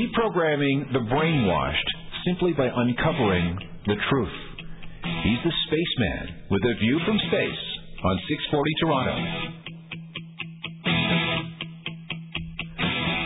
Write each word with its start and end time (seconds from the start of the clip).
deprogramming 0.00 0.92
the 0.92 1.00
brainwashed 1.12 1.90
simply 2.26 2.52
by 2.52 2.68
uncovering 2.74 3.58
the 3.86 3.96
truth. 4.08 4.38
He's 5.24 5.42
the 5.44 5.52
spaceman 5.66 6.44
with 6.50 6.62
a 6.64 6.74
view 6.78 7.00
from 7.04 7.18
space 7.28 7.62
on 8.04 8.18
640 8.28 8.72
Toronto. 8.80 9.14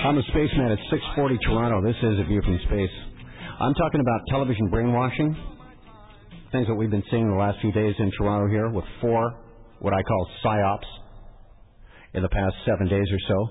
I'm 0.05 0.19
a 0.19 0.23
spaceman 0.23 0.73
at 0.73 0.79
640 0.91 1.39
Toronto. 1.47 1.81
This 1.87 1.97
is 2.03 2.19
A 2.21 2.25
View 2.25 2.43
from 2.43 2.59
Space. 2.67 2.91
I'm 3.61 3.75
talking 3.75 4.01
about 4.01 4.21
television 4.29 4.69
brainwashing, 4.69 5.37
things 6.53 6.67
that 6.67 6.75
we've 6.75 6.91
been 6.91 7.05
seeing 7.11 7.31
the 7.31 7.39
last 7.39 7.59
few 7.61 7.73
days 7.73 7.95
in 7.99 8.11
Toronto 8.19 8.51
here 8.51 8.69
with 8.69 8.85
four, 9.01 9.33
what 9.79 9.95
I 9.95 10.03
call 10.03 10.29
psyops, 10.45 10.91
in 12.15 12.23
the 12.23 12.29
past 12.29 12.55
seven 12.67 12.89
days 12.89 13.07
or 13.11 13.19
so. 13.29 13.49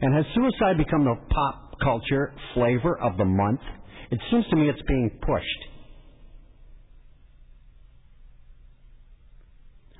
And 0.00 0.14
has 0.14 0.24
suicide 0.34 0.78
become 0.78 1.04
the 1.04 1.16
pop 1.34 1.67
culture 1.82 2.32
flavor 2.54 2.98
of 3.00 3.16
the 3.16 3.24
month? 3.24 3.60
It 4.10 4.18
seems 4.30 4.46
to 4.50 4.56
me 4.56 4.68
it's 4.68 4.82
being 4.86 5.10
pushed. 5.20 5.44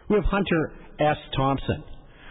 We 0.09 0.16
have 0.16 0.24
Hunter 0.24 0.72
S. 1.00 1.16
Thompson, 1.36 1.84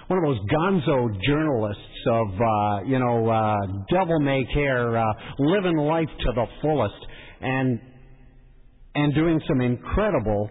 one 0.07 0.17
of 0.17 0.25
those 0.25 0.39
gonzo 0.49 1.09
journalists 1.27 1.81
of, 2.09 2.27
uh, 2.27 2.83
you 2.85 2.97
know, 2.97 3.29
uh, 3.29 3.55
devil 3.91 4.19
may 4.19 4.43
care, 4.53 4.97
uh, 4.97 5.03
living 5.37 5.77
life 5.77 6.07
to 6.07 6.31
the 6.33 6.45
fullest, 6.61 7.05
and 7.41 7.79
and 8.95 9.13
doing 9.13 9.39
some 9.47 9.61
incredible 9.61 10.49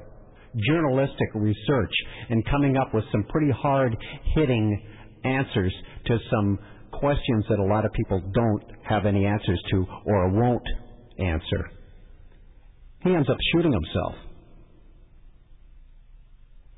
journalistic 0.69 1.29
research 1.35 1.93
and 2.31 2.45
coming 2.49 2.77
up 2.77 2.95
with 2.95 3.03
some 3.11 3.25
pretty 3.29 3.51
hard 3.51 3.97
hitting 4.35 4.81
answers 5.25 5.75
to 6.07 6.17
some 6.31 6.59
questions 6.99 7.45
that 7.49 7.59
a 7.59 7.65
lot 7.65 7.85
of 7.85 7.93
people 7.93 8.21
don't 8.35 8.65
have 8.83 9.07
any 9.07 9.25
answers 9.25 9.61
to 9.71 9.87
or 10.05 10.29
won't 10.31 10.67
answer. 11.19 11.71
He 13.03 13.15
ends 13.15 13.29
up 13.31 13.37
shooting 13.53 13.73
himself. 13.73 14.15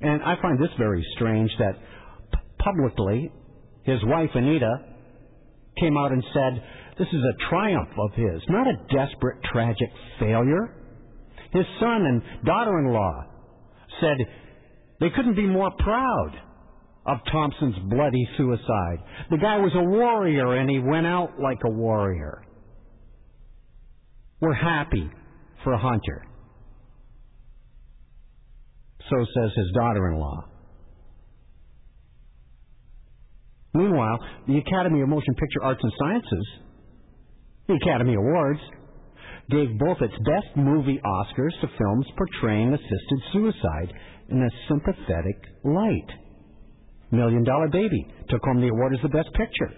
And 0.01 0.21
I 0.23 0.35
find 0.41 0.59
this 0.59 0.69
very 0.77 1.05
strange 1.15 1.51
that 1.59 1.73
p- 1.73 2.39
publicly 2.59 3.31
his 3.83 3.99
wife 4.03 4.29
Anita 4.33 4.85
came 5.79 5.97
out 5.97 6.11
and 6.11 6.23
said 6.33 6.63
this 6.97 7.07
is 7.07 7.21
a 7.21 7.49
triumph 7.49 7.89
of 7.97 8.13
his, 8.13 8.41
not 8.49 8.67
a 8.67 8.77
desperate, 8.93 9.37
tragic 9.51 9.89
failure. 10.19 10.75
His 11.51 11.65
son 11.79 12.05
and 12.05 12.21
daughter 12.45 12.79
in 12.79 12.93
law 12.93 13.23
said 13.99 14.17
they 14.99 15.09
couldn't 15.09 15.35
be 15.35 15.47
more 15.47 15.71
proud 15.79 16.31
of 17.05 17.17
Thompson's 17.31 17.75
bloody 17.89 18.27
suicide. 18.37 18.99
The 19.29 19.37
guy 19.37 19.57
was 19.57 19.71
a 19.75 19.83
warrior 19.83 20.55
and 20.55 20.69
he 20.69 20.79
went 20.79 21.07
out 21.07 21.39
like 21.39 21.59
a 21.65 21.71
warrior. 21.71 22.43
We're 24.41 24.53
happy 24.53 25.09
for 25.63 25.77
Hunter. 25.77 26.25
So 29.09 29.15
says 29.17 29.51
his 29.55 29.71
daughter 29.73 30.11
in 30.11 30.19
law. 30.19 30.45
Meanwhile, 33.73 34.19
the 34.47 34.57
Academy 34.57 35.01
of 35.01 35.09
Motion 35.09 35.33
Picture 35.35 35.63
Arts 35.63 35.81
and 35.83 35.91
Sciences, 35.99 36.47
the 37.67 37.73
Academy 37.75 38.15
Awards, 38.15 38.59
gave 39.49 39.79
both 39.79 39.97
its 40.01 40.13
Best 40.13 40.55
Movie 40.55 40.99
Oscars 41.03 41.59
to 41.61 41.67
films 41.77 42.05
portraying 42.17 42.73
assisted 42.73 43.19
suicide 43.33 43.93
in 44.29 44.41
a 44.41 44.49
sympathetic 44.67 45.37
light. 45.63 46.09
Million 47.11 47.43
Dollar 47.43 47.69
Baby 47.69 48.07
took 48.29 48.43
home 48.43 48.61
the 48.61 48.67
award 48.67 48.93
as 48.93 49.01
the 49.01 49.09
Best 49.09 49.29
Picture. 49.33 49.73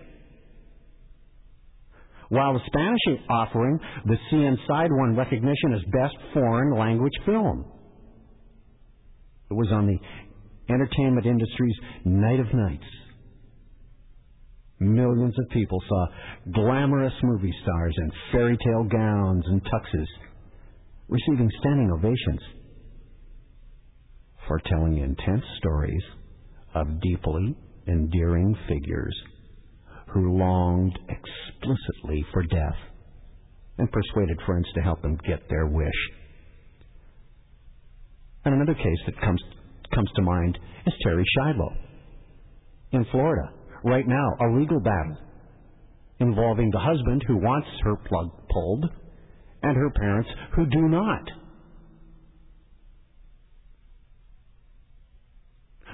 While 2.30 2.54
the 2.54 2.62
Spanish 2.66 3.22
offering, 3.30 3.80
the 4.06 4.18
Sea 4.30 4.46
Inside 4.46 4.90
won 4.92 5.16
recognition 5.18 5.74
as 5.76 5.82
Best 5.92 6.16
Foreign 6.34 6.78
Language 6.78 7.14
Film. 7.26 7.66
It 9.50 9.54
was 9.54 9.68
on 9.72 9.86
the 9.86 10.74
entertainment 10.74 11.26
industry's 11.26 11.76
Night 12.06 12.40
of 12.40 12.48
Nights. 12.54 12.86
Millions 14.80 15.36
of 15.38 15.50
people 15.50 15.78
saw 15.88 16.06
glamorous 16.54 17.14
movie 17.22 17.54
stars 17.62 17.96
in 17.98 18.12
fairy 18.32 18.58
tale 18.58 18.86
gowns 18.86 19.44
and 19.48 19.62
tuxes 19.66 20.08
receiving 21.08 21.52
standing 21.60 21.92
ovations 21.92 22.42
for 24.48 24.60
telling 24.68 24.98
intense 24.98 25.44
stories 25.58 26.02
of 26.74 27.02
deeply 27.02 27.56
endearing 27.88 28.56
figures 28.68 29.16
who 30.14 30.38
longed 30.38 30.98
explicitly 31.10 32.26
for 32.34 32.44
death 32.44 32.78
and 33.78 33.92
persuaded 33.92 34.38
friends 34.46 34.68
to 34.76 34.82
help 34.82 35.02
them 35.02 35.18
get 35.28 35.40
their 35.50 35.68
wish. 35.68 35.90
And 38.46 38.56
another 38.56 38.74
case 38.74 39.02
that 39.06 39.20
comes 39.22 39.42
comes 39.94 40.10
to 40.16 40.22
mind 40.22 40.58
is 40.86 40.94
Terri 41.06 41.24
Schiavo 41.38 41.76
in 42.94 43.06
Florida. 43.12 43.52
Right 43.84 44.08
now, 44.08 44.28
a 44.40 44.58
legal 44.58 44.80
battle 44.80 45.18
involving 46.20 46.70
the 46.70 46.80
husband 46.80 47.24
who 47.28 47.38
wants 47.38 47.68
her 47.84 47.96
plug 47.96 48.30
pulled 48.50 48.86
and 49.64 49.76
her 49.76 49.90
parents 49.92 50.30
who 50.56 50.66
do 50.66 50.88
not. 50.88 51.24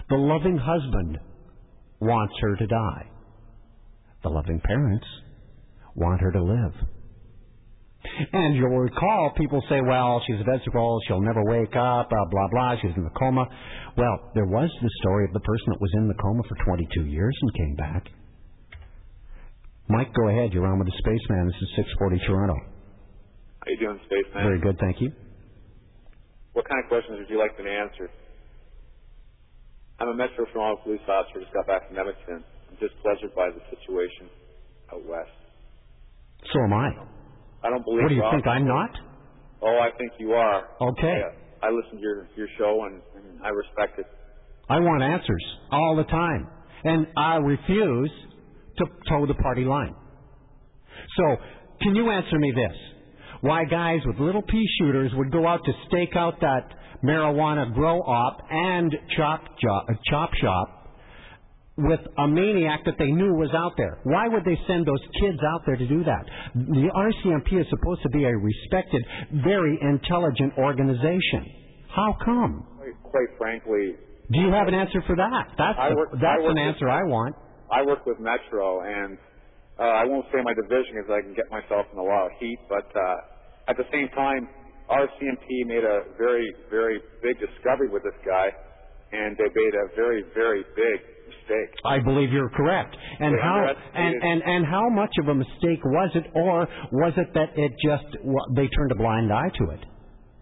The 0.09 0.15
loving 0.15 0.57
husband 0.57 1.19
wants 1.99 2.33
her 2.41 2.55
to 2.55 2.67
die. 2.67 3.07
The 4.23 4.29
loving 4.29 4.61
parents 4.63 5.05
want 5.95 6.21
her 6.21 6.31
to 6.31 6.43
live. 6.43 6.73
And 8.31 8.55
you'll 8.55 8.79
recall 8.79 9.33
people 9.35 9.61
say, 9.69 9.81
well, 9.81 10.21
she's 10.25 10.39
a 10.39 10.43
vegetable, 10.43 10.99
she'll 11.07 11.21
never 11.21 11.43
wake 11.43 11.75
up, 11.75 12.09
blah, 12.09 12.25
blah, 12.31 12.47
blah, 12.51 12.75
she's 12.81 12.95
in 12.95 13.03
the 13.03 13.13
coma. 13.19 13.45
Well, 13.97 14.31
there 14.33 14.45
was 14.45 14.69
the 14.81 14.89
story 15.01 15.25
of 15.25 15.33
the 15.33 15.41
person 15.41 15.65
that 15.67 15.81
was 15.81 15.91
in 15.95 16.07
the 16.07 16.13
coma 16.13 16.43
for 16.47 16.55
22 16.63 17.05
years 17.05 17.35
and 17.41 17.53
came 17.53 17.75
back. 17.75 18.07
Mike, 19.89 20.13
go 20.13 20.29
ahead. 20.29 20.53
You're 20.53 20.67
on 20.67 20.79
with 20.79 20.87
the 20.87 20.97
Spaceman. 20.99 21.47
This 21.47 21.61
is 21.61 21.69
640 21.99 22.27
Toronto. 22.27 22.55
How 23.59 23.71
you 23.71 23.79
doing, 23.79 23.99
Spaceman? 24.05 24.43
Very 24.43 24.59
good, 24.59 24.77
thank 24.79 25.01
you. 25.01 25.11
What 26.53 26.67
kind 26.67 26.83
of 26.83 26.89
questions 26.89 27.19
would 27.19 27.29
you 27.29 27.39
like 27.39 27.57
me 27.57 27.65
to 27.65 27.71
answer? 27.71 28.09
I'm 29.99 30.09
a 30.09 30.13
Metro 30.13 30.45
Toronto 30.53 30.81
police 30.83 31.01
officer, 31.07 31.41
just 31.41 31.53
got 31.53 31.65
back 31.65 31.87
from 31.87 31.97
Edmonton. 31.97 32.43
I'm 32.69 32.77
just 32.79 32.93
pleasured 33.01 33.33
by 33.35 33.49
the 33.49 33.61
situation 33.73 34.29
out 34.93 35.03
west. 35.05 35.29
So 36.53 36.59
am 36.63 36.73
I. 36.73 36.89
I 37.63 37.69
don't 37.69 37.83
believe 37.83 38.03
What 38.03 38.09
do 38.09 38.15
you 38.15 38.23
think? 38.31 38.45
I'm 38.45 38.67
not? 38.67 38.91
Oh, 39.61 39.79
I 39.79 39.89
think 39.97 40.11
you 40.19 40.33
are. 40.33 40.67
Okay. 40.81 41.21
I, 41.61 41.67
I 41.67 41.69
listen 41.71 41.97
to 41.97 42.01
your 42.01 42.27
your 42.37 42.47
show 42.57 42.85
and, 42.85 43.01
and 43.15 43.43
I 43.43 43.49
respect 43.49 43.97
it. 43.97 44.05
I 44.69 44.79
want 44.79 45.01
answers 45.01 45.43
all 45.71 45.95
the 45.95 46.03
time. 46.03 46.47
And 46.83 47.07
I 47.17 47.37
refuse 47.37 48.11
to 48.77 48.85
toe 49.09 49.25
the 49.25 49.33
party 49.33 49.63
line. 49.63 49.95
So, 51.17 51.37
can 51.81 51.95
you 51.95 52.11
answer 52.11 52.37
me 52.37 52.51
this? 52.55 52.77
Why 53.41 53.65
guys 53.65 53.99
with 54.05 54.19
little 54.19 54.43
pea 54.43 54.65
shooters 54.79 55.11
would 55.15 55.31
go 55.31 55.47
out 55.47 55.61
to 55.65 55.71
stake 55.87 56.15
out 56.15 56.39
that 56.41 56.69
marijuana 57.03 57.73
grow 57.73 57.99
op 58.01 58.41
and 58.49 58.95
chop, 59.15 59.41
chop, 59.59 59.87
chop 60.09 60.33
shop 60.35 60.73
with 61.77 61.99
a 62.17 62.27
maniac 62.27 62.81
that 62.85 62.95
they 62.97 63.11
knew 63.11 63.33
was 63.35 63.53
out 63.53 63.73
there. 63.77 63.99
Why 64.03 64.27
would 64.27 64.43
they 64.45 64.57
send 64.67 64.85
those 64.87 65.01
kids 65.21 65.37
out 65.53 65.61
there 65.67 65.75
to 65.75 65.87
do 65.87 66.03
that? 66.03 66.25
The 66.55 66.89
RCMP 66.89 67.61
is 67.61 67.67
supposed 67.69 68.01
to 68.01 68.09
be 68.09 68.23
a 68.25 68.35
respected, 68.35 69.05
very 69.45 69.77
intelligent 69.81 70.53
organization. 70.57 71.45
How 71.95 72.15
come? 72.25 72.65
Quite, 73.03 73.29
frankly, 73.37 73.95
Do 74.31 74.39
you 74.41 74.51
have 74.51 74.67
an 74.67 74.73
answer 74.73 75.01
for 75.05 75.15
that? 75.15 75.45
That's 75.57 75.77
work- 75.95 76.09
I 76.13 76.17
that's 76.19 76.41
an 76.43 76.47
with- 76.49 76.57
answer 76.57 76.89
I 76.89 77.03
want. 77.03 77.35
I 77.71 77.81
work 77.85 78.05
with 78.05 78.19
Metro, 78.19 78.81
and 78.81 79.17
uh, 79.77 79.83
I 79.83 80.05
won't 80.05 80.25
say 80.33 80.39
my 80.41 80.53
division 80.55 80.95
because 80.95 81.11
I 81.11 81.21
can 81.21 81.33
get 81.35 81.51
myself 81.51 81.85
in 81.93 81.99
a 81.99 82.03
lot 82.03 82.25
of 82.25 82.31
heat. 82.39 82.57
But 82.69 82.87
uh, 82.95 83.69
at 83.69 83.77
the 83.77 83.83
same 83.91 84.09
time, 84.15 84.49
RCMP 84.89 85.67
made 85.67 85.83
a 85.83 86.15
very, 86.17 86.47
very 86.69 86.99
big 87.21 87.39
discovery 87.39 87.89
with 87.89 88.03
this 88.03 88.17
guy, 88.25 88.47
and 89.11 89.35
they 89.37 89.49
made 89.53 89.73
a 89.75 89.95
very, 89.95 90.23
very 90.33 90.63
big 90.75 90.99
mistake. 91.27 91.71
I 91.85 91.99
believe 91.99 92.31
you're 92.31 92.49
correct. 92.49 92.95
And 93.19 93.35
They 93.35 93.41
how 93.41 93.67
and, 93.95 94.15
and 94.23 94.41
and 94.43 94.65
how 94.65 94.89
much 94.89 95.11
of 95.19 95.27
a 95.27 95.35
mistake 95.35 95.83
was 95.83 96.11
it, 96.15 96.25
or 96.35 96.67
was 96.91 97.13
it 97.17 97.33
that 97.33 97.49
it 97.55 97.71
just 97.83 98.05
they 98.55 98.67
turned 98.67 98.91
a 98.91 98.95
blind 98.95 99.31
eye 99.31 99.49
to 99.59 99.71
it? 99.71 99.83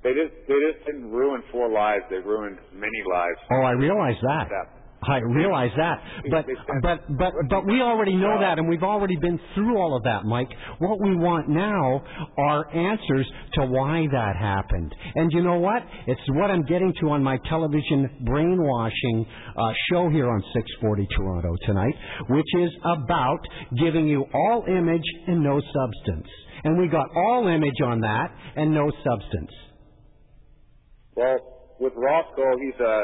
They 0.03 0.13
just, 0.13 0.33
they 0.47 0.59
just 0.69 0.85
didn't 0.85 1.09
ruin 1.09 1.41
four 1.51 1.69
lives; 1.69 2.03
they 2.11 2.17
ruined 2.21 2.59
many 2.73 3.01
lives. 3.11 3.39
Oh, 3.51 3.61
I 3.63 3.71
realize 3.71 4.17
that. 4.21 4.49
That- 4.49 4.84
I 5.07 5.19
realize 5.19 5.71
that, 5.77 6.01
but 6.31 6.45
but 6.81 7.17
but 7.17 7.33
but 7.49 7.65
we 7.65 7.81
already 7.81 8.15
know 8.15 8.39
that, 8.39 8.57
and 8.59 8.67
we've 8.67 8.83
already 8.83 9.15
been 9.17 9.39
through 9.53 9.77
all 9.77 9.95
of 9.95 10.03
that, 10.03 10.25
Mike. 10.25 10.49
What 10.79 10.99
we 11.01 11.15
want 11.15 11.49
now 11.49 12.03
are 12.37 12.75
answers 12.75 13.27
to 13.55 13.65
why 13.65 14.05
that 14.11 14.35
happened. 14.39 14.93
And 15.15 15.31
you 15.31 15.43
know 15.43 15.59
what? 15.59 15.83
It's 16.07 16.21
what 16.29 16.49
I'm 16.51 16.63
getting 16.63 16.93
to 17.01 17.09
on 17.09 17.23
my 17.23 17.37
television 17.49 18.09
brainwashing 18.25 19.25
uh, 19.57 19.61
show 19.91 20.09
here 20.09 20.29
on 20.29 20.41
640 20.53 21.07
Toronto 21.15 21.55
tonight, 21.65 21.93
which 22.29 22.45
is 22.61 22.71
about 22.83 23.39
giving 23.79 24.07
you 24.07 24.25
all 24.33 24.63
image 24.67 25.05
and 25.27 25.43
no 25.43 25.59
substance. 25.61 26.27
and 26.65 26.79
we 26.79 26.87
got 26.87 27.07
all 27.15 27.47
image 27.47 27.79
on 27.85 28.01
that 28.01 28.27
and 28.55 28.73
no 28.73 28.91
substance. 29.03 29.51
Well, 31.15 31.37
with 31.79 31.93
Roszko, 31.93 32.55
he's 32.59 32.79
a 32.79 33.01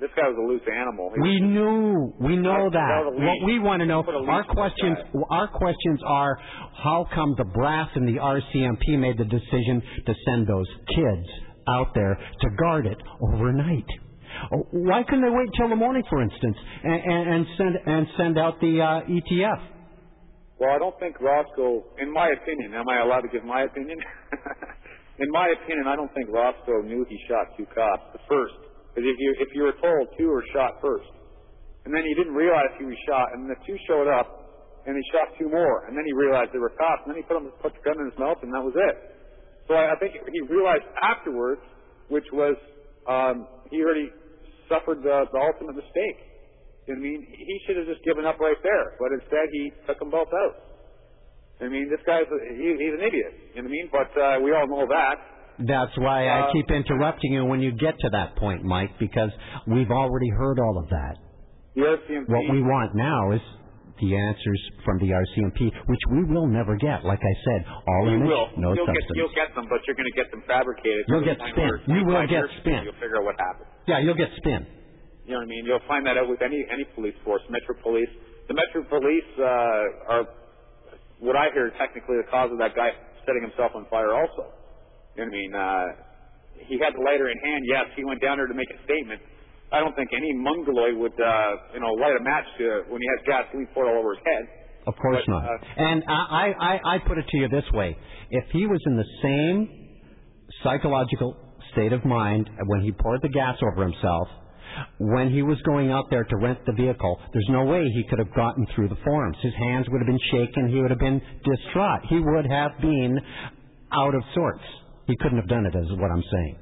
this 0.00 0.10
guy 0.14 0.28
was 0.28 0.38
a 0.38 0.46
loose 0.46 0.62
animal. 0.66 1.10
He 1.14 1.20
We 1.20 1.40
knew, 1.40 2.14
we 2.20 2.36
know 2.36 2.70
that. 2.70 3.04
What 3.04 3.38
we 3.46 3.58
want 3.58 3.80
to 3.80 3.86
know, 3.86 4.02
Put 4.02 4.14
a 4.14 4.18
leash 4.18 4.28
our 4.28 4.44
questions, 4.44 4.98
our 5.30 5.48
questions 5.48 6.00
are, 6.06 6.38
how 6.82 7.06
come 7.14 7.34
the 7.36 7.44
brass 7.44 7.88
and 7.94 8.06
the 8.06 8.18
RCMP 8.20 8.98
made 8.98 9.18
the 9.18 9.24
decision 9.26 9.82
to 10.06 10.14
send 10.26 10.46
those 10.46 10.68
kids 10.94 11.26
out 11.68 11.94
there 11.94 12.14
to 12.14 12.48
guard 12.58 12.86
it 12.86 12.98
overnight? 13.20 13.86
Oh, 14.52 14.66
Why 14.70 15.02
couldn't 15.02 15.24
they 15.24 15.34
wait 15.34 15.48
till 15.56 15.68
the 15.68 15.76
morning, 15.76 16.02
for 16.08 16.22
instance, 16.22 16.56
and, 16.84 17.00
and, 17.02 17.22
and 17.34 17.46
send 17.56 17.74
and 17.86 18.06
send 18.16 18.38
out 18.38 18.60
the 18.60 18.78
uh, 18.80 19.10
ETF? 19.10 19.62
Well, 20.60 20.70
I 20.70 20.78
don't 20.78 20.98
think 20.98 21.18
Roszko, 21.18 21.82
in 21.98 22.12
my 22.12 22.30
opinion, 22.34 22.74
am 22.74 22.88
I 22.88 23.02
allowed 23.02 23.22
to 23.22 23.28
give 23.28 23.44
my 23.44 23.62
opinion? 23.62 23.98
in 25.18 25.30
my 25.30 25.54
opinion, 25.54 25.86
I 25.86 25.96
don't 25.96 26.12
think 26.14 26.28
Roszko 26.30 26.84
knew 26.84 27.06
he 27.08 27.18
shot 27.28 27.56
two 27.56 27.66
cops. 27.74 28.02
The 28.12 28.18
first, 28.28 28.54
because 28.98 29.14
if 29.14 29.18
you 29.22 29.30
if 29.38 29.50
you 29.54 29.62
were 29.62 29.78
told 29.78 30.10
two 30.18 30.26
were 30.26 30.42
shot 30.50 30.82
first, 30.82 31.06
and 31.86 31.94
then 31.94 32.02
he 32.02 32.18
didn't 32.18 32.34
realize 32.34 32.66
he 32.82 32.84
was 32.84 32.98
shot, 33.06 33.30
and 33.30 33.46
the 33.46 33.54
two 33.62 33.78
showed 33.86 34.10
up, 34.10 34.26
and 34.90 34.98
he 34.98 35.02
shot 35.14 35.30
two 35.38 35.46
more, 35.46 35.86
and 35.86 35.94
then 35.94 36.02
he 36.02 36.10
realized 36.10 36.50
they 36.50 36.58
were 36.58 36.74
cops, 36.74 37.06
and 37.06 37.14
then 37.14 37.22
he 37.22 37.24
put 37.30 37.38
him 37.38 37.46
put 37.62 37.78
the 37.78 37.82
gun 37.86 37.94
in 38.02 38.10
his 38.10 38.18
mouth, 38.18 38.42
and 38.42 38.50
that 38.50 38.58
was 38.58 38.74
it. 38.74 38.96
So 39.70 39.78
I, 39.78 39.94
I 39.94 39.96
think 40.02 40.18
he 40.18 40.42
realized 40.50 40.82
afterwards, 40.98 41.62
which 42.10 42.26
was 42.34 42.58
um, 43.06 43.46
he 43.70 43.78
already 43.78 44.10
suffered 44.66 44.98
the, 45.06 45.30
the 45.30 45.38
ultimate 45.38 45.78
mistake. 45.78 46.18
I 46.90 46.98
mean, 46.98 47.22
he 47.22 47.56
should 47.68 47.78
have 47.78 47.86
just 47.86 48.02
given 48.02 48.26
up 48.26 48.42
right 48.42 48.58
there, 48.66 48.98
but 48.98 49.14
instead 49.14 49.46
he 49.54 49.70
took 49.86 50.02
them 50.02 50.10
both 50.10 50.32
out. 50.34 50.58
I 51.62 51.70
mean, 51.70 51.86
this 51.86 52.02
guy's 52.02 52.26
he, 52.26 52.66
he's 52.74 52.94
an 52.98 53.04
idiot. 53.06 53.54
You 53.54 53.62
know 53.62 53.70
what 53.70 53.70
I 53.70 53.78
mean? 53.78 53.86
But 53.94 54.10
uh, 54.18 54.34
we 54.42 54.50
all 54.50 54.66
know 54.66 54.90
that. 54.90 55.37
That's 55.58 55.96
why 55.98 56.28
I 56.28 56.40
Uh, 56.48 56.52
keep 56.52 56.70
interrupting 56.70 57.32
you 57.32 57.44
when 57.44 57.60
you 57.60 57.72
get 57.72 57.98
to 57.98 58.10
that 58.10 58.36
point, 58.36 58.62
Mike, 58.64 58.98
because 58.98 59.30
we've 59.66 59.90
already 59.90 60.30
heard 60.30 60.58
all 60.60 60.78
of 60.78 60.88
that. 60.90 61.16
The 61.74 61.82
RCMP. 61.82 62.28
What 62.28 62.48
we 62.50 62.62
want 62.62 62.94
now 62.94 63.32
is 63.32 63.40
the 64.00 64.16
answers 64.16 64.70
from 64.84 64.98
the 64.98 65.10
RCMP, 65.12 65.72
which 65.86 66.00
we 66.10 66.24
will 66.24 66.46
never 66.46 66.76
get. 66.76 67.04
Like 67.04 67.18
I 67.18 67.34
said, 67.44 67.66
all 67.86 68.06
you 68.08 68.16
image, 68.16 68.28
will. 68.28 68.48
no 68.56 68.74
you'll 68.74 68.86
substance. 68.86 69.06
get 69.08 69.16
you'll 69.16 69.34
get 69.34 69.54
them, 69.54 69.66
but 69.68 69.80
you're 69.86 69.96
going 69.96 70.10
to 70.10 70.14
get 70.16 70.30
them 70.30 70.42
fabricated. 70.46 71.04
You'll 71.08 71.24
get 71.24 71.38
spin. 71.38 71.70
You 71.88 72.04
will 72.06 72.26
get 72.26 72.44
spin. 72.62 72.82
You'll 72.84 72.92
figure 73.02 73.18
out 73.18 73.24
what 73.24 73.36
happened. 73.38 73.66
yeah, 73.86 73.98
you'll 73.98 74.14
get 74.18 74.30
spin. 74.36 74.66
You 75.26 75.34
know 75.34 75.40
what 75.40 75.44
I 75.44 75.46
mean? 75.50 75.64
You'll 75.66 75.84
find 75.88 76.06
that 76.06 76.16
out 76.16 76.28
with 76.28 76.40
any 76.42 76.64
any 76.70 76.84
police 76.94 77.14
force, 77.24 77.42
Metro 77.50 77.74
Police. 77.82 78.08
The 78.46 78.54
Metro 78.54 78.82
Police 78.88 79.30
uh, 79.38 80.14
are 80.14 80.24
what 81.20 81.36
I 81.36 81.50
hear 81.52 81.70
technically 81.78 82.16
the 82.22 82.30
cause 82.30 82.50
of 82.50 82.58
that 82.58 82.74
guy 82.74 82.90
setting 83.26 83.42
himself 83.42 83.72
on 83.74 83.84
fire. 83.90 84.14
Also, 84.14 84.46
you 84.46 84.46
know 84.46 84.46
what 84.46 84.57
I 85.26 85.30
mean? 85.30 85.52
Uh, 85.54 85.86
he 86.66 86.78
had 86.78 86.94
the 86.94 87.02
lighter 87.02 87.30
in 87.30 87.38
hand. 87.38 87.64
Yes, 87.66 87.86
he 87.96 88.04
went 88.04 88.20
down 88.20 88.38
there 88.38 88.46
to 88.46 88.54
make 88.54 88.70
a 88.70 88.78
statement. 88.84 89.20
I 89.72 89.80
don't 89.80 89.94
think 89.94 90.10
any 90.16 90.32
mongoloid 90.32 90.96
would, 90.96 91.18
uh, 91.18 91.74
you 91.74 91.80
know, 91.80 91.92
light 91.98 92.16
a 92.18 92.22
match 92.22 92.46
to 92.58 92.88
when 92.88 93.00
he 93.00 93.08
has 93.16 93.20
gasoline 93.26 93.68
poured 93.74 93.88
all 93.88 93.98
over 94.00 94.14
his 94.14 94.24
head. 94.24 94.44
Of 94.86 94.94
course 94.96 95.22
But, 95.26 95.32
not. 95.32 95.44
uh, 95.44 95.58
and 95.76 96.02
I, 96.08 96.54
I, 96.58 96.94
I 96.94 96.98
put 97.06 97.18
it 97.18 97.26
to 97.28 97.36
you 97.36 97.48
this 97.48 97.68
way: 97.72 97.96
if 98.30 98.44
he 98.52 98.66
was 98.66 98.80
in 98.86 98.96
the 98.96 99.04
same 99.22 99.68
psychological 100.62 101.36
state 101.72 101.92
of 101.92 102.04
mind 102.04 102.48
when 102.66 102.80
he 102.80 102.92
poured 102.92 103.20
the 103.20 103.28
gas 103.28 103.56
over 103.60 103.82
himself, 103.82 104.28
when 104.98 105.30
he 105.30 105.42
was 105.42 105.60
going 105.62 105.90
out 105.90 106.04
there 106.10 106.24
to 106.24 106.36
rent 106.36 106.58
the 106.64 106.72
vehicle, 106.72 107.20
there's 107.32 107.48
no 107.50 107.64
way 107.64 107.84
he 107.94 108.04
could 108.08 108.18
have 108.18 108.32
gotten 108.34 108.66
through 108.74 108.88
the 108.88 108.96
forms. 109.04 109.36
His 109.42 109.52
hands 109.54 109.86
would 109.90 110.00
have 110.00 110.06
been 110.06 110.24
shaken. 110.30 110.68
He 110.68 110.80
would 110.80 110.90
have 110.90 111.00
been 111.00 111.20
distraught. 111.44 112.00
He 112.08 112.20
would 112.20 112.46
have 112.50 112.80
been 112.80 113.18
out 113.92 114.14
of 114.14 114.22
sorts. 114.34 114.62
He 115.08 115.16
couldn't 115.16 115.40
have 115.40 115.48
done 115.48 115.64
it, 115.64 115.74
is 115.74 115.88
what 115.96 116.12
I'm 116.12 116.22
saying. 116.22 116.56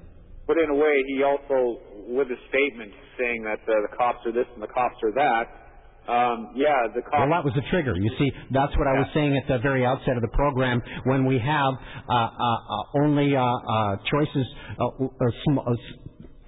But 0.47 0.57
in 0.63 0.71
a 0.71 0.79
way, 0.79 1.03
he 1.11 1.27
also, 1.27 1.83
with 2.15 2.31
his 2.31 2.39
statement 2.49 2.95
saying 3.19 3.43
that 3.43 3.59
uh, 3.67 3.75
the 3.91 3.93
cops 3.99 4.23
are 4.25 4.33
this 4.33 4.47
and 4.55 4.63
the 4.63 4.71
cops 4.71 4.95
are 5.03 5.13
that, 5.19 5.47
um, 6.07 6.55
yeah, 6.55 6.87
the 6.95 7.03
cops. 7.03 7.19
Well, 7.27 7.35
that 7.35 7.43
was 7.43 7.55
the 7.59 7.67
trigger. 7.67 7.99
You 7.99 8.11
see, 8.17 8.31
that's 8.55 8.71
what 8.79 8.87
I 8.87 8.95
was 8.95 9.11
saying 9.13 9.35
at 9.35 9.51
the 9.51 9.59
very 9.59 9.85
outset 9.85 10.15
of 10.15 10.23
the 10.23 10.31
program. 10.39 10.81
When 11.03 11.27
we 11.27 11.43
have 11.43 11.75
uh, 11.75 12.15
uh, 12.15 12.23
uh, 12.23 13.03
only 13.03 13.35
uh, 13.35 13.43
uh, 13.43 13.97
choices, 14.07 14.47
uh, 14.79 14.87
uh, 15.03 15.11
sm- 15.43 15.67
uh, 15.67 15.75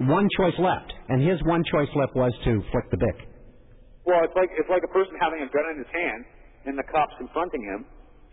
one 0.06 0.28
choice 0.38 0.54
left, 0.62 0.94
and 1.08 1.18
his 1.18 1.42
one 1.42 1.64
choice 1.66 1.90
left 1.98 2.14
was 2.14 2.30
to 2.46 2.62
flick 2.70 2.86
the 2.94 3.02
bic. 3.02 3.18
Well, 4.06 4.22
it's 4.22 4.36
like 4.38 4.50
it's 4.54 4.70
like 4.70 4.86
a 4.86 4.92
person 4.94 5.18
having 5.18 5.42
a 5.42 5.50
gun 5.50 5.66
in 5.74 5.82
his 5.82 5.90
hand 5.90 6.22
and 6.70 6.78
the 6.78 6.86
cops 6.86 7.18
confronting 7.18 7.66
him, 7.66 7.82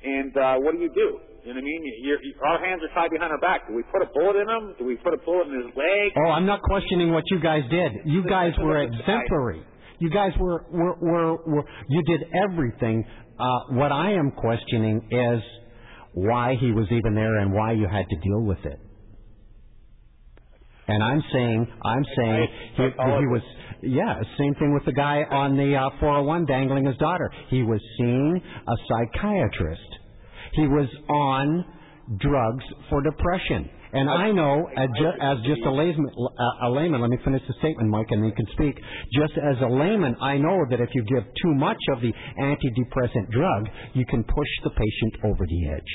and 0.06 0.38
uh, 0.38 0.56
what 0.62 0.78
do 0.78 0.80
you 0.86 0.94
do? 0.94 1.18
You 1.46 1.54
know 1.54 1.62
what 1.62 1.62
I 1.62 1.70
mean? 1.70 1.82
You're, 2.02 2.24
you 2.24 2.34
our 2.44 2.58
hands 2.58 2.82
are 2.82 2.94
tied 2.96 3.12
behind 3.12 3.32
our 3.32 3.40
back. 3.40 3.68
Do 3.68 3.76
we 3.76 3.84
put 3.84 4.02
a 4.02 4.10
bullet 4.16 4.42
in 4.42 4.50
him? 4.50 4.74
Do 4.80 4.86
we 4.86 4.96
put 4.96 5.14
a 5.14 5.18
bullet 5.18 5.48
in 5.48 5.54
his 5.62 5.78
leg? 5.78 6.12
Oh, 6.18 6.32
I'm 6.32 6.48
not 6.48 6.62
questioning 6.64 7.12
what 7.12 7.24
you 7.30 7.40
guys 7.40 7.62
did. 7.70 7.92
You 8.06 8.24
guys 8.28 8.54
were 8.60 8.82
exemplary. 8.82 9.64
You 10.00 10.10
guys 10.10 10.32
were 10.40 10.66
were 10.72 10.96
were, 11.00 11.38
were 11.46 11.66
you 11.88 12.02
did 12.04 12.22
everything. 12.50 13.06
Uh, 13.38 13.46
what 13.78 13.92
I 13.92 14.14
am 14.14 14.32
questioning 14.32 15.08
is 15.12 15.44
why 16.14 16.56
he 16.60 16.72
was 16.72 16.88
even 16.90 17.14
there 17.14 17.38
and 17.38 17.54
why 17.54 17.74
you 17.74 17.88
had 17.92 18.06
to 18.10 18.16
deal 18.24 18.42
with 18.42 18.66
it. 18.66 18.80
And 20.88 21.04
I'm 21.04 21.24
saying, 21.32 21.68
I'm 21.84 22.06
saying 22.16 22.48
he, 22.78 22.84
he 22.84 23.26
was, 23.28 23.42
yeah, 23.82 24.22
same 24.38 24.54
thing 24.56 24.74
with 24.74 24.86
the 24.86 24.94
guy 24.94 25.24
on 25.30 25.58
the 25.58 25.76
uh, 25.76 25.90
401 26.00 26.46
dangling 26.46 26.86
his 26.86 26.96
daughter. 26.98 27.30
He 27.50 27.64
was 27.64 27.82
seeing 27.98 28.42
a 28.68 28.74
psychiatrist. 28.88 30.05
He 30.56 30.68
was 30.68 30.88
on 31.10 31.66
drugs 32.18 32.64
for 32.90 33.02
depression. 33.02 33.70
And 33.94 34.10
I 34.10 34.30
know, 34.32 34.68
as, 34.76 34.90
ju- 35.00 35.18
as 35.22 35.38
just 35.48 35.62
a 35.66 35.72
layman, 35.72 36.06
a 36.64 36.70
layman, 36.70 37.00
let 37.00 37.10
me 37.10 37.18
finish 37.24 37.42
the 37.48 37.54
statement, 37.60 37.90
Mike, 37.90 38.08
and 38.10 38.22
then 38.22 38.30
you 38.30 38.36
can 38.36 38.48
speak. 38.52 38.76
Just 39.14 39.34
as 39.40 39.56
a 39.64 39.72
layman, 39.72 40.16
I 40.22 40.38
know 40.38 40.66
that 40.70 40.82
if 40.82 40.90
you 40.94 41.04
give 41.04 41.24
too 41.24 41.54
much 41.56 41.80
of 41.94 42.02
the 42.02 42.12
antidepressant 42.42 43.32
drug, 43.32 43.70
you 43.94 44.06
can 44.06 44.24
push 44.24 44.52
the 44.66 44.72
patient 44.72 45.24
over 45.24 45.46
the 45.48 45.70
edge. 45.70 45.92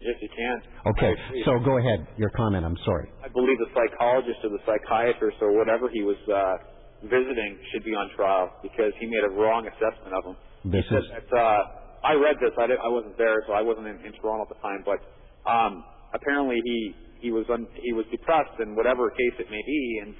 Yes, 0.00 0.16
you 0.22 0.28
can. 0.30 0.62
Okay, 0.96 1.12
so 1.44 1.58
go 1.58 1.76
ahead. 1.78 2.06
Your 2.16 2.30
comment. 2.30 2.64
I'm 2.64 2.78
sorry. 2.86 3.10
I 3.24 3.28
believe 3.28 3.58
the 3.58 3.68
psychologist 3.74 4.38
or 4.44 4.50
the 4.50 4.62
psychiatrist 4.64 5.36
or 5.42 5.52
whatever 5.58 5.90
he 5.92 6.02
was 6.02 6.16
uh, 6.32 6.56
visiting 7.02 7.58
should 7.72 7.84
be 7.84 7.90
on 7.92 8.08
trial 8.16 8.50
because 8.62 8.92
he 9.00 9.06
made 9.06 9.24
a 9.28 9.32
wrong 9.34 9.66
assessment 9.66 10.14
of 10.14 10.24
him. 10.30 10.36
This 10.72 10.84
he 10.88 10.96
is 10.96 11.04
that, 11.10 11.36
uh, 11.36 11.58
I 12.04 12.14
read 12.14 12.36
this. 12.40 12.52
I, 12.58 12.64
I 12.64 12.88
wasn't 12.88 13.16
there, 13.18 13.42
so 13.46 13.52
I 13.52 13.62
wasn't 13.62 13.86
in, 13.86 13.96
in 14.06 14.12
Toronto 14.20 14.48
at 14.48 14.48
the 14.48 14.60
time. 14.62 14.84
But 14.84 15.00
um, 15.48 15.84
apparently 16.14 16.60
he 16.64 16.94
he 17.20 17.30
was 17.30 17.44
un, 17.52 17.66
he 17.82 17.92
was 17.92 18.06
depressed 18.10 18.58
in 18.60 18.74
whatever 18.74 19.10
case 19.10 19.36
it 19.38 19.50
may 19.50 19.62
be, 19.66 20.00
and 20.02 20.14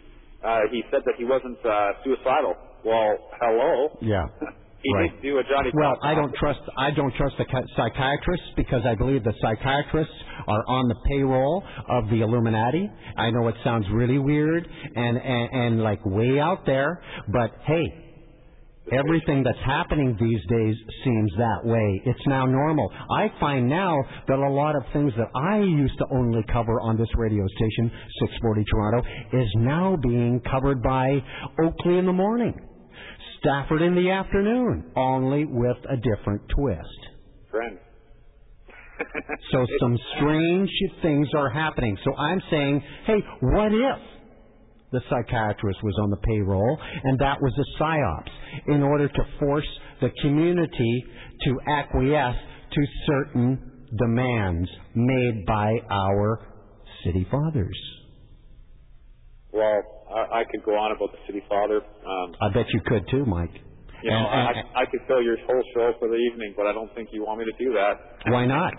uh, 0.45 0.61
he 0.71 0.83
said 0.91 1.01
that 1.05 1.15
he 1.17 1.25
wasn't 1.25 1.59
uh, 1.65 1.93
suicidal. 2.05 2.55
Well, 2.85 3.17
hello. 3.41 3.99
Yeah. 4.01 4.27
he 4.83 4.95
right. 4.95 5.11
did 5.13 5.23
do 5.23 5.39
a 5.39 5.43
Johnny. 5.45 5.71
Well, 5.75 5.97
I 6.03 6.15
don't 6.15 6.35
trust 6.35 6.61
I 6.79 6.91
don't 6.91 7.15
trust 7.15 7.37
the 7.39 7.45
psychiatrists 7.77 8.47
because 8.57 8.83
I 8.85 8.95
believe 8.95 9.25
the 9.25 9.35
psychiatrists 9.41 10.15
are 10.47 10.65
on 10.69 10.89
the 10.89 10.97
payroll 11.09 11.65
of 11.89 12.09
the 12.11 12.21
Illuminati. 12.21 12.91
I 13.17 13.31
know 13.31 13.49
it 13.49 13.57
sounds 13.65 13.87
really 13.93 14.19
weird 14.19 14.67
and 14.97 15.17
and, 15.17 15.49
and 15.53 15.83
like 15.83 16.05
way 16.05 16.39
out 16.39 16.67
there, 16.67 17.03
but 17.33 17.51
hey, 17.67 18.10
everything 18.93 19.43
that's 19.43 19.59
happening 19.67 20.17
these 20.21 20.41
days 20.49 20.75
seems 21.05 21.33
that 21.39 21.61
way. 21.65 22.03
It's 22.05 22.27
now 22.27 22.47
normal. 22.47 22.91
I 23.11 23.29
find 23.39 23.69
now 23.69 23.97
that 24.29 24.39
a 24.39 24.51
lot 24.51 24.77
of 24.77 24.83
things 24.93 25.13
that 25.17 25.29
I 25.35 25.59
used 25.59 25.97
to 25.99 26.07
only 26.13 26.43
cover 26.53 26.81
on 26.81 26.97
this 26.97 27.09
radio 27.17 27.45
station, 27.57 27.91
640 28.21 28.65
Toronto, 28.71 29.09
is 29.33 29.49
now 29.57 29.97
being 30.03 30.41
covered 30.51 30.83
by 30.83 31.19
Oakley 31.63 31.99
in 31.99 32.07
the 32.07 32.13
morning. 32.13 32.55
Stafford 33.41 33.83
in 33.83 33.95
the 33.95 34.11
afternoon, 34.11 34.93
only 34.97 35.45
with 35.47 35.77
a 35.89 35.97
different 35.97 36.43
twist. 36.49 37.01
friend. 37.51 37.79
So 39.51 39.67
some 39.81 39.99
strange 40.17 40.71
things 41.03 41.29
are 41.35 41.49
happening. 41.51 41.97
So 42.05 42.15
I'm 42.15 42.41
saying, 42.51 42.83
hey, 43.07 43.19
what 43.41 43.73
if 43.73 44.20
the 44.93 45.01
psychiatrist 45.09 45.83
was 45.83 45.95
on 46.03 46.11
the 46.11 46.17
payroll 46.19 46.79
and 47.05 47.19
that 47.19 47.41
was 47.41 47.53
a 47.59 47.83
psyops 47.83 48.75
in 48.75 48.83
order 48.83 49.09
to 49.09 49.23
force 49.39 49.69
the 50.01 50.11
community 50.23 51.05
to 51.45 51.57
acquiesce 51.69 52.37
to 52.73 52.81
certain 53.07 53.87
demands 53.99 54.69
made 54.95 55.45
by 55.47 55.73
our 55.91 56.47
city 57.05 57.27
fathers? 57.31 57.79
Well, 59.53 59.83
I, 60.15 60.41
I 60.41 60.45
could 60.51 60.65
go 60.65 60.73
on 60.73 60.93
about 60.95 61.11
the 61.13 61.19
city 61.27 61.43
father. 61.49 61.77
Um, 61.79 62.35
I 62.41 62.53
bet 62.53 62.67
you 62.73 62.81
could 62.87 63.09
too, 63.11 63.25
Mike. 63.27 63.51
You 64.03 64.11
know, 64.11 64.17
And- 64.17 64.57
and- 64.57 64.69
I, 64.77 64.83
I 64.83 64.85
could 64.87 65.01
fill 65.09 65.23
your 65.23 65.37
whole 65.47 65.63
show 65.75 65.93
for 65.99 66.09
the 66.09 66.15
evening, 66.15 66.55
but 66.57 66.67
I 66.67 66.73
don't 66.73 66.93
think 66.95 67.09
you 67.13 67.25
want 67.25 67.41
me 67.41 67.45
to 67.47 67.65
do 67.65 67.73
that. 67.75 68.33
Why 68.33 68.47
not? 68.47 68.73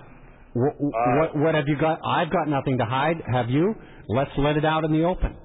What, 0.53 0.73
what, 0.79 1.35
what 1.37 1.55
have 1.55 1.65
you 1.67 1.77
got? 1.79 1.99
I've 2.05 2.29
got 2.31 2.47
nothing 2.49 2.77
to 2.77 2.85
hide. 2.85 3.17
Have 3.31 3.49
you? 3.49 3.73
Let's 4.09 4.31
let 4.37 4.57
it 4.57 4.65
out 4.65 4.83
in 4.83 4.91
the 4.91 5.03
open. 5.03 5.35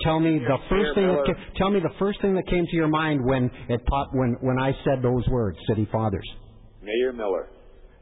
Tell 0.00 0.18
me 0.18 0.38
the 0.38 0.58
first 0.68 0.94
thing. 0.94 1.06
That 1.06 1.24
ca- 1.26 1.52
tell 1.56 1.70
me 1.70 1.80
the 1.80 1.94
first 1.98 2.20
thing 2.22 2.34
that 2.34 2.46
came 2.48 2.64
to 2.66 2.76
your 2.76 2.88
mind 2.88 3.24
when 3.24 3.50
it 3.68 3.84
popped 3.86 4.14
when 4.14 4.36
when 4.40 4.58
I 4.58 4.72
said 4.84 5.02
those 5.02 5.26
words, 5.28 5.58
city 5.68 5.86
fathers. 5.92 6.28
Mayor 6.82 7.12
Miller. 7.12 7.48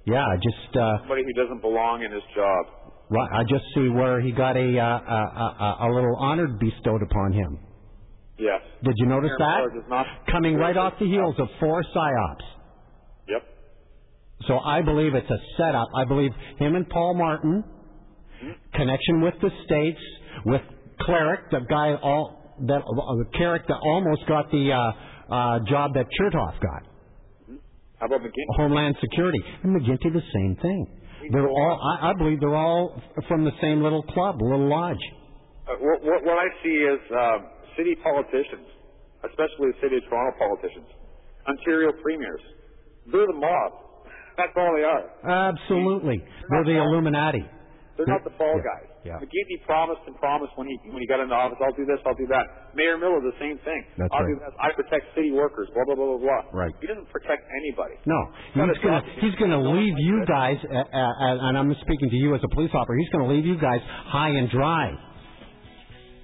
Yeah, 0.06 0.24
just 0.42 0.76
uh, 0.76 0.98
Somebody 1.00 1.24
who 1.24 1.32
doesn't 1.42 1.60
belong 1.60 2.02
in 2.02 2.10
his 2.10 2.22
job. 2.34 2.66
right, 3.10 3.28
I 3.32 3.42
just 3.42 3.64
see 3.74 3.88
where 3.90 4.20
he 4.20 4.32
got 4.32 4.56
a 4.56 4.78
uh, 4.78 4.84
a, 4.84 5.56
a, 5.84 5.88
a 5.90 5.94
little 5.94 6.16
honor 6.16 6.46
bestowed 6.48 7.02
upon 7.02 7.32
him. 7.32 7.58
Yes. 8.38 8.62
Did 8.82 8.94
you 8.96 9.06
notice 9.06 9.32
Aaron 9.38 9.84
that? 9.90 10.06
Coming 10.32 10.54
right 10.56 10.76
off 10.76 10.94
the 10.98 11.04
heels 11.06 11.34
of 11.38 11.48
four 11.60 11.82
psyops. 11.94 12.46
Yep. 13.28 13.42
So 14.48 14.58
I 14.58 14.80
believe 14.80 15.14
it's 15.14 15.28
a 15.30 15.38
setup. 15.58 15.88
I 15.94 16.04
believe 16.06 16.30
him 16.58 16.74
and 16.74 16.88
Paul 16.88 17.12
Martin, 17.14 17.62
connection 18.72 19.20
with 19.20 19.34
the 19.42 19.50
states, 19.66 20.00
with 20.46 20.62
Cleric, 21.02 21.50
the 21.50 21.60
guy 21.68 21.94
all 22.02 22.56
that 22.66 22.82
uh, 22.82 23.16
the 23.16 23.28
Kerik 23.38 23.66
that 23.68 23.78
almost 23.82 24.26
got 24.26 24.50
the 24.50 24.72
uh, 24.72 25.34
uh, 25.34 25.58
job 25.68 25.94
that 25.94 26.06
Chertoff 26.20 26.60
got, 26.60 26.82
How 27.98 28.06
about 28.06 28.20
McGuinty? 28.20 28.56
Homeland 28.56 28.96
Security, 29.00 29.40
and 29.62 29.74
McGuinty 29.76 30.12
the 30.12 30.22
same 30.34 30.56
thing. 30.60 30.86
They're 31.32 31.48
all. 31.48 31.98
I, 32.00 32.10
I 32.10 32.12
believe 32.14 32.40
they're 32.40 32.54
all 32.56 33.00
from 33.28 33.44
the 33.44 33.52
same 33.60 33.82
little 33.82 34.02
club, 34.02 34.40
little 34.40 34.68
lodge. 34.68 35.00
Uh, 35.68 35.76
what, 35.80 36.02
what, 36.02 36.24
what 36.24 36.38
I 36.38 36.48
see 36.64 36.76
is 36.84 37.00
um, 37.12 37.38
city 37.76 37.94
politicians, 38.02 38.66
especially 39.24 39.72
the 39.72 39.78
city 39.82 39.96
of 39.96 40.02
Toronto 40.08 40.36
politicians, 40.38 40.88
Ontario 41.46 41.92
premiers. 42.02 42.40
They're 43.12 43.26
the 43.26 43.38
mob. 43.38 43.72
That's 44.36 44.52
all 44.56 44.72
they 44.76 44.84
are. 44.84 45.52
Absolutely, 45.52 46.24
they're 46.50 46.64
the 46.64 46.76
Illuminati. 46.80 47.44
They're 48.00 48.08
not 48.16 48.24
the 48.24 48.32
fall 48.40 48.56
Yeah, 48.56 48.64
guys. 48.64 48.88
yeah. 49.04 49.20
McGuinty 49.20 49.60
promised 49.68 50.00
and 50.08 50.16
promised 50.16 50.56
when 50.56 50.72
he 50.72 50.80
when 50.88 51.04
he 51.04 51.06
got 51.06 51.20
into 51.20 51.36
office, 51.36 51.60
I'll 51.60 51.76
do 51.76 51.84
this, 51.84 52.00
I'll 52.08 52.16
do 52.16 52.24
that. 52.32 52.72
Mayor 52.72 52.96
Miller, 52.96 53.20
the 53.20 53.36
same 53.36 53.60
thing. 53.60 53.84
That's 54.00 54.08
I'll 54.16 54.24
right. 54.24 54.32
do 54.32 54.40
this. 54.40 54.52
I 54.56 54.72
protect 54.72 55.12
city 55.12 55.28
workers. 55.36 55.68
Blah 55.76 55.84
blah 55.84 56.00
blah 56.00 56.16
blah 56.16 56.24
blah. 56.24 56.42
Right. 56.56 56.72
He 56.80 56.88
doesn't 56.88 57.12
protect 57.12 57.44
anybody. 57.52 58.00
No, 58.08 58.16
he's 58.56 58.80
gonna 58.80 59.04
he's 59.20 59.36
gonna 59.36 59.60
leave 59.76 59.92
you 60.00 60.24
guys, 60.24 60.56
uh, 60.64 60.72
uh, 60.80 61.46
and 61.52 61.58
I'm 61.60 61.68
speaking 61.84 62.08
to 62.08 62.16
you 62.16 62.32
as 62.34 62.40
a 62.40 62.48
police 62.56 62.72
officer. 62.72 62.96
He's 62.96 63.12
gonna 63.12 63.28
leave 63.28 63.44
you 63.44 63.60
guys 63.60 63.84
high 63.84 64.32
and 64.32 64.48
dry. 64.48 64.96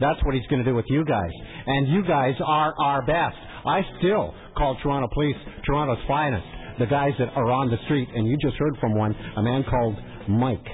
That's 0.00 0.20
what 0.24 0.34
he's 0.34 0.46
gonna 0.48 0.64
do 0.64 0.74
with 0.74 0.84
you 0.88 1.04
guys, 1.04 1.30
and 1.66 1.88
you 1.88 2.04
guys 2.04 2.34
are 2.44 2.72
our 2.82 3.04
best. 3.06 3.36
I 3.64 3.80
still 3.98 4.34
call 4.56 4.76
Toronto 4.82 5.08
Police 5.12 5.36
Toronto's 5.64 6.00
finest. 6.06 6.46
The 6.78 6.86
guys 6.86 7.12
that 7.18 7.32
are 7.34 7.50
on 7.50 7.70
the 7.70 7.78
street, 7.86 8.06
and 8.14 8.26
you 8.26 8.36
just 8.36 8.56
heard 8.58 8.76
from 8.80 8.94
one, 8.94 9.14
a 9.36 9.42
man 9.42 9.64
called 9.64 9.96
Mike. 10.28 10.66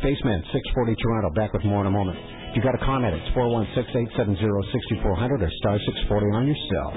Spaceman, 0.00 0.40
640 0.52 0.96
Toronto. 0.96 1.28
Back 1.36 1.52
with 1.52 1.64
more 1.64 1.82
in 1.82 1.86
a 1.86 1.90
moment. 1.90 2.16
If 2.50 2.56
you 2.56 2.62
got 2.62 2.74
a 2.74 2.84
comment, 2.84 3.14
it's 3.14 3.28
416-870-6400 3.36 5.04
or 5.04 5.50
star 5.60 5.76
640 5.76 6.26
on 6.32 6.46
your 6.48 6.56
cell. 6.72 6.90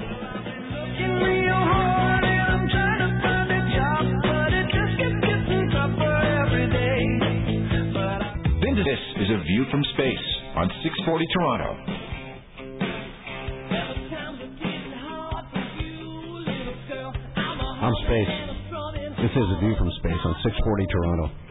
This 8.84 8.98
is 9.20 9.30
A 9.30 9.38
View 9.44 9.64
from 9.70 9.84
Space 9.94 10.26
on 10.56 10.68
640 10.82 11.26
Toronto. 11.32 11.76
I'm 17.84 17.94
Space. 18.08 18.32
This 19.20 19.30
is 19.30 19.44
a 19.44 19.60
view 19.60 19.74
from 19.76 19.90
space 20.00 20.20
on 20.24 20.34
640 20.42 20.86
Toronto. 20.86 21.43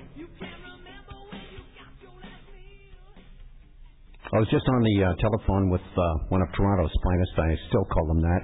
I 4.34 4.40
was 4.40 4.48
just 4.50 4.66
on 4.68 4.82
the 4.82 5.04
uh, 5.06 5.14
telephone 5.22 5.70
with 5.70 5.86
uh, 5.96 6.02
one 6.30 6.42
of 6.42 6.48
Toronto's 6.58 6.90
finest. 7.04 7.32
I 7.38 7.54
still 7.70 7.86
call 7.86 8.08
them 8.08 8.22
that. 8.22 8.42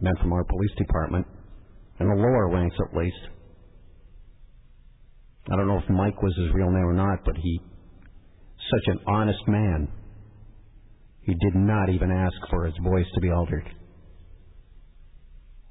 Men 0.00 0.14
from 0.22 0.32
our 0.32 0.42
police 0.44 0.70
department, 0.78 1.26
in 2.00 2.08
the 2.08 2.14
lower 2.14 2.48
ranks 2.48 2.76
at 2.80 2.96
least. 2.96 3.20
I 5.52 5.56
don't 5.56 5.68
know 5.68 5.76
if 5.76 5.90
Mike 5.90 6.22
was 6.22 6.34
his 6.38 6.54
real 6.54 6.70
name 6.70 6.86
or 6.86 6.94
not, 6.94 7.18
but 7.26 7.36
he, 7.36 7.60
such 8.56 8.94
an 8.94 9.00
honest 9.06 9.46
man. 9.48 9.88
He 11.24 11.34
did 11.34 11.56
not 11.56 11.90
even 11.90 12.10
ask 12.10 12.36
for 12.48 12.64
his 12.64 12.74
voice 12.82 13.06
to 13.14 13.20
be 13.20 13.30
altered. 13.30 13.68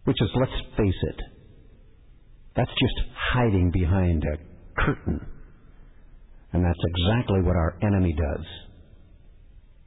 Which 0.04 0.22
is, 0.22 0.30
let's 0.36 0.78
face 0.78 1.02
it, 1.02 1.22
that's 2.56 2.70
just 2.70 3.10
hiding 3.34 3.72
behind 3.72 4.24
a 4.24 4.82
curtain. 4.82 5.26
And 6.54 6.64
that's 6.64 6.80
exactly 6.96 7.42
what 7.42 7.56
our 7.56 7.80
enemy 7.82 8.14
does. 8.14 8.46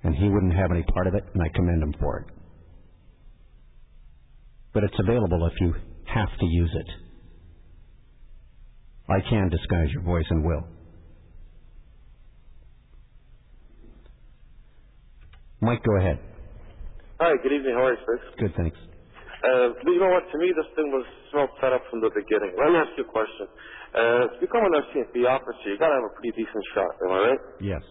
And 0.05 0.15
he 0.15 0.29
wouldn't 0.29 0.55
have 0.55 0.71
any 0.71 0.83
part 0.95 1.07
of 1.07 1.15
it, 1.15 1.25
and 1.33 1.43
I 1.43 1.49
commend 1.55 1.83
him 1.83 1.95
for 1.99 2.21
it. 2.21 2.27
But 4.73 4.85
it's 4.85 4.99
available 4.99 5.47
if 5.47 5.61
you 5.61 5.75
have 6.07 6.29
to 6.39 6.47
use 6.47 6.71
it. 6.75 6.91
I 9.09 9.21
can 9.29 9.49
disguise 9.49 9.89
your 9.93 10.03
voice 10.03 10.27
and 10.31 10.45
will. 10.45 10.65
Mike, 15.61 15.83
go 15.85 15.97
ahead. 15.97 16.19
Hi, 17.21 17.33
good 17.43 17.53
evening. 17.53 17.75
How 17.75 17.87
are 17.87 17.93
you, 17.93 17.99
sir? 18.05 18.21
Good, 18.39 18.53
thanks. 18.57 18.77
Uh, 19.45 19.69
you 19.87 20.01
know 20.01 20.09
what? 20.09 20.25
To 20.33 20.39
me, 20.39 20.53
this 20.57 20.69
thing 20.77 20.89
was 20.93 21.05
smelled 21.31 21.51
set 21.61 21.73
up 21.73 21.83
from 21.91 22.01
the 22.01 22.11
beginning. 22.13 22.53
Let 22.57 22.73
me 22.73 22.77
ask 22.81 22.93
you 22.97 23.05
a 23.05 23.13
question. 23.13 23.47
Uh, 23.95 24.01
to 24.33 24.37
become 24.41 24.65
an 24.65 24.73
RCMP 24.73 25.25
officer, 25.29 25.69
you 25.69 25.79
got 25.79 25.89
to 25.89 25.97
have 26.01 26.09
a 26.09 26.15
pretty 26.17 26.33
decent 26.37 26.65
shot. 26.75 26.93
Am 27.05 27.11
I 27.13 27.19
right? 27.29 27.43
Yes. 27.61 27.83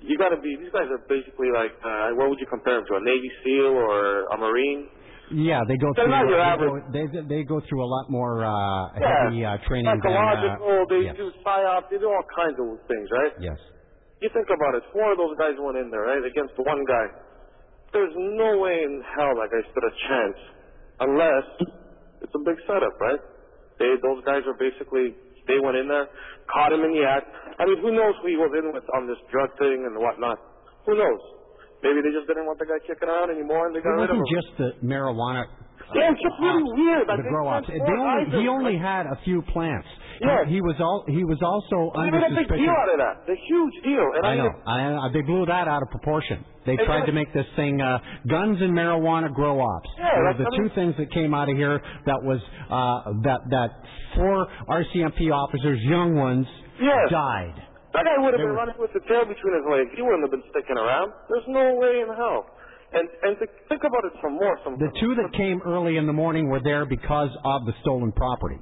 You 0.00 0.16
got 0.18 0.30
to 0.30 0.40
be. 0.40 0.56
These 0.60 0.72
guys 0.72 0.86
are 0.92 1.02
basically 1.08 1.48
like. 1.54 1.72
Uh, 1.82 2.14
what 2.18 2.28
would 2.30 2.38
you 2.38 2.46
compare 2.46 2.76
them 2.78 2.84
to? 2.88 2.94
A 2.96 3.02
Navy 3.02 3.30
SEAL 3.42 3.72
or 3.74 4.26
a 4.28 4.36
Marine? 4.38 4.88
Yeah, 5.32 5.62
they 5.66 5.74
go 5.76 5.90
They're 5.96 6.06
through. 6.06 6.14
not 6.14 6.28
your 6.30 6.38
they, 6.38 6.52
average- 6.54 6.84
go, 6.86 6.92
they 6.94 7.04
they 7.26 7.42
go 7.42 7.58
through 7.66 7.82
a 7.82 7.90
lot 7.90 8.06
more 8.10 8.44
uh, 8.46 8.52
Yeah. 8.94 9.24
heavy 9.26 9.42
uh, 9.44 9.58
training 9.66 9.90
than. 9.90 9.98
Psychological. 10.04 10.62
Uh, 10.62 10.84
they 10.86 11.02
yes. 11.10 11.16
do 11.18 11.32
psyop. 11.42 11.90
They 11.90 11.98
do 11.98 12.06
all 12.06 12.22
kinds 12.30 12.54
of 12.62 12.78
things, 12.86 13.08
right? 13.10 13.32
Yes. 13.40 13.58
You 14.22 14.30
think 14.32 14.46
about 14.48 14.78
it. 14.78 14.84
Four 14.94 15.12
of 15.12 15.18
those 15.18 15.34
guys 15.36 15.58
went 15.58 15.76
in 15.76 15.90
there, 15.90 16.06
right, 16.06 16.22
against 16.24 16.54
one 16.56 16.84
guy. 16.86 17.06
There's 17.92 18.14
no 18.16 18.58
way 18.62 18.84
in 18.86 19.02
hell 19.16 19.34
that 19.36 19.48
guy 19.50 19.62
stood 19.72 19.84
a 19.84 19.94
chance, 20.08 20.38
unless 21.00 21.46
it's 22.22 22.32
a 22.34 22.42
big 22.46 22.56
setup, 22.68 22.94
right? 23.00 23.20
They, 23.78 23.92
those 24.00 24.24
guys 24.24 24.40
are 24.48 24.56
basically, 24.56 25.12
they 25.46 25.58
went 25.62 25.78
in 25.78 25.88
there, 25.88 26.06
caught 26.50 26.72
him 26.74 26.82
in 26.84 26.92
the 26.92 27.02
act. 27.06 27.26
I 27.58 27.64
mean, 27.64 27.80
who 27.80 27.94
knows 27.94 28.14
who 28.22 28.28
he 28.28 28.36
was 28.38 28.52
in 28.54 28.70
with 28.74 28.84
on 28.94 29.06
this 29.06 29.18
drug 29.32 29.50
thing 29.58 29.86
and 29.86 29.96
whatnot? 29.98 30.38
Who 30.86 30.94
knows? 30.94 31.22
Maybe 31.82 32.02
they 32.02 32.12
just 32.12 32.26
didn't 32.26 32.46
want 32.46 32.58
the 32.58 32.66
guy 32.66 32.80
kicking 32.82 33.08
around 33.08 33.30
anymore 33.30 33.68
and 33.68 33.74
they 33.74 33.80
It 33.80 33.86
got 33.86 33.96
rid 34.00 34.10
of 34.10 34.16
wasn't 34.18 34.32
just 34.32 34.50
the 34.58 34.68
marijuana. 34.82 35.44
Yeah, 35.94 36.10
it's 36.10 36.22
just 36.22 36.34
really 36.42 36.64
weird. 36.74 37.06
Like, 37.06 37.22
the 37.22 37.30
grow 37.30 37.46
ops. 37.46 37.68
They 37.68 37.78
only, 37.78 38.24
he 38.42 38.48
only 38.48 38.76
had 38.78 39.06
a 39.06 39.18
few 39.24 39.42
plants. 39.54 39.86
Yes. 40.20 40.48
He, 40.48 40.54
he 40.56 40.60
was 40.60 40.74
all. 40.80 41.04
He 41.06 41.22
was 41.22 41.38
also 41.44 41.92
They 41.94 42.08
under 42.08 42.18
made 42.18 42.32
a 42.32 42.34
big 42.42 42.48
deal 42.48 42.72
out 42.74 42.88
of 42.90 42.98
that. 42.98 43.14
The 43.28 43.36
huge 43.46 43.76
deal. 43.84 44.02
And 44.16 44.26
I 44.26 44.34
mean, 44.34 44.44
know. 44.44 44.52
I, 44.66 45.06
I, 45.06 45.12
they 45.12 45.22
blew 45.22 45.44
that 45.46 45.68
out 45.68 45.82
of 45.82 45.90
proportion. 45.90 46.42
They 46.64 46.74
tried 46.82 47.06
to 47.06 47.12
make 47.12 47.30
this 47.32 47.46
thing 47.54 47.78
uh, 47.80 47.98
guns 48.26 48.58
and 48.60 48.72
marijuana 48.74 49.30
grow 49.32 49.60
ops. 49.60 49.90
Yeah, 49.98 50.32
the 50.34 50.50
I 50.50 50.56
two 50.56 50.62
mean- 50.66 50.74
things 50.74 50.94
that 50.98 51.12
came 51.12 51.34
out 51.34 51.48
of 51.48 51.56
here. 51.56 51.78
That 52.06 52.18
was 52.24 52.40
uh, 52.66 53.12
that 53.22 53.40
that 53.50 53.70
four 54.16 54.48
RCMP 54.68 55.30
officers, 55.30 55.78
young 55.82 56.16
ones, 56.16 56.46
Yes. 56.80 57.08
died. 57.12 57.54
That 57.94 58.04
guy 58.04 58.16
would 58.20 58.34
have 58.34 58.40
been 58.42 58.50
were- 58.50 58.58
running 58.58 58.74
with 58.80 58.92
the 58.92 59.00
tail 59.08 59.24
between 59.24 59.54
his 59.54 59.64
legs. 59.70 59.88
He 59.94 60.02
wouldn't 60.02 60.24
have 60.26 60.32
been 60.34 60.44
sticking 60.50 60.76
around. 60.76 61.12
There's 61.30 61.46
no 61.48 61.76
way 61.78 62.00
in 62.02 62.08
hell. 62.12 62.44
And 62.92 63.08
and 63.22 63.34
to 63.42 63.46
think 63.68 63.82
about 63.82 64.04
it 64.06 64.14
some 64.22 64.34
more. 64.38 64.54
Some 64.62 64.78
The 64.78 64.92
two 65.00 65.14
that 65.18 65.32
came 65.34 65.60
early 65.66 65.96
in 65.96 66.06
the 66.06 66.12
morning 66.14 66.48
were 66.48 66.62
there 66.62 66.86
because 66.86 67.30
of 67.44 67.66
the 67.66 67.74
stolen 67.82 68.12
property, 68.12 68.58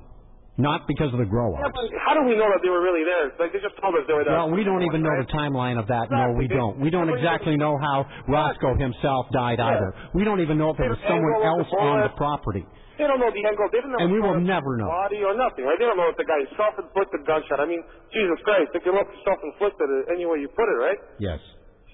not 0.57 0.89
because 0.89 1.13
of 1.13 1.19
the 1.21 1.29
grow 1.29 1.53
Yeah, 1.53 1.69
how 2.09 2.15
do 2.17 2.25
we 2.25 2.33
know 2.35 2.49
that 2.49 2.61
they 2.65 2.73
were 2.73 2.81
really 2.81 3.05
there? 3.05 3.37
Like 3.37 3.53
they 3.53 3.61
just 3.61 3.77
told 3.85 3.93
us 4.01 4.09
they 4.09 4.17
were 4.17 4.25
there. 4.25 4.33
Well, 4.33 4.51
we 4.51 4.65
don't 4.65 4.83
even 4.83 5.03
know 5.05 5.13
the 5.21 5.29
timeline 5.29 5.79
of 5.79 5.87
that. 5.93 6.09
No, 6.11 6.33
we 6.33 6.49
don't. 6.49 6.81
We 6.81 6.89
don't 6.89 7.13
exactly 7.13 7.57
know 7.57 7.77
how 7.77 8.07
Roszko 8.27 8.81
himself 8.81 9.29
died 9.33 9.59
Yeah. 9.61 9.77
either. 9.77 9.91
We 10.15 10.25
don't 10.25 10.41
even 10.41 10.57
know 10.57 10.71
if 10.71 10.79
there 10.79 10.89
was 10.89 10.99
someone 11.07 11.43
else 11.45 11.69
the 11.71 11.77
on 11.77 12.01
the 12.09 12.15
property. 12.17 12.65
They 12.97 13.07
don't 13.11 13.19
know 13.19 13.31
the 13.31 13.45
angle. 13.45 13.67
They 13.75 13.83
didn't 13.83 13.91
know 13.93 13.99
And 14.07 14.13
we 14.13 14.21
will 14.23 14.39
never 14.39 14.77
know. 14.79 14.87
Body 14.87 15.21
or 15.27 15.35
nothing, 15.35 15.67
right? 15.67 15.77
They 15.79 15.85
don't 15.85 15.99
know 15.99 16.09
if 16.09 16.17
the 16.17 16.25
guy 16.25 16.39
self-inflicted 16.57 17.27
gunshot. 17.27 17.59
I 17.59 17.67
mean, 17.67 17.83
Jesus 18.15 18.39
Christ, 18.47 18.71
they 18.73 18.79
can 18.79 18.95
look 18.95 19.11
self-inflicted 19.27 20.15
any 20.15 20.25
way 20.25 20.39
you 20.39 20.49
put 20.55 20.71
it, 20.71 20.79
right? 20.79 20.99
Yes. 21.19 21.41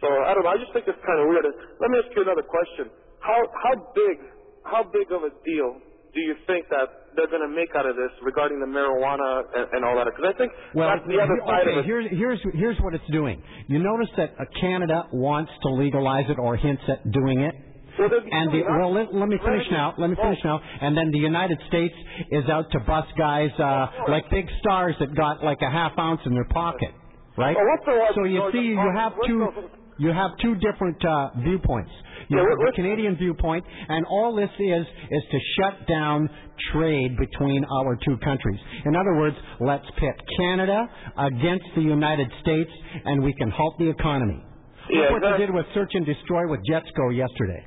So 0.01 0.09
I 0.09 0.33
don't 0.35 0.45
know. 0.45 0.51
I 0.53 0.59
just 0.59 0.73
think 0.73 0.89
it's 0.89 1.01
kind 1.05 1.21
of 1.21 1.29
weird. 1.29 1.45
Let 1.45 1.89
me 1.93 1.97
ask 2.01 2.09
you 2.17 2.23
another 2.25 2.43
question. 2.45 2.89
How 3.21 3.39
how 3.65 3.75
big 3.93 4.17
how 4.65 4.83
big 4.89 5.09
of 5.13 5.23
a 5.25 5.33
deal 5.45 5.77
do 6.13 6.21
you 6.21 6.35
think 6.47 6.69
that 6.73 6.89
they're 7.17 7.29
going 7.31 7.43
to 7.45 7.53
make 7.55 7.71
out 7.77 7.87
of 7.87 7.95
this 7.97 8.11
regarding 8.23 8.59
the 8.61 8.67
marijuana 8.67 9.45
and, 9.55 9.67
and 9.77 9.81
all 9.85 9.95
that? 9.97 10.07
Because 10.11 10.27
I 10.27 10.35
think 10.39 10.51
Well, 10.75 10.89
that's 10.89 11.07
the 11.07 11.21
other 11.21 11.37
side 11.47 11.69
okay, 11.69 11.73
of 11.73 11.79
it. 11.79 11.85
here's 11.85 12.07
here's 12.11 12.41
here's 12.55 12.79
what 12.81 12.95
it's 12.95 13.09
doing. 13.13 13.43
You 13.69 13.79
notice 13.79 14.09
that 14.17 14.35
Canada 14.61 15.09
wants 15.13 15.53
to 15.63 15.69
legalize 15.69 16.27
it 16.29 16.39
or 16.39 16.57
hints 16.57 16.83
at 16.89 17.05
doing 17.13 17.41
it. 17.41 17.55
Well, 17.99 18.09
And 18.09 18.49
the, 18.55 18.63
well, 18.65 18.95
let, 18.95 19.13
let 19.13 19.29
me 19.29 19.37
finish 19.45 19.67
now. 19.71 19.93
Let 19.99 20.09
me 20.09 20.17
finish 20.17 20.39
now. 20.43 20.59
And 20.81 20.97
then 20.97 21.11
the 21.11 21.19
United 21.19 21.59
States 21.69 21.93
is 22.31 22.49
out 22.49 22.71
to 22.73 22.81
bust 22.81 23.09
guys 23.19 23.51
uh, 23.61 24.09
like 24.09 24.31
big 24.31 24.47
stars 24.61 24.95
that 25.01 25.15
got 25.15 25.45
like 25.45 25.59
a 25.61 25.69
half 25.69 25.93
ounce 25.99 26.21
in 26.25 26.33
their 26.33 26.47
pocket, 26.49 26.89
right? 27.37 27.55
Well, 27.55 27.67
what's 27.67 27.85
the 27.85 27.93
one- 27.93 28.15
So 28.15 28.25
you 28.25 28.41
see, 28.53 28.73
you 28.73 28.91
have 28.97 29.13
two, 29.27 29.53
You 30.01 30.11
have 30.17 30.31
two 30.41 30.55
different 30.57 30.97
uh, 31.05 31.31
viewpoints. 31.45 31.91
You 32.29 32.39
Yeah, 32.39 32.49
have 32.49 32.59
the 32.59 32.73
Canadian 32.75 33.17
viewpoint, 33.17 33.65
and 33.89 34.07
all 34.07 34.35
this 34.35 34.49
is 34.59 34.85
is 35.11 35.25
to 35.33 35.39
shut 35.57 35.87
down 35.87 36.29
trade 36.73 37.17
between 37.19 37.65
our 37.65 37.97
two 38.07 38.17
countries. 38.25 38.61
In 38.87 38.97
other 38.97 39.15
words, 39.17 39.37
let's 39.61 39.85
pit 39.99 40.17
Canada 40.39 40.89
against 41.19 41.67
the 41.77 41.83
United 41.83 42.29
States, 42.41 42.71
and 43.05 43.23
we 43.23 43.33
can 43.35 43.51
halt 43.51 43.75
the 43.79 43.91
economy. 43.91 44.41
Yeah, 44.89 45.03
Look 45.13 45.23
what 45.23 45.33
they 45.33 45.47
did 45.47 45.55
with 45.55 45.67
search 45.75 45.91
and 45.93 46.07
destroy 46.07 46.49
with 46.49 46.61
Jetsgo 46.71 47.15
yesterday. 47.15 47.63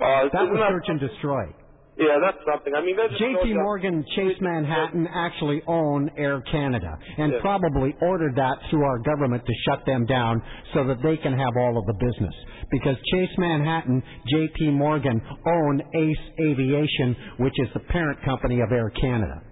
Uh, 0.00 0.28
That 0.32 0.50
was 0.50 0.60
search 0.68 0.88
and 0.88 1.00
destroy. 1.00 1.44
Yeah, 1.98 2.16
that's 2.24 2.38
something. 2.48 2.72
I 2.74 2.80
mean, 2.80 2.96
J.P. 2.96 3.52
Morgan 3.52 4.02
Chase 4.16 4.40
Manhattan 4.40 5.06
actually 5.12 5.60
own 5.66 6.10
Air 6.16 6.40
Canada 6.50 6.96
and 7.18 7.32
Yeah. 7.34 7.40
probably 7.40 7.94
ordered 8.00 8.34
that 8.36 8.56
through 8.70 8.82
our 8.82 8.98
government 9.00 9.44
to 9.44 9.52
shut 9.68 9.84
them 9.84 10.06
down 10.06 10.42
so 10.72 10.84
that 10.84 11.02
they 11.02 11.18
can 11.18 11.36
have 11.36 11.54
all 11.56 11.76
of 11.76 11.84
the 11.84 11.92
business. 12.00 12.34
Because 12.70 12.96
Chase 13.12 13.36
Manhattan, 13.36 14.02
J.P. 14.26 14.70
Morgan 14.70 15.20
own 15.46 15.82
Ace 15.94 16.24
Aviation, 16.40 17.14
which 17.38 17.54
is 17.60 17.68
the 17.74 17.80
parent 17.80 18.22
company 18.24 18.60
of 18.62 18.72
Air 18.72 18.88
Canada. 18.90 19.42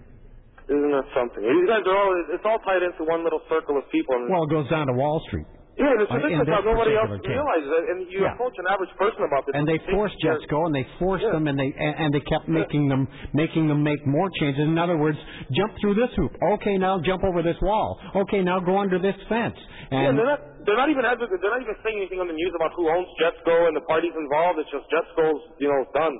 Isn't 0.66 0.90
that 0.92 1.04
something? 1.14 1.42
You 1.44 1.66
guys 1.68 1.82
are 1.87 1.97
all, 1.97 2.25
it's 2.32 2.44
all 2.47 2.59
tied 2.61 2.82
into 2.82 3.04
one 3.04 3.23
little 3.23 3.42
circle 3.50 3.76
of 3.76 3.85
people. 3.90 4.14
And, 4.14 4.30
Well, 4.30 4.44
it 4.44 4.50
goes 4.50 4.68
down 4.70 4.87
to 4.87 4.94
Wall 4.94 5.20
Street. 5.26 5.47
Yeah, 5.80 5.96
this, 5.96 6.12
this 6.12 6.20
is 6.28 6.44
how 6.44 6.60
this 6.60 6.68
nobody 6.68 6.92
else 6.92 7.08
case. 7.25 7.32
realizes 7.32 7.70
it. 7.72 7.84
And 7.88 7.99
you 8.12 8.20
Yeah. 8.20 8.37
approach 8.37 8.52
an 8.60 8.68
average 8.68 8.92
person 9.00 9.25
about 9.25 9.49
this. 9.49 9.56
And 9.56 9.64
they 9.64 9.80
forced 9.88 10.14
Jetsgo, 10.20 10.68
and 10.68 10.75
they 10.76 10.84
forced 11.00 11.25
Yeah. 11.25 11.32
them, 11.32 11.49
and 11.49 11.56
they 11.56 11.72
and, 11.72 11.94
and 12.04 12.08
they 12.12 12.20
kept 12.28 12.46
making 12.52 12.88
them 12.92 13.08
making 13.32 13.64
them 13.66 13.80
make 13.82 14.04
more 14.06 14.28
changes. 14.38 14.60
In 14.68 14.76
other 14.76 14.99
words, 15.00 15.16
jump 15.56 15.72
through 15.80 15.94
this 15.96 16.12
hoop. 16.20 16.37
Okay, 16.60 16.76
now 16.76 17.00
jump 17.00 17.25
over 17.25 17.40
this 17.42 17.56
wall. 17.64 17.96
Okay, 18.28 18.42
now 18.44 18.60
go 18.60 18.76
under 18.76 18.99
this 19.00 19.16
fence. 19.32 19.56
Yeah, 19.90 20.12
And 20.12 20.18
they're 20.20 20.26
not. 20.28 20.40
They're 20.68 20.76
not 20.76 20.90
even. 20.92 21.00
They're 21.02 21.16
not 21.56 21.62
even 21.64 21.76
saying 21.82 21.96
anything 21.96 22.20
on 22.20 22.28
the 22.28 22.37
news 22.37 22.52
about 22.54 22.72
who 22.76 22.84
owns 22.92 23.08
Jetsgo 23.16 23.66
and 23.68 23.75
the 23.75 23.80
parties 23.88 24.12
involved. 24.14 24.58
It's 24.60 24.68
just 24.70 24.84
Jetsgo's, 24.92 25.40
you 25.58 25.68
know, 25.72 25.80
done, 25.96 26.12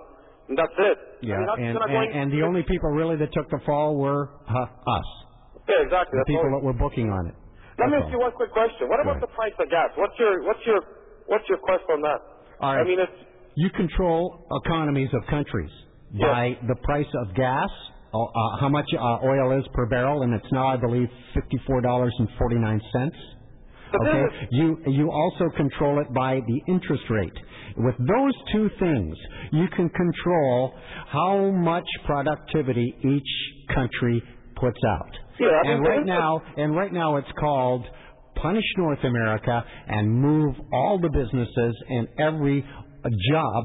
and 0.49 0.57
that's 0.57 0.73
it. 0.79 0.97
Yeah, 1.21 1.37
I 1.37 1.61
mean, 1.61 1.77
and, 1.77 1.77
and, 1.77 1.93
going- 1.93 2.13
and 2.17 2.33
the 2.33 2.43
only 2.49 2.63
people 2.65 2.89
really 2.97 3.17
that 3.17 3.29
took 3.37 3.51
the 3.51 3.61
fall 3.67 3.99
were 4.01 4.31
uh, 4.49 4.65
us, 4.65 5.09
yeah, 5.69 5.85
exactly. 5.85 6.17
the 6.17 6.25
That's 6.25 6.33
people 6.33 6.49
all. 6.49 6.57
that 6.59 6.65
were 6.65 6.73
booking 6.73 7.11
on 7.13 7.29
it. 7.29 7.35
Let 7.81 7.91
me 7.91 7.97
ask 7.99 8.13
you 8.13 8.21
one 8.21 8.33
quick 8.37 8.53
question. 8.53 8.89
What 8.89 9.01
about 9.01 9.21
the 9.21 9.29
price 9.33 9.57
of 9.59 9.69
gas? 9.71 9.91
What's 9.97 10.19
your 10.21 10.45
what's 10.45 10.65
your 10.67 10.81
what's 11.27 11.49
your 11.49 11.59
quest 11.65 11.85
on 11.91 12.03
that? 12.03 12.21
All 12.61 12.77
right. 12.77 12.83
I 12.83 12.85
mean, 12.89 13.01
it's 13.01 13.19
You 13.57 13.71
control 13.71 14.47
economies 14.65 15.11
of 15.15 15.23
countries 15.31 15.71
by 16.21 16.59
the 16.69 16.77
price 16.85 17.09
of 17.23 17.35
gas, 17.37 17.71
uh, 18.15 18.19
uh, 18.23 18.57
how 18.61 18.69
much 18.69 18.87
uh, 18.99 19.19
oil 19.25 19.59
is 19.59 19.67
per 19.75 19.87
barrel, 19.89 20.23
and 20.23 20.35
it's 20.35 20.53
now, 20.53 20.69
I 20.69 20.77
believe, 20.77 21.09
fifty-four 21.35 21.83
dollars 21.83 22.15
and 22.19 22.29
forty-nine 22.39 22.81
cents. 22.93 23.17
But 23.93 24.03
Okay. 24.09 24.13
then- 24.13 24.49
You 24.53 24.67
you 24.99 25.11
also 25.13 25.51
control 25.57 26.01
it 26.01 26.13
by 26.15 26.41
the 26.41 26.59
interest 26.69 27.05
rate. 27.11 27.39
With 27.77 27.97
those 27.99 28.35
two 28.53 28.69
things, 28.81 29.17
you 29.53 29.69
can 29.77 29.89
control 29.91 30.75
how 31.09 31.51
much 31.51 31.89
productivity 32.07 32.89
each 33.05 33.33
country 33.75 34.23
puts 34.57 34.83
out. 34.97 35.15
Yeah, 35.41 35.73
and 35.73 35.83
right 35.83 36.05
now, 36.05 36.43
and 36.57 36.77
right 36.77 36.93
now, 36.93 37.17
it's 37.17 37.33
called 37.39 37.87
punish 38.37 38.65
North 38.79 39.03
America 39.05 39.65
and 39.89 40.11
move 40.11 40.55
all 40.73 40.99
the 41.01 41.09
businesses 41.09 41.75
and 41.89 42.09
every 42.19 42.65
job 43.31 43.65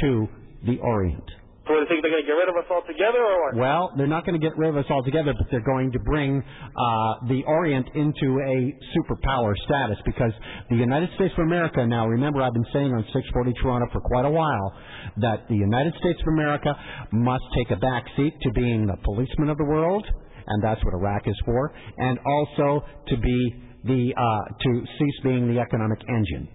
to 0.00 0.28
the 0.66 0.78
Orient. 0.82 1.24
so 1.66 1.74
do 1.74 1.80
you 1.80 1.86
think 1.88 2.02
they're 2.02 2.10
going 2.10 2.22
to 2.22 2.30
get 2.30 2.38
rid 2.38 2.48
of 2.48 2.56
us 2.58 2.68
altogether, 2.70 3.22
or 3.22 3.36
what? 3.42 3.54
Well, 3.56 3.92
they're 3.96 4.10
not 4.10 4.26
going 4.26 4.38
to 4.38 4.44
get 4.44 4.56
rid 4.56 4.70
of 4.70 4.76
us 4.76 4.86
altogether, 4.90 5.34
but 5.36 5.46
they're 5.50 5.66
going 5.66 5.92
to 5.92 6.00
bring 6.00 6.42
uh, 6.42 7.12
the 7.28 7.42
Orient 7.46 7.86
into 7.94 8.38
a 8.42 8.74
superpower 8.94 9.54
status 9.66 9.98
because 10.04 10.32
the 10.70 10.76
United 10.76 11.10
States 11.14 11.34
of 11.38 11.44
America, 11.44 11.86
now 11.86 12.06
remember 12.06 12.42
I've 12.42 12.54
been 12.54 12.70
saying 12.72 12.90
on 12.92 13.04
640 13.12 13.52
Toronto 13.62 13.86
for 13.92 14.00
quite 14.00 14.24
a 14.24 14.30
while 14.30 14.74
that 15.18 15.46
the 15.48 15.56
United 15.56 15.94
States 15.98 16.18
of 16.26 16.32
America 16.34 16.74
must 17.12 17.44
take 17.56 17.70
a 17.70 17.80
back 17.80 18.04
seat 18.16 18.34
to 18.42 18.50
being 18.52 18.86
the 18.86 18.96
policeman 19.04 19.50
of 19.50 19.58
the 19.58 19.64
world, 19.64 20.06
and 20.46 20.62
that's 20.62 20.84
what 20.84 20.94
Iraq 20.94 21.22
is 21.26 21.36
for, 21.44 21.72
and 21.98 22.18
also 22.26 22.84
to 23.08 23.16
be 23.16 23.54
the, 23.84 24.12
uh, 24.16 24.54
to 24.62 24.84
cease 24.98 25.20
being 25.22 25.52
the 25.52 25.60
economic 25.60 25.98
engine 26.08 26.48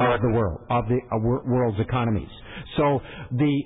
of 0.00 0.20
the 0.20 0.30
world, 0.32 0.60
of 0.70 0.84
the 0.88 0.98
uh, 1.12 1.18
wor- 1.18 1.42
world's 1.46 1.80
economies. 1.80 2.28
So 2.76 3.00
the 3.32 3.62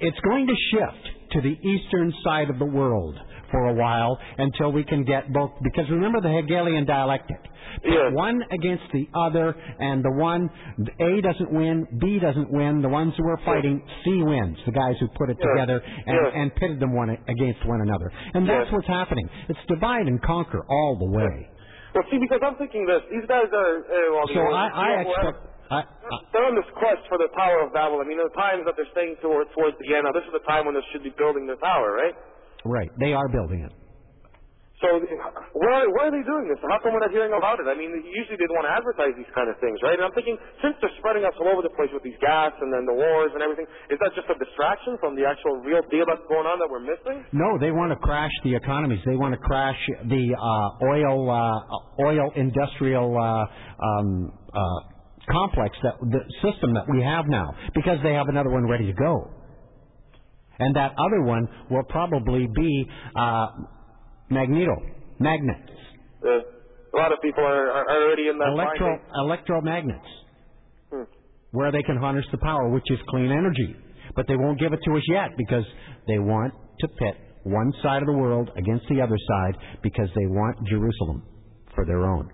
it's 0.00 0.20
going 0.20 0.46
to 0.46 0.54
shift 0.72 1.32
to 1.32 1.40
the 1.42 1.56
eastern 1.68 2.12
side 2.24 2.50
of 2.50 2.58
the 2.58 2.64
world 2.64 3.16
for 3.50 3.68
a 3.68 3.74
while 3.74 4.18
until 4.38 4.72
we 4.72 4.84
can 4.84 5.04
get 5.04 5.32
both. 5.32 5.52
Because 5.62 5.84
remember 5.90 6.20
the 6.20 6.30
Hegelian 6.30 6.86
dialectic. 6.86 7.38
Yeah. 7.84 8.10
One 8.10 8.42
against 8.50 8.84
the 8.92 9.06
other, 9.14 9.54
and 9.78 10.02
the 10.04 10.10
one 10.10 10.50
A 10.98 11.20
doesn't 11.20 11.52
win, 11.52 11.86
B 12.00 12.18
doesn't 12.18 12.50
win. 12.50 12.82
The 12.82 12.88
ones 12.88 13.14
who 13.16 13.28
are 13.28 13.38
fighting, 13.44 13.80
C 14.04 14.22
wins. 14.22 14.58
The 14.66 14.72
guys 14.72 14.96
who 14.98 15.06
put 15.16 15.30
it 15.30 15.38
Yeah. 15.38 15.54
together 15.54 15.82
and, 16.06 16.16
Yeah. 16.16 16.40
and 16.42 16.54
pitted 16.56 16.80
them 16.80 16.92
one 16.94 17.10
against 17.10 17.64
one 17.66 17.80
another. 17.80 18.10
And 18.34 18.48
that's 18.48 18.70
what's 18.72 18.88
happening. 18.88 19.28
It's 19.48 19.58
divide 19.68 20.08
and 20.08 20.20
conquer 20.22 20.64
all 20.68 20.96
the 20.96 21.16
way. 21.16 21.48
Well, 21.94 22.04
see, 22.10 22.18
because 22.18 22.40
I'm 22.42 22.54
thinking 22.56 22.86
this. 22.86 23.02
These 23.10 23.26
guys 23.26 23.46
are. 23.52 23.72
Uh, 23.78 24.14
well, 24.14 24.26
So 24.28 24.34
know, 24.34 24.50
I, 24.50 24.66
I 24.68 24.88
expect. 25.02 25.38
I, 25.70 25.78
I, 25.78 25.84
They're 26.32 26.44
on 26.46 26.54
this 26.56 26.66
quest 26.74 27.06
for 27.08 27.18
the 27.18 27.28
Tower 27.36 27.62
of 27.66 27.72
Babel. 27.72 28.00
I 28.00 28.04
mean, 28.04 28.18
the 28.18 28.30
times 28.34 28.64
that 28.66 28.74
they're 28.74 28.90
saying 28.94 29.16
towards 29.22 29.50
towards 29.54 29.78
the 29.78 29.94
end. 29.94 30.02
Now, 30.04 30.10
this 30.12 30.24
is 30.26 30.32
the 30.32 30.42
time 30.46 30.66
when 30.66 30.74
they 30.74 30.82
should 30.90 31.02
be 31.02 31.10
building 31.14 31.46
the 31.46 31.54
tower, 31.62 31.94
right? 31.94 32.14
Right, 32.64 32.90
they 32.98 33.12
are 33.12 33.28
building 33.28 33.64
it. 33.64 33.72
So, 34.80 34.88
why, 35.60 35.84
why 35.92 36.08
are 36.08 36.14
they 36.14 36.24
doing 36.24 36.48
this? 36.48 36.56
How 36.64 36.80
come 36.80 36.96
we're 36.96 37.04
not 37.04 37.12
hearing 37.12 37.36
about 37.36 37.60
it? 37.60 37.68
I 37.68 37.76
mean, 37.76 37.92
usually 37.92 38.40
they'd 38.40 38.48
want 38.48 38.64
to 38.64 38.72
advertise 38.72 39.12
these 39.12 39.28
kind 39.36 39.52
of 39.52 39.60
things, 39.60 39.76
right? 39.84 39.92
And 39.92 40.08
I'm 40.08 40.16
thinking, 40.16 40.40
since 40.64 40.72
they're 40.80 40.96
spreading 40.96 41.20
us 41.28 41.36
all 41.36 41.52
over 41.52 41.60
the 41.60 41.72
place 41.76 41.92
with 41.92 42.00
these 42.00 42.16
gas 42.24 42.56
and 42.64 42.72
then 42.72 42.88
the 42.88 42.96
wars 42.96 43.28
and 43.36 43.44
everything, 43.44 43.68
is 43.92 44.00
that 44.00 44.16
just 44.16 44.24
a 44.32 44.36
distraction 44.40 44.96
from 44.96 45.20
the 45.20 45.28
actual 45.28 45.60
real 45.60 45.84
deal 45.92 46.08
that's 46.08 46.24
going 46.32 46.48
on 46.48 46.56
that 46.64 46.68
we're 46.72 46.80
missing? 46.80 47.20
No, 47.36 47.60
they 47.60 47.76
want 47.76 47.92
to 47.92 48.00
crash 48.00 48.32
the 48.40 48.56
economies. 48.56 49.04
They 49.04 49.20
want 49.20 49.36
to 49.36 49.42
crash 49.44 49.76
the 50.08 50.32
uh, 50.32 50.88
oil 50.88 51.28
uh, 51.28 52.00
oil 52.00 52.32
industrial 52.40 53.12
uh, 53.20 53.44
um, 53.84 54.32
uh, 54.48 54.80
complex 55.28 55.76
that 55.84 56.00
the 56.08 56.24
system 56.40 56.72
that 56.72 56.88
we 56.88 57.04
have 57.04 57.28
now 57.28 57.52
because 57.76 58.00
they 58.00 58.16
have 58.16 58.32
another 58.32 58.48
one 58.48 58.64
ready 58.64 58.88
to 58.88 58.96
go. 58.96 59.28
And 60.60 60.76
that 60.76 60.92
other 61.06 61.22
one 61.22 61.48
will 61.70 61.84
probably 61.88 62.46
be 62.54 62.86
uh, 63.16 63.46
magneto 64.30 64.76
magnets, 65.18 65.72
Uh, 66.22 66.28
a 66.92 66.96
lot 66.96 67.12
of 67.12 67.20
people 67.22 67.44
are, 67.44 67.70
are 67.70 68.02
already 68.04 68.28
in 68.28 68.38
that 68.38 68.48
electro 68.48 68.88
mind. 68.88 69.00
electromagnets, 69.24 70.10
Hmm. 70.92 71.04
where 71.52 71.70
they 71.72 71.82
can 71.82 71.96
harness 71.96 72.26
the 72.32 72.38
power, 72.38 72.68
which 72.68 72.88
is 72.90 72.98
clean 73.08 73.30
energy. 73.30 73.76
But 74.16 74.26
they 74.26 74.36
won't 74.36 74.58
give 74.58 74.72
it 74.72 74.80
to 74.84 74.96
us 74.96 75.02
yet 75.08 75.30
because 75.36 75.64
they 76.08 76.18
want 76.18 76.52
to 76.80 76.88
pit 76.88 77.14
one 77.44 77.72
side 77.82 78.02
of 78.02 78.06
the 78.06 78.18
world 78.24 78.50
against 78.56 78.86
the 78.88 79.00
other 79.00 79.16
side 79.30 79.54
because 79.82 80.08
they 80.16 80.26
want 80.26 80.56
Jerusalem 80.66 81.22
for 81.74 81.84
their 81.86 82.02
own. 82.04 82.28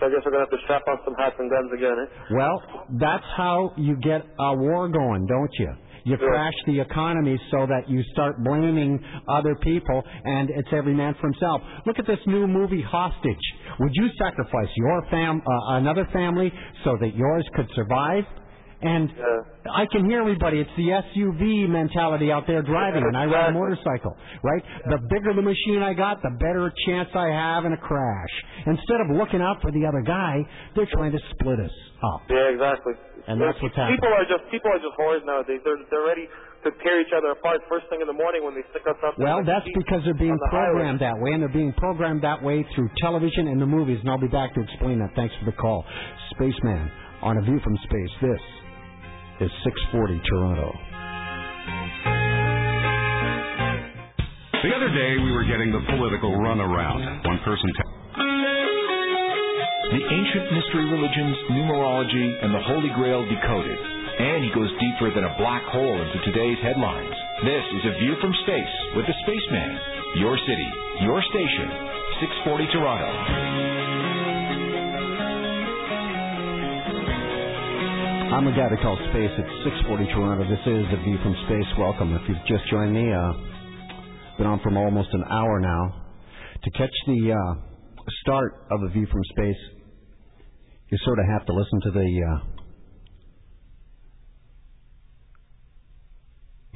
So 0.00 0.06
I 0.06 0.10
guess 0.10 0.22
we're 0.24 0.30
going 0.32 0.46
to 0.46 0.50
have 0.50 0.58
to 0.58 0.64
strap 0.64 0.82
on 0.88 0.98
some 1.04 1.14
hats 1.18 1.36
and 1.38 1.50
guns 1.50 1.70
again, 1.74 1.96
eh? 2.02 2.34
Well, 2.38 2.62
that's 2.98 3.28
how 3.36 3.72
you 3.76 3.96
get 3.96 4.22
a 4.38 4.54
war 4.56 4.88
going, 4.88 5.26
don't 5.26 5.54
you? 5.58 5.72
You 6.08 6.16
Yeah. 6.20 6.28
crash 6.28 6.54
the 6.66 6.80
economy 6.80 7.38
so 7.50 7.66
that 7.66 7.88
you 7.88 8.02
start 8.12 8.42
blaming 8.42 8.98
other 9.28 9.54
people, 9.56 10.02
and 10.24 10.48
it's 10.48 10.72
every 10.72 10.94
man 10.94 11.12
for 11.20 11.26
himself. 11.28 11.60
Look 11.84 11.98
at 11.98 12.06
this 12.06 12.18
new 12.26 12.46
movie, 12.46 12.80
Hostage. 12.80 13.46
Would 13.78 13.92
you 13.94 14.08
sacrifice 14.18 14.70
your 14.76 15.02
fam, 15.10 15.42
uh, 15.46 15.74
another 15.76 16.06
family, 16.06 16.50
so 16.82 16.96
that 17.00 17.14
yours 17.14 17.44
could 17.54 17.68
survive? 17.74 18.24
And 18.80 19.10
Yeah. 19.10 19.72
I 19.74 19.86
can 19.86 20.08
hear 20.08 20.20
everybody. 20.20 20.60
It's 20.60 20.70
the 20.76 20.92
SUV 20.92 21.66
mentality 21.66 22.30
out 22.30 22.46
there 22.46 22.62
driving, 22.62 23.02
and 23.02 23.16
I 23.16 23.26
ride 23.26 23.50
a 23.50 23.52
motorcycle, 23.52 24.16
right? 24.42 24.62
The 24.86 24.98
bigger 25.10 25.34
the 25.34 25.42
machine 25.42 25.82
I 25.82 25.94
got, 25.94 26.22
the 26.22 26.30
better 26.38 26.72
chance 26.86 27.08
I 27.14 27.26
have 27.26 27.64
in 27.64 27.72
a 27.72 27.76
crash. 27.76 28.30
Instead 28.66 29.00
of 29.00 29.10
looking 29.16 29.42
out 29.42 29.60
for 29.62 29.72
the 29.72 29.84
other 29.84 30.02
guy, 30.02 30.46
they're 30.76 30.86
trying 30.86 31.10
to 31.12 31.18
split 31.30 31.58
us 31.58 31.74
up. 32.04 32.22
Yeah, 32.30 32.54
exactly. 32.54 32.94
And 33.26 33.40
that's 33.42 33.60
what's 33.60 33.74
happening. 33.74 33.98
People 33.98 34.14
are 34.14 34.24
just 34.24 34.48
people 34.50 34.70
are 34.70 34.78
just 34.78 34.96
whores 34.96 35.24
nowadays. 35.26 35.60
They're 35.64 35.76
they're 35.90 36.06
ready 36.06 36.28
to 36.64 36.70
tear 36.70 37.00
each 37.02 37.12
other 37.12 37.28
apart 37.30 37.60
first 37.68 37.86
thing 37.90 38.00
in 38.00 38.06
the 38.06 38.12
morning 38.16 38.42
when 38.44 38.54
they 38.54 38.62
stick 38.70 38.86
us 38.88 38.96
up. 39.04 39.18
Well, 39.18 39.44
that's 39.44 39.66
because 39.74 40.02
they're 40.04 40.14
being 40.14 40.38
the 40.38 40.48
highway. 40.50 40.70
programmed 40.70 41.00
that 41.00 41.18
way, 41.18 41.32
and 41.32 41.42
they're 41.42 41.52
being 41.52 41.72
programmed 41.74 42.22
that 42.22 42.42
way 42.42 42.64
through 42.74 42.88
television 43.02 43.48
and 43.48 43.60
the 43.60 43.66
movies, 43.66 43.98
and 44.00 44.08
I'll 44.08 44.18
be 44.22 44.28
back 44.32 44.54
to 44.54 44.60
explain 44.62 44.98
that. 45.00 45.10
Thanks 45.14 45.34
for 45.42 45.44
the 45.50 45.56
call. 45.58 45.84
Spaceman, 46.30 46.90
on 47.22 47.36
A 47.38 47.42
View 47.42 47.60
from 47.60 47.76
Space, 47.84 48.10
this 48.22 48.40
is 49.40 49.50
640 49.64 50.20
Toronto. 50.28 50.68
The 54.58 54.72
other 54.74 54.90
day, 54.90 55.10
we 55.22 55.30
were 55.30 55.46
getting 55.46 55.70
the 55.70 55.82
political 55.94 56.34
runaround. 56.34 56.98
One 57.24 57.38
person. 57.46 57.70
T- 57.70 57.82
The 59.88 60.02
ancient 60.04 60.46
mystery 60.52 60.84
religions, 60.90 61.36
numerology, 61.54 62.26
and 62.44 62.50
the 62.52 62.60
Holy 62.66 62.90
Grail 62.98 63.22
decoded. 63.24 63.78
And 64.18 64.42
he 64.44 64.50
goes 64.52 64.68
deeper 64.82 65.14
than 65.14 65.24
a 65.24 65.32
black 65.38 65.62
hole 65.70 65.96
into 66.02 66.18
today's 66.26 66.58
headlines. 66.60 67.14
This 67.46 67.64
is 67.78 67.82
A 67.86 67.94
View 68.02 68.14
from 68.20 68.34
Space 68.42 68.74
with 68.98 69.06
the 69.06 69.14
Spaceman. 69.22 69.70
Your 70.18 70.36
city, 70.42 70.68
your 71.06 71.22
station, 71.30 71.68
640 72.50 72.66
Toronto. 72.74 73.10
I'm 78.28 78.44
the 78.44 78.52
guy 78.52 78.68
that 78.68 78.82
calls 78.82 78.98
space 79.08 79.32
at 79.40 79.48
640 79.88 80.04
Toronto. 80.12 80.44
This 80.44 80.60
is 80.60 80.84
A 80.92 81.00
View 81.00 81.16
from 81.24 81.32
Space. 81.48 81.64
Welcome. 81.78 82.12
If 82.12 82.28
you've 82.28 82.44
just 82.44 82.68
joined 82.70 82.92
me, 82.92 83.08
uh, 83.08 83.32
been 84.36 84.46
on 84.46 84.60
for 84.60 84.68
almost 84.76 85.08
an 85.14 85.24
hour 85.24 85.58
now. 85.60 86.04
To 86.62 86.70
catch 86.72 86.92
the 87.06 87.32
uh, 87.32 87.54
start 88.20 88.66
of 88.70 88.82
A 88.82 88.88
View 88.92 89.06
from 89.10 89.22
Space, 89.32 89.56
you 90.90 90.98
sort 91.06 91.18
of 91.20 91.24
have 91.32 91.46
to 91.46 91.54
listen 91.54 91.80
to 91.84 91.90
the 91.90 92.08
uh, 92.28 92.38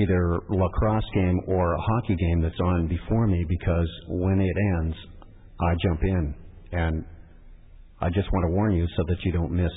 either 0.00 0.40
lacrosse 0.48 1.04
game 1.12 1.38
or 1.48 1.74
a 1.74 1.80
hockey 1.80 2.16
game 2.16 2.40
that's 2.40 2.60
on 2.64 2.88
before 2.88 3.26
me 3.26 3.44
because 3.46 3.88
when 4.08 4.40
it 4.40 4.56
ends, 4.80 4.96
I 5.60 5.74
jump 5.86 6.00
in. 6.02 6.34
And 6.72 7.04
I 8.00 8.08
just 8.08 8.32
want 8.32 8.46
to 8.48 8.52
warn 8.56 8.72
you 8.72 8.86
so 8.96 9.04
that 9.06 9.16
you 9.22 9.32
don't 9.32 9.52
miss 9.52 9.70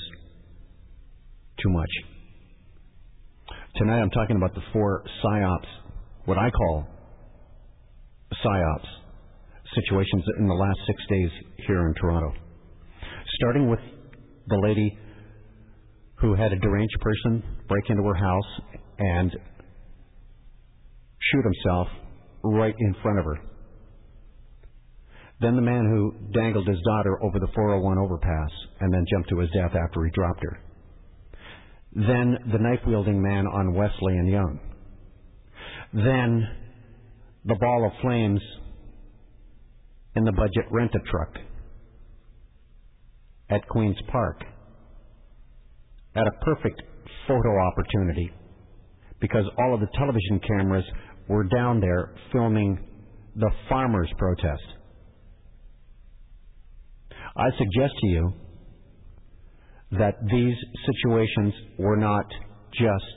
too 1.62 1.70
much. 1.70 1.90
Tonight 3.76 4.00
I'm 4.00 4.10
talking 4.10 4.36
about 4.36 4.54
the 4.54 4.62
four 4.72 5.02
psyops, 5.22 5.68
what 6.24 6.38
I 6.38 6.50
call 6.50 6.86
psyops 8.44 8.88
situations 9.74 10.24
in 10.38 10.46
the 10.46 10.54
last 10.54 10.78
six 10.86 11.02
days 11.08 11.30
here 11.66 11.86
in 11.86 11.94
Toronto. 11.94 12.32
Starting 13.40 13.68
with 13.68 13.80
the 14.48 14.58
lady 14.62 14.98
who 16.16 16.34
had 16.34 16.52
a 16.52 16.58
deranged 16.58 16.98
person 17.00 17.42
break 17.68 17.84
into 17.90 18.02
her 18.02 18.14
house 18.14 18.78
and 18.98 19.30
shoot 21.20 21.44
himself 21.44 21.88
right 22.44 22.74
in 22.78 22.94
front 23.02 23.18
of 23.18 23.24
her. 23.24 23.38
Then 25.40 25.56
the 25.56 25.62
man 25.62 25.84
who 25.84 26.14
dangled 26.32 26.66
his 26.66 26.78
daughter 26.80 27.22
over 27.22 27.38
the 27.38 27.48
401 27.54 27.98
overpass 27.98 28.50
and 28.80 28.92
then 28.92 29.04
jumped 29.12 29.28
to 29.30 29.38
his 29.40 29.50
death 29.50 29.76
after 29.76 30.04
he 30.04 30.10
dropped 30.12 30.40
her. 30.42 30.60
Then 31.94 32.36
the 32.52 32.58
knife 32.58 32.80
wielding 32.86 33.22
man 33.22 33.46
on 33.46 33.74
Wellesley 33.74 34.14
and 34.16 34.28
Yonge. 34.28 34.60
Then 35.92 36.48
the 37.44 37.54
ball 37.54 37.86
of 37.86 37.92
flames 38.02 38.40
in 40.14 40.24
the 40.24 40.32
budget 40.32 40.66
rent 40.70 40.92
a 40.94 41.10
truck 41.10 41.34
at 43.50 43.66
Queen's 43.68 43.98
Park 44.10 44.40
at 46.14 46.26
a 46.26 46.44
perfect 46.44 46.82
photo 47.28 47.58
opportunity 47.58 48.30
because 49.20 49.44
all 49.58 49.74
of 49.74 49.80
the 49.80 49.88
television 49.96 50.40
cameras 50.46 50.84
were 51.28 51.44
down 51.44 51.80
there 51.80 52.12
filming 52.32 52.78
the 53.34 53.50
farmers' 53.68 54.10
protest. 54.18 54.62
I 57.36 57.50
suggest 57.58 57.92
to 58.00 58.06
you 58.08 58.32
that 59.92 60.14
these 60.30 60.56
situations 60.86 61.54
were 61.78 61.96
not 61.96 62.26
just 62.72 63.16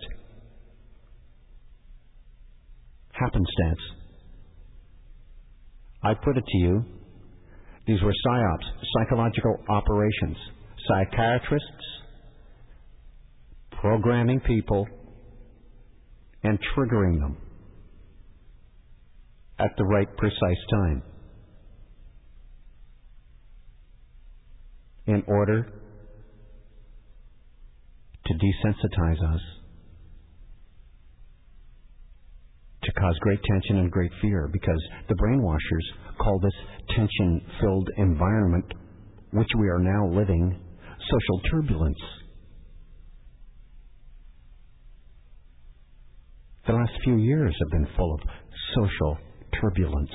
happenstance. 3.11 3.79
I 6.03 6.13
put 6.13 6.37
it 6.37 6.43
to 6.45 6.57
you, 6.57 6.85
these 7.87 8.01
were 8.03 8.13
psyops, 8.25 8.65
psychological 8.93 9.57
operations. 9.67 10.37
Psychiatrists 10.87 11.67
programming 13.81 14.39
people 14.41 14.85
and 16.43 16.57
triggering 16.75 17.19
them 17.19 17.37
at 19.57 19.71
the 19.77 19.83
right 19.83 20.07
precise 20.17 20.63
time 20.71 21.03
in 25.07 25.23
order 25.27 25.67
to 28.29 28.35
desensitize 28.35 29.33
us, 29.33 29.41
to 32.83 32.91
cause 32.93 33.17
great 33.21 33.39
tension 33.43 33.79
and 33.79 33.91
great 33.91 34.11
fear, 34.21 34.47
because 34.53 34.81
the 35.09 35.15
brainwashers 35.15 36.15
call 36.17 36.39
this 36.39 36.53
tension 36.95 37.41
filled 37.59 37.89
environment, 37.97 38.65
which 39.31 39.49
we 39.59 39.67
are 39.67 39.79
now 39.79 40.07
living, 40.15 40.59
social 40.99 41.51
turbulence. 41.51 41.97
The 46.67 46.73
last 46.73 46.91
few 47.03 47.17
years 47.17 47.55
have 47.59 47.71
been 47.71 47.95
full 47.97 48.13
of 48.13 48.19
social 48.75 49.17
turbulence, 49.59 50.11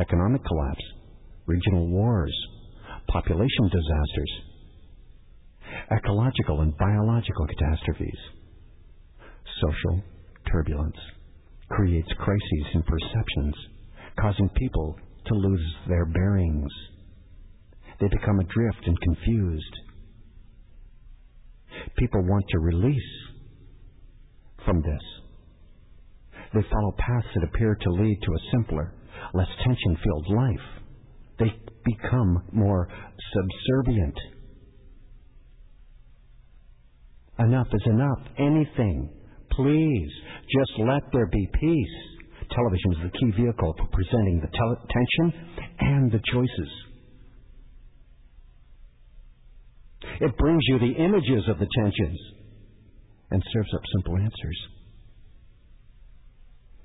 economic 0.00 0.44
collapse, 0.44 0.84
regional 1.46 1.88
wars, 1.88 2.34
population 3.08 3.68
disasters, 3.70 4.49
ecological 5.92 6.60
and 6.60 6.76
biological 6.76 7.46
catastrophes. 7.46 8.18
Social 9.60 10.02
turbulence 10.50 10.96
creates 11.70 12.08
crises 12.18 12.66
in 12.74 12.82
perceptions, 12.82 13.54
causing 14.18 14.48
people 14.56 14.96
to 15.26 15.34
lose 15.34 15.74
their 15.88 16.06
bearings. 16.06 16.72
They 18.00 18.08
become 18.08 18.40
adrift 18.40 18.86
and 18.86 19.00
confused. 19.00 19.74
People 21.96 22.22
want 22.26 22.44
to 22.50 22.58
release 22.58 23.10
from 24.64 24.82
this. 24.82 25.02
They 26.54 26.62
follow 26.70 26.94
paths 26.98 27.26
that 27.34 27.44
appear 27.44 27.76
to 27.80 27.90
lead 27.90 28.18
to 28.22 28.32
a 28.32 28.50
simpler, 28.52 28.94
less 29.34 29.48
tension 29.64 29.96
filled 30.02 30.36
life. 30.36 30.82
They 31.38 31.52
become 31.84 32.42
more 32.52 32.88
subservient. 33.32 34.16
Enough 37.40 37.68
is 37.72 37.82
enough. 37.86 38.18
Anything. 38.38 39.10
Please, 39.52 40.10
just 40.58 40.72
let 40.80 41.02
there 41.12 41.26
be 41.26 41.48
peace. 41.54 41.96
Television 42.54 42.92
is 42.92 42.98
the 43.04 43.18
key 43.18 43.42
vehicle 43.42 43.74
for 43.78 43.86
presenting 43.92 44.40
the 44.40 44.56
tel- 44.56 44.86
tension 44.88 45.58
and 45.80 46.12
the 46.12 46.20
choices. 46.32 46.70
It 50.20 50.36
brings 50.36 50.62
you 50.68 50.78
the 50.78 51.02
images 51.02 51.48
of 51.48 51.58
the 51.58 51.68
tensions 51.78 52.18
and 53.30 53.42
serves 53.52 53.74
up 53.74 53.80
simple 53.96 54.16
answers. 54.16 54.58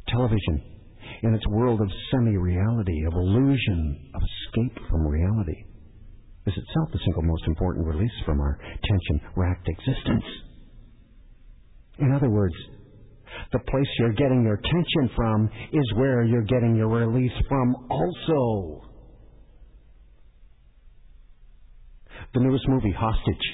Television, 0.08 0.64
in 1.24 1.34
its 1.34 1.48
world 1.48 1.82
of 1.82 1.90
semi 2.12 2.38
reality, 2.38 3.04
of 3.08 3.14
illusion, 3.14 4.12
of 4.14 4.22
escape 4.22 4.78
from 4.90 5.08
reality, 5.08 5.64
is 6.48 6.54
itself 6.54 6.90
the 6.92 7.00
single 7.04 7.24
most 7.24 7.44
important 7.48 7.88
release 7.88 8.12
from 8.26 8.40
our 8.40 8.60
tension 8.60 9.22
racked 9.36 9.68
existence. 9.68 10.24
In 12.00 12.12
other 12.12 12.30
words, 12.30 12.56
the 13.52 13.60
place 13.60 13.88
you're 14.00 14.14
getting 14.14 14.44
your 14.44 14.58
tension 14.58 15.16
from 15.16 15.50
is 15.74 15.94
where 15.96 16.24
you're 16.24 16.44
getting 16.44 16.76
your 16.76 16.88
release 16.88 17.32
from 17.50 17.76
also. 17.90 18.84
The 22.34 22.42
newest 22.42 22.68
movie, 22.68 22.94
Hostage, 22.98 23.46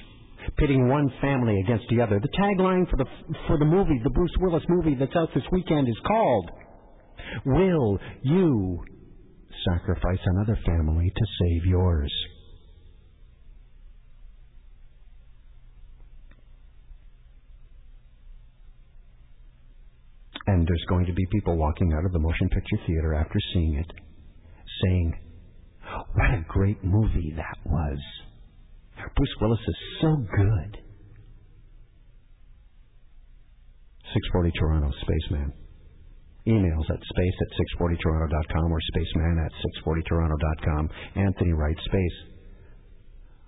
pitting 0.58 0.88
one 0.88 1.12
family 1.22 1.60
against 1.62 1.86
the 1.90 2.02
other. 2.02 2.20
The 2.20 2.30
tagline 2.30 2.90
for 2.90 2.98
the 2.98 3.06
for 3.48 3.58
the 3.58 3.66
movie, 3.66 4.00
the 4.04 4.10
Bruce 4.10 4.36
Willis 4.40 4.64
movie 4.70 4.96
that's 4.96 5.16
out 5.16 5.30
this 5.34 5.44
weekend 5.52 5.88
is 5.88 6.00
called 6.06 6.50
Will 7.46 8.00
you 8.24 8.84
sacrifice 9.70 10.20
another 10.26 10.60
family 10.66 11.12
to 11.16 11.26
save 11.40 11.66
yours? 11.66 12.12
And 20.48 20.68
there's 20.68 20.86
going 20.90 21.06
to 21.06 21.14
be 21.14 21.26
people 21.32 21.58
walking 21.58 21.94
out 21.94 22.06
of 22.06 22.12
the 22.12 22.20
motion 22.20 22.50
picture 22.50 22.78
theater 22.88 23.14
after 23.14 23.40
seeing 23.54 23.76
it 23.76 23.92
saying, 24.84 25.14
What 26.14 26.32
a 26.32 26.46
great 26.48 26.84
movie 26.84 27.34
that 27.38 27.58
was. 27.66 28.00
Bruce 29.16 29.36
Willis 29.42 29.60
is 29.68 29.76
so 30.02 30.16
good. 30.16 30.78
640 34.14 34.52
Toronto, 34.60 34.92
Spaceman. 35.02 35.54
Emails 36.48 36.90
at 36.90 37.00
space 37.00 37.38
at 37.42 37.80
640toronto.com 37.80 38.72
or 38.72 38.80
spaceman 38.94 39.46
at 39.46 39.52
640toronto.com. 39.86 40.90
Anthony 41.16 41.54
Wright, 41.54 41.78
Space. 41.86 42.18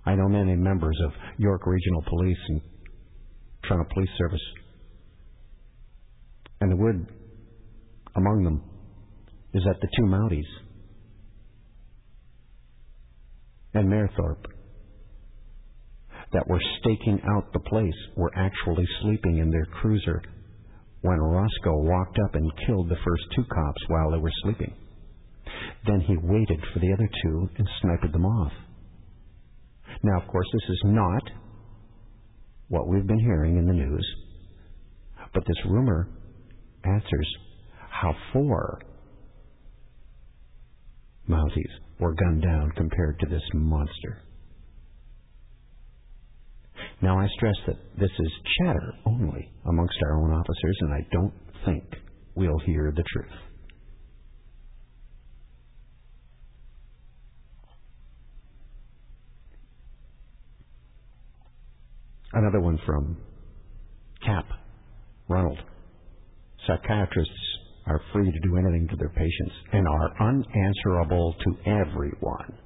I 0.05 0.15
know 0.15 0.27
many 0.27 0.55
members 0.55 0.97
of 1.05 1.11
York 1.37 1.65
Regional 1.65 2.03
Police 2.07 2.37
and 2.49 2.61
Toronto 3.67 3.89
Police 3.93 4.09
Service. 4.17 4.41
And 6.63 6.71
the 6.71 6.77
word 6.77 7.05
among 8.15 8.45
them 8.45 8.63
is 9.53 9.61
that 9.65 9.81
the 9.81 9.87
two 9.97 10.05
Mounties 10.05 10.47
and 13.73 13.89
Mayerthorpe 13.89 14.45
that 16.31 16.47
were 16.47 16.61
staking 16.79 17.19
out 17.35 17.51
the 17.51 17.59
place 17.59 17.99
were 18.15 18.31
actually 18.37 18.85
sleeping 19.01 19.39
in 19.39 19.51
their 19.51 19.65
cruiser 19.81 20.21
when 21.01 21.17
Roszko 21.19 21.83
walked 21.83 22.17
up 22.23 22.35
and 22.35 22.49
killed 22.65 22.87
the 22.87 23.03
first 23.03 23.23
two 23.35 23.43
cops 23.43 23.81
while 23.89 24.11
they 24.11 24.19
were 24.19 24.31
sleeping. 24.43 24.73
Then 25.85 25.99
he 25.99 26.15
waited 26.15 26.61
for 26.71 26.79
the 26.79 26.93
other 26.93 27.09
two 27.23 27.49
and 27.57 27.67
sniped 27.81 28.09
them 28.09 28.25
off. 28.25 28.53
Now, 30.01 30.21
of 30.21 30.29
course, 30.29 30.47
this 30.53 30.69
is 30.69 30.81
not 30.85 31.23
what 32.69 32.87
we've 32.87 33.05
been 33.05 33.19
hearing 33.19 33.57
in 33.57 33.67
the 33.67 33.73
news, 33.73 34.15
but 35.33 35.43
this 35.45 35.65
rumor 35.65 36.07
answers 36.85 37.35
how 37.89 38.13
four 38.31 38.79
Mounties 41.29 41.71
were 41.99 42.13
gunned 42.15 42.41
down 42.41 42.71
compared 42.75 43.17
to 43.19 43.25
this 43.27 43.41
monster. 43.53 44.21
Now, 47.01 47.17
I 47.17 47.27
stress 47.37 47.55
that 47.67 47.77
this 47.97 48.11
is 48.19 48.31
chatter 48.59 48.93
only 49.05 49.49
amongst 49.65 49.95
our 50.05 50.21
own 50.21 50.31
officers, 50.33 50.77
and 50.81 50.93
I 50.93 51.07
don't 51.11 51.33
think 51.65 51.83
we'll 52.35 52.59
hear 52.65 52.93
the 52.95 53.03
truth. 53.03 53.31
Another 62.33 62.59
one 62.59 62.79
from 62.85 63.17
Cap 64.25 64.45
Ronald. 65.29 65.59
Psychiatrists 66.67 67.33
are 67.87 68.01
free 68.13 68.31
to 68.31 68.39
do 68.39 68.57
anything 68.57 68.87
to 68.89 68.95
their 68.95 69.09
patients 69.09 69.55
and 69.73 69.87
are 69.87 70.29
unanswerable 70.29 71.35
to 71.43 71.69
everyone 71.69 72.57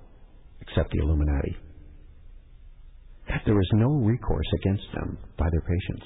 except 0.62 0.92
the 0.92 1.00
Illuminati. 1.00 1.58
There 3.46 3.60
is 3.60 3.70
no 3.74 3.90
recourse 3.90 4.48
against 4.62 4.84
them 4.94 5.18
by 5.38 5.48
their 5.52 5.62
patients. 5.62 6.06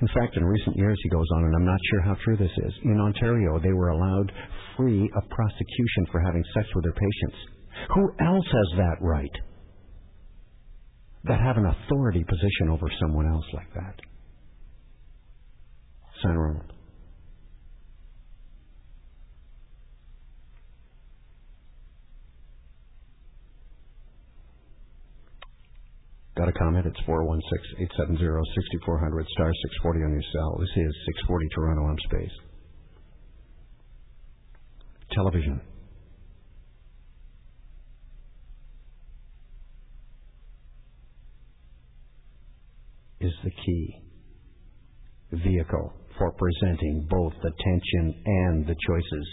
In 0.00 0.08
fact, 0.08 0.36
in 0.36 0.44
recent 0.44 0.76
years, 0.76 0.98
he 1.02 1.08
goes 1.08 1.26
on, 1.36 1.44
and 1.44 1.54
I'm 1.56 1.66
not 1.66 1.80
sure 1.90 2.00
how 2.02 2.16
true 2.24 2.36
this 2.36 2.56
is, 2.56 2.72
in 2.84 3.00
Ontario, 3.00 3.58
they 3.58 3.72
were 3.72 3.88
allowed 3.88 4.30
free 4.76 5.10
of 5.16 5.30
prosecution 5.30 6.06
for 6.12 6.20
having 6.20 6.44
sex 6.54 6.68
with 6.74 6.84
their 6.84 6.92
patients. 6.92 7.36
Who 7.94 8.04
else 8.24 8.46
has 8.46 8.78
that 8.78 8.96
right? 9.00 9.36
That 11.28 11.40
have 11.40 11.58
an 11.58 11.66
authority 11.66 12.24
position 12.24 12.70
over 12.70 12.86
someone 13.00 13.28
else 13.28 13.44
like 13.52 13.72
that? 13.74 14.00
Sign 16.22 16.34
Ronald. 16.34 16.72
Got 26.38 26.48
a 26.48 26.52
comment? 26.52 26.86
It's 26.86 27.00
416-870-6400, 27.00 29.26
star 29.34 29.52
640 29.52 30.04
on 30.04 30.12
your 30.12 30.22
cell. 30.32 30.56
This 30.60 30.70
is 30.76 30.94
640 31.26 31.48
Toronto 31.54 31.82
on 31.82 31.98
space. 32.04 32.30
Television. 35.12 35.60
Is 43.28 43.34
the 43.44 43.50
key 43.50 44.02
vehicle 45.32 45.92
for 46.16 46.32
presenting 46.32 47.06
both 47.10 47.34
the 47.42 47.50
tension 47.50 48.22
and 48.24 48.66
the 48.66 48.74
choices. 48.86 49.28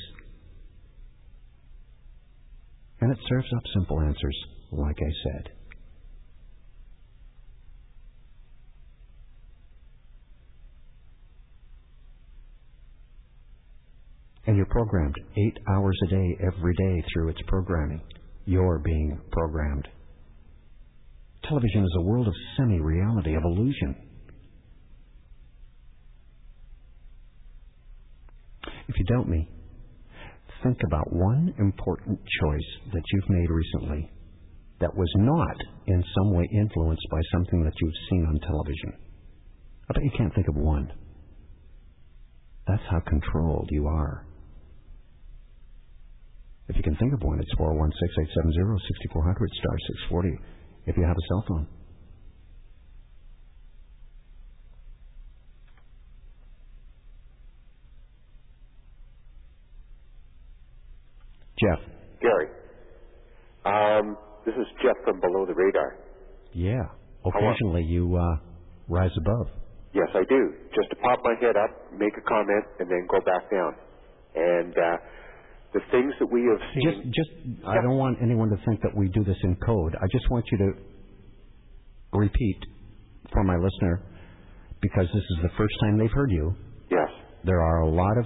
And 3.00 3.12
it 3.14 3.18
serves 3.30 3.48
up 3.56 3.64
simple 3.74 4.02
answers, 4.02 4.38
like 4.74 4.98
I 5.00 5.12
said. 5.24 5.50
And 14.48 14.58
you're 14.58 14.66
programmed 14.66 15.16
eight 15.38 15.58
hours 15.70 15.98
a 16.04 16.08
day, 16.10 16.38
every 16.42 16.74
day 16.74 17.04
through 17.14 17.30
its 17.30 17.40
programming. 17.48 18.02
You're 18.46 18.80
being 18.80 19.22
programmed. 19.32 19.88
Television 21.48 21.84
is 21.84 21.96
a 21.98 22.02
world 22.02 22.28
of 22.28 22.34
semi 22.58 22.80
reality, 22.80 23.36
of 23.36 23.44
illusion. 23.44 23.96
If 28.88 28.96
you 28.98 29.06
doubt 29.06 29.28
me, 29.28 29.48
think 30.64 30.78
about 30.88 31.12
one 31.12 31.54
important 31.60 32.20
choice 32.20 32.92
that 32.94 33.04
you've 33.12 33.30
made 33.30 33.50
recently 33.50 34.12
that 34.80 34.96
was 34.96 35.12
not 35.18 35.58
in 35.88 36.04
some 36.18 36.34
way 36.34 36.48
influenced 36.52 37.08
by 37.12 37.20
something 37.32 37.64
that 37.64 37.74
you've 37.80 38.02
seen 38.10 38.26
on 38.26 38.40
television. 38.40 38.94
I 39.90 39.94
bet 39.94 40.04
you 40.04 40.12
can't 40.18 40.34
think 40.34 40.48
of 40.48 40.56
one. 40.56 40.92
That's 42.68 42.84
how 42.90 43.00
controlled 43.02 43.70
you 43.72 43.88
are. 43.88 44.26
If 46.68 46.76
you 46.76 46.82
can 46.82 46.96
think 46.96 47.14
of 47.14 47.22
one, 47.22 47.40
it's 47.40 47.54
416 47.58 47.94
870 48.42 48.82
6400 49.14 49.50
star 49.62 49.78
640 50.10 50.65
if 50.86 50.96
you 50.98 51.04
have 51.04 51.16
a 51.16 51.28
cell 51.28 51.46
phone. 51.48 51.68
Jeff. 61.60 61.80
Gary. 62.22 62.48
Um, 63.66 64.18
this 64.46 64.54
is 64.56 64.68
Jeff 64.84 64.96
from 65.04 65.20
Below 65.22 65.46
the 65.46 65.54
Radar. 65.56 65.98
Yeah. 66.54 66.84
Occasionally 67.26 67.84
you 67.84 68.16
uh, 68.16 68.38
rise 68.88 69.12
above. 69.18 69.48
Yes, 69.94 70.10
I 70.14 70.24
do. 70.28 70.54
Just 70.76 70.90
to 70.90 70.96
pop 70.98 71.20
my 71.24 71.34
head 71.40 71.56
up, 71.56 71.72
make 71.98 72.14
a 72.18 72.22
comment, 72.28 72.66
and 72.80 72.90
then 72.92 73.08
go 73.10 73.20
back 73.22 73.50
down. 73.50 73.74
And 74.36 74.76
uh, 74.78 74.98
the 75.74 75.82
things 75.92 76.14
that 76.20 76.32
we 76.32 76.42
have 76.44 76.62
seen. 76.74 77.12
Just, 77.12 77.16
just, 77.16 77.32
I 77.68 77.76
don't 77.82 77.98
want 77.98 78.18
anyone 78.22 78.50
to 78.50 78.58
think 78.66 78.82
that 78.82 78.96
we 78.96 79.10
do 79.10 79.24
this 79.24 79.38
in 79.44 79.56
code. 79.58 79.96
I 79.96 80.08
just 80.12 80.30
want 80.32 80.46
you 80.52 80.58
to 80.60 80.72
repeat 82.18 82.60
for 83.34 83.44
my 83.44 83.56
listener, 83.56 84.02
because 84.82 85.08
this 85.14 85.24
is 85.24 85.38
the 85.42 85.50
first 85.58 85.74
time 85.82 85.98
they've 85.98 86.12
heard 86.12 86.32
you. 86.32 86.56
Yes. 86.90 87.10
There 87.44 87.62
are 87.62 87.82
a 87.82 87.90
lot 87.90 88.18
of 88.18 88.26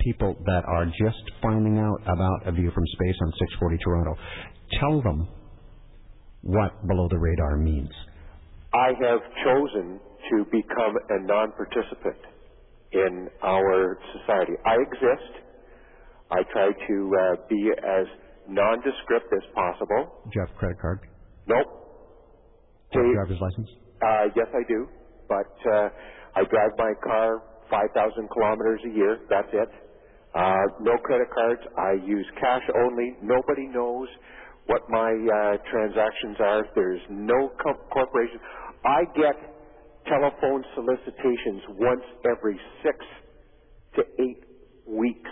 people 0.00 0.36
that 0.46 0.64
are 0.66 0.86
just 0.86 1.22
finding 1.42 1.78
out 1.78 2.00
about 2.02 2.46
A 2.46 2.52
View 2.52 2.70
from 2.74 2.84
Space 2.86 3.16
on 3.22 3.32
640 3.38 3.78
Toronto. 3.84 4.16
Tell 4.80 5.02
them 5.02 5.28
what 6.42 6.86
below 6.88 7.08
the 7.10 7.18
radar 7.18 7.56
means. 7.58 7.90
I 8.72 8.88
have 8.88 9.20
chosen 9.44 10.00
to 10.30 10.44
become 10.50 10.96
a 11.10 11.26
non-participant 11.26 12.16
in 12.92 13.28
our 13.42 13.98
society. 14.16 14.52
I 14.64 14.76
exist. 14.80 15.41
I 16.32 16.42
try 16.52 16.68
to 16.72 17.12
uh, 17.20 17.36
be 17.50 17.70
as 17.78 18.06
nondescript 18.48 19.32
as 19.32 19.44
possible. 19.54 20.14
Do 20.24 20.30
you 20.34 20.42
have 20.46 20.50
a 20.56 20.58
credit 20.58 20.78
card? 20.80 21.00
Nope. 21.46 21.68
Do 22.92 22.98
you 23.00 23.04
have 23.04 23.10
a 23.10 23.12
driver's 23.12 23.40
license? 23.40 23.70
Uh, 24.02 24.26
yes, 24.36 24.48
I 24.52 24.62
do. 24.68 24.88
But 25.28 25.52
uh, 25.72 25.88
I 26.36 26.44
drive 26.50 26.72
my 26.78 26.92
car 27.02 27.42
5,000 27.70 28.28
kilometers 28.32 28.80
a 28.86 28.94
year. 28.94 29.18
That's 29.30 29.48
it. 29.52 29.70
Uh, 30.34 30.66
no 30.80 30.98
credit 31.04 31.28
cards. 31.34 31.62
I 31.78 31.94
use 32.04 32.26
cash 32.40 32.62
only. 32.76 33.16
Nobody 33.22 33.66
knows 33.68 34.08
what 34.66 34.82
my 34.88 35.10
uh, 35.10 35.56
transactions 35.70 36.36
are. 36.40 36.64
There's 36.74 37.00
no 37.10 37.50
co- 37.62 37.80
corporation. 37.92 38.40
I 38.84 39.04
get 39.16 39.36
telephone 40.08 40.64
solicitations 40.74 41.62
once 41.70 42.04
every 42.26 42.60
six 42.84 42.98
to 43.96 44.02
eight 44.22 44.44
weeks. 44.86 45.30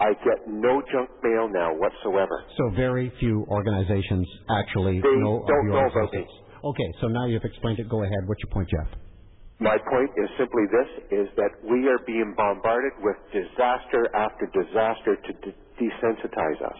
I 0.00 0.14
get 0.24 0.48
no 0.48 0.82
junk 0.92 1.10
mail 1.22 1.48
now 1.52 1.76
whatsoever. 1.76 2.44
So 2.58 2.70
very 2.74 3.12
few 3.20 3.44
organizations 3.48 4.26
actually 4.50 5.00
They 5.02 5.16
know 5.20 5.42
of 5.42 5.48
don't 5.48 5.66
your 5.66 5.74
know 5.76 5.88
about 5.88 6.04
existence. 6.08 6.32
Okay, 6.64 6.90
so 7.00 7.08
now 7.08 7.26
you've 7.26 7.44
explained 7.44 7.78
it. 7.80 7.88
Go 7.88 8.02
ahead. 8.02 8.22
What's 8.26 8.40
your 8.44 8.52
point, 8.52 8.68
Jeff? 8.70 8.98
My 9.60 9.76
point 9.76 10.10
is 10.16 10.28
simply 10.38 10.64
this, 10.72 11.20
is 11.20 11.28
that 11.36 11.52
we 11.68 11.86
are 11.88 12.00
being 12.06 12.34
bombarded 12.36 12.92
with 13.04 13.16
disaster 13.32 14.08
after 14.16 14.48
disaster 14.56 15.16
to 15.16 15.32
de- 15.44 15.56
desensitize 15.80 16.60
us 16.64 16.78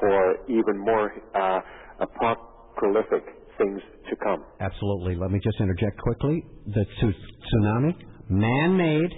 for 0.00 0.36
even 0.48 0.78
more 0.78 1.12
uh, 1.34 1.60
apocalyptic 2.00 3.24
things 3.58 3.80
to 4.10 4.16
come. 4.22 4.44
Absolutely. 4.60 5.16
Let 5.16 5.30
me 5.30 5.40
just 5.42 5.60
interject 5.60 5.98
quickly. 6.00 6.44
The 6.66 6.84
tsu- 6.98 7.12
tsunami, 7.12 7.94
man-made, 8.30 9.12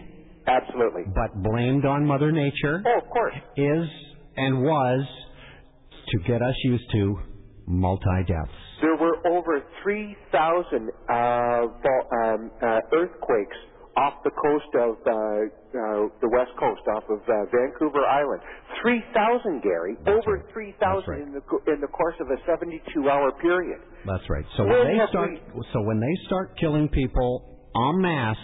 Absolutely. 0.47 1.03
but 1.15 1.43
blamed 1.43 1.85
on 1.85 2.05
Mother 2.07 2.33
Nature, 2.33 2.83
Oh, 2.87 2.99
of 3.05 3.09
course. 3.11 3.35
is 3.57 3.89
and 4.37 4.63
was 4.63 5.07
to 6.09 6.19
get 6.27 6.43
us 6.43 6.55
used 6.65 6.85
to 6.93 7.19
multi-deaths. 7.67 8.51
There 8.83 8.97
were 8.97 9.17
over 9.29 9.63
3,000 9.83 10.91
uh, 11.09 11.13
um, 11.13 12.51
uh, 12.63 12.81
earthquakes 12.93 13.57
off 13.97 14.15
the 14.25 14.31
coast 14.31 14.71
of 14.81 14.97
uh, 15.07 15.13
uh, 15.13 16.09
the 16.23 16.29
west 16.33 16.51
coast, 16.59 16.81
off 16.97 17.05
of 17.11 17.21
uh, 17.29 17.45
Vancouver 17.53 18.07
Island. 18.07 18.41
3,000, 18.83 19.63
Gary. 19.63 19.97
That's 20.05 20.25
over 20.27 20.39
right. 20.39 20.53
3,000 20.53 21.09
right. 21.11 21.21
in 21.23 21.33
the 21.33 21.41
co- 21.43 21.61
in 21.67 21.81
the 21.81 21.89
course 21.89 22.15
of 22.21 22.29
a 22.31 22.39
72-hour 22.49 23.33
period. 23.43 23.81
That's 24.07 24.25
right. 24.31 24.45
So 24.57 24.65
When 24.65 24.73
when 24.73 24.97
they 24.99 25.07
start, 25.11 25.31
so 25.73 25.83
when 25.83 26.01
they 26.01 26.15
start 26.27 26.57
killing 26.59 26.89
people 26.89 27.71
en 27.77 28.01
masse 28.01 28.37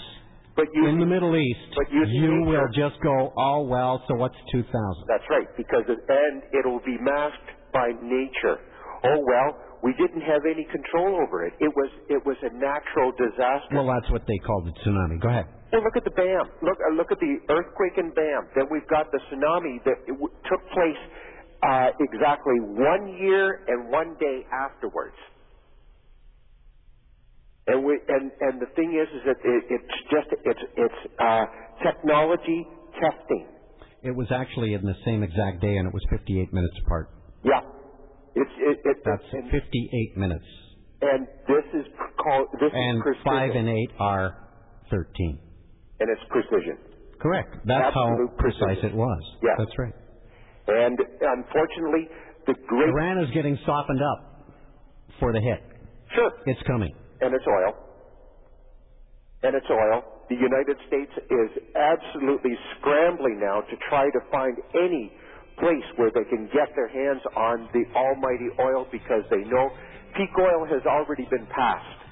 But 0.56 0.66
you 0.72 0.88
in 0.88 0.98
the 0.98 1.06
Middle 1.06 1.36
East, 1.36 1.76
but 1.76 1.90
you 1.92 2.00
nature- 2.06 2.44
will 2.48 2.68
just 2.72 2.98
go, 3.02 3.32
oh 3.36 3.62
well. 3.68 4.02
So 4.08 4.16
what's 4.16 4.36
2,000? 4.50 4.72
That's 5.06 5.24
right, 5.30 5.46
because 5.56 5.84
at 5.88 6.00
the 6.08 6.16
end 6.16 6.42
it'll 6.58 6.80
be 6.80 6.96
masked 6.98 7.50
by 7.72 7.92
nature. 8.02 8.58
Oh 9.04 9.20
well, 9.28 9.48
we 9.84 9.92
didn't 10.00 10.22
have 10.22 10.42
any 10.48 10.64
control 10.72 11.20
over 11.22 11.44
it. 11.46 11.54
It 11.60 11.68
was 11.76 11.90
it 12.08 12.24
was 12.24 12.36
a 12.42 12.50
natural 12.56 13.12
disaster. 13.12 13.76
Well, 13.76 13.86
that's 13.86 14.10
what 14.10 14.24
they 14.26 14.38
called 14.46 14.66
the 14.66 14.74
tsunami. 14.80 15.20
Go 15.20 15.28
ahead. 15.28 15.46
Well, 15.72 15.82
look 15.84 15.96
at 15.96 16.04
the 16.04 16.14
BAM. 16.16 16.46
Look, 16.62 16.78
uh, 16.80 16.94
look 16.96 17.12
at 17.12 17.18
the 17.20 17.36
earthquake 17.52 17.98
in 17.98 18.10
BAM. 18.14 18.48
Then 18.56 18.66
we've 18.70 18.86
got 18.88 19.12
the 19.12 19.20
tsunami 19.28 19.84
that 19.84 19.98
it 20.08 20.16
w- 20.16 20.32
took 20.48 20.62
place 20.72 21.02
uh, 21.62 21.90
exactly 22.00 22.56
one 22.62 23.18
year 23.20 23.60
and 23.68 23.90
one 23.90 24.16
day 24.18 24.46
afterwards. 24.54 25.16
And 27.66 27.84
we 27.84 27.98
and 28.08 28.30
and 28.40 28.60
the 28.62 28.70
thing 28.76 28.94
is, 28.94 29.08
is 29.16 29.22
that 29.26 29.38
it, 29.42 29.62
it's 29.70 29.96
just 30.10 30.28
it's 30.44 30.64
it's 30.76 31.00
uh, 31.18 31.44
technology 31.82 32.66
testing. 33.00 33.46
It 34.02 34.14
was 34.14 34.28
actually 34.30 34.74
in 34.74 34.82
the 34.82 34.94
same 35.04 35.22
exact 35.24 35.60
day, 35.60 35.76
and 35.76 35.88
it 35.88 35.92
was 35.92 36.02
58 36.10 36.52
minutes 36.52 36.74
apart. 36.86 37.10
Yeah, 37.44 37.60
it's 38.36 38.50
it, 38.58 38.78
it 38.84 38.96
That's 39.04 39.22
and, 39.32 39.50
58 39.50 40.16
minutes. 40.16 40.44
and 41.02 41.26
this 41.48 41.66
is 41.74 41.86
called 42.22 42.46
this 42.60 42.70
And 42.72 42.98
is 42.98 43.02
precision, 43.02 43.24
five 43.26 43.50
and 43.50 43.68
eight 43.68 43.90
are 43.98 44.46
13. 44.90 45.38
and 46.00 46.08
it's 46.10 46.22
precision. 46.30 46.78
Correct. 47.20 47.50
That's 47.66 47.92
how 47.94 48.12
Absolute 48.12 48.36
precise 48.38 48.78
it 48.84 48.94
was. 48.94 49.20
Yeah. 49.42 49.56
That's 49.58 49.76
right. 49.78 49.94
And 50.68 50.98
unfortunately, 51.20 52.06
the 52.46 52.54
great 52.68 52.90
Iran 52.90 53.24
is 53.24 53.30
getting 53.34 53.58
softened 53.66 54.00
up 54.02 54.54
for 55.18 55.32
the 55.32 55.40
hit. 55.40 55.62
sure 56.14 56.30
It's 56.46 56.62
coming. 56.66 56.94
And 57.20 57.34
it's 57.34 57.46
oil. 57.46 57.72
And 59.42 59.54
it's 59.54 59.70
oil. 59.70 60.02
The 60.28 60.34
United 60.34 60.76
States 60.88 61.12
is 61.16 61.50
absolutely 61.76 62.56
scrambling 62.78 63.38
now 63.38 63.60
to 63.62 63.76
try 63.88 64.10
to 64.10 64.20
find 64.30 64.56
any 64.74 65.12
place 65.58 65.86
where 65.96 66.10
they 66.10 66.24
can 66.28 66.50
get 66.52 66.68
their 66.74 66.88
hands 66.88 67.22
on 67.36 67.68
the 67.72 67.84
almighty 67.94 68.50
oil 68.60 68.86
because 68.90 69.22
they 69.30 69.44
know 69.48 69.70
peak 70.16 70.30
oil 70.40 70.66
has 70.66 70.82
already 70.86 71.26
been 71.30 71.46
passed. 71.54 72.06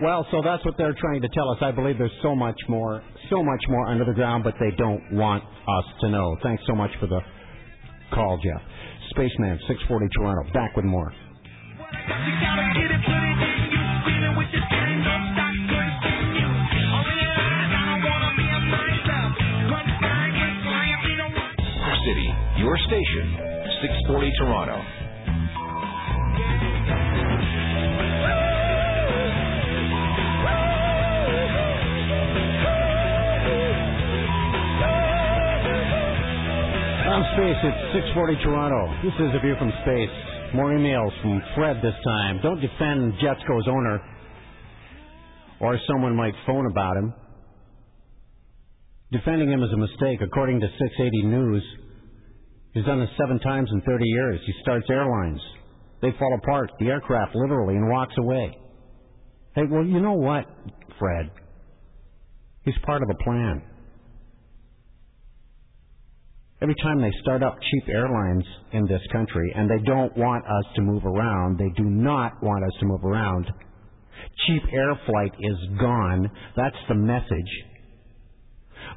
Well, 0.00 0.26
so 0.30 0.40
that's 0.42 0.64
what 0.64 0.74
they're 0.78 0.96
trying 0.98 1.22
to 1.22 1.28
tell 1.34 1.50
us. 1.50 1.58
I 1.60 1.70
believe 1.70 1.98
there's 1.98 2.10
so 2.22 2.34
much 2.34 2.58
more, 2.68 3.02
so 3.30 3.42
much 3.42 3.62
more 3.68 3.86
under 3.86 4.04
the 4.04 4.14
ground, 4.14 4.44
but 4.44 4.54
they 4.58 4.70
don't 4.76 5.12
want 5.12 5.44
us 5.44 5.84
to 6.00 6.08
know. 6.08 6.36
Thanks 6.42 6.62
so 6.66 6.74
much 6.74 6.90
for 6.98 7.06
the 7.06 7.20
call, 8.12 8.38
Jeff. 8.42 8.62
Spaceman, 9.10 9.58
640 9.68 10.08
Toronto. 10.16 10.52
Back 10.52 10.76
with 10.76 10.84
more. 10.86 11.12
City, 22.06 22.34
your 22.58 22.76
station, 22.88 23.38
640 23.80 24.32
Toronto. 24.38 24.74
On 37.06 37.22
space, 37.38 37.60
it's 37.62 37.82
640 37.94 38.34
Toronto. 38.42 38.82
This 39.04 39.14
is 39.14 39.30
a 39.34 39.38
view 39.38 39.54
from 39.60 39.70
space. 39.82 40.10
More 40.54 40.74
emails 40.74 41.12
from 41.22 41.40
Fred 41.54 41.76
this 41.84 41.94
time. 42.04 42.40
Don't 42.42 42.60
defend 42.60 43.14
Jetsgo's 43.22 43.68
owner, 43.68 44.02
or 45.60 45.78
someone 45.86 46.16
might 46.16 46.34
phone 46.46 46.66
about 46.66 46.96
him. 46.96 47.14
Defending 49.12 49.52
him 49.52 49.62
is 49.62 49.70
a 49.72 49.76
mistake. 49.76 50.20
According 50.20 50.58
to 50.58 50.66
680 50.66 51.22
News, 51.28 51.62
he's 52.74 52.84
done 52.84 53.00
this 53.00 53.08
seven 53.18 53.38
times 53.40 53.70
in 53.72 53.80
30 53.82 54.04
years. 54.04 54.40
He 54.46 54.52
starts 54.62 54.86
airlines. 54.90 55.40
They 56.00 56.10
fall 56.18 56.34
apart, 56.42 56.70
the 56.80 56.86
aircraft 56.86 57.34
literally, 57.34 57.76
and 57.76 57.88
walks 57.88 58.14
away. 58.18 58.56
Hey, 59.54 59.62
well, 59.70 59.84
you 59.84 60.00
know 60.00 60.14
what, 60.14 60.44
Fred? 60.98 61.30
He's 62.64 62.74
part 62.84 63.02
of 63.02 63.08
the 63.08 63.22
plan. 63.22 63.62
Every 66.62 66.76
time 66.82 67.00
they 67.00 67.10
start 67.22 67.42
up 67.42 67.56
cheap 67.60 67.88
airlines 67.88 68.44
in 68.72 68.86
this 68.86 69.00
country, 69.10 69.52
and 69.56 69.68
they 69.68 69.82
don't 69.84 70.16
want 70.16 70.44
us 70.44 70.64
to 70.76 70.82
move 70.82 71.04
around, 71.04 71.58
they 71.58 71.70
do 71.76 71.84
not 71.84 72.40
want 72.42 72.64
us 72.64 72.72
to 72.78 72.86
move 72.86 73.04
around. 73.04 73.46
Cheap 74.46 74.62
air 74.72 74.98
flight 75.06 75.32
is 75.40 75.78
gone. 75.80 76.30
That's 76.56 76.76
the 76.88 76.94
message. 76.94 77.71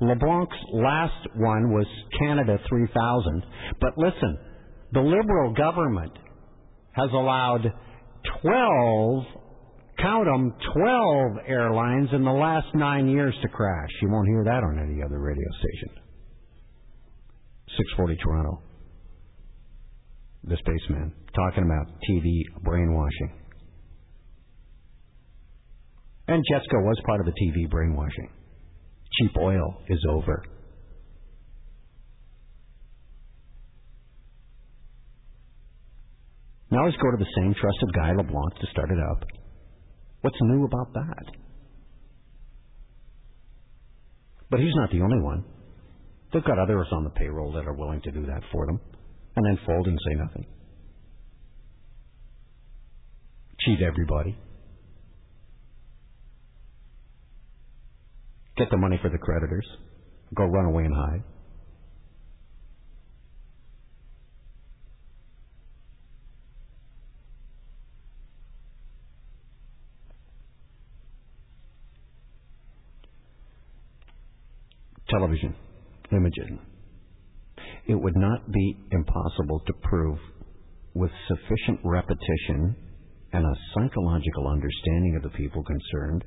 LeBlanc's 0.01 0.57
last 0.73 1.27
one 1.35 1.71
was 1.71 1.85
Canada 2.19 2.57
3000. 2.67 3.43
But 3.79 3.97
listen, 3.97 4.37
the 4.91 5.01
Liberal 5.01 5.53
government 5.53 6.11
has 6.91 7.09
allowed 7.11 7.71
12, 8.41 9.23
count 9.99 10.25
them, 10.25 10.53
12 10.73 11.31
airlines 11.47 12.09
in 12.13 12.23
the 12.23 12.31
last 12.31 12.67
nine 12.73 13.09
years 13.09 13.35
to 13.41 13.47
crash. 13.49 13.89
You 14.01 14.09
won't 14.09 14.27
hear 14.27 14.43
that 14.45 14.63
on 14.63 14.79
any 14.79 15.03
other 15.03 15.19
radio 15.19 15.47
station. 15.59 16.01
640 17.77 18.15
Toronto. 18.23 18.61
The 20.43 20.57
spaceman 20.57 21.11
talking 21.35 21.63
about 21.63 21.87
TV 22.09 22.43
brainwashing. 22.63 23.39
And 26.27 26.43
Jetsgo 26.51 26.81
was 26.83 26.97
part 27.05 27.19
of 27.19 27.25
the 27.25 27.33
TV 27.33 27.69
brainwashing. 27.69 28.29
Cheap 29.19 29.31
oil 29.39 29.81
is 29.87 30.03
over. 30.09 30.43
Now 36.71 36.85
let's 36.85 36.97
go 36.97 37.11
to 37.11 37.17
the 37.17 37.31
same 37.37 37.53
trusted 37.53 37.93
guy, 37.95 38.11
LeBlanc, 38.11 38.55
to 38.59 38.67
start 38.71 38.89
it 38.91 38.97
up. 39.11 39.23
What's 40.21 40.37
new 40.41 40.65
about 40.65 40.93
that? 40.93 41.25
But 44.49 44.59
he's 44.59 44.73
not 44.75 44.91
the 44.91 45.01
only 45.01 45.21
one. 45.21 45.45
They've 46.33 46.43
got 46.43 46.59
others 46.59 46.87
on 46.91 47.03
the 47.03 47.11
payroll 47.11 47.53
that 47.53 47.65
are 47.65 47.73
willing 47.73 48.01
to 48.01 48.11
do 48.11 48.25
that 48.25 48.41
for 48.51 48.65
them, 48.65 48.81
and 49.35 49.45
then 49.45 49.65
fold 49.65 49.87
and 49.87 49.97
say 50.05 50.15
nothing. 50.15 50.45
Cheat 53.61 53.79
everybody. 53.81 54.37
Get 58.57 58.69
the 58.71 58.77
money 58.77 58.97
for 59.01 59.09
the 59.09 59.17
creditors. 59.17 59.67
Go 60.33 60.45
run 60.45 60.65
away 60.65 60.83
and 60.83 60.95
hide. 60.95 61.23
Television, 75.09 75.55
imaging. 76.11 76.59
It 77.87 77.95
would 77.95 78.15
not 78.15 78.51
be 78.51 78.77
impossible 78.91 79.61
to 79.67 79.73
prove 79.83 80.17
with 80.93 81.11
sufficient 81.27 81.79
repetition 81.83 82.75
and 83.33 83.45
a 83.45 83.55
psychological 83.73 84.47
understanding 84.47 85.15
of 85.17 85.23
the 85.23 85.37
people 85.37 85.63
concerned 85.63 86.23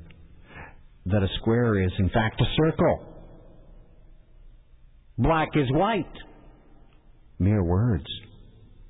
that 1.11 1.23
a 1.23 1.29
square 1.41 1.83
is 1.83 1.93
in 1.99 2.09
fact 2.11 2.41
a 2.41 2.45
circle. 2.57 3.15
Black 5.19 5.49
is 5.55 5.67
white. 5.71 6.05
Mere 7.39 7.65
words. 7.65 8.07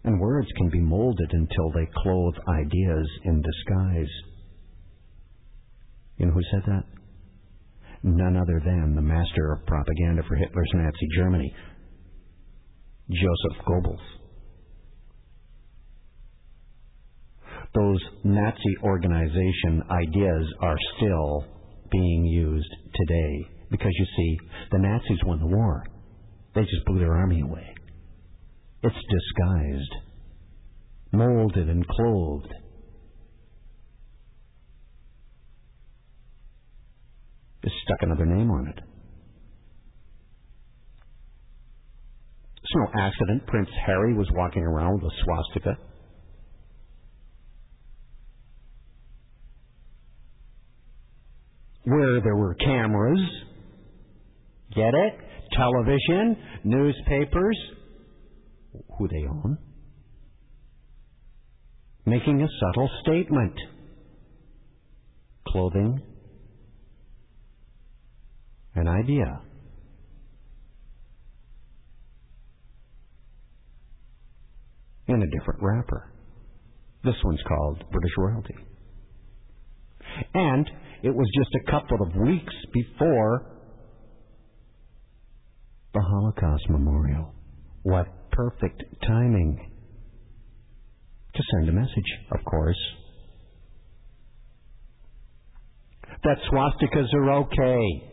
And 0.05 0.21
words 0.21 0.49
can 0.57 0.71
be 0.71 0.81
molded 0.81 1.31
until 1.33 1.71
they 1.75 1.89
clothe 2.03 2.35
ideas 2.49 3.09
in 3.25 3.43
disguise. 3.43 4.13
You 6.17 6.27
know 6.27 6.33
who 6.33 6.43
said 6.51 6.63
that? 6.67 6.85
None 8.03 8.37
other 8.37 8.61
than 8.65 8.95
the 8.95 9.03
master 9.03 9.53
of 9.53 9.67
propaganda 9.67 10.23
for 10.29 10.37
Hitler's 10.37 10.71
Nazi 10.75 11.09
Germany, 11.17 11.53
Joseph 13.11 13.65
Goebbels. 13.67 14.19
Those 17.75 18.01
Nazi 18.25 18.77
organization 18.83 19.83
ideas 19.91 20.47
are 20.61 20.77
still 20.97 21.45
being 21.91 22.25
used 22.25 22.75
today 22.95 23.49
because 23.71 23.93
you 23.93 24.07
see, 24.17 24.39
the 24.73 24.79
Nazis 24.79 25.19
won 25.25 25.41
the 25.41 25.47
war. 25.47 25.85
They 26.55 26.63
just 26.63 26.85
blew 26.87 26.99
their 26.99 27.15
army 27.15 27.41
away. 27.41 27.75
It's 28.83 28.95
disguised, 28.95 29.95
molded, 31.13 31.69
and 31.69 31.87
clothed. 31.87 32.55
Just 37.65 37.77
stuck 37.85 37.99
another 38.03 38.25
name 38.25 38.51
on 38.51 38.69
it. 38.69 38.81
It's 42.57 42.75
no 42.75 42.87
accident 43.03 43.47
Prince 43.47 43.69
Harry 43.87 44.15
was 44.15 44.29
walking 44.33 44.63
around 44.63 45.03
with 45.03 45.13
a 45.13 45.17
swastika. 45.25 45.79
Where 51.89 52.21
there 52.21 52.37
were 52.37 52.55
cameras, 52.55 53.21
get 54.75 54.93
it? 54.93 55.15
Television, 55.57 56.37
newspapers, 56.65 57.57
who 58.99 59.09
they 59.09 59.27
own, 59.27 59.57
making 62.05 62.43
a 62.43 62.49
subtle 62.61 62.91
statement. 63.03 63.55
Clothing, 65.47 66.03
an 68.75 68.87
idea. 68.87 69.41
In 75.07 75.23
a 75.23 75.39
different 75.39 75.63
wrapper. 75.63 76.13
This 77.03 77.15
one's 77.25 77.41
called 77.49 77.83
British 77.91 78.13
Royalty. 78.19 78.57
And 80.35 80.69
it 81.03 81.15
was 81.15 81.29
just 81.37 81.51
a 81.55 81.71
couple 81.71 82.03
of 82.03 82.15
weeks 82.17 82.55
before 82.73 83.47
the 85.95 86.01
Holocaust 86.01 86.69
Memorial. 86.69 87.35
What 87.83 88.07
perfect 88.33 88.83
timing 89.07 89.71
to 91.35 91.43
send 91.53 91.69
a 91.69 91.73
message, 91.73 92.11
of 92.33 92.45
course. 92.45 92.79
That 96.25 96.39
swastikas 96.51 97.15
are 97.15 97.33
okay. 97.33 98.09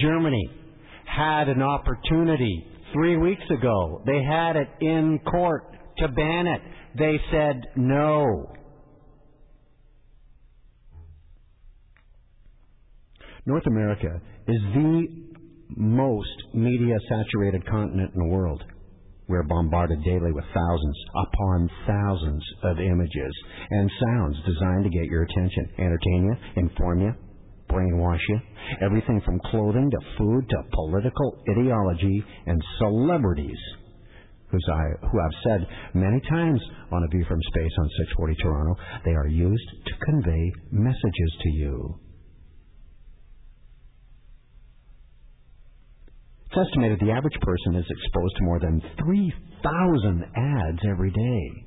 Germany 0.00 0.50
had 1.06 1.48
an 1.48 1.62
opportunity 1.62 2.66
three 2.92 3.16
weeks 3.16 3.44
ago. 3.50 4.02
They 4.06 4.22
had 4.22 4.56
it 4.56 4.68
in 4.80 5.18
court 5.30 5.64
to 5.98 6.08
ban 6.08 6.46
it. 6.46 6.60
They 6.98 7.20
said 7.30 7.60
no. 7.76 8.52
North 13.46 13.66
America 13.68 14.20
is 14.48 14.60
the 14.74 15.06
most 15.76 16.36
media 16.52 16.96
saturated 17.08 17.64
continent 17.70 18.10
in 18.12 18.20
the 18.20 18.34
world. 18.34 18.60
We're 19.28 19.44
bombarded 19.44 20.02
daily 20.02 20.32
with 20.32 20.44
thousands 20.52 20.98
upon 21.14 21.70
thousands 21.86 22.44
of 22.64 22.80
images 22.80 23.32
and 23.70 23.88
sounds 24.04 24.36
designed 24.44 24.82
to 24.82 24.90
get 24.90 25.04
your 25.04 25.22
attention, 25.22 25.70
entertain 25.78 26.24
you, 26.24 26.62
inform 26.62 27.02
you, 27.02 27.14
brainwash 27.70 28.20
you. 28.28 28.40
Everything 28.82 29.22
from 29.24 29.38
clothing 29.50 29.92
to 29.92 30.18
food 30.18 30.48
to 30.48 30.56
political 30.74 31.38
ideology 31.48 32.24
and 32.46 32.60
celebrities 32.78 33.58
who's 34.50 34.66
I, 34.72 35.06
who 35.06 35.20
I've 35.20 35.42
said 35.44 35.66
many 35.94 36.20
times 36.28 36.60
on 36.92 37.02
A 37.02 37.08
View 37.08 37.24
from 37.28 37.40
Space 37.50 37.72
on 37.78 37.90
640 37.98 38.34
Toronto, 38.42 38.74
they 39.04 39.10
are 39.12 39.28
used 39.28 39.70
to 39.86 40.04
convey 40.04 40.52
messages 40.70 41.32
to 41.42 41.50
you. 41.50 42.00
It's 46.56 46.68
estimated 46.68 47.00
the 47.00 47.12
average 47.12 47.38
person 47.42 47.74
is 47.74 47.84
exposed 47.84 48.36
to 48.36 48.44
more 48.44 48.58
than 48.58 48.80
3,000 49.04 50.24
ads 50.36 50.78
every 50.90 51.10
day. 51.10 51.66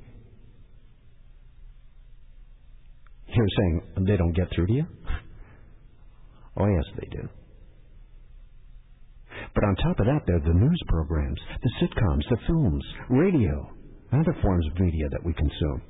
You're 3.28 3.46
saying 3.56 3.82
they 4.08 4.16
don't 4.16 4.34
get 4.34 4.48
through 4.52 4.66
to 4.66 4.72
you? 4.72 4.86
Oh, 6.56 6.66
yes, 6.66 6.84
they 6.96 7.08
do. 7.12 7.28
But 9.54 9.64
on 9.64 9.76
top 9.76 10.00
of 10.00 10.06
that, 10.06 10.22
there 10.26 10.36
are 10.36 10.40
the 10.40 10.58
news 10.58 10.82
programs, 10.88 11.38
the 11.62 11.86
sitcoms, 11.86 12.28
the 12.28 12.36
films, 12.48 12.84
radio, 13.10 13.70
and 14.10 14.20
other 14.22 14.36
forms 14.42 14.66
of 14.66 14.80
media 14.80 15.08
that 15.12 15.24
we 15.24 15.32
consume. 15.34 15.82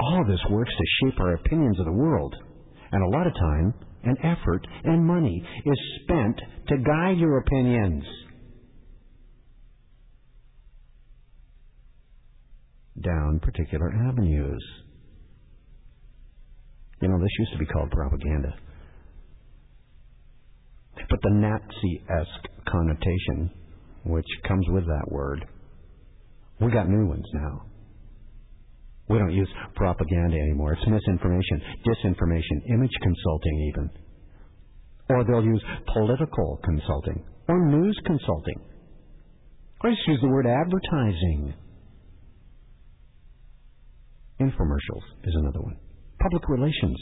All 0.00 0.24
this 0.26 0.40
works 0.50 0.72
to 0.72 0.84
shape 1.02 1.20
our 1.20 1.34
opinions 1.34 1.78
of 1.78 1.84
the 1.84 1.92
world. 1.92 2.34
And 2.92 3.02
a 3.02 3.18
lot 3.18 3.26
of 3.26 3.34
time 3.34 3.74
and 4.04 4.16
effort 4.24 4.66
and 4.84 5.04
money 5.04 5.44
is 5.66 5.78
spent 6.02 6.40
to 6.68 6.78
guide 6.78 7.18
your 7.18 7.38
opinions. 7.38 8.02
Down 13.02 13.40
particular 13.40 13.92
avenues. 14.08 14.64
You 17.00 17.08
know, 17.08 17.18
this 17.18 17.38
used 17.38 17.52
to 17.52 17.58
be 17.58 17.66
called 17.66 17.90
propaganda. 17.90 18.54
But 21.08 21.18
the 21.22 21.30
Nazi 21.30 22.02
esque 22.08 22.48
connotation, 22.68 23.50
which 24.04 24.26
comes 24.46 24.66
with 24.68 24.86
that 24.86 25.10
word, 25.10 25.44
we 26.60 26.70
got 26.70 26.88
new 26.88 27.06
ones 27.06 27.24
now. 27.32 27.62
We 29.08 29.18
don't 29.18 29.32
use 29.32 29.48
propaganda 29.74 30.36
anymore. 30.36 30.74
It's 30.74 30.86
misinformation, 30.86 31.62
disinformation, 31.84 32.74
image 32.74 32.94
consulting, 33.02 33.72
even. 33.72 33.90
Or 35.08 35.24
they'll 35.24 35.42
use 35.42 35.64
political 35.92 36.60
consulting 36.62 37.24
or 37.48 37.66
news 37.66 37.98
consulting. 38.06 38.60
Or 39.82 39.90
just 39.90 40.06
use 40.06 40.20
the 40.22 40.28
word 40.28 40.46
advertising. 40.46 41.54
Infomercials 44.40 45.04
is 45.24 45.34
another 45.36 45.60
one. 45.60 45.76
Public 46.20 46.48
relations, 46.48 46.96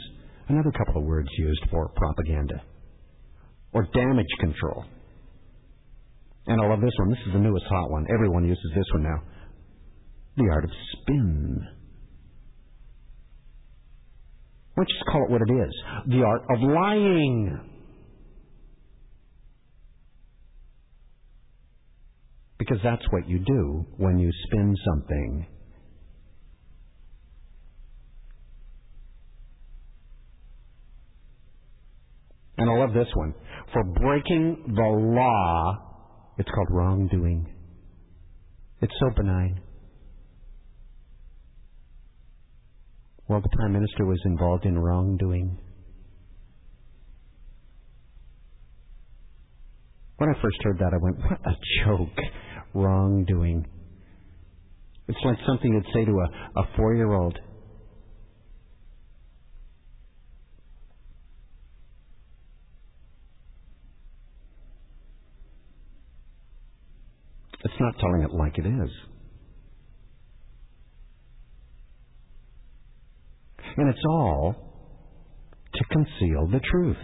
another 0.48 0.72
couple 0.72 1.00
of 1.00 1.06
words 1.06 1.28
used 1.38 1.64
for 1.70 1.88
propaganda 1.90 2.62
or 3.72 3.86
damage 3.94 4.26
control. 4.40 4.84
And 6.46 6.60
I 6.60 6.66
love 6.66 6.80
this 6.80 6.92
one. 6.98 7.10
This 7.10 7.18
is 7.26 7.32
the 7.34 7.38
newest 7.38 7.66
hot 7.68 7.90
one. 7.90 8.06
Everyone 8.12 8.44
uses 8.44 8.72
this 8.74 8.86
one 8.94 9.02
now. 9.02 9.22
The 10.36 10.48
art 10.50 10.64
of 10.64 10.70
spin. 10.92 11.66
Let's 14.76 14.90
just 14.90 15.04
call 15.10 15.24
it 15.24 15.30
what 15.30 15.42
it 15.42 15.52
is. 15.52 15.74
The 16.06 16.22
art 16.22 16.42
of 16.50 16.62
lying. 16.62 17.60
Because 22.58 22.78
that's 22.82 23.02
what 23.10 23.28
you 23.28 23.40
do 23.40 23.86
when 23.96 24.18
you 24.18 24.30
spin 24.46 24.74
something. 24.86 25.46
And 32.58 32.68
I 32.68 32.74
love 32.74 32.92
this 32.92 33.08
one. 33.14 33.34
For 33.72 33.84
breaking 33.84 34.74
the 34.74 35.14
law, 35.16 35.78
it's 36.38 36.48
called 36.50 36.68
wrongdoing. 36.70 37.46
It's 38.80 38.92
so 39.00 39.10
benign. 39.16 39.60
Well, 43.28 43.40
the 43.40 43.48
Prime 43.56 43.72
Minister 43.72 44.06
was 44.06 44.20
involved 44.24 44.64
in 44.64 44.78
wrongdoing. 44.78 45.58
When 50.16 50.30
I 50.30 50.42
first 50.42 50.56
heard 50.62 50.78
that, 50.78 50.92
I 50.92 50.98
went, 51.00 51.18
what 51.18 51.40
a 51.46 51.54
joke. 51.84 52.24
Wrongdoing. 52.74 53.66
It's 55.06 55.18
like 55.24 55.38
something 55.46 55.72
you'd 55.72 55.94
say 55.94 56.04
to 56.04 56.10
a, 56.12 56.60
a 56.60 56.68
four 56.76 56.94
year 56.94 57.12
old. 57.12 57.38
It's 67.64 67.74
not 67.80 67.98
telling 67.98 68.22
it 68.22 68.32
like 68.32 68.58
it 68.58 68.66
is. 68.66 68.90
And 73.76 73.88
it's 73.88 74.04
all 74.08 74.54
to 75.74 75.84
conceal 75.90 76.48
the 76.50 76.60
truth. 76.70 76.96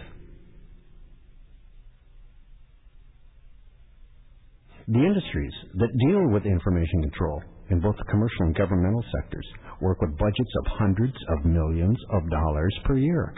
The 4.87 4.99
industries 4.99 5.53
that 5.75 5.89
deal 6.07 6.29
with 6.31 6.45
information 6.45 7.01
control 7.01 7.41
in 7.71 7.79
both 7.79 7.95
the 7.97 8.03
commercial 8.11 8.41
and 8.41 8.55
governmental 8.55 9.03
sectors 9.19 9.47
work 9.81 9.99
with 10.01 10.17
budgets 10.17 10.53
of 10.59 10.77
hundreds 10.77 11.15
of 11.29 11.45
millions 11.45 11.97
of 12.11 12.29
dollars 12.29 12.75
per 12.85 12.97
year. 12.97 13.33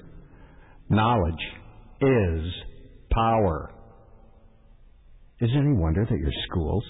Knowledge 0.90 1.34
is 2.02 2.54
power. 3.12 3.72
Is 5.40 5.52
it 5.54 5.58
any 5.58 5.74
wonder 5.74 6.04
that 6.04 6.18
your 6.18 6.32
schools 6.50 6.84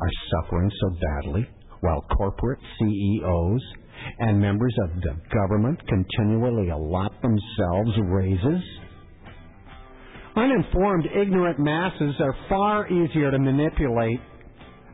are 0.00 0.10
suffering 0.32 0.68
so 0.80 0.96
badly 1.00 1.48
while 1.82 2.00
corporate 2.16 2.58
CEOs 2.78 3.62
and 4.18 4.40
members 4.40 4.74
of 4.82 5.00
the 5.02 5.14
government 5.32 5.78
continually 5.86 6.70
allot 6.70 7.12
themselves 7.22 7.90
raises? 8.06 8.60
Uninformed, 10.34 11.06
ignorant 11.14 11.60
masses 11.60 12.14
are 12.18 12.34
far 12.48 12.88
easier 12.88 13.30
to 13.30 13.38
manipulate 13.38 14.20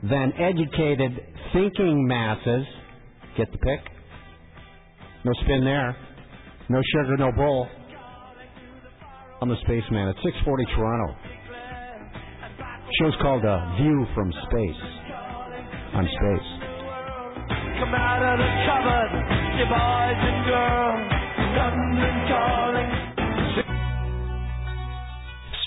than 0.03 0.33
educated, 0.39 1.13
thinking 1.55 2.07
masses. 2.07 2.67
Get 3.39 3.51
the 3.53 3.59
pick? 3.59 3.81
No 5.25 5.33
spin 5.45 5.65
there. 5.65 5.97
No 6.69 6.83
sugar, 6.93 7.17
no 7.17 7.33
bull. 7.33 7.69
I'm 9.41 9.49
the 9.49 9.57
spaceman 9.63 10.09
at 10.09 10.17
640 10.17 10.65
Toronto. 10.77 11.38
Show's 12.97 13.13
called 13.21 13.45
uh, 13.45 13.77
View 13.77 14.07
from 14.15 14.33
Space. 14.33 14.81
On 15.93 16.09
Space. 16.09 16.49
Come 17.79 17.95
out 17.95 18.23
of 18.25 18.39
the 18.41 18.49
cupboard, 18.65 19.13
you 19.61 19.67
boys 19.69 20.21
and 20.25 20.41
girls. 20.49 21.05
London 21.53 22.17
calling. 22.33 22.89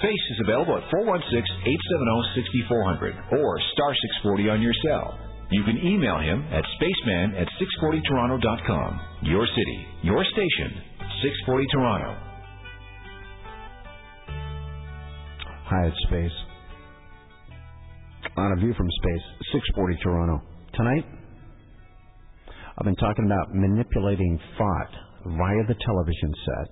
Space 0.01 0.25
is 0.33 0.39
available 0.43 0.77
at 0.77 0.83
416-870-6400 0.89 3.33
or 3.37 3.59
star 3.73 3.93
640 4.25 4.49
on 4.49 4.61
your 4.61 4.73
cell. 4.87 5.17
You 5.51 5.63
can 5.63 5.77
email 5.77 6.17
him 6.17 6.43
at 6.51 6.65
spaceman 6.75 7.35
at 7.35 7.47
640toronto.com. 7.61 8.99
Your 9.23 9.45
city, 9.45 9.85
your 10.01 10.23
station, 10.25 10.81
640 11.21 11.67
Toronto. 11.71 12.17
Hi, 15.65 15.85
it's 15.87 15.97
Space. 16.07 16.31
On 18.41 18.51
a 18.53 18.55
view 18.55 18.73
from 18.75 18.89
space, 18.89 19.21
640 19.53 19.97
Toronto. 20.01 20.41
Tonight, 20.73 21.05
I've 22.75 22.85
been 22.85 22.95
talking 22.95 23.25
about 23.27 23.53
manipulating 23.53 24.39
thought 24.57 24.89
via 25.25 25.63
the 25.67 25.75
television 25.85 26.33
set 26.43 26.67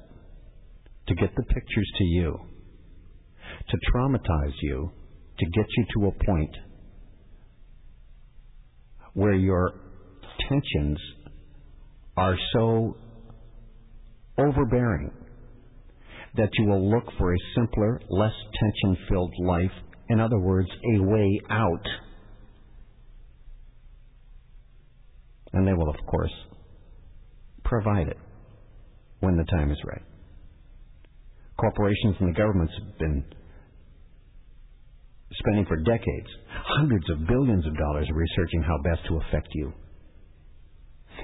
to 1.09 1.13
get 1.13 1.29
the 1.35 1.43
pictures 1.43 1.91
to 1.97 2.03
you, 2.05 2.39
to 3.69 3.77
traumatize 3.93 4.55
you, 4.63 4.89
to 5.37 5.45
get 5.45 5.65
you 5.77 5.85
to 5.93 6.07
a 6.07 6.25
point 6.25 6.55
where 9.13 9.35
your 9.35 9.71
tensions 10.49 10.97
are 12.17 12.35
so 12.53 12.97
overbearing 14.39 15.11
that 16.35 16.49
you 16.53 16.67
will 16.67 16.89
look 16.89 17.05
for 17.19 17.31
a 17.31 17.37
simpler, 17.55 18.01
less 18.09 18.33
tension 18.59 19.05
filled 19.07 19.33
life. 19.45 19.71
In 20.09 20.19
other 20.19 20.39
words, 20.39 20.67
a 20.95 21.01
way 21.03 21.39
out. 21.49 21.85
And 25.53 25.67
they 25.67 25.73
will, 25.73 25.89
of 25.89 26.05
course, 26.07 26.31
provide 27.63 28.07
it 28.07 28.17
when 29.19 29.37
the 29.37 29.45
time 29.45 29.71
is 29.71 29.77
right. 29.85 30.01
Corporations 31.57 32.15
and 32.19 32.29
the 32.29 32.37
governments 32.37 32.73
have 32.79 32.97
been 32.99 33.23
spending 35.33 35.65
for 35.65 35.77
decades 35.77 36.27
hundreds 36.77 37.05
of 37.11 37.27
billions 37.27 37.65
of 37.65 37.77
dollars 37.77 38.07
researching 38.11 38.63
how 38.63 38.77
best 38.83 39.07
to 39.07 39.19
affect 39.27 39.49
you. 39.53 39.71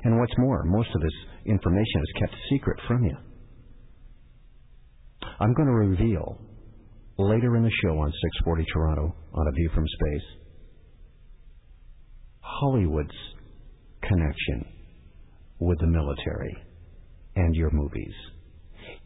And 0.03 0.19
what's 0.19 0.37
more, 0.37 0.63
most 0.65 0.89
of 0.93 1.01
this 1.01 1.11
information 1.45 2.01
is 2.01 2.19
kept 2.19 2.35
secret 2.51 2.79
from 2.87 3.03
you. 3.05 3.17
I'm 5.39 5.53
going 5.53 5.67
to 5.67 5.73
reveal 5.73 6.37
later 7.17 7.55
in 7.55 7.63
the 7.63 7.71
show 7.83 7.97
on 7.99 8.11
640 8.11 8.65
Toronto 8.73 9.15
on 9.33 9.47
A 9.47 9.51
View 9.51 9.69
from 9.73 9.85
Space 9.87 10.45
Hollywood's 12.41 13.09
connection 14.01 14.65
with 15.59 15.79
the 15.79 15.87
military 15.87 16.55
and 17.35 17.55
your 17.55 17.69
movies. 17.71 18.13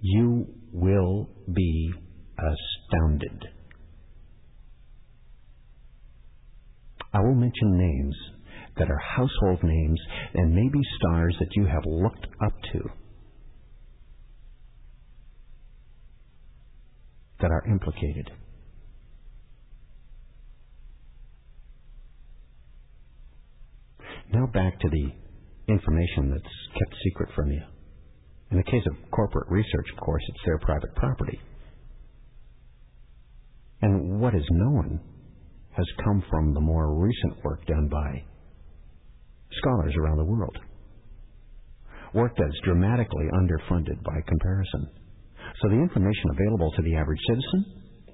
You 0.01 0.45
will 0.71 1.29
be 1.53 1.91
astounded. 2.37 3.45
I 7.13 7.19
will 7.21 7.35
mention 7.35 7.77
names 7.77 8.15
that 8.77 8.89
are 8.89 8.99
household 9.15 9.63
names 9.63 9.99
and 10.35 10.53
maybe 10.53 10.79
stars 10.97 11.35
that 11.39 11.49
you 11.55 11.65
have 11.65 11.83
looked 11.85 12.27
up 12.45 12.53
to 12.73 12.79
that 17.41 17.51
are 17.51 17.63
implicated. 17.69 18.31
Now 24.31 24.45
back 24.47 24.79
to 24.79 24.89
the 24.89 25.73
information 25.73 26.29
that's 26.31 26.55
kept 26.73 26.95
secret 27.03 27.29
from 27.35 27.51
you. 27.51 27.61
In 28.51 28.57
the 28.57 28.63
case 28.63 28.83
of 28.87 29.11
corporate 29.11 29.49
research, 29.49 29.87
of 29.93 30.03
course, 30.03 30.23
it's 30.27 30.45
their 30.45 30.59
private 30.59 30.93
property. 30.95 31.39
And 33.81 34.19
what 34.19 34.35
is 34.35 34.45
known 34.51 34.99
has 35.77 35.85
come 36.03 36.23
from 36.29 36.53
the 36.53 36.59
more 36.59 36.99
recent 36.99 37.43
work 37.43 37.65
done 37.65 37.87
by 37.89 38.23
scholars 39.51 39.93
around 39.97 40.17
the 40.17 40.25
world. 40.25 40.57
Work 42.13 42.33
that's 42.37 42.59
dramatically 42.65 43.25
underfunded 43.33 44.03
by 44.03 44.19
comparison. 44.27 44.89
So 45.61 45.69
the 45.69 45.75
information 45.75 46.31
available 46.31 46.71
to 46.71 46.81
the 46.83 46.95
average 46.95 47.19
citizen, 47.27 47.65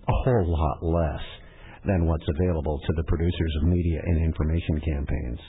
a 0.08 0.18
whole 0.24 0.50
lot 0.50 0.84
less 0.84 1.22
than 1.86 2.08
what's 2.08 2.26
available 2.28 2.80
to 2.80 2.94
the 2.96 3.04
producers 3.04 3.54
of 3.62 3.70
media 3.70 4.02
and 4.04 4.26
information 4.26 4.82
campaigns, 4.82 5.40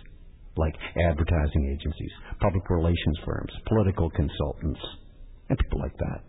like 0.56 0.74
advertising 1.08 1.72
agencies, 1.72 2.12
public 2.40 2.68
relations 2.68 3.18
firms, 3.24 3.52
political 3.66 4.10
consultants, 4.10 4.80
and 5.48 5.58
people 5.58 5.80
like 5.80 5.96
that. 5.96 6.20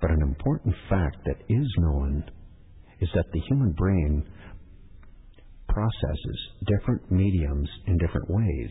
But 0.00 0.10
an 0.10 0.22
important 0.22 0.74
fact 0.88 1.16
that 1.26 1.44
is 1.48 1.68
known 1.78 2.24
is 3.00 3.08
that 3.14 3.26
the 3.32 3.40
human 3.48 3.72
brain 3.72 4.24
processes 5.68 6.38
different 6.66 7.10
mediums 7.10 7.68
in 7.86 7.98
different 7.98 8.28
ways. 8.30 8.70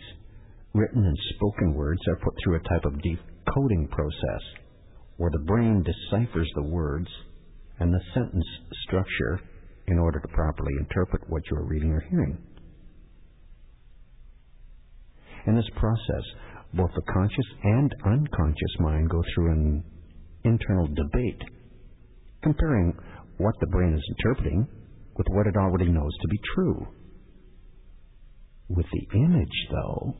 Written 0.74 1.06
and 1.06 1.18
spoken 1.36 1.74
words 1.74 2.00
are 2.08 2.16
put 2.24 2.34
through 2.44 2.56
a 2.56 2.70
type 2.70 2.86
of 2.86 3.02
decoding 3.46 3.88
process 3.90 4.42
where 5.18 5.32
the 5.32 5.46
brain 5.46 5.84
deciphers 5.84 6.50
the 6.56 6.64
words 6.64 7.08
and 7.80 7.94
the 7.94 8.02
sentence 8.14 8.46
structure 8.88 9.40
in 9.88 10.00
order 10.00 10.20
to 10.20 10.28
properly 10.30 10.74
interpret 10.80 11.30
what 11.30 11.44
you 11.50 11.58
are 11.58 11.66
reading 11.66 11.92
or 11.92 12.04
hearing. 12.10 12.38
In 15.48 15.56
this 15.56 15.70
process, 15.76 16.24
both 16.74 16.92
the 16.96 17.02
conscious 17.14 17.46
and 17.64 17.94
unconscious 18.06 18.76
mind 18.80 19.10
go 19.10 19.22
through 19.34 19.52
an 19.52 19.84
internal 20.44 20.88
debate, 20.88 21.42
comparing 22.44 22.94
what 23.38 23.56
the 23.60 23.68
brain 23.68 23.94
is 23.94 24.16
interpreting 24.18 24.68
with 25.18 25.28
what 25.30 25.48
it 25.48 25.56
already 25.58 25.90
knows 25.90 26.12
to 26.22 26.28
be 26.28 26.40
true. 26.56 26.88
With 28.70 28.86
the 28.92 29.18
image, 29.20 29.68
though, 29.72 30.16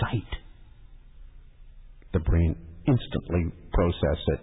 sight, 0.00 0.38
the 2.14 2.20
brain 2.20 2.56
instantly 2.86 3.44
processes 3.72 4.28
it 4.28 4.40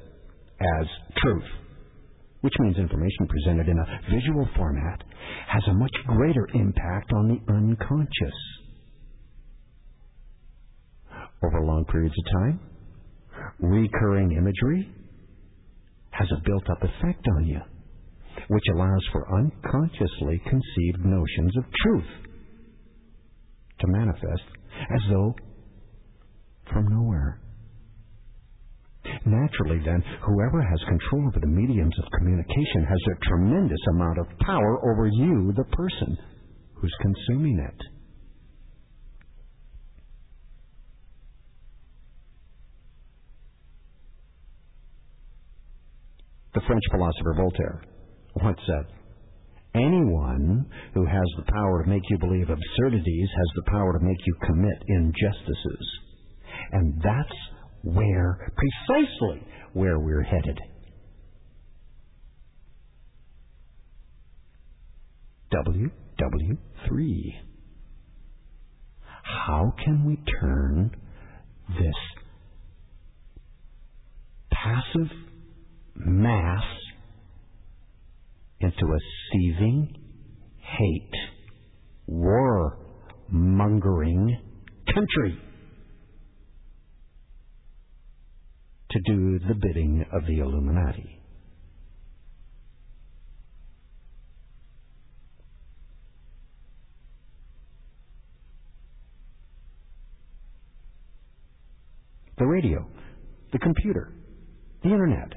as 0.80 0.88
truth, 1.18 1.50
which 2.42 2.54
means 2.60 2.78
information 2.78 3.28
presented 3.28 3.68
in 3.68 3.78
a 3.80 4.14
visual 4.14 4.48
format 4.56 5.02
has 5.48 5.64
a 5.68 5.74
much 5.74 5.96
greater 6.08 6.48
impact 6.54 7.12
on 7.14 7.28
the 7.28 7.54
unconscious. 7.54 8.38
Over 11.44 11.66
long 11.66 11.86
periods 11.92 12.16
of 12.18 12.42
time, 12.42 12.60
recurring 13.60 14.32
imagery 14.34 14.92
has 16.12 16.28
a 16.32 16.42
built 16.46 16.70
up 16.70 16.84
effect 16.84 17.26
on 17.38 17.48
you, 17.48 17.60
which 18.50 18.64
allows 18.74 19.04
for 19.12 19.26
unconsciously 19.40 20.42
conceived 20.44 21.06
notions 21.06 21.58
of 21.58 21.64
truth 21.84 22.32
to 23.80 23.88
manifest 23.88 24.44
as 24.94 25.02
though 25.10 25.34
from 26.72 26.88
nowhere. 26.90 27.42
Naturally, 29.26 29.80
then, 29.84 30.04
whoever 30.26 30.62
has 30.62 30.80
control 30.88 31.28
over 31.28 31.40
the 31.40 31.48
mediums 31.48 31.96
of 32.00 32.20
communication 32.20 32.86
has 32.88 33.00
a 33.12 33.26
tremendous 33.28 33.80
amount 33.94 34.20
of 34.20 34.40
power 34.40 34.92
over 34.92 35.08
you, 35.08 35.54
the 35.56 35.64
person 35.76 36.18
who's 36.76 36.96
consuming 37.02 37.60
it. 37.60 37.82
The 46.54 46.62
French 46.68 46.84
philosopher 46.92 47.34
Voltaire 47.38 47.82
once 48.36 48.60
said, 48.68 48.86
Anyone 49.74 50.66
who 50.94 51.06
has 51.06 51.28
the 51.38 51.50
power 51.50 51.84
to 51.84 51.90
make 51.90 52.04
you 52.10 52.18
believe 52.18 52.50
absurdities 52.50 53.30
has 53.38 53.48
the 53.56 53.72
power 53.72 53.98
to 53.98 54.06
make 54.06 54.18
you 54.26 54.36
commit 54.46 54.84
injustices. 54.88 55.88
And 56.74 57.02
that's 57.02 57.40
where, 57.84 58.52
precisely 58.56 59.46
where 59.74 60.00
we're 60.00 60.24
headed. 60.24 60.60
WW3. 65.54 67.34
How 69.24 69.74
can 69.84 70.06
we 70.06 70.18
turn 70.40 70.92
this 71.70 71.96
passive 74.52 75.12
mass 75.96 76.64
into 78.60 78.86
a 78.86 79.00
seething, 79.32 79.96
hate, 80.58 81.12
war 82.08 82.78
mongering 83.30 84.38
country 84.94 85.40
to 88.92 89.00
do 89.06 89.40
the 89.48 89.56
bidding 89.56 90.06
of 90.12 90.26
the 90.26 90.40
Illuminati. 90.40 91.22
The 102.38 102.48
radio, 102.48 102.86
the 103.54 103.60
computer, 103.60 104.14
the 104.84 104.90
internet, 104.90 105.32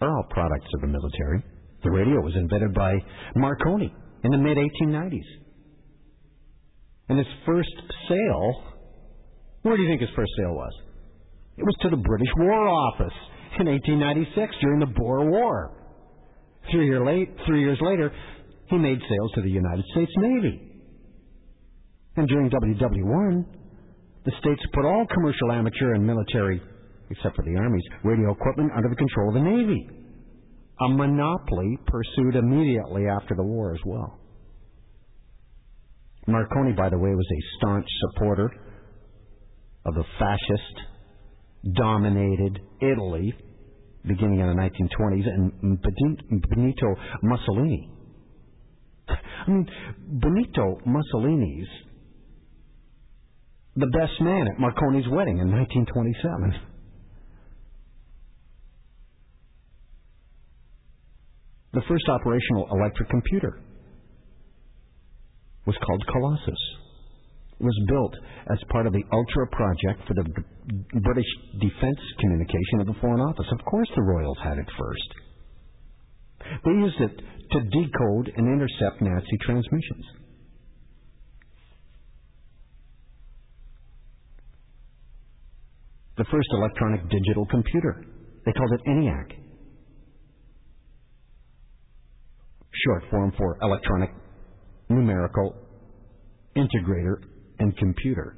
are 0.00 0.08
all 0.08 0.24
products 0.30 0.68
of 0.74 0.80
the 0.82 0.86
military, 0.86 1.42
The 1.82 1.90
radio 1.90 2.20
was 2.20 2.34
invented 2.36 2.74
by 2.74 2.94
Marconi 3.34 3.92
in 4.24 4.30
the 4.30 4.38
mid 4.38 4.56
1890s. 4.56 5.28
And 7.08 7.18
his 7.18 7.26
first 7.44 7.74
sale, 8.08 8.64
where 9.62 9.76
do 9.76 9.82
you 9.82 9.88
think 9.88 10.00
his 10.00 10.10
first 10.16 10.30
sale 10.38 10.54
was? 10.54 10.72
It 11.56 11.64
was 11.64 11.76
to 11.82 11.90
the 11.90 11.96
British 11.96 12.28
War 12.36 12.68
Office 12.68 13.16
in 13.58 13.66
1896 13.66 14.54
during 14.60 14.80
the 14.80 14.92
Boer 14.94 15.30
War. 15.30 15.72
Three, 16.70 16.86
year 16.86 17.04
late, 17.04 17.30
three 17.46 17.60
years 17.60 17.78
later, 17.80 18.12
he 18.68 18.76
made 18.76 18.98
sales 19.00 19.32
to 19.36 19.42
the 19.42 19.50
United 19.50 19.84
States 19.92 20.12
Navy. 20.18 20.60
And 22.16 22.28
during 22.28 22.50
WW1, 22.50 23.44
the 24.24 24.32
states 24.40 24.62
put 24.74 24.84
all 24.84 25.06
commercial, 25.14 25.52
amateur, 25.52 25.94
and 25.94 26.06
military, 26.06 26.60
except 27.10 27.36
for 27.36 27.44
the 27.44 27.56
Army's, 27.56 27.84
radio 28.04 28.32
equipment 28.32 28.72
under 28.76 28.88
the 28.88 28.96
control 28.96 29.28
of 29.28 29.34
the 29.34 29.48
Navy. 29.48 29.88
A 30.80 30.88
monopoly 30.88 31.78
pursued 31.86 32.36
immediately 32.36 33.06
after 33.06 33.34
the 33.34 33.42
war 33.42 33.72
as 33.72 33.80
well. 33.86 34.18
Marconi, 36.26 36.72
by 36.72 36.90
the 36.90 36.98
way, 36.98 37.14
was 37.14 37.26
a 37.32 37.56
staunch 37.56 37.86
supporter 38.00 38.50
of 39.86 39.94
the 39.94 40.04
fascist 40.18 40.95
dominated 41.74 42.60
Italy 42.80 43.34
beginning 44.06 44.40
in 44.40 44.46
the 44.46 44.54
1920s 44.54 45.26
and 45.28 45.80
Benito 46.50 46.94
Mussolini. 47.22 47.90
I 49.08 49.50
mean, 49.50 49.68
Benito 50.20 50.78
Mussolini's 50.84 51.68
the 53.76 53.86
best 53.86 54.20
man 54.20 54.48
at 54.48 54.58
Marconi's 54.58 55.08
wedding 55.10 55.38
in 55.38 55.50
1927. 55.52 56.54
The 61.74 61.82
first 61.86 62.08
operational 62.08 62.68
electric 62.72 63.10
computer 63.10 63.60
was 65.66 65.76
called 65.84 66.02
Colossus. 66.10 66.85
Was 67.58 67.84
built 67.88 68.12
as 68.52 68.58
part 68.68 68.86
of 68.86 68.92
the 68.92 69.02
Ultra 69.12 69.46
project 69.48 70.06
for 70.06 70.12
the 70.12 70.24
British 71.00 71.30
Defence 71.58 72.00
Communication 72.20 72.80
of 72.80 72.86
the 72.86 73.00
Foreign 73.00 73.20
Office. 73.20 73.46
Of 73.50 73.64
course, 73.64 73.88
the 73.96 74.02
Royals 74.02 74.36
had 74.44 74.58
it 74.58 74.68
first. 74.78 75.08
They 76.64 76.70
used 76.72 77.00
it 77.00 77.16
to 77.52 77.60
decode 77.60 78.32
and 78.36 78.46
intercept 78.46 79.00
Nazi 79.00 79.38
transmissions. 79.40 80.04
The 86.18 86.24
first 86.30 86.48
electronic 86.52 87.08
digital 87.08 87.46
computer. 87.46 88.04
They 88.44 88.52
called 88.52 88.72
it 88.72 88.80
ENIAC. 88.86 89.32
Short 92.84 93.02
form 93.10 93.32
for 93.38 93.58
electronic 93.62 94.10
numerical 94.90 95.54
integrator 96.54 97.16
and 97.58 97.76
computer 97.76 98.36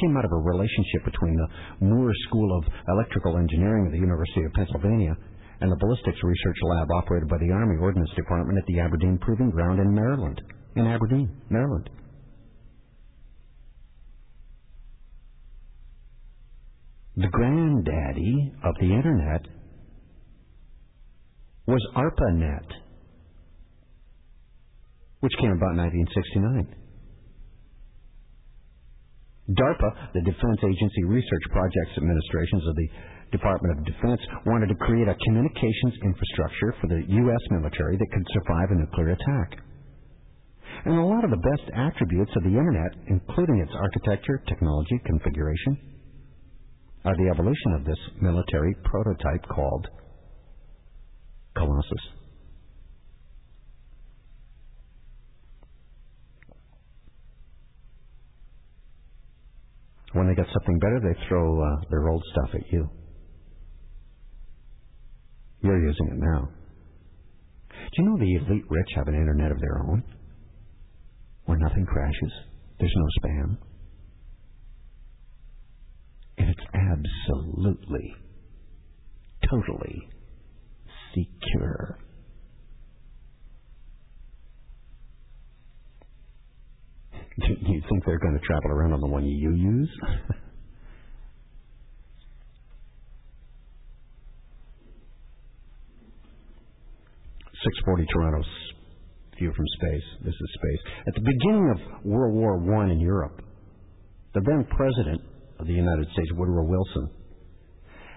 came 0.00 0.16
out 0.16 0.24
of 0.24 0.32
a 0.32 0.36
relationship 0.36 1.04
between 1.04 1.36
the 1.36 1.86
Moore 1.86 2.12
School 2.28 2.58
of 2.58 2.64
Electrical 2.88 3.36
Engineering 3.36 3.86
at 3.86 3.92
the 3.92 3.98
University 3.98 4.44
of 4.44 4.52
Pennsylvania 4.52 5.14
and 5.60 5.70
the 5.70 5.76
ballistics 5.76 6.18
research 6.22 6.56
lab 6.62 6.88
operated 6.90 7.28
by 7.28 7.38
the 7.38 7.52
Army 7.52 7.76
Ordnance 7.80 8.10
Department 8.16 8.58
at 8.58 8.66
the 8.66 8.80
Aberdeen 8.80 9.18
Proving 9.20 9.50
Ground 9.50 9.78
in 9.78 9.94
Maryland. 9.94 10.40
In 10.74 10.86
Aberdeen, 10.86 11.30
Maryland. 11.50 11.88
The 17.16 17.28
granddaddy 17.28 18.52
of 18.64 18.74
the 18.80 18.86
Internet 18.86 19.42
was 21.66 21.86
ARPANET, 21.94 22.66
which 25.20 25.32
came 25.38 25.52
about 25.52 25.72
in 25.72 25.78
1969. 25.78 26.81
DARPA, 29.50 30.14
the 30.14 30.22
Defense 30.22 30.60
Agency 30.62 31.02
Research 31.02 31.46
Projects 31.50 31.98
Administrations 31.98 32.62
of 32.68 32.76
the 32.76 32.88
Department 33.32 33.78
of 33.78 33.86
Defense, 33.86 34.20
wanted 34.46 34.68
to 34.68 34.78
create 34.86 35.08
a 35.08 35.18
communications 35.26 35.98
infrastructure 36.04 36.74
for 36.80 36.86
the 36.86 37.02
U.S. 37.02 37.42
military 37.50 37.98
that 37.98 38.12
could 38.14 38.26
survive 38.30 38.70
a 38.70 38.78
nuclear 38.78 39.10
attack. 39.18 39.58
And 40.84 40.94
a 40.94 41.02
lot 41.02 41.24
of 41.24 41.30
the 41.30 41.42
best 41.42 41.66
attributes 41.74 42.30
of 42.36 42.44
the 42.44 42.54
Internet, 42.54 42.92
including 43.08 43.58
its 43.58 43.72
architecture, 43.74 44.42
technology, 44.46 45.00
configuration, 45.06 45.78
are 47.04 47.16
the 47.16 47.30
evolution 47.30 47.72
of 47.74 47.84
this 47.84 47.98
military 48.20 48.76
prototype 48.84 49.42
called 49.50 49.88
Colossus. 51.56 52.21
When 60.12 60.28
they 60.28 60.34
get 60.34 60.46
something 60.52 60.78
better, 60.78 61.00
they 61.00 61.26
throw 61.28 61.62
uh, 61.62 61.76
their 61.90 62.08
old 62.08 62.22
stuff 62.32 62.54
at 62.54 62.70
you. 62.70 62.90
You're 65.62 65.86
using 65.86 66.08
it 66.08 66.18
now. 66.18 66.50
Do 67.70 68.02
you 68.02 68.04
know 68.08 68.18
the 68.18 68.34
elite 68.34 68.64
rich 68.68 68.88
have 68.96 69.08
an 69.08 69.14
internet 69.14 69.52
of 69.52 69.60
their 69.60 69.80
own? 69.88 70.02
Where 71.44 71.58
nothing 71.58 71.86
crashes, 71.86 72.32
there's 72.78 72.94
no 72.96 73.06
spam. 73.22 73.56
And 76.38 76.48
it's 76.50 76.66
absolutely, 76.74 78.14
totally 79.50 80.08
secure. 81.14 81.98
Do 87.12 87.18
you 87.36 87.82
think 87.88 88.04
they're 88.04 88.18
going 88.18 88.38
to 88.38 88.46
travel 88.46 88.70
around 88.70 88.92
on 88.92 89.00
the 89.00 89.06
one 89.06 89.24
you 89.24 89.52
use? 89.54 89.90
640 97.62 98.06
Toronto's 98.12 98.44
view 99.38 99.52
from 99.54 99.66
space. 99.78 100.02
This 100.24 100.34
is 100.34 100.50
space. 100.54 100.82
At 101.06 101.14
the 101.14 101.20
beginning 101.20 101.70
of 101.70 102.04
World 102.04 102.34
War 102.34 102.58
I 102.82 102.90
in 102.90 103.00
Europe, 103.00 103.40
the 104.34 104.40
then 104.44 104.66
President 104.70 105.20
of 105.60 105.66
the 105.66 105.72
United 105.72 106.06
States, 106.12 106.30
Woodrow 106.34 106.64
Wilson, 106.64 107.10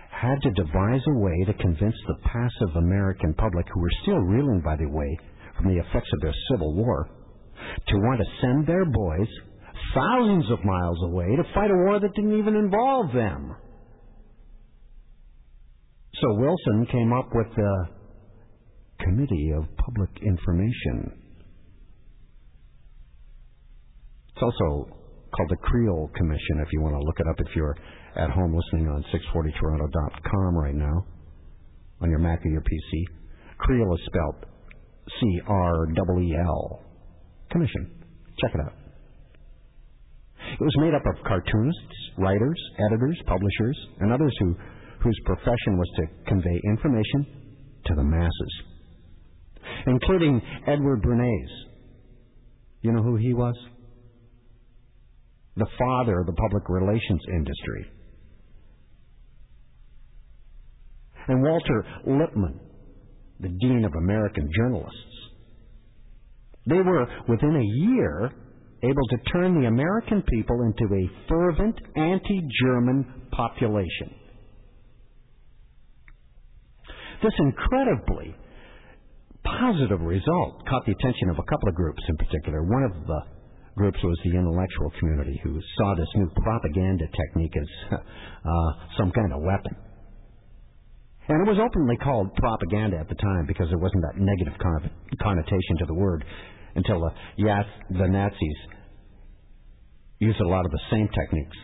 had 0.09 0.41
to 0.41 0.51
devise 0.51 1.01
a 1.07 1.19
way 1.19 1.43
to 1.45 1.53
convince 1.53 1.95
the 2.07 2.15
passive 2.23 2.75
American 2.77 3.33
public, 3.33 3.65
who 3.73 3.81
were 3.81 3.91
still 4.01 4.19
reeling, 4.19 4.61
by 4.63 4.75
the 4.75 4.89
way, 4.89 5.17
from 5.57 5.67
the 5.67 5.79
effects 5.79 6.09
of 6.13 6.21
their 6.21 6.33
Civil 6.51 6.73
War, 6.73 7.09
to 7.87 7.95
want 7.97 8.19
to 8.19 8.25
send 8.41 8.67
their 8.67 8.85
boys 8.85 9.27
thousands 9.93 10.51
of 10.51 10.63
miles 10.63 10.97
away 11.03 11.35
to 11.35 11.43
fight 11.53 11.71
a 11.71 11.75
war 11.85 11.99
that 11.99 12.13
didn't 12.15 12.37
even 12.37 12.55
involve 12.55 13.13
them. 13.13 13.55
So 16.21 16.33
Wilson 16.33 16.87
came 16.91 17.13
up 17.13 17.29
with 17.33 17.47
the 17.55 17.85
Committee 18.99 19.51
of 19.57 19.65
Public 19.77 20.09
Information. 20.21 21.21
It's 24.33 24.41
also 24.43 24.89
called 25.35 25.49
the 25.49 25.57
Creel 25.57 26.09
Commission 26.15 26.59
if 26.61 26.67
you 26.71 26.81
want 26.81 26.95
to 26.95 26.99
look 26.99 27.19
it 27.19 27.27
up 27.27 27.35
if 27.39 27.55
you're 27.55 27.75
at 28.15 28.29
home 28.29 28.55
listening 28.55 28.87
on 28.87 29.03
640toronto.com 29.13 30.55
right 30.55 30.75
now 30.75 31.05
on 32.01 32.09
your 32.09 32.19
Mac 32.19 32.45
or 32.45 32.49
your 32.49 32.61
PC. 32.61 33.03
Creole 33.57 33.95
is 33.95 34.01
spelled 34.05 34.45
C 35.19 35.39
R 35.47 35.87
E 35.87 36.27
E 36.27 36.35
L. 36.35 36.84
Commission. 37.55 37.87
Check 38.41 38.51
it 38.53 38.59
out. 38.59 38.73
It 40.59 40.59
was 40.59 40.75
made 40.79 40.93
up 40.93 41.03
of 41.05 41.23
cartoonists, 41.23 41.95
writers, 42.17 42.59
editors, 42.85 43.17
publishers, 43.25 43.77
and 44.01 44.11
others 44.11 44.35
who, 44.39 44.55
whose 45.01 45.17
profession 45.23 45.77
was 45.77 45.89
to 45.95 46.03
convey 46.27 46.59
information 46.67 47.25
to 47.85 47.95
the 47.95 48.03
masses, 48.03 48.53
including 49.87 50.41
Edward 50.67 51.01
Bernays. 51.01 51.49
You 52.81 52.91
know 52.91 53.03
who 53.03 53.15
he 53.15 53.33
was? 53.33 53.55
The 55.55 55.67
father 55.79 56.19
of 56.19 56.25
the 56.25 56.33
public 56.33 56.67
relations 56.67 57.21
industry. 57.29 57.85
And 61.29 61.41
Walter 61.41 61.85
Lippmann, 62.05 62.59
the 63.39 63.47
Dean 63.47 63.85
of 63.85 63.93
American 63.93 64.49
Journalists. 64.57 65.14
They 66.67 66.81
were, 66.81 67.07
within 67.27 67.55
a 67.55 67.63
year, 67.63 68.31
able 68.83 69.07
to 69.09 69.17
turn 69.31 69.61
the 69.61 69.67
American 69.67 70.23
people 70.23 70.61
into 70.63 70.93
a 70.93 71.09
fervent 71.29 71.75
anti 71.95 72.41
German 72.63 73.27
population. 73.31 74.13
This 77.23 77.33
incredibly 77.39 78.35
positive 79.43 80.01
result 80.01 80.65
caught 80.67 80.85
the 80.85 80.91
attention 80.91 81.29
of 81.29 81.37
a 81.39 81.49
couple 81.49 81.69
of 81.69 81.75
groups 81.75 82.01
in 82.09 82.17
particular. 82.17 82.63
One 82.63 82.83
of 82.83 83.07
the 83.07 83.21
groups 83.77 83.99
was 84.03 84.17
the 84.23 84.37
intellectual 84.37 84.91
community 84.99 85.39
who 85.43 85.59
saw 85.77 85.95
this 85.95 86.07
new 86.15 86.29
propaganda 86.41 87.05
technique 87.07 87.53
as 87.55 87.67
uh, 87.99 88.71
some 88.97 89.11
kind 89.11 89.33
of 89.33 89.41
weapon. 89.41 89.75
And 91.27 91.41
it 91.41 91.49
was 91.49 91.57
openly 91.57 91.97
called 91.97 92.33
propaganda 92.35 92.97
at 92.97 93.09
the 93.09 93.15
time 93.15 93.45
because 93.47 93.67
there 93.69 93.79
wasn't 93.79 94.03
that 94.03 94.21
negative 94.21 94.53
connotation 95.19 95.77
to 95.79 95.85
the 95.85 95.93
word 95.93 96.23
until 96.75 96.99
the, 96.99 97.09
yes, 97.37 97.65
the 97.89 98.07
Nazis 98.07 98.57
used 100.19 100.39
a 100.39 100.47
lot 100.47 100.65
of 100.65 100.71
the 100.71 100.79
same 100.91 101.07
techniques 101.07 101.57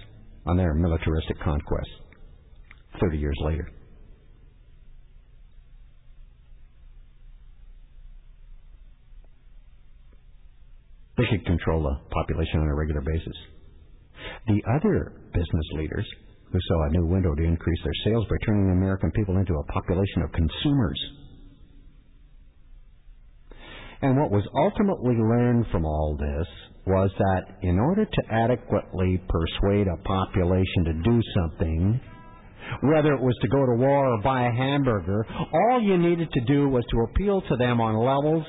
on 0.46 0.58
their 0.58 0.74
militaristic 0.74 1.40
conquests 1.44 2.02
30 3.00 3.18
years 3.18 3.38
later. 3.44 3.70
They 11.18 11.24
could 11.30 11.46
control 11.46 11.84
the 11.84 12.10
population 12.10 12.62
on 12.62 12.68
a 12.68 12.76
regular 12.76 13.02
basis. 13.02 13.38
The 14.48 14.62
other 14.76 15.14
business 15.34 15.68
leaders 15.74 16.08
who 16.52 16.60
saw 16.68 16.84
a 16.84 16.90
new 16.90 17.06
window 17.06 17.36
to 17.36 17.44
increase 17.44 17.80
their 17.84 17.94
sales 18.06 18.26
by 18.28 18.36
turning 18.46 18.72
American 18.72 19.12
people 19.12 19.38
into 19.38 19.54
a 19.54 19.72
population 19.72 20.24
of 20.24 20.32
consumers. 20.32 21.00
And 24.02 24.18
what 24.18 24.32
was 24.32 24.44
ultimately 24.56 25.16
learned 25.16 25.66
from 25.72 25.86
all 25.86 26.18
this 26.18 26.48
was 26.88 27.12
that 27.18 27.58
in 27.62 27.78
order 27.78 28.06
to 28.06 28.22
adequately 28.32 29.22
persuade 29.30 29.88
a 29.88 29.98
population 30.04 30.86
to 30.86 30.94
do 30.94 31.22
something, 31.36 32.02
whether 32.84 33.14
it 33.14 33.22
was 33.22 33.38
to 33.42 33.48
go 33.48 33.66
to 33.66 33.74
war 33.74 34.14
or 34.14 34.22
buy 34.24 34.48
a 34.48 34.52
hamburger, 34.52 35.26
all 35.54 35.82
you 35.82 35.98
needed 35.98 36.32
to 36.32 36.42
do 36.42 36.68
was 36.70 36.84
to 36.90 37.02
appeal 37.12 37.42
to 37.42 37.56
them 37.58 37.80
on 37.80 37.96
levels 37.96 38.46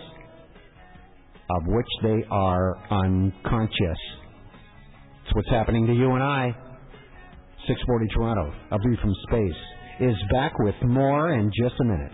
of 1.51 1.67
which 1.67 1.87
they 2.03 2.25
are 2.31 2.77
unconscious. 2.91 3.99
It's 5.25 5.35
what's 5.35 5.51
happening 5.51 5.87
to 5.87 5.93
you 5.93 6.13
and 6.13 6.23
I. 6.23 6.57
640 7.69 8.09
Toronto, 8.15 8.55
a 8.71 8.79
view 8.79 8.97
from 9.01 9.15
space, 9.29 9.61
is 10.01 10.17
back 10.33 10.53
with 10.59 10.75
more 10.83 11.33
in 11.33 11.51
just 11.55 11.75
a 11.81 11.85
minute. 11.85 12.13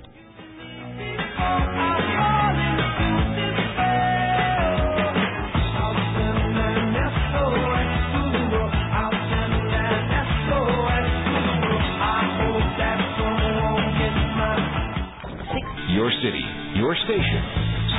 Your 16.88 16.96
station, 17.04 17.42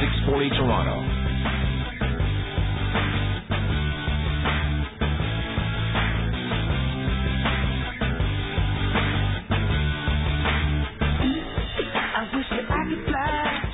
640 0.01 0.49
Toronto. 0.49 0.97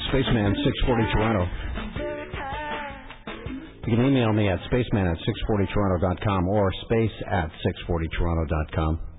Spaceman 0.09 0.51
640 0.51 1.13
Toronto. 1.13 1.47
You 3.87 3.95
can 3.95 4.05
email 4.05 4.33
me 4.33 4.49
at 4.49 4.59
spaceman 4.65 5.07
at 5.07 5.17
640toronto.com 5.19 6.49
or 6.49 6.69
space 6.83 7.11
at 7.31 7.49
640toronto.com. 7.87 9.14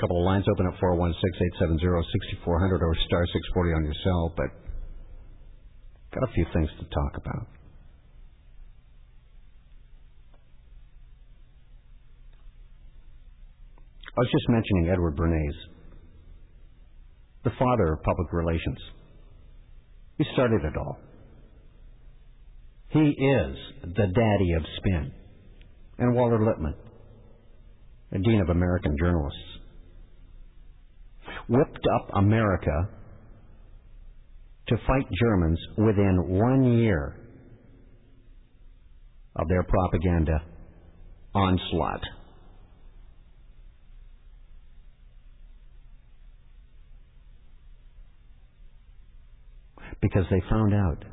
A 0.00 0.02
couple 0.02 0.20
of 0.20 0.24
lines 0.24 0.46
open 0.50 0.66
at 0.66 0.80
416-870-6400 0.80 2.80
or 2.80 2.96
star 3.06 3.26
640 3.26 3.74
on 3.74 3.84
your 3.84 3.92
cell, 4.02 4.32
but 4.34 4.46
got 6.14 6.26
a 6.26 6.32
few 6.32 6.46
things 6.54 6.70
to 6.78 6.86
talk 6.86 7.18
about. 7.18 7.46
I 14.08 14.16
was 14.16 14.30
just 14.32 14.48
mentioning 14.48 14.88
Edward 14.90 15.18
Bernays, 15.18 15.52
the 17.44 17.50
father 17.58 17.92
of 17.92 18.02
public 18.02 18.32
relations. 18.32 18.78
He 20.16 20.24
started 20.32 20.64
it 20.64 20.78
all. 20.78 20.96
He 22.88 23.00
is 23.00 23.56
the 23.82 24.06
daddy 24.06 24.52
of 24.56 24.64
spin. 24.78 25.12
And 25.98 26.14
Walter 26.14 26.42
Lippmann, 26.42 26.76
the 28.12 28.20
dean 28.20 28.40
of 28.40 28.48
American 28.48 28.96
journalists, 28.98 29.49
whipped 31.50 31.86
up 31.96 32.06
America 32.14 32.88
to 34.68 34.76
fight 34.86 35.06
Germans 35.20 35.58
within 35.76 36.16
one 36.28 36.78
year 36.78 37.16
of 39.34 39.48
their 39.48 39.64
propaganda 39.64 40.44
onslaught. 41.34 42.00
because 50.02 50.24
they 50.30 50.40
found 50.48 50.72
out 50.72 51.04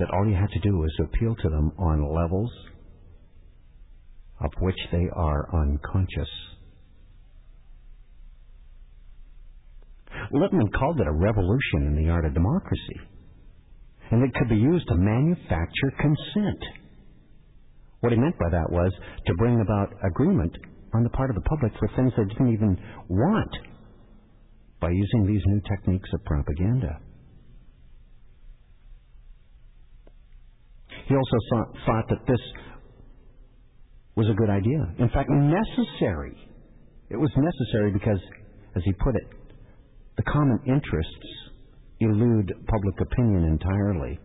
that 0.00 0.08
all 0.12 0.26
you 0.26 0.34
had 0.34 0.50
to 0.50 0.58
do 0.68 0.76
was 0.76 0.92
appeal 1.04 1.36
to 1.36 1.48
them 1.48 1.70
on 1.78 2.02
levels 2.12 2.50
of 4.40 4.50
which 4.60 4.74
they 4.90 5.06
are 5.14 5.46
unconscious. 5.54 6.28
Lippmann 10.32 10.70
called 10.78 11.00
it 11.00 11.06
a 11.06 11.12
revolution 11.12 11.86
in 11.86 11.96
the 11.96 12.10
art 12.10 12.24
of 12.24 12.34
democracy, 12.34 13.00
and 14.10 14.22
it 14.22 14.34
could 14.34 14.48
be 14.48 14.56
used 14.56 14.86
to 14.88 14.94
manufacture 14.96 15.90
consent. 15.98 16.62
What 18.00 18.12
he 18.12 18.18
meant 18.18 18.38
by 18.38 18.48
that 18.50 18.70
was 18.70 18.92
to 19.26 19.34
bring 19.34 19.60
about 19.60 19.92
agreement 20.04 20.56
on 20.94 21.02
the 21.02 21.10
part 21.10 21.30
of 21.30 21.36
the 21.36 21.42
public 21.42 21.72
for 21.78 21.88
things 21.96 22.12
they 22.16 22.24
didn't 22.24 22.52
even 22.52 22.78
want 23.08 23.56
by 24.80 24.90
using 24.90 25.26
these 25.26 25.42
new 25.46 25.60
techniques 25.68 26.08
of 26.14 26.24
propaganda. 26.24 26.98
He 31.06 31.14
also 31.14 31.36
thought, 31.50 31.68
thought 31.86 32.04
that 32.08 32.26
this 32.26 32.40
was 34.16 34.28
a 34.28 34.34
good 34.34 34.50
idea. 34.50 34.94
In 34.98 35.08
fact, 35.10 35.28
necessary. 35.28 36.36
It 37.10 37.16
was 37.16 37.30
necessary 37.36 37.92
because, 37.92 38.20
as 38.76 38.82
he 38.84 38.92
put 38.92 39.14
it, 39.16 39.39
the 40.20 40.32
common 40.32 40.60
interests 40.66 41.26
elude 42.00 42.52
public 42.68 43.00
opinion 43.00 43.44
entirely 43.44 44.20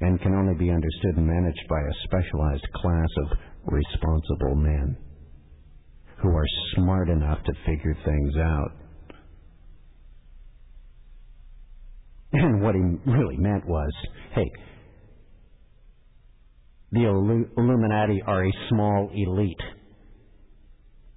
and 0.00 0.20
can 0.20 0.34
only 0.34 0.54
be 0.58 0.70
understood 0.70 1.16
and 1.16 1.26
managed 1.26 1.66
by 1.70 1.80
a 1.80 2.04
specialized 2.04 2.66
class 2.74 3.08
of 3.22 3.38
responsible 3.64 4.56
men 4.56 4.94
who 6.20 6.28
are 6.28 6.44
smart 6.74 7.08
enough 7.08 7.38
to 7.44 7.52
figure 7.64 7.96
things 8.04 8.34
out. 8.36 8.72
And 12.34 12.60
what 12.60 12.74
he 12.74 12.82
really 13.10 13.38
meant 13.38 13.66
was, 13.66 13.92
hey, 14.34 14.50
the 16.92 17.04
Illuminati 17.56 18.22
are 18.26 18.44
a 18.44 18.52
small 18.68 19.10
elite. 19.14 19.56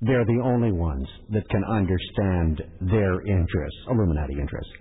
They're 0.02 0.26
the 0.26 0.42
only 0.44 0.72
ones 0.72 1.08
that 1.32 1.50
can 1.50 1.64
understand 1.64 2.62
their 2.82 3.22
interests, 3.26 3.80
Illuminati 3.90 4.36
interests. 4.40 4.72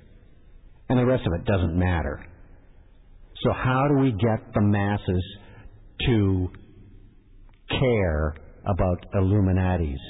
And 0.89 0.99
the 0.99 1.07
rest 1.07 1.27
of 1.27 1.33
it 1.33 1.45
doesn't 1.47 1.79
matter. 1.79 2.25
So 3.43 3.53
how 3.53 3.87
do 3.89 3.99
we 4.03 4.13
get 4.13 4.53
the 4.55 4.63
masses 4.63 5.25
to 6.07 6.49
care 7.71 8.35
about 8.67 9.07
Illuminati's 9.15 10.01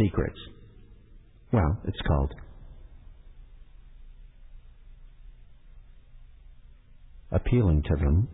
secrets? 0.00 0.38
Well, 1.52 1.78
it's 1.84 2.00
called 2.06 2.34
appealing 7.32 7.82
to 7.82 7.96
them 7.96 8.28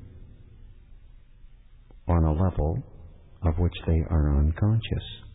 on 2.06 2.24
a 2.24 2.32
level 2.32 2.78
of 3.42 3.58
which 3.58 3.74
they 3.86 4.00
are 4.10 4.38
unconscious. 4.38 5.29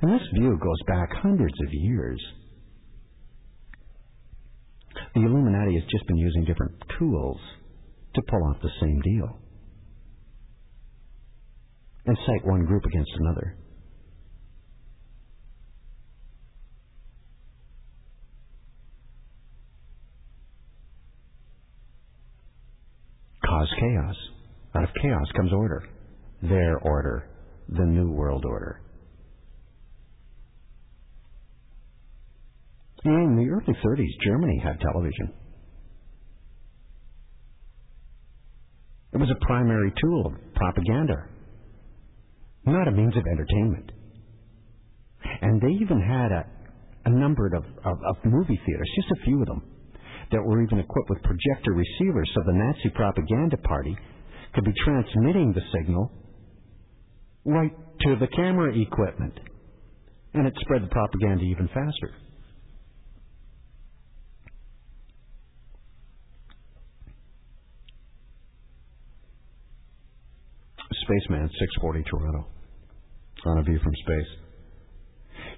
And 0.00 0.12
this 0.12 0.26
view 0.34 0.56
goes 0.62 0.82
back 0.86 1.08
hundreds 1.22 1.54
of 1.60 1.72
years. 1.72 2.20
The 5.14 5.22
Illuminati 5.22 5.74
has 5.74 5.84
just 5.90 6.06
been 6.06 6.16
using 6.16 6.44
different 6.44 6.74
tools 6.98 7.38
to 8.14 8.22
pull 8.28 8.44
off 8.44 8.62
the 8.62 8.70
same 8.80 9.00
deal 9.00 9.38
and 12.06 12.16
cite 12.26 12.46
one 12.46 12.64
group 12.64 12.84
against 12.84 13.10
another. 13.18 13.56
Cause 23.44 23.68
chaos. 23.80 24.14
Out 24.76 24.84
of 24.84 24.90
chaos 25.02 25.26
comes 25.36 25.52
order. 25.52 25.82
Their 26.42 26.78
order. 26.78 27.28
The 27.68 27.84
New 27.84 28.10
World 28.12 28.44
Order. 28.46 28.80
In 33.04 33.36
the 33.36 33.48
early 33.48 33.78
30s, 33.84 34.24
Germany 34.24 34.60
had 34.62 34.80
television. 34.80 35.32
It 39.12 39.18
was 39.18 39.30
a 39.30 39.46
primary 39.46 39.92
tool 40.00 40.26
of 40.26 40.54
propaganda 40.54 41.28
not 42.68 42.88
a 42.88 42.92
means 42.92 43.16
of 43.16 43.24
entertainment. 43.26 43.92
And 45.40 45.60
they 45.60 45.72
even 45.80 46.00
had 46.00 46.32
a, 46.32 46.44
a 47.06 47.10
number 47.10 47.46
of, 47.54 47.64
of, 47.84 47.96
of 48.08 48.16
movie 48.24 48.60
theaters, 48.66 48.90
just 48.96 49.20
a 49.20 49.24
few 49.24 49.40
of 49.40 49.46
them, 49.46 49.62
that 50.32 50.42
were 50.42 50.62
even 50.62 50.78
equipped 50.78 51.10
with 51.10 51.22
projector 51.22 51.72
receivers 51.72 52.30
so 52.34 52.42
the 52.46 52.52
Nazi 52.52 52.90
propaganda 52.94 53.56
party 53.58 53.96
could 54.54 54.64
be 54.64 54.72
transmitting 54.84 55.52
the 55.52 55.62
signal 55.72 56.12
right 57.44 57.72
to 58.00 58.16
the 58.20 58.26
camera 58.36 58.72
equipment. 58.78 59.38
And 60.34 60.46
it 60.46 60.54
spread 60.60 60.82
the 60.82 60.88
propaganda 60.88 61.44
even 61.44 61.68
faster. 61.68 62.12
Spaceman, 71.08 71.48
640 71.48 72.04
Toronto. 72.04 72.48
On 73.46 73.58
a 73.58 73.62
view 73.62 73.78
from 73.82 73.92
space. 74.04 74.30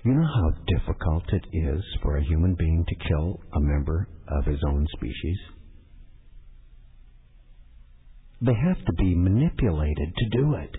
You 0.05 0.13
know 0.13 0.27
how 0.27 0.51
difficult 0.79 1.25
it 1.33 1.45
is 1.53 1.83
for 2.03 2.17
a 2.17 2.25
human 2.25 2.55
being 2.55 2.85
to 2.87 3.09
kill 3.09 3.41
a 3.55 3.61
member 3.61 4.07
of 4.29 4.45
his 4.45 4.61
own 4.69 4.87
species? 4.97 5.39
They 8.43 8.55
have 8.55 8.79
to 8.79 8.93
be 8.97 9.15
manipulated 9.17 10.15
to 10.17 10.39
do 10.39 10.55
it. 10.55 10.77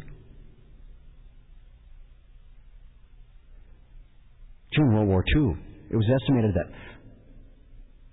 During 4.73 4.93
World 4.93 5.09
War 5.09 5.25
II, 5.35 5.55
it 5.89 5.95
was 5.95 6.09
estimated 6.21 6.55
that 6.55 6.71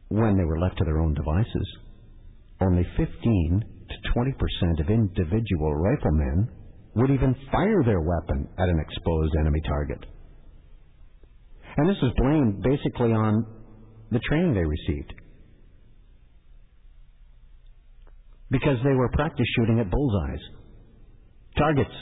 when 0.09 0.37
they 0.37 0.45
were 0.45 0.59
left 0.59 0.79
to 0.79 0.85
their 0.85 0.99
own 0.99 1.15
devices, 1.15 1.77
only 2.61 2.85
15 2.97 3.78
to 3.89 4.19
20% 4.19 4.81
of 4.81 4.91
individual 4.91 5.75
riflemen 5.75 6.49
would 6.95 7.11
even 7.11 7.35
fire 7.53 7.83
their 7.85 8.01
weapon 8.01 8.49
at 8.59 8.69
an 8.69 8.81
exposed 8.81 9.35
enemy 9.41 9.61
target. 9.67 10.05
And 11.77 11.89
this 11.89 11.97
was 12.03 12.13
blamed 12.17 12.63
basically 12.63 13.13
on 13.13 13.47
the 14.11 14.19
training 14.29 14.55
they 14.55 14.65
received. 14.65 15.15
Because 18.51 18.79
they 18.83 18.95
were 18.95 19.09
practice 19.11 19.47
shooting 19.57 19.79
at 19.79 19.91
bullseyes, 19.91 20.41
targets. 21.57 21.95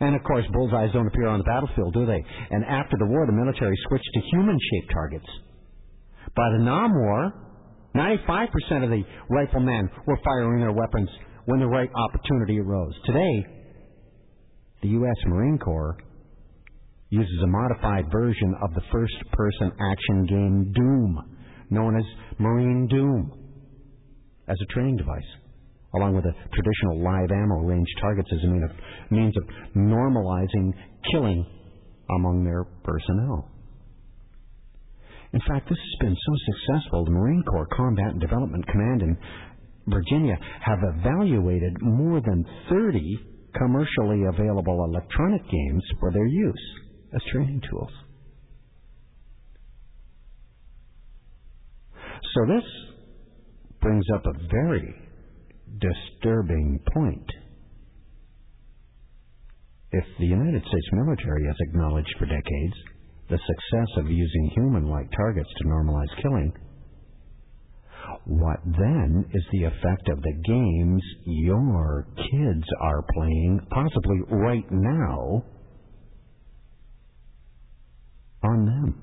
And 0.00 0.16
of 0.16 0.24
course, 0.24 0.44
bullseyes 0.52 0.92
don't 0.92 1.06
appear 1.06 1.28
on 1.28 1.38
the 1.38 1.44
battlefield, 1.44 1.94
do 1.94 2.06
they? 2.06 2.24
And 2.50 2.64
after 2.64 2.96
the 2.98 3.06
war, 3.06 3.26
the 3.26 3.32
military 3.32 3.76
switched 3.88 4.10
to 4.14 4.20
human 4.32 4.58
shaped 4.58 4.92
targets. 4.92 5.26
By 6.34 6.48
the 6.56 6.64
Nam 6.64 6.94
War, 6.94 7.32
95% 7.94 8.84
of 8.84 8.90
the 8.90 9.02
riflemen 9.28 9.90
were 10.06 10.18
firing 10.24 10.60
their 10.60 10.72
weapons 10.72 11.08
when 11.44 11.60
the 11.60 11.66
right 11.66 11.90
opportunity 11.94 12.58
arose. 12.58 12.94
Today, 13.04 13.46
the 14.82 14.88
U.S. 14.88 15.16
Marine 15.26 15.58
Corps 15.58 15.96
uses 17.10 17.42
a 17.44 17.46
modified 17.46 18.10
version 18.10 18.54
of 18.62 18.72
the 18.74 18.80
first 18.90 19.14
person 19.32 19.70
action 19.78 20.26
game 20.26 20.72
Doom, 20.74 21.36
known 21.70 21.96
as 21.96 22.04
Marine 22.38 22.88
Doom, 22.88 23.30
as 24.48 24.56
a 24.60 24.72
training 24.72 24.96
device, 24.96 25.20
along 25.94 26.14
with 26.16 26.24
a 26.24 26.32
traditional 26.54 27.04
live 27.04 27.30
ammo 27.30 27.60
range 27.66 27.88
targets 28.00 28.28
as 28.32 28.38
a 28.42 29.14
means 29.14 29.34
of 29.36 29.42
normalizing 29.76 30.72
killing 31.12 31.44
among 32.16 32.44
their 32.44 32.64
personnel. 32.82 33.51
In 35.32 35.40
fact, 35.48 35.68
this 35.68 35.78
has 35.78 35.98
been 36.00 36.16
so 36.16 36.32
successful, 36.52 37.04
the 37.04 37.10
Marine 37.10 37.42
Corps 37.44 37.68
Combat 37.74 38.10
and 38.12 38.20
Development 38.20 38.66
Command 38.66 39.02
in 39.02 39.16
Virginia 39.86 40.36
have 40.60 40.78
evaluated 40.96 41.72
more 41.80 42.20
than 42.20 42.44
30 42.68 43.18
commercially 43.56 44.24
available 44.24 44.84
electronic 44.84 45.42
games 45.50 45.82
for 46.00 46.12
their 46.12 46.26
use 46.26 46.64
as 47.14 47.20
training 47.32 47.60
tools. 47.70 47.90
So 52.34 52.46
this 52.46 52.64
brings 53.80 54.04
up 54.14 54.24
a 54.26 54.38
very 54.50 54.94
disturbing 55.80 56.80
point. 56.94 57.26
If 59.90 60.04
the 60.18 60.26
United 60.26 60.62
States 60.62 60.88
military 60.92 61.46
has 61.46 61.56
acknowledged 61.60 62.14
for 62.18 62.24
decades 62.24 62.74
the 63.32 63.38
success 63.38 63.88
of 63.96 64.10
using 64.10 64.50
human 64.54 64.90
like 64.90 65.10
targets 65.16 65.48
to 65.56 65.64
normalize 65.64 66.22
killing, 66.22 66.52
what 68.26 68.60
then 68.64 69.24
is 69.32 69.42
the 69.52 69.64
effect 69.64 70.08
of 70.10 70.20
the 70.20 70.34
games 70.44 71.02
your 71.24 72.06
kids 72.16 72.64
are 72.82 73.02
playing, 73.14 73.58
possibly 73.70 74.20
right 74.28 74.70
now, 74.70 75.44
on 78.44 78.66
them? 78.66 79.02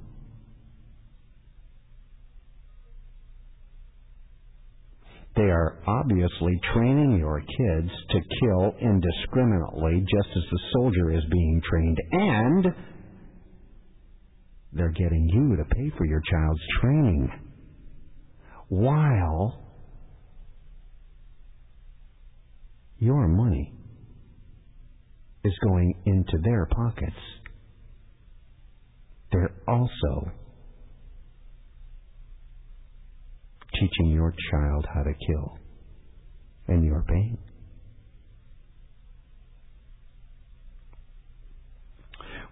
They 5.35 5.43
are 5.43 5.79
obviously 5.87 6.59
training 6.73 7.17
your 7.17 7.39
kids 7.39 7.89
to 8.11 8.19
kill 8.41 8.75
indiscriminately, 8.79 10.01
just 10.01 10.29
as 10.35 10.43
the 10.51 10.59
soldier 10.73 11.11
is 11.11 11.23
being 11.31 11.61
trained, 11.67 11.97
and 12.11 12.65
they're 14.71 14.91
getting 14.91 15.29
you 15.33 15.55
to 15.57 15.63
pay 15.65 15.91
for 15.97 16.05
your 16.05 16.21
child's 16.31 16.61
training 16.81 17.29
while 18.67 19.63
your 22.99 23.27
money 23.27 23.73
is 25.43 25.53
going 25.63 25.93
into 26.05 26.37
their 26.43 26.67
pockets. 26.67 27.15
They're 29.31 29.55
also 29.67 30.31
teaching 33.73 34.11
your 34.11 34.33
child 34.51 34.85
how 34.93 35.03
to 35.03 35.13
kill, 35.13 35.57
and 36.67 36.83
you're 36.83 37.05
paying. 37.07 37.37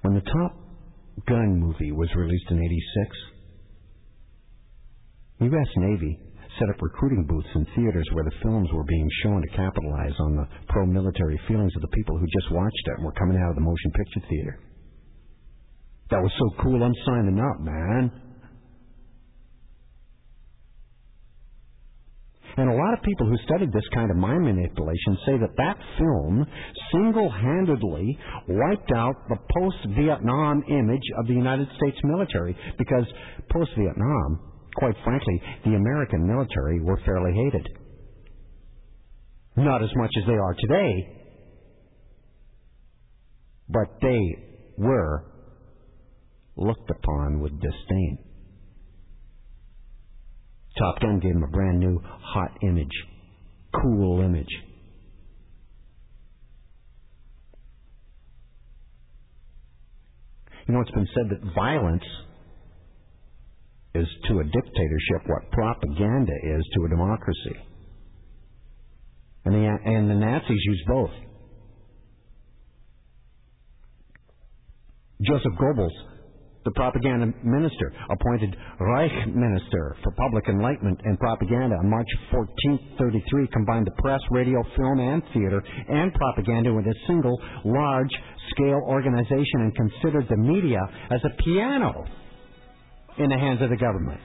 When 0.02 0.14
the 0.14 0.22
Top 0.22 0.67
Gun 1.26 1.60
movie 1.60 1.92
was 1.92 2.10
released 2.16 2.52
in 2.52 2.58
86, 2.58 3.18
U.S. 5.40 5.68
Navy 5.78 6.20
set 6.60 6.70
up 6.70 6.82
recruiting 6.82 7.26
booths 7.26 7.48
in 7.56 7.66
theaters 7.76 8.08
where 8.14 8.24
the 8.24 8.38
films 8.42 8.70
were 8.74 8.84
being 8.84 9.10
shown 9.24 9.42
to 9.42 9.58
capitalize 9.58 10.14
on 10.20 10.36
the 10.36 10.48
pro-military 10.70 11.40
feelings 11.48 11.74
of 11.76 11.82
the 11.82 11.96
people 11.96 12.18
who 12.18 12.26
just 12.26 12.52
watched 12.52 12.88
it 12.88 12.94
and 12.98 13.06
were 13.06 13.12
coming 13.14 13.38
out 13.38 13.50
of 13.50 13.56
the 13.56 13.62
motion 13.62 13.92
picture 13.92 14.28
theater. 14.30 14.60
That 16.10 16.22
was 16.22 16.32
so 16.40 16.64
cool, 16.64 16.82
I'm 16.82 16.94
signing 17.06 17.40
up, 17.40 17.60
man. 17.62 18.27
And 22.58 22.70
a 22.70 22.74
lot 22.74 22.94
of 22.94 23.04
people 23.04 23.28
who 23.28 23.38
studied 23.46 23.72
this 23.72 23.88
kind 23.94 24.10
of 24.10 24.18
mind 24.18 24.44
manipulation 24.44 25.18
say 25.28 25.38
that 25.38 25.56
that 25.58 25.78
film 26.00 26.44
single-handedly 26.92 28.18
wiped 28.50 28.92
out 28.96 29.14
the 29.30 29.38
post-Vietnam 29.60 30.64
image 30.68 31.08
of 31.20 31.28
the 31.28 31.34
United 31.34 31.68
States 31.78 31.98
military 32.04 32.58
because 32.80 33.06
post-Vietnam, 33.52 34.40
quite 34.76 34.96
frankly, 35.04 35.40
the 35.66 35.76
American 35.76 36.26
military 36.26 36.82
were 36.82 37.00
fairly 37.06 37.32
hated. 37.46 37.70
Not 39.56 39.84
as 39.84 39.90
much 39.96 40.12
as 40.20 40.28
they 40.28 40.34
are 40.34 40.56
today, 40.60 40.94
but 43.70 43.88
they 44.02 44.20
were 44.80 45.26
looked 46.56 46.90
upon 46.90 47.40
with 47.40 47.52
disdain. 47.62 48.27
Top 50.80 51.00
Gun 51.00 51.20
gave 51.20 51.32
him 51.32 51.44
a 51.44 51.48
brand 51.48 51.80
new, 51.80 52.00
hot 52.04 52.52
image, 52.62 52.92
cool 53.82 54.22
image. 54.22 54.48
You 60.68 60.74
know, 60.74 60.82
it's 60.82 60.92
been 60.92 61.08
said 61.16 61.30
that 61.30 61.54
violence 61.56 62.04
is 63.96 64.08
to 64.28 64.40
a 64.40 64.44
dictatorship 64.44 65.28
what 65.28 65.50
propaganda 65.52 66.34
is 66.44 66.64
to 66.76 66.86
a 66.86 66.90
democracy. 66.90 67.56
And 69.46 69.56
the, 69.56 69.78
and 69.86 70.10
the 70.10 70.16
Nazis 70.16 70.60
used 70.66 70.86
both. 70.88 71.12
Joseph 75.22 75.54
Goebbels 75.60 76.17
the 76.68 76.72
propaganda 76.72 77.32
minister, 77.46 77.94
appointed 78.12 78.54
Reich 78.82 79.28
Minister 79.34 79.96
for 80.04 80.12
Public 80.18 80.50
Enlightenment 80.50 81.00
and 81.06 81.18
Propaganda 81.18 81.78
on 81.78 81.90
March 81.90 82.08
14, 82.30 82.98
33, 83.00 83.48
combined 83.54 83.88
the 83.88 84.02
press, 84.02 84.20
radio, 84.32 84.62
film, 84.76 85.00
and 85.00 85.24
theater 85.34 85.64
and 85.88 86.14
propaganda 86.14 86.74
with 86.74 86.86
a 86.86 86.94
single 87.08 87.40
large-scale 87.64 88.82
organization 88.84 89.64
and 89.64 89.76
considered 89.76 90.28
the 90.30 90.36
media 90.36 90.82
as 91.10 91.22
a 91.24 91.42
piano 91.42 92.04
in 93.18 93.30
the 93.30 93.38
hands 93.38 93.62
of 93.62 93.70
the 93.70 93.78
government. 93.78 94.20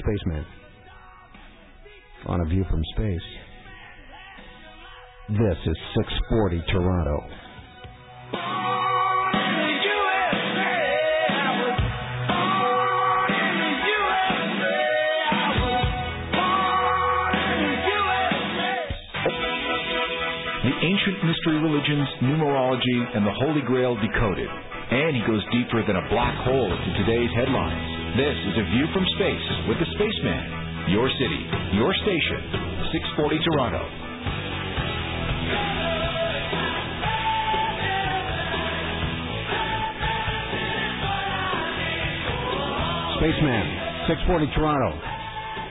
Spaceman 0.00 0.44
on 2.26 2.40
a 2.40 2.44
view 2.46 2.64
from 2.68 2.82
space. 2.96 3.43
This 5.24 5.56
is 5.64 5.78
640 6.28 6.60
Toronto. 6.68 7.16
The 20.60 20.76
ancient 20.76 21.24
mystery 21.24 21.56
religions, 21.56 22.04
numerology, 22.20 23.16
and 23.16 23.24
the 23.24 23.32
Holy 23.32 23.62
Grail 23.64 23.96
decoded. 23.96 24.44
And 24.44 25.16
he 25.16 25.24
goes 25.24 25.40
deeper 25.48 25.80
than 25.88 25.96
a 25.96 26.04
black 26.12 26.36
hole 26.44 26.68
into 26.68 27.00
today's 27.00 27.32
headlines. 27.32 28.20
This 28.20 28.36
is 28.52 28.60
A 28.60 28.64
View 28.76 28.86
from 28.92 29.06
Space 29.16 29.48
with 29.72 29.80
the 29.80 29.88
Spaceman. 29.96 30.92
Your 30.92 31.08
city, 31.08 31.48
your 31.80 31.96
station, 32.04 32.92
640 32.92 33.40
Toronto. 33.40 34.03
Spaceman, 43.24 44.06
640 44.06 44.52
Toronto. 44.54 45.00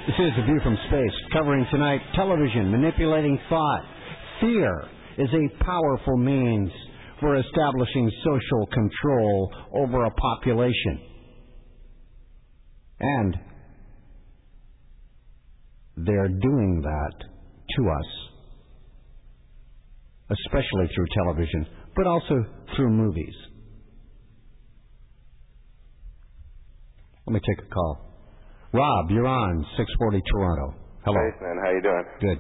This 0.08 0.16
is 0.26 0.32
A 0.41 0.45
View 0.45 0.60
from 0.64 0.76
Space, 0.88 1.14
covering 1.34 1.68
tonight 1.70 2.01
television, 2.16 2.72
manipulating 2.72 3.38
thought. 3.47 3.84
Fear 4.41 4.86
is 5.20 5.30
a 5.30 5.64
powerful 5.64 6.18
means 6.18 6.72
for 7.20 7.36
establishing 7.36 8.12
social 8.24 8.66
control 8.74 9.54
over 9.76 10.04
a 10.04 10.10
population. 10.10 10.99
And 12.99 13.38
they're 15.97 16.30
doing 16.30 16.82
that 16.82 17.14
to 17.78 17.89
us, 17.91 18.08
especially 20.32 20.89
through 20.95 21.06
television, 21.24 21.68
but 21.95 22.08
also 22.08 22.45
through 22.76 22.89
movies. 22.89 23.36
Let 27.26 27.34
me 27.39 27.41
take 27.47 27.63
a 27.63 27.69
call. 27.71 28.03
Rob, 28.76 29.07
you're 29.07 29.28
on 29.28 29.63
640 29.80 30.19
Toronto. 30.28 30.76
Hello. 31.07 31.15
Hey, 31.15 31.32
man. 31.39 31.55
How 31.63 31.71
you 31.71 31.84
doing? 31.84 32.05
Good. 32.19 32.39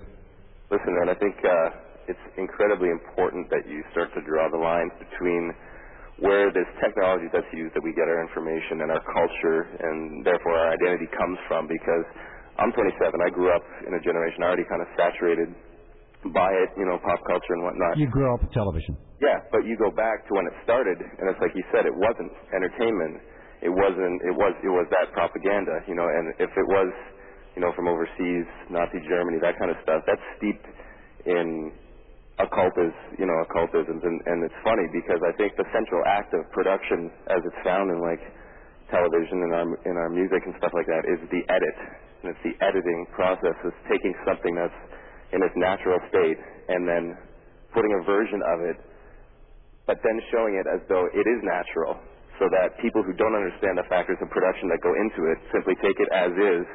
Listen, 0.75 0.91
man. 0.99 1.07
I 1.07 1.15
think 1.15 1.39
uh, 1.39 2.11
it's 2.11 2.25
incredibly 2.35 2.91
important 2.91 3.47
that 3.47 3.63
you 3.63 3.79
start 3.95 4.11
to 4.11 4.21
draw 4.27 4.51
the 4.51 4.59
lines 4.59 4.91
between 4.99 5.55
where 6.19 6.51
this 6.51 6.67
technology 6.83 7.31
that's 7.31 7.47
used 7.55 7.71
that 7.79 7.83
we 7.83 7.95
get 7.95 8.11
our 8.11 8.19
information 8.27 8.83
and 8.83 8.91
our 8.91 9.03
culture 9.07 9.59
and 9.87 10.25
therefore 10.27 10.51
our 10.51 10.75
identity 10.75 11.07
comes 11.15 11.39
from. 11.47 11.63
Because 11.71 12.05
I'm 12.59 12.75
27. 12.75 12.91
I 13.07 13.31
grew 13.31 13.55
up 13.55 13.63
in 13.87 13.95
a 13.95 14.01
generation 14.03 14.43
already 14.43 14.67
kind 14.67 14.83
of 14.83 14.89
saturated 14.99 15.49
by 16.35 16.51
it, 16.51 16.75
you 16.75 16.83
know, 16.87 16.99
pop 16.99 17.23
culture 17.23 17.55
and 17.55 17.63
whatnot. 17.63 17.95
You 17.95 18.11
grew 18.11 18.27
up 18.35 18.43
with 18.43 18.51
television. 18.51 18.99
Yeah, 19.23 19.39
but 19.55 19.63
you 19.63 19.79
go 19.79 19.91
back 19.95 20.27
to 20.27 20.31
when 20.35 20.43
it 20.47 20.55
started, 20.67 20.99
and 20.99 21.31
it's 21.31 21.39
like 21.39 21.55
you 21.55 21.63
said, 21.71 21.87
it 21.87 21.95
wasn't 21.95 22.31
entertainment. 22.51 23.23
It 23.63 23.71
wasn't. 23.71 24.19
It 24.27 24.35
was. 24.35 24.51
It 24.59 24.73
was 24.75 24.83
that 24.91 25.15
propaganda, 25.15 25.79
you 25.87 25.95
know. 25.95 26.03
And 26.03 26.35
if 26.35 26.51
it 26.51 26.67
was, 26.67 26.91
you 27.55 27.63
know, 27.63 27.71
from 27.71 27.87
overseas, 27.87 28.43
Nazi 28.67 28.99
Germany, 29.07 29.39
that 29.39 29.55
kind 29.55 29.71
of 29.71 29.79
stuff, 29.87 30.03
that's 30.03 30.21
steeped 30.35 30.67
in 31.23 31.71
occultism, 32.43 32.91
you 33.15 33.23
know, 33.23 33.39
occultisms. 33.47 34.03
And, 34.03 34.19
and 34.27 34.43
it's 34.43 34.59
funny 34.67 34.83
because 34.91 35.23
I 35.23 35.31
think 35.39 35.55
the 35.55 35.63
central 35.71 36.03
act 36.03 36.35
of 36.35 36.43
production, 36.51 37.07
as 37.31 37.39
it's 37.39 37.61
found 37.63 37.87
in 37.87 38.03
like 38.03 38.19
television 38.91 39.47
and 39.47 39.51
our 39.55 39.67
in 39.87 39.95
our 39.95 40.11
music 40.11 40.43
and 40.43 40.51
stuff 40.59 40.75
like 40.75 40.89
that, 40.91 41.07
is 41.07 41.23
the 41.31 41.47
edit. 41.47 41.77
And 42.19 42.35
it's 42.35 42.43
the 42.43 42.59
editing 42.59 43.07
process. 43.15 43.55
It's 43.63 43.83
taking 43.87 44.11
something 44.27 44.59
that's 44.59 44.79
in 45.31 45.39
its 45.39 45.55
natural 45.55 46.03
state 46.11 46.39
and 46.67 46.83
then 46.83 47.15
putting 47.71 47.95
a 47.95 48.01
version 48.03 48.43
of 48.43 48.57
it, 48.67 48.77
but 49.87 50.03
then 50.03 50.19
showing 50.35 50.59
it 50.59 50.67
as 50.67 50.83
though 50.91 51.07
it 51.15 51.25
is 51.25 51.39
natural 51.47 51.95
so 52.41 52.49
that 52.49 52.73
people 52.81 53.03
who 53.03 53.13
don't 53.13 53.35
understand 53.35 53.77
the 53.77 53.87
factors 53.89 54.17
of 54.21 54.27
production 54.33 54.69
that 54.73 54.81
go 54.81 54.93
into 54.95 55.21
it 55.31 55.37
simply 55.53 55.75
take 55.83 55.97
it 55.99 56.09
as 56.11 56.31
is 56.33 56.65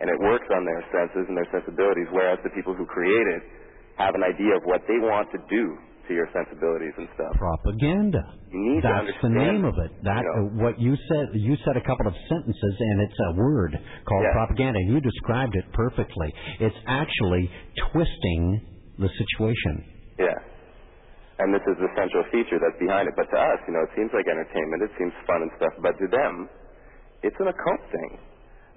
and 0.00 0.06
it 0.06 0.18
works 0.22 0.46
on 0.54 0.62
their 0.62 0.82
senses 0.94 1.26
and 1.26 1.34
their 1.34 1.48
sensibilities, 1.50 2.06
whereas 2.14 2.38
the 2.46 2.54
people 2.54 2.70
who 2.74 2.86
create 2.86 3.26
it 3.34 3.42
have 3.98 4.14
an 4.14 4.22
idea 4.22 4.54
of 4.54 4.62
what 4.62 4.80
they 4.86 4.98
want 5.02 5.26
to 5.34 5.38
do 5.50 5.74
to 6.06 6.14
your 6.14 6.30
sensibilities 6.32 6.94
and 6.96 7.08
stuff. 7.18 7.34
Propaganda. 7.34 8.22
You 8.48 8.60
need 8.62 8.80
to 8.80 8.88
That's 8.88 9.18
the 9.20 9.28
name 9.28 9.64
of 9.66 9.74
it. 9.82 9.90
That 10.06 10.22
you 10.22 10.30
know. 10.32 10.62
uh, 10.62 10.64
what 10.64 10.80
you 10.80 10.94
said. 11.10 11.34
You 11.34 11.58
said 11.66 11.76
a 11.76 11.84
couple 11.84 12.06
of 12.06 12.14
sentences, 12.30 12.74
and 12.78 13.02
it's 13.02 13.18
a 13.28 13.32
word 13.36 13.74
called 14.06 14.22
Yeah. 14.24 14.32
propaganda. 14.32 14.78
You 14.86 15.00
described 15.00 15.54
it 15.56 15.66
perfectly. 15.74 16.32
It's 16.60 16.78
actually 16.86 17.50
twisting 17.92 18.62
the 18.98 19.10
situation. 19.10 19.97
And 21.38 21.54
this 21.54 21.62
is 21.70 21.76
the 21.78 21.90
central 21.96 22.24
feature 22.34 22.58
that's 22.58 22.78
behind 22.82 23.06
it. 23.08 23.14
But 23.16 23.30
to 23.30 23.38
us, 23.38 23.60
you 23.66 23.74
know, 23.74 23.82
it 23.86 23.92
seems 23.94 24.10
like 24.14 24.26
entertainment, 24.26 24.82
it 24.86 24.92
seems 24.98 25.14
fun 25.26 25.42
and 25.46 25.52
stuff, 25.58 25.74
but 25.82 25.94
to 25.98 26.06
them, 26.10 26.50
it's 27.22 27.36
an 27.40 27.48
occult 27.50 27.82
thing. 27.90 28.12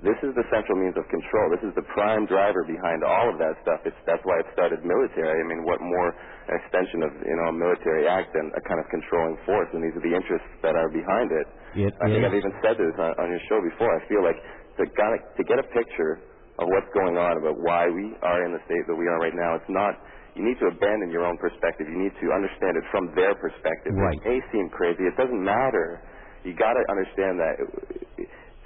This 0.01 0.17
is 0.25 0.33
the 0.33 0.45
central 0.49 0.81
means 0.81 0.97
of 0.97 1.05
control. 1.13 1.53
This 1.53 1.61
is 1.61 1.73
the 1.77 1.85
prime 1.93 2.25
driver 2.25 2.65
behind 2.65 3.05
all 3.05 3.29
of 3.29 3.37
that 3.37 3.53
stuff. 3.61 3.85
It's 3.85 3.97
that's 4.09 4.21
why 4.25 4.41
it 4.41 4.49
started 4.57 4.81
military. 4.81 5.29
I 5.29 5.45
mean, 5.45 5.61
what 5.61 5.77
more 5.77 6.09
an 6.49 6.57
extension 6.57 7.05
of 7.05 7.13
you 7.21 7.37
know 7.37 7.53
a 7.53 7.55
military 7.55 8.09
act 8.09 8.33
than 8.33 8.49
a 8.49 8.61
kind 8.65 8.81
of 8.81 8.89
controlling 8.89 9.37
force? 9.45 9.69
And 9.77 9.85
these 9.85 9.93
are 9.93 10.01
the 10.01 10.17
interests 10.17 10.49
that 10.65 10.73
are 10.73 10.89
behind 10.89 11.29
it. 11.29 11.47
It 11.85 11.93
I 12.01 12.09
think 12.09 12.25
is- 12.25 12.27
I've 12.33 12.39
even 12.41 12.53
said 12.65 12.75
this 12.81 12.97
on, 12.97 13.13
on 13.21 13.27
your 13.29 13.43
show 13.45 13.61
before. 13.61 13.93
I 13.93 14.01
feel 14.09 14.25
like 14.25 14.39
to, 14.81 14.83
gotta, 14.97 15.17
to 15.37 15.43
get 15.45 15.61
a 15.61 15.67
picture 15.69 16.17
of 16.57 16.65
what's 16.73 16.89
going 16.97 17.17
on 17.21 17.37
about 17.37 17.61
why 17.61 17.85
we 17.85 18.17
are 18.25 18.41
in 18.49 18.57
the 18.57 18.61
state 18.65 18.85
that 18.89 18.97
we 18.97 19.05
are 19.05 19.19
right 19.21 19.37
now, 19.37 19.53
it's 19.61 19.69
not. 19.69 20.01
You 20.35 20.47
need 20.47 20.59
to 20.63 20.71
abandon 20.71 21.11
your 21.11 21.27
own 21.27 21.37
perspective. 21.37 21.87
You 21.91 21.99
need 21.99 22.15
to 22.23 22.27
understand 22.31 22.79
it 22.79 22.85
from 22.91 23.11
their 23.15 23.35
perspective. 23.35 23.91
Right. 23.93 24.15
It 24.15 24.23
may 24.23 24.39
seem 24.55 24.69
crazy. 24.71 25.03
It 25.03 25.17
doesn't 25.19 25.43
matter. 25.43 25.99
You 26.47 26.55
got 26.55 26.73
to 26.73 26.83
understand 26.89 27.37
that 27.37 27.55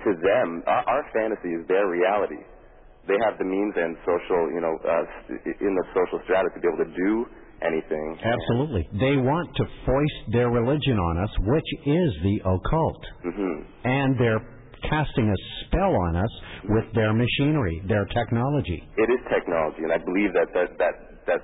to 0.05 0.09
them, 0.21 0.61
our, 0.69 0.83
our 0.85 1.03
fantasy 1.11 1.57
is 1.57 1.67
their 1.67 1.89
reality. 1.89 2.39
They 3.09 3.17
have 3.25 3.37
the 3.37 3.45
means 3.45 3.73
and 3.77 3.97
social, 4.05 4.49
you 4.53 4.61
know, 4.61 4.77
uh, 4.81 5.61
in 5.61 5.73
the 5.73 5.85
social 5.93 6.21
strata 6.25 6.49
to 6.53 6.59
be 6.61 6.65
able 6.69 6.81
to 6.85 6.93
do 6.93 7.25
anything. 7.61 8.17
Absolutely. 8.21 8.85
They 8.97 9.17
want 9.17 9.49
to 9.57 9.65
foist 9.85 10.19
their 10.33 10.49
religion 10.49 10.97
on 10.97 11.17
us, 11.21 11.29
which 11.49 11.69
is 11.85 12.09
the 12.21 12.37
occult. 12.45 13.01
hmm 13.25 13.57
And 13.85 14.17
they're 14.17 14.41
casting 14.89 15.29
a 15.29 15.39
spell 15.65 15.93
on 16.09 16.15
us 16.15 16.33
with 16.69 16.85
their 16.93 17.13
machinery, 17.13 17.81
their 17.87 18.05
technology. 18.05 18.83
It 18.97 19.09
is 19.09 19.21
technology, 19.33 19.81
and 19.81 19.91
I 19.93 19.97
believe 19.97 20.33
that 20.33 20.49
that 20.53 20.77
that 20.77 20.93
that 21.25 21.41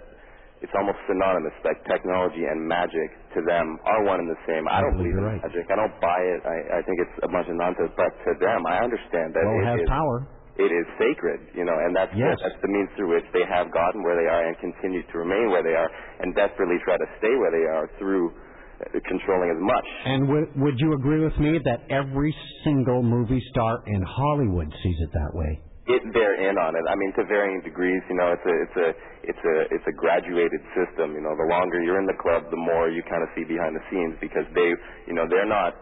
it's 0.62 0.74
almost 0.78 0.98
synonymous. 1.10 1.54
Like 1.66 1.82
technology 1.90 2.46
and 2.46 2.62
magic 2.66 3.10
to 3.34 3.42
them 3.50 3.82
are 3.86 4.02
one 4.06 4.22
and 4.22 4.30
the 4.30 4.38
same. 4.46 4.66
I 4.70 4.82
don't 4.82 4.98
believe 4.98 5.18
in 5.18 5.26
right. 5.26 5.42
magic. 5.42 5.66
I 5.70 5.76
don't 5.78 5.98
buy 6.00 6.22
it. 6.22 6.42
I, 6.46 6.58
I 6.78 6.80
think 6.86 7.02
it's 7.02 7.18
a 7.26 7.30
bunch 7.30 7.50
of 7.50 7.58
nonsense. 7.58 7.90
But 7.98 8.14
to 8.30 8.32
them, 8.38 8.66
I 8.70 8.82
understand 8.86 9.34
that 9.34 9.44
Well, 9.44 9.58
it 9.58 9.66
it 9.66 9.72
has 9.74 9.80
is- 9.82 9.90
power. 9.90 10.18
it 10.62 10.70
is 10.70 10.86
sacred, 11.02 11.40
you 11.58 11.66
know, 11.66 11.74
and 11.74 11.96
that's 11.98 12.14
Yes. 12.14 12.38
that's 12.44 12.60
the 12.62 12.70
means 12.70 12.90
through 12.96 13.10
which 13.16 13.26
they 13.34 13.42
have 13.50 13.74
gotten 13.74 14.04
where 14.06 14.14
they 14.20 14.30
are 14.30 14.46
and 14.46 14.54
continue 14.62 15.02
to 15.02 15.16
remain 15.18 15.50
where 15.50 15.64
they 15.66 15.74
are, 15.74 15.90
and 16.22 16.36
desperately 16.36 16.78
try 16.86 16.98
to 17.02 17.08
stay 17.18 17.34
where 17.42 17.50
they 17.50 17.66
are 17.66 17.90
through 17.98 18.30
uh, 18.30 19.00
controlling 19.08 19.50
as 19.50 19.62
much. 19.62 19.88
And 20.06 20.22
w- 20.28 20.50
would 20.62 20.78
you 20.78 20.94
agree 20.94 21.22
with 21.24 21.38
me 21.42 21.58
that 21.66 21.86
every 21.90 22.36
single 22.64 23.02
movie 23.02 23.42
star 23.50 23.82
in 23.88 24.02
Hollywood 24.04 24.70
sees 24.84 24.98
it 25.02 25.12
that 25.14 25.32
way? 25.34 25.62
It 25.88 26.02
they're 26.14 26.38
in 26.38 26.62
on 26.62 26.78
it. 26.78 26.86
I 26.86 26.94
mean, 26.94 27.10
to 27.18 27.26
varying 27.26 27.62
degrees. 27.66 28.02
You 28.06 28.18
know, 28.18 28.30
it's 28.38 28.46
a 28.46 28.56
it's 28.62 28.78
a 28.78 28.88
it's 29.34 29.44
a 29.44 29.56
it's 29.74 29.88
a 29.90 29.96
graduated 29.98 30.62
system. 30.78 31.18
You 31.18 31.24
know, 31.26 31.34
the 31.34 31.50
longer 31.50 31.82
you're 31.82 31.98
in 31.98 32.06
the 32.06 32.18
club, 32.22 32.54
the 32.54 32.60
more 32.60 32.90
you 32.90 33.02
kind 33.10 33.26
of 33.26 33.30
see 33.34 33.46
behind 33.46 33.74
the 33.74 33.82
scenes 33.90 34.14
because 34.22 34.46
they, 34.54 34.70
you 35.10 35.18
know, 35.18 35.26
they're 35.26 35.50
not 35.50 35.74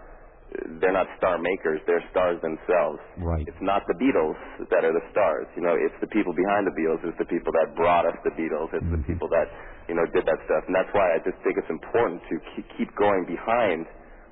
they're 0.80 0.96
not 0.96 1.06
star 1.20 1.38
makers. 1.38 1.84
They're 1.86 2.04
stars 2.10 2.40
themselves. 2.42 2.98
Right. 3.20 3.46
It's 3.46 3.62
not 3.62 3.86
the 3.86 3.94
Beatles 4.00 4.40
that 4.72 4.82
are 4.82 4.96
the 4.96 5.06
stars. 5.12 5.46
You 5.54 5.62
know, 5.62 5.76
it's 5.76 5.94
the 6.02 6.10
people 6.10 6.34
behind 6.34 6.66
the 6.66 6.74
Beatles. 6.74 7.04
It's 7.06 7.20
the 7.20 7.30
people 7.30 7.54
that 7.54 7.76
brought 7.76 8.08
us 8.08 8.18
the 8.24 8.34
Beatles. 8.34 8.72
It's 8.74 8.88
the 8.88 8.98
mm-hmm. 8.98 9.04
people 9.04 9.28
that 9.30 9.52
you 9.92 10.00
know 10.00 10.08
did 10.16 10.24
that 10.26 10.40
stuff. 10.48 10.64
And 10.66 10.74
that's 10.74 10.90
why 10.96 11.12
I 11.12 11.20
just 11.28 11.38
think 11.44 11.60
it's 11.60 11.70
important 11.70 12.24
to 12.32 12.36
keep, 12.56 12.66
keep 12.80 12.90
going 12.96 13.28
behind 13.28 13.84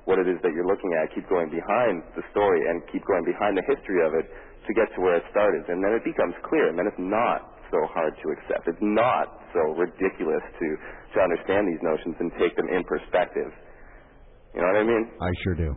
what 0.08 0.16
it 0.16 0.24
is 0.24 0.40
that 0.40 0.56
you're 0.56 0.66
looking 0.66 0.96
at. 0.96 1.12
Keep 1.12 1.28
going 1.28 1.52
behind 1.52 2.00
the 2.16 2.24
story 2.32 2.64
and 2.64 2.80
keep 2.88 3.04
going 3.04 3.28
behind 3.28 3.60
the 3.60 3.66
history 3.68 4.00
of 4.00 4.16
it 4.16 4.26
to 4.68 4.72
get 4.76 4.92
to 4.94 5.00
where 5.00 5.16
it 5.16 5.24
started. 5.32 5.64
And 5.72 5.80
then 5.80 5.96
it 5.96 6.04
becomes 6.04 6.36
clear. 6.44 6.68
And 6.68 6.76
then 6.76 6.86
it's 6.86 7.00
not 7.00 7.58
so 7.72 7.80
hard 7.88 8.12
to 8.20 8.26
accept. 8.36 8.68
It's 8.68 8.84
not 8.84 9.32
so 9.56 9.72
ridiculous 9.76 10.44
to 10.44 10.68
to 11.16 11.18
understand 11.24 11.64
these 11.68 11.80
notions 11.80 12.16
and 12.20 12.28
take 12.36 12.52
them 12.56 12.68
in 12.68 12.84
perspective. 12.84 13.48
You 14.52 14.60
know 14.60 14.68
what 14.72 14.80
I 14.80 14.84
mean? 14.84 15.04
I 15.20 15.30
sure 15.44 15.56
do. 15.56 15.70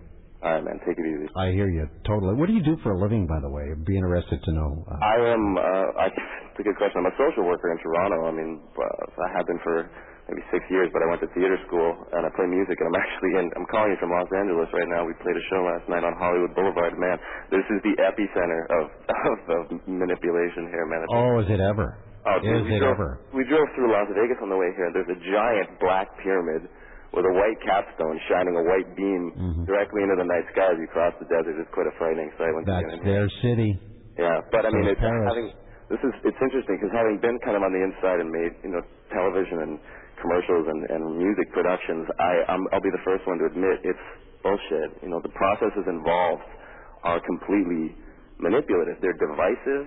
All 0.43 0.57
right, 0.57 0.63
man. 0.63 0.79
Take 0.83 0.97
it 0.97 1.05
easy. 1.05 1.29
I 1.37 1.53
hear 1.53 1.69
you 1.69 1.85
totally. 2.07 2.33
What 2.33 2.49
do 2.49 2.53
you 2.57 2.63
do 2.63 2.75
for 2.81 2.97
a 2.97 2.99
living, 2.99 3.27
by 3.27 3.39
the 3.39 3.49
way? 3.49 3.69
I'd 3.71 3.85
be 3.85 3.95
interested 3.95 4.41
to 4.41 4.51
know. 4.51 4.83
Uh, 4.89 4.97
I 4.97 5.15
am. 5.31 5.43
Uh, 5.55 5.61
I, 6.03 6.07
it's 6.09 6.59
a 6.59 6.63
good 6.65 6.75
question. 6.81 7.05
I'm 7.05 7.11
a 7.11 7.15
social 7.15 7.45
worker 7.45 7.71
in 7.71 7.77
Toronto. 7.79 8.25
I 8.25 8.33
mean, 8.33 8.51
uh, 8.73 9.23
I 9.23 9.27
have 9.37 9.45
been 9.45 9.61
for 9.63 9.85
maybe 10.31 10.43
six 10.49 10.63
years, 10.71 10.87
but 10.95 11.03
I 11.03 11.07
went 11.11 11.19
to 11.21 11.29
theater 11.35 11.59
school 11.67 11.91
and 12.15 12.23
I 12.23 12.31
play 12.39 12.47
music. 12.47 12.79
And 12.79 12.87
I'm 12.87 12.99
actually 13.03 13.31
in. 13.37 13.45
I'm 13.59 13.67
calling 13.67 13.91
you 13.91 13.99
from 13.99 14.15
Los 14.15 14.31
Angeles 14.31 14.71
right 14.71 14.87
now. 14.87 15.03
We 15.03 15.11
played 15.19 15.35
a 15.35 15.45
show 15.51 15.61
last 15.67 15.85
night 15.91 16.07
on 16.07 16.15
Hollywood 16.15 16.55
Boulevard. 16.55 16.95
Man, 16.95 17.19
this 17.51 17.67
is 17.67 17.79
the 17.83 17.93
epicenter 17.99 18.61
of 18.71 18.83
of, 19.29 19.37
of 19.51 19.63
manipulation 19.85 20.71
here, 20.71 20.87
man. 20.87 21.03
Oh, 21.11 21.43
is 21.43 21.51
it 21.51 21.59
ever? 21.59 21.99
Oh, 22.23 22.37
dude, 22.39 22.63
Is 22.63 22.69
we 22.69 22.77
it 22.77 22.85
drove, 22.85 22.95
ever? 23.01 23.11
We 23.33 23.43
drove 23.49 23.65
through 23.73 23.89
Las 23.91 24.05
Vegas 24.13 24.37
on 24.45 24.49
the 24.53 24.55
way 24.55 24.69
here. 24.77 24.93
There's 24.93 25.09
a 25.09 25.17
giant 25.25 25.73
black 25.81 26.05
pyramid 26.21 26.69
with 27.17 27.25
a 27.25 27.33
white 27.33 27.57
capstone 27.65 28.15
shining 28.29 28.53
a 28.55 28.63
white 28.63 28.87
beam 28.95 29.33
Mhm. 29.35 29.65
directly 29.65 30.05
into 30.05 30.15
the 30.15 30.23
night 30.29 30.45
sky 30.53 30.69
as 30.71 30.77
you 30.79 30.85
cross 30.93 31.11
the 31.19 31.25
desert. 31.25 31.57
It's 31.59 31.67
quite 31.73 31.89
a 31.89 31.95
frightening 31.97 32.29
sight 32.37 32.53
once 32.53 32.69
That's 32.69 32.87
get 32.93 33.03
their 33.03 33.27
city. 33.41 33.73
Yeah, 34.21 34.37
but 34.53 34.63
I 34.65 34.69
mean, 34.69 34.85
it's 34.85 35.01
Paris. 35.01 35.27
having 35.27 35.47
this 35.89 35.99
is 36.07 36.13
it's 36.23 36.39
interesting 36.39 36.77
because 36.77 36.93
having 36.93 37.17
been 37.19 37.35
kind 37.41 37.57
of 37.57 37.63
on 37.65 37.73
the 37.73 37.81
inside 37.83 38.21
and 38.21 38.29
made 38.31 38.53
you 38.63 38.69
know 38.69 38.83
television 39.11 39.59
and 39.65 39.73
commercials 40.21 40.65
and, 40.69 40.81
and 40.89 41.01
music 41.17 41.51
productions, 41.53 42.07
I 42.19 42.45
I'm, 42.49 42.63
I'll 42.73 42.83
be 42.85 42.93
the 42.93 43.03
first 43.05 43.25
one 43.27 43.39
to 43.41 43.47
admit 43.51 43.81
it's 43.83 44.05
bullshit. 44.45 45.01
You 45.03 45.09
know, 45.11 45.21
the 45.21 45.33
processes 45.33 45.85
involved 45.89 46.45
are 47.03 47.19
completely 47.25 47.97
manipulative. 48.39 49.01
They're 49.01 49.17
divisive, 49.17 49.85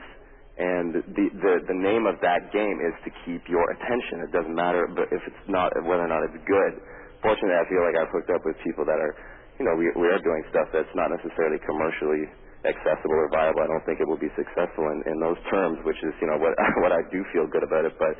and 0.58 0.86
the 1.14 1.24
the 1.40 1.54
the 1.70 1.78
name 1.78 2.06
of 2.10 2.20
that 2.22 2.52
game 2.52 2.78
is 2.84 2.94
to 3.06 3.10
keep 3.26 3.46
your 3.48 3.64
attention. 3.78 4.26
It 4.26 4.32
doesn't 4.34 4.54
matter 4.54 4.86
but 4.92 5.08
if 5.14 5.22
it's 5.26 5.44
not 5.48 5.72
whether 5.86 6.04
or 6.04 6.10
not 6.12 6.22
it's 6.26 6.38
good. 6.46 6.74
Fortunately, 7.22 7.56
I 7.56 7.66
feel 7.70 7.82
like 7.86 7.96
I've 7.96 8.12
hooked 8.12 8.30
up 8.34 8.44
with 8.44 8.58
people 8.66 8.84
that 8.84 8.98
are, 9.00 9.14
you 9.58 9.64
know, 9.66 9.74
we 9.78 9.88
we 9.96 10.08
are 10.10 10.20
doing 10.20 10.42
stuff 10.52 10.68
that's 10.74 10.92
not 10.98 11.10
necessarily 11.14 11.58
commercially 11.64 12.28
accessible 12.66 13.18
or 13.18 13.28
viable. 13.30 13.62
I 13.62 13.68
don't 13.70 13.84
think 13.86 14.00
it 14.00 14.08
will 14.08 14.20
be 14.20 14.32
successful 14.34 14.88
in, 14.90 15.04
in 15.06 15.18
those 15.20 15.38
terms, 15.52 15.78
which 15.84 15.98
is, 16.02 16.14
you 16.22 16.28
know, 16.30 16.38
what 16.40 16.54
what 16.84 16.92
I 16.92 17.02
do 17.12 17.22
feel 17.34 17.46
good 17.50 17.64
about 17.64 17.84
it. 17.86 17.94
But 17.98 18.14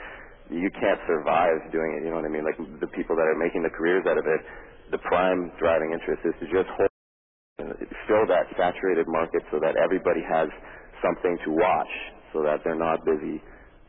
you 0.50 0.70
can't 0.76 1.00
survive 1.06 1.72
doing 1.72 1.96
it. 1.96 2.04
You 2.04 2.10
know 2.10 2.20
what 2.20 2.28
I 2.28 2.32
mean? 2.32 2.44
Like 2.44 2.58
the 2.80 2.90
people 2.92 3.16
that 3.16 3.24
are 3.24 3.38
making 3.38 3.62
the 3.62 3.72
careers 3.72 4.04
out 4.08 4.18
of 4.18 4.26
it, 4.26 4.40
the 4.92 4.98
prime 4.98 5.52
driving 5.58 5.92
interest 5.92 6.20
is 6.24 6.34
to 6.40 6.46
just 6.52 6.68
hold, 6.76 6.92
fill 8.08 8.24
that 8.28 8.48
saturated 8.56 9.08
market 9.08 9.42
so 9.50 9.58
that 9.60 9.76
everybody 9.80 10.20
has 10.20 10.48
something 11.00 11.38
to 11.44 11.50
watch, 11.52 11.92
so 12.32 12.42
that 12.42 12.60
they're 12.64 12.78
not 12.78 13.04
busy, 13.04 13.40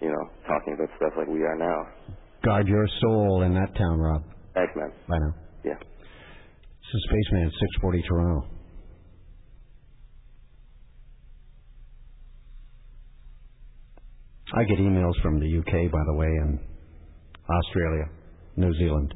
you 0.02 0.10
know, 0.10 0.24
talking 0.48 0.74
about 0.76 0.90
stuff 0.98 1.14
like 1.18 1.28
we 1.28 1.44
are 1.44 1.58
now. 1.58 1.80
Guard 2.44 2.68
your 2.68 2.88
soul 3.02 3.44
in 3.44 3.54
that 3.54 3.76
town, 3.76 4.00
Rob. 4.00 4.24
Thanks, 4.54 4.72
man. 4.76 4.92
Bye 5.08 5.20
now. 5.20 5.34
Yeah. 5.64 5.80
This 5.80 6.92
is 6.94 7.02
Spaceman 7.10 7.52
640 7.82 8.04
Toronto. 8.08 8.55
I 14.56 14.64
get 14.64 14.80
emails 14.80 15.22
from 15.22 15.40
the 15.40 15.58
UK, 15.60 15.92
by 15.92 16.00
the 16.08 16.14
way, 16.14 16.28
and 16.28 16.60
Australia, 17.50 18.06
New 18.56 18.74
Zealand. 18.76 19.14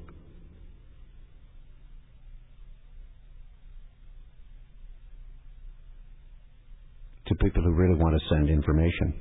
To 7.27 7.35
people 7.35 7.63
who 7.63 7.71
really 7.73 7.95
want 7.95 8.19
to 8.19 8.35
send 8.35 8.49
information. 8.49 9.13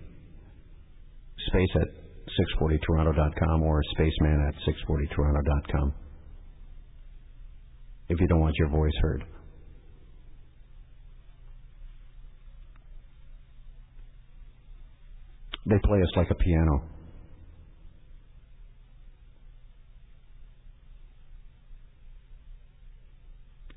Space 1.46 1.68
at 1.76 1.88
640toronto.com 2.60 3.62
or 3.62 3.80
spaceman 3.92 4.48
at 4.48 4.54
640toronto.com 4.66 5.94
if 8.08 8.18
you 8.20 8.26
don't 8.26 8.40
want 8.40 8.54
your 8.58 8.70
voice 8.70 8.92
heard. 9.02 9.24
They 15.68 15.78
play 15.84 16.00
us 16.00 16.16
like 16.16 16.30
a 16.30 16.34
piano. 16.34 16.82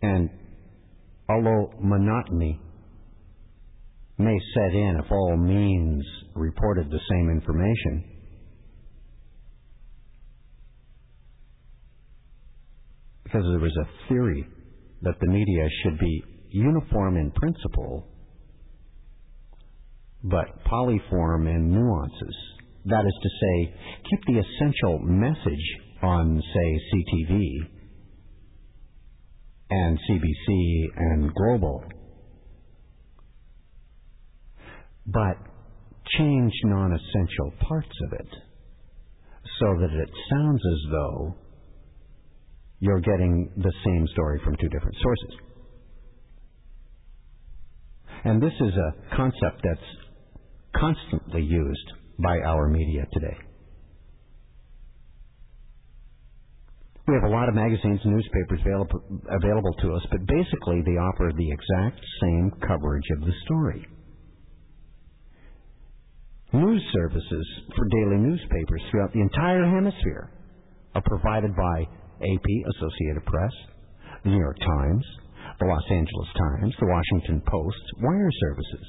And 0.02 0.30
although 1.30 1.74
monotony 1.82 2.62
may 4.18 4.38
set 4.54 4.74
in 4.74 5.02
if 5.04 5.12
all 5.12 5.36
means 5.36 6.04
reported 6.34 6.90
the 6.90 7.00
same 7.10 7.30
information, 7.30 8.04
because 13.24 13.44
there 13.44 13.60
was 13.60 13.78
a 13.82 14.08
theory 14.08 14.48
that 15.02 15.16
the 15.20 15.28
media 15.28 15.68
should 15.84 16.00
be 16.00 16.24
uniform 16.52 17.18
in 17.18 17.32
principle, 17.32 18.08
but 20.24 20.64
polyform 20.66 21.48
in 21.48 21.72
nuances. 21.72 22.36
That 22.86 23.06
is 23.06 23.14
to 23.22 23.30
say, 23.30 23.74
keep 24.10 24.26
the 24.26 24.40
essential 24.40 25.00
message 25.00 25.78
on, 26.02 26.42
say, 26.42 26.80
CTV 26.94 27.58
and 29.70 29.98
CBC 29.98 30.86
and 30.98 31.34
Global, 31.34 31.84
but 35.06 35.38
change 36.18 36.54
non 36.66 36.92
essential 36.92 37.54
parts 37.68 37.96
of 38.08 38.20
it 38.20 38.28
so 39.60 39.78
that 39.80 39.92
it 39.92 40.10
sounds 40.32 40.62
as 40.66 40.92
though 40.92 41.36
you're 42.80 43.00
getting 43.00 43.50
the 43.58 43.72
same 43.86 44.08
story 44.08 44.42
from 44.44 44.56
two 44.58 44.70
different 44.70 44.98
sources. 45.02 45.38
And 48.24 48.42
this 48.42 48.54
is 48.60 48.74
a 48.74 49.16
concept 49.16 49.62
that's 49.64 50.11
constantly 50.76 51.44
used 51.44 51.92
by 52.20 52.40
our 52.40 52.68
media 52.68 53.06
today. 53.14 53.38
We 57.08 57.16
have 57.16 57.24
a 57.24 57.34
lot 57.34 57.50
of 57.50 57.56
magazines 57.56 58.00
and 58.04 58.14
newspapers 58.14 58.60
available, 58.62 59.02
available 59.30 59.74
to 59.82 59.94
us, 59.96 60.06
but 60.12 60.26
basically 60.28 60.82
they 60.86 60.96
offer 60.96 61.32
the 61.36 61.52
exact 61.52 62.00
same 62.22 62.52
coverage 62.66 63.08
of 63.18 63.22
the 63.22 63.34
story. 63.46 63.86
News 66.54 66.84
services 66.94 67.48
for 67.76 67.86
daily 67.90 68.18
newspapers 68.18 68.82
throughout 68.90 69.12
the 69.14 69.22
entire 69.22 69.66
hemisphere 69.66 70.32
are 70.96 71.02
provided 71.02 71.56
by 71.56 71.82
AP, 72.22 72.48
Associated 72.76 73.26
Press, 73.26 73.52
the 74.24 74.30
New 74.30 74.40
York 74.40 74.58
Times, 74.60 75.06
the 75.60 75.66
Los 75.66 75.84
Angeles 75.90 76.28
Times, 76.38 76.74
the 76.80 76.88
Washington 76.88 77.42
Post, 77.48 77.84
wire 78.02 78.32
services. 78.42 78.86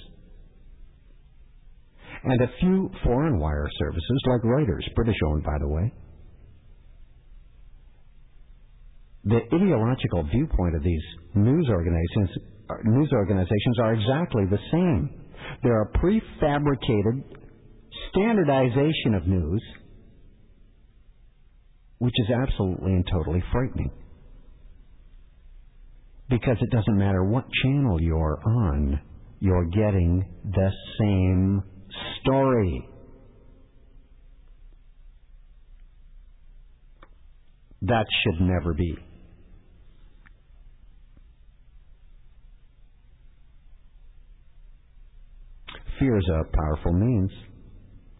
And 2.24 2.40
a 2.40 2.50
few 2.60 2.90
foreign 3.04 3.38
wire 3.38 3.68
services 3.78 4.22
like 4.26 4.42
Reuters, 4.42 4.94
British 4.94 5.16
owned 5.26 5.42
by 5.42 5.58
the 5.60 5.68
way. 5.68 5.92
The 9.24 9.40
ideological 9.54 10.24
viewpoint 10.30 10.76
of 10.76 10.82
these 10.82 11.02
news 11.34 11.68
organizations, 11.70 12.30
uh, 12.70 12.74
news 12.84 13.10
organizations 13.12 13.78
are 13.80 13.94
exactly 13.94 14.44
the 14.50 14.58
same. 14.70 15.10
They're 15.62 15.82
a 15.82 15.92
prefabricated 15.92 17.24
standardization 18.10 19.14
of 19.14 19.26
news 19.26 19.62
which 22.02 22.14
is 22.18 22.30
absolutely 22.34 22.94
and 22.94 23.06
totally 23.06 23.40
frightening. 23.52 23.88
Because 26.28 26.56
it 26.60 26.70
doesn't 26.70 26.98
matter 26.98 27.22
what 27.22 27.44
channel 27.62 28.02
you're 28.02 28.40
on, 28.44 29.00
you're 29.38 29.66
getting 29.66 30.28
the 30.44 30.70
same 30.98 31.62
story. 32.20 32.88
That 37.82 38.06
should 38.22 38.40
never 38.46 38.74
be. 38.74 38.94
Fear 45.98 46.16
is 46.16 46.28
a 46.30 46.56
powerful 46.56 46.92
means 46.92 47.30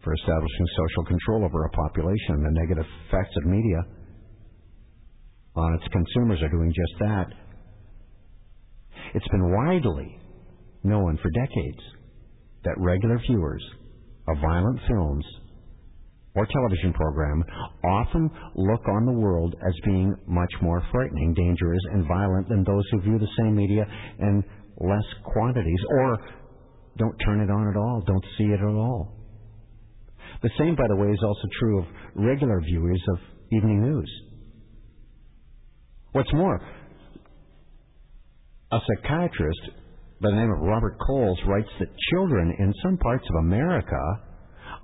for 0.03 0.13
establishing 0.13 0.65
social 0.77 1.05
control 1.05 1.45
over 1.45 1.65
a 1.65 1.69
population. 1.69 2.43
The 2.43 2.51
negative 2.51 2.85
effects 3.07 3.35
of 3.37 3.45
media 3.45 3.79
on 5.55 5.73
its 5.75 5.87
consumers 5.91 6.41
are 6.41 6.49
doing 6.49 6.73
just 6.73 6.99
that. 6.99 7.27
It's 9.15 9.27
been 9.29 9.51
widely 9.51 10.17
known 10.83 11.17
for 11.21 11.29
decades 11.29 12.02
that 12.63 12.75
regular 12.77 13.19
viewers 13.29 13.63
of 14.27 14.37
violent 14.41 14.79
films 14.87 15.25
or 16.35 16.47
television 16.47 16.93
program 16.93 17.43
often 17.85 18.29
look 18.55 18.81
on 18.87 19.05
the 19.05 19.11
world 19.11 19.55
as 19.67 19.73
being 19.85 20.15
much 20.27 20.51
more 20.61 20.81
frightening, 20.91 21.33
dangerous, 21.33 21.81
and 21.91 22.07
violent 22.07 22.49
than 22.49 22.63
those 22.63 22.83
who 22.91 23.01
view 23.01 23.19
the 23.19 23.27
same 23.39 23.55
media 23.55 23.85
in 24.19 24.43
less 24.79 25.05
quantities 25.25 25.79
or 25.89 26.17
don't 26.97 27.15
turn 27.25 27.39
it 27.41 27.51
on 27.51 27.69
at 27.69 27.77
all, 27.77 28.03
don't 28.05 28.25
see 28.37 28.45
it 28.45 28.59
at 28.59 28.65
all. 28.65 29.13
The 30.41 30.49
same, 30.57 30.75
by 30.75 30.87
the 30.89 30.95
way, 30.95 31.07
is 31.07 31.23
also 31.23 31.47
true 31.59 31.79
of 31.79 31.85
regular 32.15 32.59
viewers 32.61 33.01
of 33.13 33.19
evening 33.51 33.81
news. 33.81 34.21
What's 36.11 36.33
more, 36.33 36.59
a 38.71 38.79
psychiatrist 38.87 39.61
by 40.21 40.29
the 40.29 40.35
name 40.35 40.51
of 40.51 40.59
Robert 40.59 40.97
Coles 41.05 41.39
writes 41.47 41.69
that 41.79 41.89
children 42.11 42.55
in 42.59 42.73
some 42.83 42.97
parts 42.97 43.25
of 43.29 43.45
America 43.45 44.21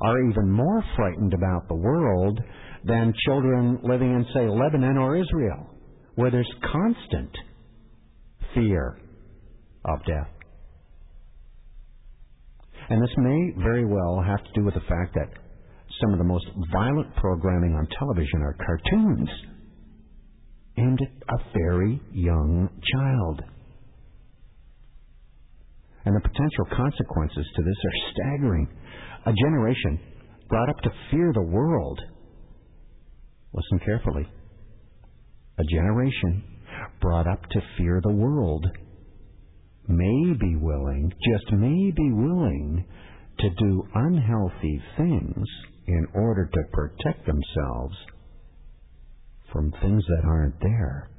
are 0.02 0.30
even 0.30 0.52
more 0.52 0.84
frightened 0.96 1.34
about 1.34 1.68
the 1.68 1.76
world 1.76 2.40
than 2.86 3.14
children 3.26 3.80
living 3.84 4.12
in, 4.14 4.26
say, 4.34 4.48
Lebanon 4.48 4.98
or 4.98 5.18
Israel, 5.18 5.70
where 6.16 6.32
there's 6.32 6.52
constant 6.72 7.32
fear 8.54 9.00
of 9.86 10.00
death. 10.06 10.30
And 12.90 13.02
this 13.02 13.16
may 13.18 13.64
very 13.64 13.86
well 13.86 14.22
have 14.26 14.44
to 14.44 14.52
do 14.56 14.66
with 14.66 14.74
the 14.74 14.82
fact 14.82 15.14
that 15.14 15.30
some 16.02 16.14
of 16.14 16.18
the 16.18 16.26
most 16.26 16.46
violent 16.72 17.16
programming 17.16 17.76
on 17.76 17.88
television 17.98 18.42
are 18.42 18.56
cartoons 18.66 19.30
aimed 20.78 21.00
at 21.02 21.36
a 21.36 21.38
very 21.54 22.02
young 22.12 22.70
child. 22.94 23.42
And 26.06 26.16
the 26.16 26.22
potential 26.22 26.66
consequences 26.76 27.46
to 27.56 27.64
this 27.64 27.76
are 27.86 28.12
staggering. 28.12 28.68
A 29.26 29.34
generation 29.34 30.00
brought 30.48 30.70
up 30.70 30.80
to 30.82 30.90
fear 31.12 31.32
the 31.34 31.42
world. 31.42 32.00
Listen 33.54 33.80
carefully. 33.86 34.28
A 35.58 35.64
generation 35.64 36.44
brought 37.02 37.28
up 37.28 37.42
to 37.50 37.62
fear 37.78 38.00
the 38.04 38.14
world 38.14 38.66
may 39.88 40.34
be 40.40 40.56
willing, 40.56 41.12
just 41.32 41.52
may 41.52 41.92
be 41.92 42.12
willing, 42.14 42.86
to 43.40 43.50
do 43.50 43.84
unhealthy 43.96 44.82
things 44.98 45.48
in 45.88 46.06
order 46.14 46.46
to 46.46 46.60
protect 46.72 47.26
themselves 47.26 47.96
from 49.52 49.72
things 49.82 50.04
that 50.08 50.28
aren't 50.28 50.60
there. 50.62 51.10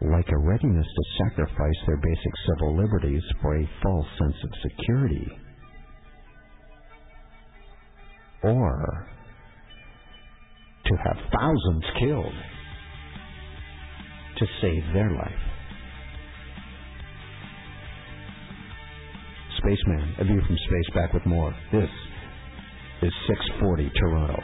Like 0.00 0.28
a 0.28 0.38
readiness 0.38 0.86
to 0.86 1.24
sacrifice 1.24 1.80
their 1.86 1.96
basic 1.96 2.32
civil 2.46 2.76
liberties 2.76 3.22
for 3.40 3.56
a 3.56 3.70
false 3.82 4.06
sense 4.18 4.36
of 4.44 4.70
security. 4.70 5.28
Or 8.42 9.06
to 10.84 10.96
have 10.96 11.16
thousands 11.32 11.84
killed 11.98 12.34
to 14.38 14.46
save 14.60 14.82
their 14.92 15.10
life. 15.10 15.32
Spaceman, 19.58 20.14
a 20.20 20.24
view 20.24 20.40
from 20.46 20.56
space 20.56 20.94
back 20.94 21.12
with 21.12 21.26
more. 21.26 21.54
This 21.72 21.90
is 23.02 23.12
640 23.28 23.90
Toronto. 23.98 24.42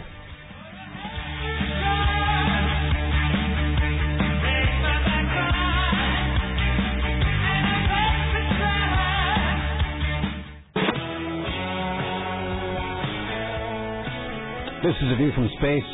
This 14.82 14.98
is 14.98 15.12
a 15.12 15.16
view 15.16 15.30
from 15.30 15.46
space. 15.62 15.90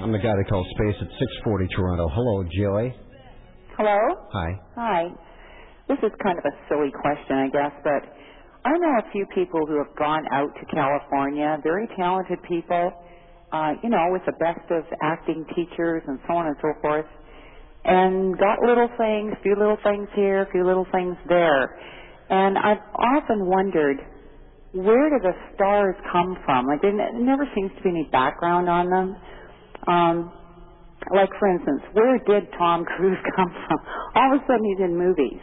I'm 0.00 0.12
the 0.12 0.18
guy 0.18 0.32
they 0.32 0.48
call 0.48 0.64
space 0.72 0.96
at 0.96 1.12
640 1.44 1.68
Toronto. 1.76 2.08
Hello, 2.08 2.40
Joy. 2.48 2.88
Hello? 3.76 4.00
Hi. 4.32 4.48
Hi. 4.80 5.02
This 5.92 6.00
is 6.00 6.08
kind 6.24 6.38
of 6.40 6.44
a 6.48 6.54
silly 6.64 6.88
question, 6.88 7.36
I 7.36 7.48
guess, 7.52 7.76
but 7.84 8.00
I 8.64 8.72
know 8.80 8.96
a 8.96 9.12
few 9.12 9.26
people 9.36 9.60
who 9.68 9.76
have 9.76 9.92
gone 10.00 10.24
out 10.32 10.48
to 10.56 10.64
California, 10.72 11.60
very 11.62 11.84
talented 12.00 12.40
people, 12.48 12.92
uh, 13.52 13.76
you 13.84 13.90
know, 13.90 14.08
with 14.08 14.24
the 14.24 14.32
best 14.40 14.64
of 14.72 14.88
acting 15.02 15.44
teachers 15.54 16.00
and 16.08 16.18
so 16.26 16.32
on 16.32 16.46
and 16.46 16.56
so 16.64 16.72
forth, 16.80 17.04
and 17.84 18.38
got 18.40 18.64
little 18.64 18.88
things, 18.96 19.36
few 19.42 19.52
little 19.52 19.76
things 19.84 20.08
here, 20.16 20.48
few 20.50 20.64
little 20.64 20.86
things 20.92 21.12
there. 21.28 21.76
And 22.30 22.56
I've 22.56 22.80
often 22.96 23.44
wondered, 23.44 24.00
where 24.72 25.10
do 25.10 25.18
the 25.22 25.34
stars 25.54 25.96
come 26.12 26.36
from? 26.44 26.66
Like, 26.66 26.82
there 26.82 26.92
ne- 26.94 27.18
never 27.24 27.44
seems 27.54 27.70
to 27.76 27.82
be 27.82 27.90
any 27.90 28.08
background 28.12 28.68
on 28.68 28.86
them. 28.90 29.16
Um, 29.86 30.32
like, 31.14 31.30
for 31.38 31.48
instance, 31.48 31.82
where 31.92 32.18
did 32.26 32.48
Tom 32.58 32.84
Cruise 32.84 33.18
come 33.36 33.50
from? 33.50 33.78
All 34.14 34.34
of 34.36 34.42
a 34.42 34.44
sudden, 34.46 34.64
he's 34.64 34.84
in 34.84 34.96
movies. 34.96 35.40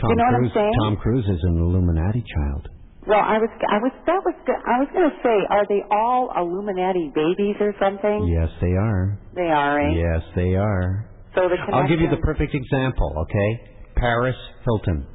Tom 0.00 0.10
you 0.10 0.16
know 0.16 0.24
Cruise. 0.32 0.50
what 0.54 0.62
I'm 0.62 0.70
saying? 0.70 0.72
Tom 0.80 0.96
Cruise 0.96 1.24
is 1.28 1.40
an 1.44 1.58
Illuminati 1.60 2.24
child. 2.24 2.68
Well, 3.06 3.18
I 3.20 3.38
was, 3.38 3.48
I 3.68 3.78
was, 3.80 3.92
that 4.06 4.20
was, 4.24 4.34
I 4.46 4.76
was 4.78 4.88
going 4.92 5.08
to 5.08 5.16
say, 5.24 5.36
are 5.48 5.66
they 5.68 5.82
all 5.90 6.30
Illuminati 6.36 7.10
babies 7.14 7.56
or 7.58 7.72
something? 7.80 8.28
Yes, 8.28 8.48
they 8.60 8.72
are. 8.76 9.18
They 9.34 9.48
are, 9.48 9.80
eh? 9.80 9.92
Yes, 9.96 10.22
they 10.36 10.54
are. 10.54 11.08
So 11.34 11.48
the 11.48 11.56
I'll 11.72 11.88
give 11.88 12.00
you 12.00 12.10
the 12.10 12.18
perfect 12.18 12.54
example, 12.54 13.24
okay? 13.24 13.72
Paris 13.96 14.36
Hilton. 14.64 15.06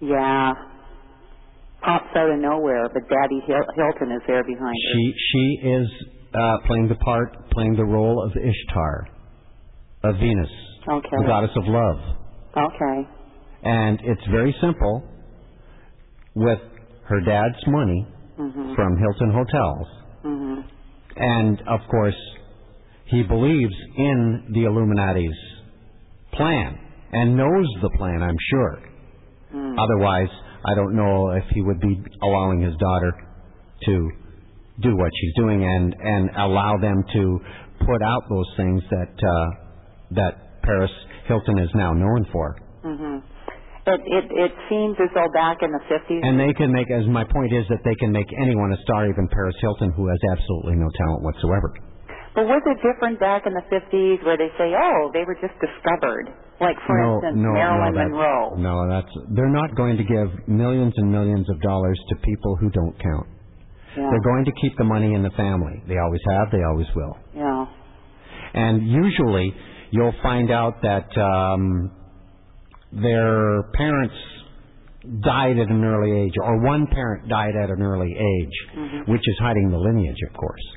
Yeah. 0.00 0.52
Pops 1.84 2.14
out 2.16 2.30
of 2.30 2.38
nowhere, 2.38 2.88
but 2.92 3.02
Daddy 3.08 3.40
Hilton 3.46 4.12
is 4.12 4.22
there 4.26 4.44
behind 4.44 4.60
her. 4.60 4.92
She 4.94 5.14
she 5.32 5.68
is 5.68 5.88
uh, 6.34 6.58
playing 6.66 6.88
the 6.88 6.94
part, 6.96 7.50
playing 7.50 7.74
the 7.76 7.84
role 7.84 8.22
of 8.24 8.32
Ishtar, 8.36 9.08
of 10.04 10.14
Venus, 10.16 10.50
Okay. 10.88 11.08
the 11.18 11.24
goddess 11.26 11.50
of 11.56 11.64
love. 11.66 11.98
Okay. 12.56 13.08
And 13.64 14.00
it's 14.04 14.24
very 14.30 14.54
simple. 14.60 15.02
With 16.34 16.60
her 17.08 17.20
dad's 17.20 17.66
money 17.66 18.06
Mhm. 18.38 18.74
from 18.74 18.96
Hilton 18.96 19.30
Hotels, 19.32 19.86
mm-hmm. 20.24 20.60
and 21.16 21.60
of 21.68 21.80
course, 21.90 22.16
he 23.06 23.22
believes 23.22 23.74
in 23.98 24.44
the 24.54 24.64
Illuminati's 24.64 25.36
plan 26.32 26.78
and 27.12 27.36
knows 27.36 27.66
the 27.82 27.90
plan. 27.98 28.22
I'm 28.22 28.38
sure. 28.50 28.78
Mm. 29.54 29.76
Otherwise, 29.78 30.30
I 30.64 30.74
don't 30.74 30.94
know 30.94 31.30
if 31.30 31.44
he 31.54 31.60
would 31.60 31.80
be 31.80 32.00
allowing 32.22 32.60
his 32.60 32.74
daughter 32.76 33.12
to 33.86 34.10
do 34.80 34.96
what 34.96 35.10
she's 35.20 35.34
doing 35.34 35.64
and 35.64 35.94
and 35.98 36.30
allow 36.36 36.78
them 36.80 37.04
to 37.12 37.40
put 37.80 38.00
out 38.02 38.22
those 38.28 38.50
things 38.56 38.82
that 38.90 39.14
uh, 39.18 39.48
that 40.12 40.62
Paris 40.62 40.90
Hilton 41.26 41.58
is 41.58 41.70
now 41.74 41.92
known 41.92 42.26
for. 42.32 42.56
Mm-hmm. 42.84 43.16
It 43.82 44.00
it 44.06 44.26
it 44.30 44.52
seems 44.70 44.94
as 45.02 45.10
though 45.14 45.26
back 45.34 45.58
in 45.62 45.70
the 45.74 45.82
fifties. 45.90 46.22
And 46.22 46.38
they 46.38 46.54
can 46.54 46.70
make, 46.70 46.86
as 46.90 47.06
my 47.10 47.24
point 47.24 47.52
is, 47.52 47.66
that 47.68 47.82
they 47.82 47.94
can 47.98 48.12
make 48.12 48.30
anyone 48.38 48.72
a 48.72 48.80
star, 48.86 49.10
even 49.10 49.26
Paris 49.26 49.56
Hilton, 49.60 49.90
who 49.92 50.06
has 50.06 50.18
absolutely 50.30 50.76
no 50.78 50.86
talent 50.94 51.22
whatsoever. 51.22 51.74
But 52.34 52.48
was 52.48 52.62
it 52.64 52.78
different 52.80 53.20
back 53.20 53.44
in 53.44 53.52
the 53.52 53.66
fifties 53.68 54.22
where 54.24 54.38
they 54.38 54.48
say, 54.56 54.72
oh, 54.72 55.10
they 55.12 55.26
were 55.26 55.36
just 55.36 55.52
discovered? 55.60 56.32
Like 56.62 56.76
for 56.86 56.96
no, 56.96 57.14
instance, 57.16 57.36
no, 57.42 57.52
Marilyn 57.52 57.94
no, 57.94 58.00
Monroe. 58.08 58.54
No, 58.56 58.88
that's 58.88 59.12
they're 59.34 59.50
not 59.52 59.74
going 59.74 59.96
to 59.96 60.04
give 60.04 60.48
millions 60.48 60.94
and 60.96 61.10
millions 61.10 61.48
of 61.50 61.60
dollars 61.60 61.98
to 62.10 62.16
people 62.16 62.56
who 62.56 62.70
don't 62.70 62.96
count. 63.02 63.26
Yeah. 63.96 64.08
They're 64.10 64.22
going 64.32 64.44
to 64.46 64.52
keep 64.60 64.76
the 64.78 64.84
money 64.84 65.12
in 65.14 65.22
the 65.22 65.30
family. 65.36 65.82
They 65.88 65.98
always 65.98 66.20
have. 66.30 66.48
They 66.50 66.62
always 66.62 66.86
will. 66.96 67.16
Yeah. 67.34 67.66
And 68.54 68.86
usually, 68.88 69.54
you'll 69.90 70.14
find 70.22 70.50
out 70.50 70.80
that 70.82 71.08
um, 71.20 71.90
their 72.92 73.62
parents 73.74 74.14
died 75.22 75.58
at 75.58 75.68
an 75.68 75.84
early 75.84 76.12
age, 76.24 76.32
or 76.42 76.62
one 76.64 76.86
parent 76.86 77.28
died 77.28 77.54
at 77.60 77.70
an 77.70 77.82
early 77.82 78.12
age, 78.14 78.78
Mhm. 78.78 79.08
which 79.08 79.22
is 79.26 79.38
hiding 79.40 79.70
the 79.70 79.78
lineage, 79.78 80.18
of 80.28 80.32
course. 80.36 80.76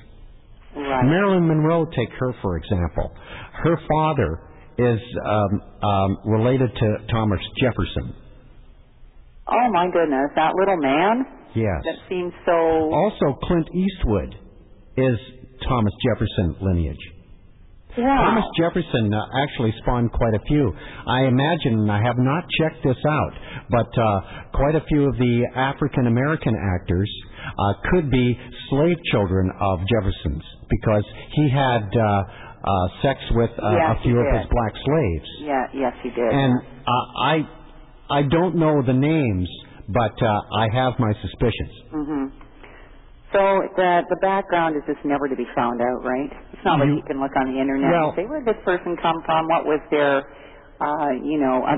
Right. 0.76 1.06
Marilyn 1.06 1.48
Monroe, 1.48 1.86
take 1.86 2.10
her 2.20 2.34
for 2.42 2.58
example. 2.58 3.12
Her 3.54 3.78
father 3.88 4.40
is 4.78 5.00
um, 5.26 5.62
um, 5.82 6.18
related 6.26 6.70
to 6.76 6.88
Thomas 7.12 7.40
Jefferson. 7.62 8.14
Oh 9.48 9.70
my 9.72 9.88
goodness, 9.92 10.32
that 10.36 10.54
little 10.58 10.78
man. 10.78 11.26
Yes. 11.56 11.82
That 11.86 12.00
seems 12.10 12.34
so. 12.46 12.52
Also, 12.52 13.40
Clint 13.44 13.68
Eastwood 13.74 14.36
is 14.98 15.18
Thomas 15.68 15.94
Jefferson 16.04 16.56
lineage. 16.62 17.00
Wow. 17.98 18.28
Thomas 18.28 18.44
Jefferson 18.60 19.14
uh, 19.14 19.24
actually 19.44 19.74
spawned 19.82 20.12
quite 20.12 20.34
a 20.34 20.44
few. 20.48 20.74
I 21.08 21.24
imagine, 21.24 21.80
and 21.80 21.92
I 21.92 22.04
have 22.04 22.18
not 22.18 22.44
checked 22.60 22.84
this 22.84 22.98
out, 23.08 23.34
but 23.70 23.88
uh, 23.88 24.20
quite 24.54 24.76
a 24.76 24.84
few 24.90 25.08
of 25.08 25.16
the 25.16 25.48
African 25.56 26.08
American 26.08 26.54
actors 26.76 27.10
uh, 27.58 27.74
could 27.92 28.12
be 28.12 28.38
slave 28.70 28.98
children 29.12 29.50
of 29.62 29.80
Jefferson's 29.88 30.44
because 30.70 31.04
he 31.32 31.50
had 31.50 31.88
uh, 32.66 32.88
sex 33.02 33.22
with 33.32 33.52
uh, 33.62 33.72
Yes, 33.78 33.98
a 34.00 34.04
few 34.04 34.18
of 34.20 34.26
his 34.36 34.48
black 34.50 34.74
slaves. 34.84 35.30
Yeah. 35.40 35.68
Yes, 35.74 35.94
he 36.02 36.10
did. 36.10 36.28
And 36.34 36.54
uh, 36.88 37.22
I, 37.22 37.36
I 38.10 38.22
don't 38.24 38.56
know 38.56 38.82
the 38.82 38.94
names, 38.94 39.48
but 39.88 40.18
uh, 40.22 40.42
I 40.58 40.68
have 40.74 40.94
my 40.98 41.14
suspicions. 41.22 41.74
Mm-hmm. 41.94 42.26
So 43.34 43.42
the 43.76 44.02
the 44.10 44.16
background 44.22 44.78
is 44.78 44.84
just 44.88 45.04
never 45.06 45.28
to 45.28 45.36
be 45.36 45.46
found 45.56 45.82
out, 45.82 46.04
right? 46.06 46.32
It's 46.54 46.64
not 46.64 46.80
like 46.80 46.88
You- 46.88 46.96
you 46.98 47.04
can 47.04 47.20
look 47.20 47.36
on 47.36 47.54
the 47.54 47.60
internet 47.60 47.92
Well- 47.92 48.10
and 48.10 48.16
say 48.16 48.26
where 48.26 48.40
did 48.42 48.56
this 48.56 48.64
person 48.64 48.96
come 49.02 49.22
from, 49.26 49.48
what 49.50 49.66
was 49.66 49.82
their, 49.92 50.24
uh, 50.80 51.12
you 51.22 51.38
know, 51.40 51.62
uh, 51.66 51.76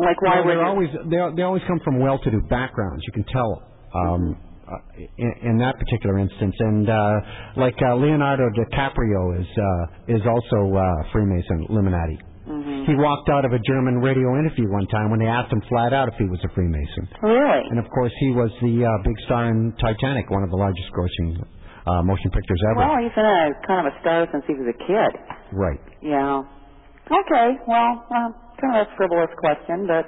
like 0.00 0.20
why 0.22 0.36
Well, 0.40 0.44
were 0.44 0.54
they're 0.54 0.64
always 0.64 0.90
they 1.10 1.18
they 1.36 1.42
always 1.42 1.62
come 1.66 1.80
from 1.80 1.98
well-to-do 1.98 2.42
backgrounds. 2.48 3.02
You 3.06 3.12
can 3.12 3.24
tell 3.24 3.62
um, 3.94 4.36
uh, 4.66 4.78
in, 5.18 5.32
in 5.42 5.58
that 5.58 5.78
particular 5.78 6.18
instance, 6.18 6.54
and 6.58 6.88
uh, 6.88 6.96
like 7.56 7.76
uh, 7.82 7.94
Leonardo 7.96 8.44
DiCaprio 8.56 9.40
is 9.40 9.46
uh, 9.58 10.14
is 10.16 10.22
also 10.26 10.76
uh, 10.76 10.84
Freemason 11.12 11.66
Illuminati. 11.68 12.18
Mhm. 12.44 12.84
He 12.84 12.94
walked 12.94 13.30
out 13.30 13.44
of 13.46 13.52
a 13.52 13.58
German 13.58 13.98
radio 14.04 14.36
interview 14.38 14.68
one 14.70 14.86
time 14.88 15.08
when 15.10 15.18
they 15.18 15.26
asked 15.26 15.50
him 15.50 15.62
flat 15.68 15.94
out 15.94 16.08
if 16.08 16.14
he 16.20 16.26
was 16.28 16.40
a 16.44 16.48
Freemason. 16.54 17.08
Really? 17.22 17.62
And 17.70 17.78
of 17.78 17.88
course, 17.88 18.12
he 18.20 18.32
was 18.32 18.50
the 18.60 18.84
uh, 18.84 18.90
big 19.02 19.16
star 19.24 19.48
in 19.48 19.72
Titanic, 19.80 20.28
one 20.28 20.42
of 20.42 20.50
the 20.50 20.56
largest 20.56 20.88
grossing 20.92 21.40
uh, 21.86 22.02
motion 22.02 22.30
pictures 22.30 22.60
ever. 22.72 22.80
Well, 22.84 22.98
he's 23.00 23.12
been 23.16 23.24
a 23.24 23.48
kind 23.66 23.86
of 23.86 23.92
a 23.92 24.00
star 24.00 24.28
since 24.32 24.44
he 24.46 24.52
was 24.60 24.68
a 24.68 24.76
kid. 24.76 25.12
Right. 25.52 25.80
Yeah. 26.02 26.44
Okay. 27.08 27.48
Well, 27.66 28.04
uh, 28.12 28.28
kind 28.60 28.76
of 28.76 28.88
a 28.88 28.96
frivolous 28.96 29.32
question, 29.40 29.86
but 29.88 30.04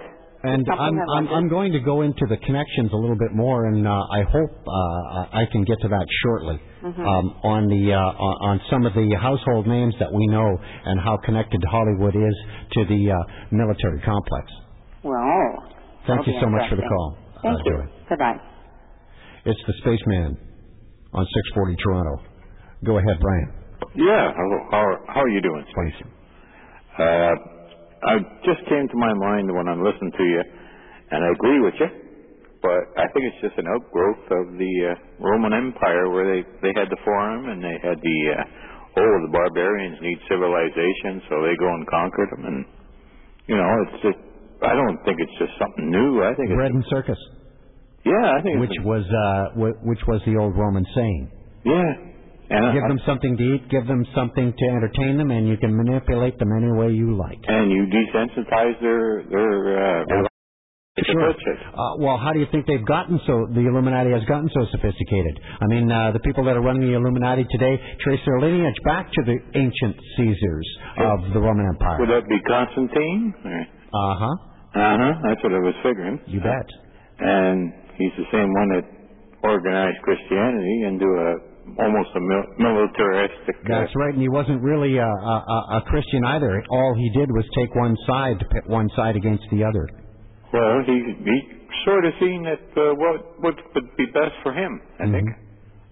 And 0.47 0.67
I'm, 0.71 0.99
I 0.99 1.17
I'm. 1.17 1.29
I'm 1.29 1.49
going 1.49 1.73
to 1.73 1.81
go 1.81 2.03
into 2.03 2.25
the 2.29 2.37
connections 2.39 2.91
a 2.93 2.97
little 2.97 3.17
bit 3.19 3.33
more, 3.35 3.67
and 3.67 3.87
uh, 3.87 3.91
I 3.91 4.23
hope 4.23 4.51
uh, 4.67 5.37
I 5.43 5.45
can 5.51 5.65
get 5.65 5.81
to 5.83 5.89
that 5.89 6.07
shortly 6.23 6.61
Mhm. 6.83 7.01
um, 7.05 7.27
on 7.43 7.67
the 7.69 7.93
uh, 7.93 7.99
on 7.99 8.35
on 8.51 8.61
some 8.71 8.87
of 8.87 8.95
the 8.95 9.09
household 9.21 9.67
names 9.67 9.95
that 9.99 10.13
we 10.13 10.27
know 10.29 10.47
and 10.85 11.01
how 11.01 11.17
connected 11.25 11.61
Hollywood 11.69 12.15
is 12.15 12.37
to 12.73 12.85
the 12.85 13.11
uh, 13.11 13.17
military 13.51 14.01
complex. 14.03 14.53
Well, 15.03 15.65
Thank 16.07 16.27
you 16.29 16.39
so 16.41 16.49
much 16.49 16.69
for 16.71 16.77
the 16.77 16.83
call. 16.83 17.19
Thank 17.43 17.59
uh, 17.59 17.63
you. 17.65 17.73
Joy. 17.73 17.87
Goodbye. 18.11 18.39
It's 19.47 19.61
the 19.67 19.73
Spaceman 19.83 20.39
on 21.13 21.25
640 21.55 21.77
Toronto. 21.83 22.23
Go 22.85 22.99
ahead, 22.99 23.19
Brian. 23.21 23.53
Yeah. 23.95 24.31
Hello. 24.37 24.59
How 24.71 24.79
are, 24.79 25.01
how 25.09 25.21
are 25.23 25.29
you 25.29 25.41
doing, 25.41 25.65
Space? 25.71 26.07
Uh, 26.99 27.35
I 28.07 28.15
just 28.47 28.63
came 28.71 28.87
to 28.87 28.97
my 28.99 29.13
mind 29.15 29.51
when 29.51 29.67
I'm 29.69 29.83
listening 29.83 30.13
to 30.15 30.25
you, 30.25 30.43
and 31.11 31.21
I 31.25 31.31
agree 31.35 31.61
with 31.61 31.75
you. 31.81 31.91
But 32.63 32.83
I 32.99 33.07
think 33.13 33.23
it's 33.31 33.43
just 33.43 33.59
an 33.59 33.67
outgrowth 33.69 34.25
of 34.31 34.45
the 34.59 34.73
uh, 34.91 34.95
Roman 35.23 35.53
Empire, 35.53 36.11
where 36.11 36.27
they 36.27 36.43
they 36.63 36.73
had 36.75 36.89
the 36.91 36.99
forum 37.05 37.51
and 37.51 37.63
they 37.63 37.77
had 37.83 37.99
the 38.01 38.19
uh, 38.33 38.43
oh 39.03 39.15
the 39.27 39.31
barbarians 39.31 39.99
need 40.03 40.19
civilization, 40.27 41.23
so 41.29 41.43
they 41.47 41.55
go 41.59 41.69
and 41.69 41.87
conquer 41.87 42.27
them, 42.33 42.43
and 42.47 42.59
you 43.47 43.57
know 43.59 43.71
it's 43.87 44.03
just 44.03 44.19
I 44.65 44.73
don't 44.73 44.99
think 45.05 45.21
it's 45.21 45.37
just 45.39 45.53
something 45.61 45.91
new. 45.91 46.23
I 46.25 46.35
think 46.35 46.49
Bread 46.55 46.73
it's 46.73 46.81
and 46.81 46.87
circus, 46.91 47.21
yeah, 48.07 48.35
I 48.35 48.41
think 48.43 48.59
which 48.59 48.73
it's, 48.75 48.87
was 48.87 49.05
uh, 49.05 49.55
w- 49.55 49.79
which 49.83 50.01
was 50.09 50.23
the 50.27 50.35
old 50.39 50.57
Roman 50.57 50.87
saying. 50.95 51.31
yeah, 51.67 51.91
and 52.51 52.73
Give 52.75 52.85
I- 52.85 52.89
them 52.89 53.01
something 53.07 53.37
to 53.37 53.43
eat, 53.55 53.69
give 53.69 53.87
them 53.87 54.05
something 54.15 54.53
to 54.53 54.65
entertain 54.67 55.17
them, 55.19 55.31
and 55.31 55.49
you 55.49 55.57
can 55.57 55.77
manipulate 55.77 56.39
them 56.39 56.53
any 56.57 56.73
way 56.73 56.91
you 56.93 57.17
like. 57.17 57.39
and 57.49 57.71
you 57.71 57.87
desensitize 57.87 58.81
their 58.81 59.23
their 59.31 60.01
uh, 60.03 60.05
their 60.09 60.27
Sure. 61.05 61.29
Uh, 61.29 61.97
well, 62.01 62.17
how 62.17 62.33
do 62.33 62.41
you 62.41 62.47
think 62.51 62.65
they've 62.67 62.85
gotten 62.87 63.21
so, 63.27 63.47
the 63.53 63.61
Illuminati 63.61 64.11
has 64.17 64.25
gotten 64.25 64.49
so 64.49 64.65
sophisticated? 64.73 65.39
I 65.61 65.67
mean, 65.69 65.93
uh, 65.93 66.11
the 66.13 66.21
people 66.21 66.43
that 66.49 66.57
are 66.57 66.63
running 66.63 66.89
the 66.89 66.97
Illuminati 66.97 67.45
today 67.51 67.77
trace 68.01 68.21
their 68.25 68.41
lineage 68.41 68.81
back 68.83 69.13
to 69.13 69.23
the 69.29 69.37
ancient 69.61 69.95
Caesars 70.17 70.69
of 70.97 71.35
the 71.35 71.39
Roman 71.41 71.67
Empire. 71.69 72.01
Would 72.01 72.09
that 72.09 72.27
be 72.27 72.41
Constantine? 72.49 73.35
Uh 73.45 74.15
huh. 74.17 74.25
Uh 74.73 74.97
huh. 74.97 75.13
That's 75.29 75.43
what 75.45 75.53
I 75.53 75.59
was 75.61 75.75
figuring. 75.85 76.19
You 76.29 76.41
bet. 76.41 76.65
And 77.21 77.75
he's 78.01 78.13
the 78.17 78.25
same 78.33 78.49
one 78.49 78.69
that 78.81 78.85
organized 79.45 80.01
Christianity 80.01 80.83
into 80.89 81.05
a 81.05 81.31
almost 81.79 82.11
a 82.15 82.21
mil- 82.21 82.51
militaristic. 82.59 83.57
uh, 83.65 83.69
That's 83.69 83.95
right, 83.97 84.13
and 84.15 84.23
he 84.23 84.29
wasn't 84.29 84.63
really 84.63 84.99
a, 84.99 85.07
a, 85.07 85.37
a- 85.77 85.83
Christian 85.87 86.25
either. 86.25 86.63
All 86.71 86.95
he 86.95 87.11
did 87.11 87.31
was 87.31 87.45
take 87.59 87.75
one 87.75 87.97
side 88.07 88.39
to 88.39 88.45
pit 88.47 88.65
one 88.67 88.89
side 88.97 89.17
against 89.17 89.45
the 89.51 89.65
other. 89.65 89.89
Well, 90.53 90.83
he 90.87 90.97
he 91.25 91.37
sort 91.85 92.05
of 92.07 92.13
seen 92.21 92.43
that 92.45 92.63
uh, 92.79 92.95
what 92.95 93.41
what 93.43 93.57
would 93.75 93.97
be 93.97 94.07
best 94.07 94.35
for 94.43 94.53
him. 94.53 94.81
I 95.01 95.11
think, 95.11 95.29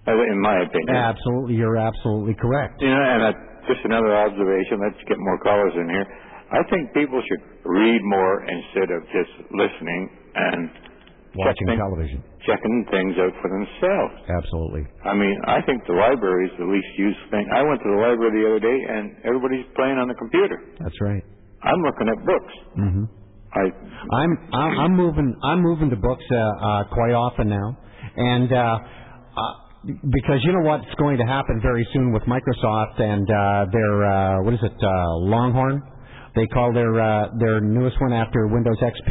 uh, 0.07 0.13
in 0.33 0.41
my 0.41 0.63
opinion. 0.63 0.95
Absolutely, 0.95 1.55
you're 1.57 1.77
absolutely 1.77 2.35
correct. 2.35 2.81
You 2.81 2.89
know, 2.89 3.03
and 3.03 3.23
uh, 3.23 3.33
just 3.67 3.81
another 3.85 4.15
observation. 4.15 4.79
Let's 4.81 5.03
get 5.09 5.19
more 5.19 5.39
callers 5.43 5.75
in 5.75 5.89
here. 5.91 6.07
I 6.53 6.63
think 6.71 6.95
people 6.95 7.21
should 7.27 7.43
read 7.67 8.01
more 8.05 8.45
instead 8.47 8.91
of 8.95 9.03
just 9.11 9.33
listening 9.51 10.09
and 10.37 10.71
Watching 11.35 11.67
checking, 11.67 11.79
television. 11.83 12.19
checking 12.47 12.77
things 12.95 13.15
out 13.19 13.35
for 13.43 13.51
themselves. 13.51 14.15
Absolutely. 14.31 14.87
I 15.03 15.15
mean, 15.19 15.35
I 15.51 15.59
think 15.67 15.83
the 15.87 15.99
library 15.99 16.47
is 16.47 16.55
the 16.59 16.69
least 16.71 16.93
used 16.95 17.19
thing. 17.31 17.43
I 17.51 17.63
went 17.67 17.83
to 17.83 17.91
the 17.91 18.01
library 18.01 18.33
the 18.39 18.45
other 18.47 18.63
day, 18.63 18.79
and 18.87 19.19
everybody's 19.27 19.67
playing 19.75 19.99
on 19.99 20.07
the 20.07 20.15
computer. 20.15 20.63
That's 20.79 21.01
right. 21.03 21.25
I'm 21.63 21.81
looking 21.83 22.07
at 22.07 22.19
books. 22.23 22.55
Mm-hmm. 22.79 23.05
I 23.55 23.65
I'm 24.15 24.33
I'm 24.53 24.73
I'm 24.79 24.95
moving 24.97 25.35
I'm 25.43 25.63
moving 25.63 25.91
to 25.91 25.97
books 25.97 26.25
uh, 26.31 26.37
uh, 26.37 26.85
quite 26.91 27.15
often 27.15 27.49
now, 27.49 27.79
and 28.17 28.53
uh, 28.53 28.79
uh, 29.37 29.53
because 29.87 30.41
you 30.43 30.53
know 30.53 30.67
what's 30.67 30.93
going 30.99 31.19
to 31.19 31.25
happen 31.25 31.61
very 31.63 31.87
soon 31.93 32.13
with 32.13 32.23
Microsoft 32.25 33.01
and 33.01 33.27
uh, 33.31 33.67
their 33.73 34.05
uh, 34.05 34.43
what 34.43 34.55
is 34.55 34.61
it 34.63 34.73
uh, 34.73 35.17
Longhorn. 35.19 35.83
They 36.35 36.47
call 36.49 36.73
their 36.73 37.01
uh, 37.01 37.29
their 37.39 37.61
newest 37.61 38.01
one 38.01 38.13
after 38.13 38.47
Windows 38.49 38.79
XP. 38.83 39.11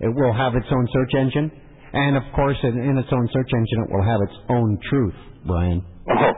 It 0.00 0.14
will 0.14 0.32
have 0.32 0.54
its 0.54 0.66
own 0.70 0.86
search 0.92 1.14
engine, 1.18 1.50
and 1.92 2.16
of 2.16 2.22
course, 2.34 2.56
in, 2.62 2.78
in 2.78 2.96
its 2.98 3.08
own 3.12 3.28
search 3.32 3.50
engine, 3.52 3.84
it 3.84 3.90
will 3.90 4.04
have 4.04 4.20
its 4.22 4.38
own 4.48 4.78
truth, 4.88 5.14
Brian. 5.46 5.84
Oh, 6.08 6.32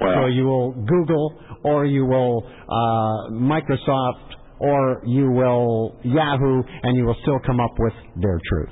well. 0.00 0.14
So 0.14 0.26
you 0.26 0.44
will 0.44 0.72
Google, 0.72 1.40
or 1.64 1.84
you 1.86 2.06
will 2.06 2.46
uh, 2.46 3.32
Microsoft, 3.34 4.34
or 4.60 5.02
you 5.06 5.30
will 5.30 5.98
Yahoo, 6.04 6.62
and 6.82 6.96
you 6.96 7.04
will 7.04 7.18
still 7.22 7.40
come 7.44 7.58
up 7.58 7.74
with 7.78 7.94
their 8.22 8.38
truth. 8.48 8.70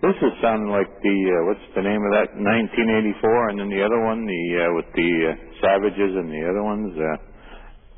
This 0.00 0.16
is 0.20 0.32
sounding 0.40 0.68
like 0.68 0.88
the 1.02 1.18
uh, 1.32 1.48
what's 1.48 1.68
the 1.74 1.82
name 1.82 2.00
of 2.00 2.12
that 2.12 2.28
1984, 2.36 3.48
and 3.48 3.60
then 3.60 3.68
the 3.72 3.80
other 3.84 4.00
one, 4.04 4.24
the 4.24 4.44
uh, 4.56 4.76
with 4.76 4.88
the 4.92 5.12
uh, 5.24 5.32
savages 5.60 6.12
and 6.16 6.28
the 6.28 6.44
other 6.48 6.64
ones, 6.64 6.92
uh, 6.96 7.35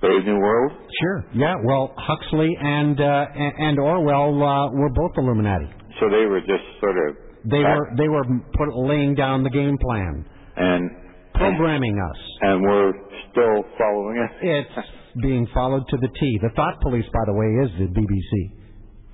Brave 0.01 0.25
New 0.25 0.39
World. 0.39 0.73
Sure. 1.01 1.25
Yeah. 1.35 1.55
Well, 1.65 1.93
Huxley 1.97 2.57
and 2.61 3.01
uh, 3.01 3.27
and 3.35 3.79
Orwell 3.79 4.35
uh, 4.43 4.71
were 4.73 4.91
both 4.91 5.13
Illuminati. 5.17 5.67
So 6.01 6.09
they 6.09 6.27
were 6.27 6.41
just 6.41 6.63
sort 6.81 6.97
of 7.09 7.17
They 7.51 7.59
were 7.59 7.91
they 7.97 8.09
were 8.09 8.25
put, 8.57 8.69
laying 8.77 9.15
down 9.15 9.43
the 9.43 9.51
game 9.51 9.77
plan, 9.79 10.25
and 10.57 10.91
programming 11.35 11.99
us. 11.99 12.19
and 12.43 12.63
we're 12.63 12.93
still 13.33 13.65
following 13.79 14.17
it. 14.23 14.31
It's 14.47 14.89
being 15.23 15.47
followed 15.53 15.83
to 15.89 15.97
the 15.97 16.09
T. 16.09 16.39
The 16.43 16.51
thought 16.55 16.81
police, 16.83 17.07
by 17.13 17.25
the 17.27 17.35
way, 17.35 17.49
is 17.67 17.71
the 17.79 17.89
BBC. 18.01 18.55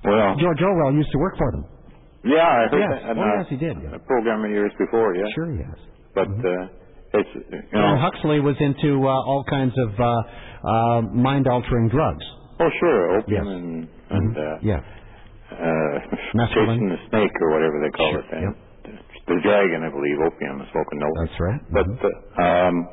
Well, 0.05 0.35
George 0.37 0.61
Orwell 0.61 0.93
used 0.93 1.11
to 1.13 1.17
work 1.17 1.35
for 1.37 1.51
them. 1.51 1.65
yeah, 2.25 2.45
I 2.45 2.67
heard 2.69 2.77
Yes. 2.77 2.89
that. 3.01 3.09
And, 3.09 3.19
Oh, 3.19 3.23
uh, 3.23 3.37
yes, 3.41 3.45
he 3.49 3.57
did, 3.57 3.75
yeah. 3.81 3.95
A 3.95 3.99
programmer 3.99 4.47
years 4.49 4.71
before, 4.77 5.15
yeah. 5.15 5.25
Sure, 5.33 5.49
has. 5.49 5.79
But 6.13 6.27
uh, 6.29 7.17
it's 7.17 7.29
you 7.33 7.41
And 7.73 7.81
know. 7.81 7.97
Huxley 7.97 8.39
was 8.39 8.55
into 8.59 9.01
uh, 9.01 9.09
all 9.09 9.43
kinds 9.49 9.73
of 9.79 9.89
uh, 9.99 10.05
uh, 10.67 11.01
mind-altering 11.13 11.89
drugs. 11.89 12.25
Oh, 12.59 12.69
sure, 12.79 13.19
opium 13.19 13.45
Yes. 13.45 13.55
and 13.55 13.87
and 14.09 14.37
uh, 14.37 14.57
Yeah. 14.61 14.79
uh, 15.51 16.47
chasing 16.53 16.89
the 16.89 16.97
snake 17.09 17.31
or 17.41 17.51
whatever 17.51 17.79
they 17.83 17.91
call 17.91 18.11
Sure, 18.11 18.19
it. 18.19 18.25
Then. 18.31 18.55
The 19.27 19.41
dragon, 19.41 19.81
I 19.83 19.89
believe, 19.89 20.17
opium, 20.21 20.61
smoking 20.71 20.99
no. 20.99 21.09
That's 21.19 21.39
right. 21.39 21.61
But 21.73 21.87
uh, 21.89 22.41
um, 22.45 22.87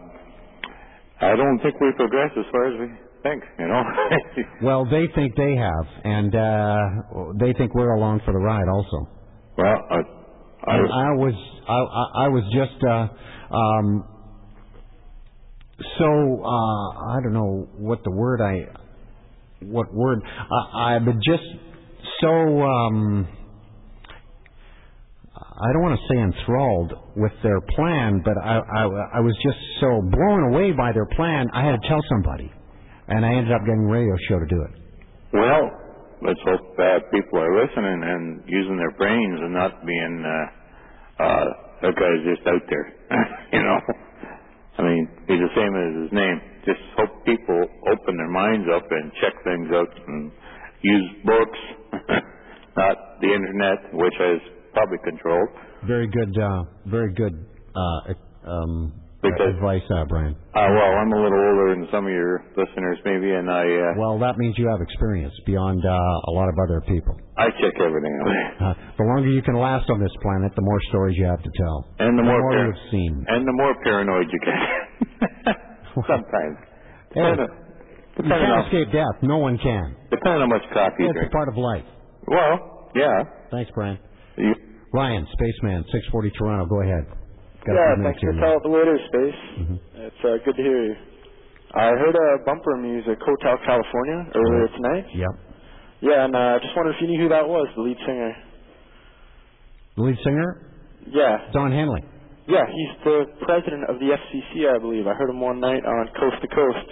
I 1.20 1.36
don't 1.36 1.58
think 1.60 1.78
we 1.80 1.92
progress 1.92 2.30
as 2.38 2.44
far 2.50 2.72
as 2.72 2.80
we 2.80 2.86
think. 3.22 3.42
You 3.58 3.68
know. 3.68 3.82
Well, 4.62 4.84
they 4.84 5.08
think 5.14 5.34
they 5.36 5.56
have, 5.56 5.86
and 6.04 6.34
uh, 6.34 6.86
they 7.40 7.52
think 7.52 7.74
we're 7.74 7.94
along 7.94 8.20
for 8.24 8.32
the 8.32 8.38
ride 8.38 8.68
also. 8.68 9.08
well, 9.58 9.76
I, 9.90 9.96
I, 10.70 10.76
And 10.76 10.86
I 10.92 11.10
was 11.18 11.34
I, 11.68 12.24
I 12.24 12.28
was 12.28 12.44
just 12.54 12.78
uh, 12.84 13.08
um, 13.54 14.04
so 15.98 16.42
uh, 16.44 17.16
I 17.16 17.20
don't 17.22 17.32
know 17.32 17.68
what 17.76 18.02
the 18.04 18.10
word 18.10 18.40
I 18.40 18.68
what 19.60 19.92
word 19.92 20.22
I, 20.24 20.96
I've 20.96 21.04
been 21.04 21.20
just 21.24 21.42
so 22.20 22.28
um, 22.28 23.28
I 25.36 25.72
don't 25.72 25.82
want 25.82 25.98
to 25.98 26.14
say 26.14 26.20
enthralled 26.20 26.92
with 27.16 27.32
their 27.42 27.60
plan, 27.60 28.22
but 28.24 28.34
I, 28.38 28.58
I 28.58 28.82
I 29.16 29.20
was 29.20 29.36
just 29.42 29.58
so 29.80 30.02
blown 30.02 30.54
away 30.54 30.72
by 30.72 30.92
their 30.92 31.06
plan. 31.06 31.46
I 31.52 31.64
had 31.64 31.80
to 31.80 31.88
tell 31.88 32.00
somebody, 32.08 32.50
and 33.08 33.24
I 33.24 33.34
ended 33.34 33.52
up 33.52 33.62
getting 33.62 33.86
a 33.86 33.92
radio 33.92 34.14
show 34.28 34.38
to 34.38 34.46
do 34.46 34.62
it. 34.62 34.72
well, 35.32 35.70
let's 36.22 36.40
hope 36.46 36.76
that 36.76 37.10
people 37.10 37.38
are 37.38 37.62
listening 37.62 38.02
and 38.02 38.42
using 38.46 38.76
their 38.76 38.92
brains 38.92 39.40
and 39.40 39.52
not 39.52 39.84
being 39.86 40.24
uh, 40.26 41.22
uh, 41.22 41.44
that 41.82 41.94
guy's 41.94 42.22
just 42.24 42.46
out 42.46 42.62
there. 42.68 42.86
you 43.52 43.62
know. 43.62 43.78
I 44.78 44.82
mean, 44.82 45.08
he's 45.28 45.38
the 45.38 45.54
same 45.54 45.72
as 45.76 45.90
his 46.04 46.12
name. 46.12 46.38
Just 46.64 46.80
hope 46.96 47.24
people 47.24 47.60
open 47.92 48.16
their 48.16 48.30
minds 48.30 48.66
up 48.74 48.84
and 48.90 49.12
check 49.20 49.34
things 49.44 49.68
out 49.74 49.92
and 50.08 50.32
use 50.82 51.08
books, 51.24 51.60
not 52.76 52.96
the 53.20 53.28
internet, 53.28 53.92
which 53.92 54.14
is 54.14 54.40
probably 54.72 54.98
controlled. 55.04 55.48
Very 55.86 56.08
good, 56.08 56.32
uh, 56.38 56.64
very 56.86 57.12
good 57.12 57.34
uh, 57.74 58.48
um, 58.50 59.01
Because- 59.22 59.54
advice, 59.54 59.82
uh, 59.94 60.04
Brian. 60.10 60.34
Uh, 60.54 60.66
well, 60.68 60.92
I'm 60.98 61.12
a 61.12 61.16
little 61.22 61.38
older 61.38 61.74
than 61.78 61.86
some 61.92 62.06
of 62.06 62.12
your 62.12 62.44
listeners, 62.58 62.98
maybe, 63.06 63.30
and 63.32 63.48
I 63.50 63.62
uh, 63.62 63.94
Well, 63.96 64.18
that 64.18 64.36
means 64.36 64.58
you 64.58 64.66
have 64.68 64.80
experience 64.82 65.32
beyond 65.46 65.80
uh, 65.84 65.88
a 65.88 66.32
lot 66.34 66.48
of 66.50 66.54
other 66.58 66.80
people. 66.86 67.14
I 67.38 67.48
check 67.62 67.72
everything 67.80 68.12
out. 68.60 68.76
The 68.98 69.04
longer 69.04 69.30
you 69.30 69.40
can 69.42 69.54
last 69.54 69.88
on 69.90 69.98
this 70.00 70.12
planet, 70.22 70.52
the 70.54 70.62
more 70.62 70.80
stories 70.90 71.16
you 71.16 71.24
have 71.24 71.42
to 71.42 71.50
tell. 71.56 71.86
And 72.00 72.18
the 72.18 72.22
more 72.22 72.40
par- 72.42 72.66
you've 72.66 72.90
seen. 72.90 73.24
and 73.28 73.46
the 73.46 73.52
more 73.52 73.74
paranoid 73.82 74.26
you 74.30 74.38
get. 74.44 75.56
Sometimes. 75.94 76.56
Depending, 77.14 77.48
you 78.18 78.28
can't 78.28 78.52
on, 78.52 78.64
escape 78.66 78.92
death. 78.92 79.16
No 79.22 79.38
one 79.38 79.56
can. 79.58 79.96
depending 80.10 80.42
on 80.42 80.50
how 80.50 80.56
much 80.56 80.62
coffee 80.74 81.04
you 81.04 81.12
drink. 81.12 81.26
It's 81.26 81.32
a 81.32 81.36
part 81.36 81.48
of 81.48 81.56
life. 81.56 81.84
Well, 82.26 82.90
yeah. 82.94 83.24
Thanks, 83.50 83.70
Brian. 83.74 83.98
You, 84.36 84.54
Ryan, 84.92 85.26
Spaceman, 85.32 85.84
640 85.92 86.30
Toronto. 86.36 86.66
Go 86.66 86.82
ahead. 86.82 87.04
Yeah, 87.66 87.94
thanks 88.02 88.20
for 88.20 88.34
calling 88.40 88.62
the 88.64 88.72
later 88.74 88.98
space. 89.06 89.40
Mhm. 89.60 89.78
It's 90.10 90.22
uh, 90.24 90.36
good 90.44 90.56
to 90.56 90.62
hear 90.62 90.84
you. 90.84 90.96
I 91.74 91.88
heard 91.96 92.16
uh, 92.16 92.44
bumper 92.44 92.76
music, 92.76 93.18
Hotel 93.24 93.56
California, 93.64 94.26
earlier 94.34 94.68
tonight. 94.76 95.06
Yep. 95.14 95.30
Yeah, 96.02 96.24
and 96.26 96.34
uh, 96.36 96.38
I 96.38 96.58
just 96.58 96.74
wondered 96.76 96.96
if 96.96 97.00
you 97.02 97.08
knew 97.08 97.22
who 97.22 97.28
that 97.30 97.48
was, 97.48 97.68
the 97.76 97.82
lead 97.82 97.96
singer. 98.04 98.32
The 99.96 100.02
lead 100.02 100.18
singer? 100.24 100.50
Yeah. 101.06 101.50
Don 101.52 101.70
Henley. 101.72 102.02
Yeah, 102.48 102.66
he's 102.66 102.94
the 103.04 103.24
president 103.46 103.88
of 103.88 104.00
the 104.00 104.10
FCC, 104.10 104.66
I 104.68 104.78
believe. 104.78 105.06
I 105.06 105.14
heard 105.14 105.30
him 105.30 105.40
one 105.40 105.60
night 105.60 105.84
on 105.86 106.08
Coast 106.18 106.42
to 106.42 106.48
Coast 106.48 106.88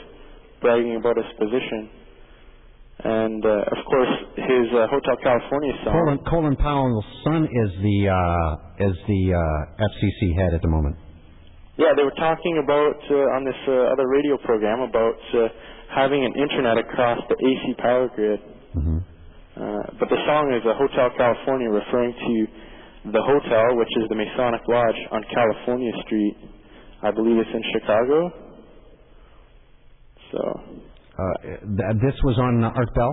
bragging 0.62 0.97
about 0.97 1.16
his 1.16 1.26
position. 1.38 1.90
And 3.02 3.40
uh, 3.44 3.48
of 3.72 3.81
course, 3.89 4.12
his 4.36 4.66
uh, 4.77 4.86
Hotel 4.93 5.16
California 5.22 5.72
song. 5.85 5.94
Colin, 5.94 6.18
Colin 6.28 6.56
Powell's 6.56 7.05
son 7.24 7.44
is 7.44 7.70
the 7.81 7.98
uh, 8.12 8.86
is 8.89 8.97
the 9.09 9.22
uh, 9.32 9.85
FCC 9.89 10.36
head 10.36 10.52
at 10.55 10.60
the 10.62 10.68
moment. 10.68 10.97
Yeah, 11.78 11.97
they 11.97 12.05
were 12.05 12.18
talking 12.20 12.60
about 12.62 13.01
uh, 13.09 13.36
on 13.40 13.44
this 13.48 13.56
uh, 13.66 13.93
other 13.97 14.06
radio 14.06 14.36
program 14.44 14.81
about 14.85 15.16
uh, 15.32 15.48
having 15.97 16.24
an 16.24 16.35
internet 16.36 16.77
across 16.77 17.18
the 17.28 17.36
AC 17.40 17.74
power 17.81 18.09
grid. 18.14 18.40
Mm-hmm. 18.77 18.98
Uh, 19.01 19.82
but 19.98 20.09
the 20.12 20.20
song 20.28 20.52
is 20.52 20.60
a 20.68 20.74
Hotel 20.77 21.09
California, 21.16 21.70
referring 21.70 22.12
to 22.12 23.12
the 23.12 23.22
hotel, 23.22 23.77
which 23.81 23.89
is 23.97 24.05
the 24.10 24.14
Masonic 24.14 24.60
Lodge 24.68 25.01
on 25.10 25.24
California 25.32 25.93
Street. 26.05 26.36
I 27.02 27.10
believe 27.12 27.39
it's 27.39 27.48
in 27.55 27.64
Chicago. 27.72 28.31
So, 30.32 30.39
Uh, 30.39 30.90
th- 31.42 31.97
this 32.02 32.16
was 32.24 32.36
on 32.38 32.62
uh, 32.64 32.70
Art 32.74 32.92
Bell. 32.94 33.12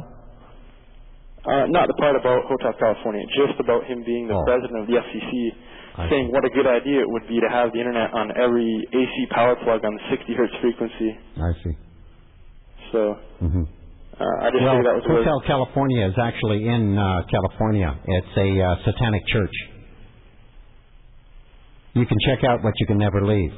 uh, 1.48 1.66
not 1.72 1.88
the 1.88 1.96
part 1.96 2.16
about 2.16 2.44
Hotel 2.46 2.74
California, 2.80 3.24
just 3.36 3.60
about 3.60 3.86
him 3.86 4.04
being 4.04 4.28
the 4.28 4.36
Oh. 4.36 4.44
president 4.46 4.82
of 4.84 4.88
the 4.88 4.98
FCC, 5.00 5.32
I 5.98 6.10
saying 6.10 6.32
what 6.32 6.44
a 6.46 6.50
good 6.52 6.68
idea 6.68 7.02
it 7.02 7.10
would 7.10 7.28
be 7.28 7.40
to 7.40 7.50
have 7.50 7.72
the 7.74 7.80
internet 7.80 8.14
on 8.14 8.32
every 8.38 8.70
AC 8.94 9.16
power 9.32 9.56
plug 9.64 9.84
on 9.86 9.94
the 9.96 10.04
60 10.12 10.34
hertz 10.36 10.54
frequency. 10.62 11.10
I 11.38 11.52
see. 11.64 11.76
So, 12.92 13.16
hmm 13.40 13.64
uh, 14.20 14.24
I 14.42 14.50
just 14.52 14.64
well, 14.64 14.74
figured 14.78 14.86
that 14.90 14.96
was 14.98 15.06
a 15.06 15.14
Hotel 15.24 15.40
California 15.46 16.08
is 16.08 16.18
actually 16.22 16.68
in 16.68 16.98
uh, 16.98 17.22
California. 17.30 17.96
It's 18.06 18.34
a 18.38 18.50
uh, 18.62 18.76
satanic 18.86 19.22
church. 19.28 19.56
You 21.94 22.06
can 22.06 22.18
check 22.28 22.44
out 22.50 22.64
what 22.64 22.74
you 22.80 22.86
can 22.88 22.98
never 22.98 23.24
leave. 23.26 23.54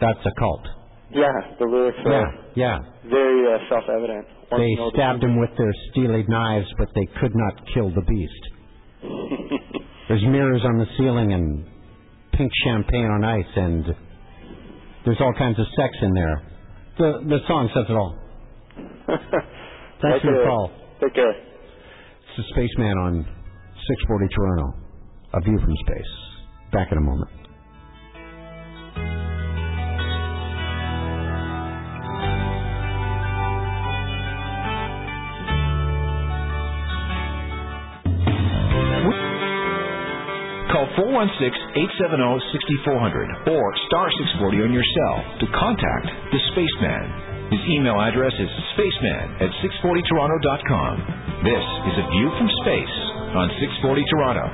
That's 0.00 0.18
a 0.24 0.32
cult. 0.38 0.66
Yeah, 1.12 1.32
the 1.58 1.64
lyrics 1.66 1.98
Yeah, 2.06 2.12
are 2.12 2.34
yeah. 2.54 2.78
very 3.08 3.54
uh, 3.54 3.58
self-evident. 3.68 4.26
They 4.50 4.76
stabbed 4.94 5.22
him 5.22 5.38
with 5.40 5.50
their 5.58 5.72
steely 5.90 6.24
knives, 6.28 6.66
but 6.78 6.88
they 6.94 7.06
could 7.20 7.34
not 7.34 7.54
kill 7.74 7.90
the 7.90 8.02
beast. 8.02 8.42
There's 10.08 10.22
mirrors 10.24 10.62
on 10.64 10.78
the 10.78 10.86
ceiling 10.98 11.32
and 11.32 11.64
pink 12.34 12.50
champagne 12.64 13.06
on 13.06 13.24
ice, 13.24 13.52
and 13.56 13.84
there's 15.04 15.20
all 15.20 15.32
kinds 15.38 15.58
of 15.58 15.66
sex 15.76 15.96
in 16.02 16.12
there. 16.14 16.42
The 16.98 17.10
the 17.28 17.38
song 17.46 17.70
says 17.74 17.86
it 17.88 17.94
all. 17.94 18.18
Thanks 20.02 20.24
for 20.24 20.32
the 20.34 20.44
call. 20.44 20.72
Take 21.00 21.14
care. 21.14 21.30
It's 21.30 22.36
the 22.36 22.44
Spaceman 22.54 22.98
on 22.98 23.24
640 23.24 24.28
Toronto. 24.34 24.78
A 25.34 25.40
view 25.42 25.58
from 25.60 25.74
space. 25.86 26.12
Back 26.72 26.88
in 26.92 26.98
a 26.98 27.00
moment. 27.00 27.30
416-870-6400 41.00 43.48
or 43.48 43.64
star 43.88 44.12
640 44.36 44.68
on 44.68 44.76
your 44.76 44.84
cell 44.84 45.16
to 45.40 45.48
contact 45.56 46.12
the 46.28 46.36
Spaceman. 46.52 47.48
His 47.48 47.64
email 47.72 47.96
address 47.98 48.36
is 48.36 48.52
spaceman 48.76 49.40
at 49.40 49.48
640toronto.com. 49.64 50.92
This 51.42 51.64
is 51.88 52.04
A 52.04 52.06
View 52.12 52.28
from 52.36 52.52
Space 52.62 52.96
on 53.32 53.48
640 53.48 54.04
Toronto. 54.12 54.44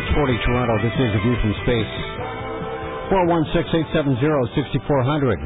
640 0.00 0.32
Toronto. 0.48 0.80
This 0.80 0.96
is 0.96 1.12
A 1.12 1.20
View 1.20 1.36
from 1.44 1.52
Space. 1.68 1.92
416-870-6400. 3.12 5.36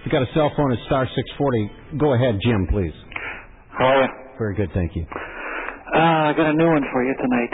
If 0.00 0.08
you 0.08 0.10
got 0.10 0.24
a 0.24 0.32
cell 0.32 0.48
phone, 0.56 0.72
it's 0.72 0.80
star 0.88 1.04
640. 1.04 2.00
Go 2.00 2.16
ahead, 2.16 2.40
Jim, 2.40 2.64
please. 2.72 2.96
How 3.76 3.92
are 3.92 4.00
you? 4.00 4.08
Very 4.40 4.56
good, 4.56 4.72
thank 4.72 4.96
you. 4.96 5.04
Uh, 5.04 6.24
I 6.24 6.32
got 6.32 6.48
a 6.48 6.56
new 6.56 6.72
one 6.72 6.80
for 6.88 7.04
you 7.04 7.12
tonight. 7.20 7.52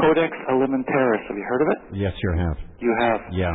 Codex 0.00 0.32
Alimentarius. 0.48 1.20
Have 1.28 1.36
you 1.36 1.44
heard 1.44 1.60
of 1.60 1.68
it? 1.68 1.78
Yes, 2.00 2.16
you 2.16 2.32
have. 2.32 2.56
You 2.80 2.92
have. 3.04 3.20
Yeah. 3.36 3.52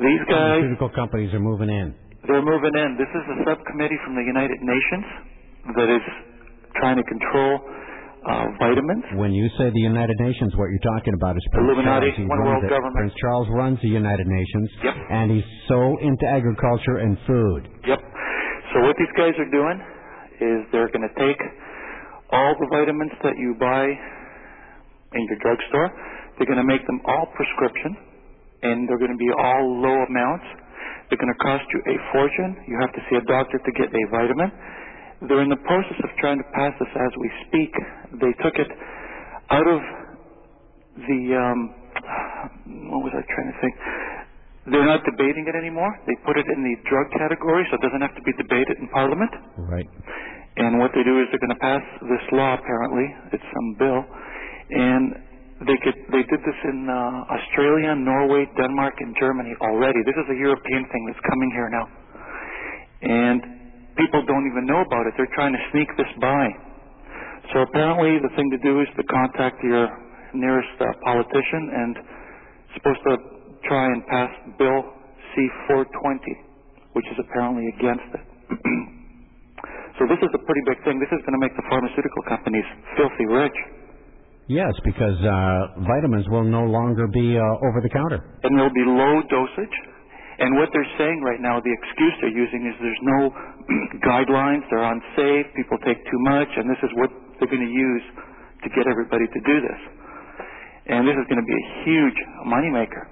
These 0.00 0.24
guys, 0.32 0.64
Pharmaceutical 0.64 0.88
companies 0.96 1.28
are 1.36 1.44
moving 1.44 1.68
in. 1.68 1.92
they're 2.24 2.40
moving 2.40 2.72
in. 2.72 2.96
This 2.96 3.12
is 3.12 3.24
a 3.36 3.52
subcommittee 3.52 4.00
from 4.04 4.16
the 4.16 4.24
United 4.24 4.64
Nations 4.64 5.04
that 5.76 5.92
is 5.92 6.00
trying 6.80 6.96
to 6.96 7.04
control 7.04 7.60
uh, 8.26 8.46
vitamins. 8.58 9.04
When 9.14 9.32
you 9.32 9.46
say 9.56 9.70
the 9.70 9.80
United 9.86 10.18
Nations, 10.20 10.50
what 10.58 10.66
you're 10.74 10.82
talking 10.82 11.14
about 11.14 11.36
is 11.38 11.44
Prince 11.54 11.62
Illuminati, 11.70 12.10
Charles. 12.10 12.18
He 12.18 12.24
one 12.26 12.42
world 12.44 12.64
it. 12.64 12.70
government. 12.70 12.96
Prince 12.98 13.14
Charles 13.22 13.48
runs 13.54 13.78
the 13.82 13.88
United 13.88 14.26
Nations, 14.26 14.68
Yep. 14.82 14.94
and 15.10 15.26
he's 15.30 15.48
so 15.70 15.96
into 16.02 16.26
agriculture 16.26 16.98
and 16.98 17.14
food. 17.26 17.70
Yep. 17.86 18.00
So 18.74 18.76
what 18.82 18.96
these 18.98 19.14
guys 19.16 19.32
are 19.38 19.50
doing 19.54 19.78
is 20.42 20.66
they're 20.74 20.90
going 20.90 21.06
to 21.06 21.14
take 21.16 21.40
all 22.34 22.52
the 22.58 22.66
vitamins 22.74 23.14
that 23.22 23.38
you 23.38 23.54
buy 23.62 23.86
in 23.86 25.22
your 25.30 25.38
drugstore. 25.38 25.88
They're 26.36 26.50
going 26.50 26.60
to 26.60 26.66
make 26.68 26.84
them 26.86 27.00
all 27.06 27.30
prescription, 27.38 27.96
and 28.66 28.84
they're 28.90 28.98
going 29.00 29.14
to 29.14 29.22
be 29.22 29.30
all 29.32 29.64
low 29.80 29.96
amounts. 30.10 30.44
They're 31.08 31.22
going 31.22 31.32
to 31.32 31.40
cost 31.40 31.62
you 31.72 31.80
a 31.86 31.96
fortune. 32.12 32.58
You 32.66 32.76
have 32.82 32.92
to 32.92 33.00
see 33.08 33.16
a 33.16 33.24
doctor 33.30 33.56
to 33.62 33.70
get 33.78 33.88
a 33.94 34.02
vitamin. 34.10 34.50
They're 35.24 35.40
in 35.40 35.48
the 35.48 35.62
process 35.64 35.96
of 36.04 36.10
trying 36.20 36.38
to 36.38 36.48
pass 36.52 36.76
this 36.76 36.92
as 36.92 37.12
we 37.16 37.28
speak. 37.48 37.72
They 38.20 38.32
took 38.44 38.56
it 38.60 38.68
out 39.48 39.64
of 39.64 39.80
the 41.08 41.20
um, 41.32 41.58
what 42.92 43.00
was 43.00 43.12
I 43.16 43.24
trying 43.24 43.48
to 43.48 43.58
think? 43.64 43.74
They're 44.66 44.84
not 44.84 45.06
debating 45.06 45.46
it 45.46 45.54
anymore. 45.54 45.94
They 46.06 46.18
put 46.26 46.36
it 46.36 46.44
in 46.50 46.60
the 46.60 46.74
drug 46.90 47.06
category, 47.14 47.64
so 47.70 47.78
it 47.78 47.82
doesn't 47.86 48.02
have 48.02 48.14
to 48.18 48.24
be 48.26 48.34
debated 48.34 48.82
in 48.82 48.90
Parliament. 48.90 49.30
Right. 49.56 49.86
And 50.58 50.78
what 50.82 50.90
they 50.92 51.04
do 51.06 51.22
is 51.22 51.30
they're 51.30 51.40
going 51.40 51.54
to 51.54 51.62
pass 51.62 51.84
this 52.02 52.24
law. 52.32 52.58
Apparently, 52.58 53.06
it's 53.32 53.48
some 53.54 53.68
bill, 53.78 54.00
and 54.74 55.04
they 55.64 55.78
could 55.80 55.96
they 56.12 56.24
did 56.28 56.40
this 56.44 56.60
in 56.68 56.90
uh, 56.90 57.36
Australia, 57.36 57.94
Norway, 57.94 58.44
Denmark, 58.58 59.00
and 59.00 59.16
Germany 59.16 59.54
already. 59.62 60.02
This 60.04 60.18
is 60.18 60.28
a 60.34 60.38
European 60.38 60.84
thing 60.92 61.02
that's 61.08 61.24
coming 61.24 61.50
here 61.54 61.68
now, 61.72 61.86
and 63.06 63.55
people 63.96 64.22
don't 64.28 64.46
even 64.46 64.64
know 64.66 64.80
about 64.84 65.06
it. 65.08 65.14
They're 65.16 65.34
trying 65.34 65.52
to 65.52 65.62
sneak 65.72 65.88
this 65.96 66.08
by. 66.20 66.44
So 67.52 67.62
apparently, 67.62 68.18
the 68.20 68.32
thing 68.36 68.50
to 68.50 68.60
do 68.60 68.80
is 68.80 68.88
to 68.96 69.04
contact 69.06 69.62
your 69.62 69.88
nearest 70.34 70.76
uh, 70.80 70.84
politician 71.04 71.62
and 71.72 71.92
supposed 72.74 73.02
to 73.08 73.14
try 73.68 73.86
and 73.86 74.04
pass 74.06 74.30
Bill 74.58 74.80
C-420, 75.34 76.18
which 76.92 77.06
is 77.12 77.18
apparently 77.22 77.64
against 77.78 78.08
it. 78.12 78.24
so 79.98 80.04
this 80.10 80.20
is 80.20 80.30
a 80.34 80.42
pretty 80.44 80.62
big 80.68 80.78
thing. 80.84 80.98
This 80.98 81.12
is 81.14 81.22
going 81.24 81.36
to 81.38 81.42
make 81.42 81.54
the 81.56 81.64
pharmaceutical 81.70 82.22
companies 82.28 82.66
filthy 82.98 83.26
rich. 83.30 83.56
Yes, 84.48 84.70
because 84.84 85.18
uh, 85.26 85.82
vitamins 85.82 86.26
will 86.30 86.44
no 86.46 86.62
longer 86.70 87.06
be 87.08 87.34
uh, 87.34 87.66
over 87.66 87.80
the 87.82 87.90
counter. 87.90 88.22
and 88.44 88.54
there'll 88.54 88.74
be 88.74 88.86
low 88.86 89.22
dosage. 89.26 89.76
And 90.38 90.52
what 90.60 90.68
they're 90.72 90.92
saying 91.00 91.24
right 91.24 91.40
now, 91.40 91.60
the 91.64 91.72
excuse 91.72 92.14
they're 92.20 92.36
using 92.36 92.68
is 92.68 92.74
there's 92.76 93.04
no 93.04 93.20
guidelines, 94.08 94.68
they're 94.68 94.84
unsafe, 94.84 95.48
people 95.56 95.80
take 95.80 95.96
too 95.96 96.20
much, 96.28 96.48
and 96.60 96.68
this 96.68 96.80
is 96.84 96.92
what 97.00 97.08
they're 97.40 97.48
going 97.48 97.64
to 97.64 97.72
use 97.72 98.04
to 98.64 98.68
get 98.76 98.84
everybody 98.84 99.24
to 99.24 99.40
do 99.48 99.56
this. 99.64 99.80
And 100.92 101.08
this 101.08 101.16
is 101.16 101.24
going 101.32 101.40
to 101.40 101.48
be 101.48 101.56
a 101.56 101.66
huge 101.88 102.18
moneymaker 102.46 103.08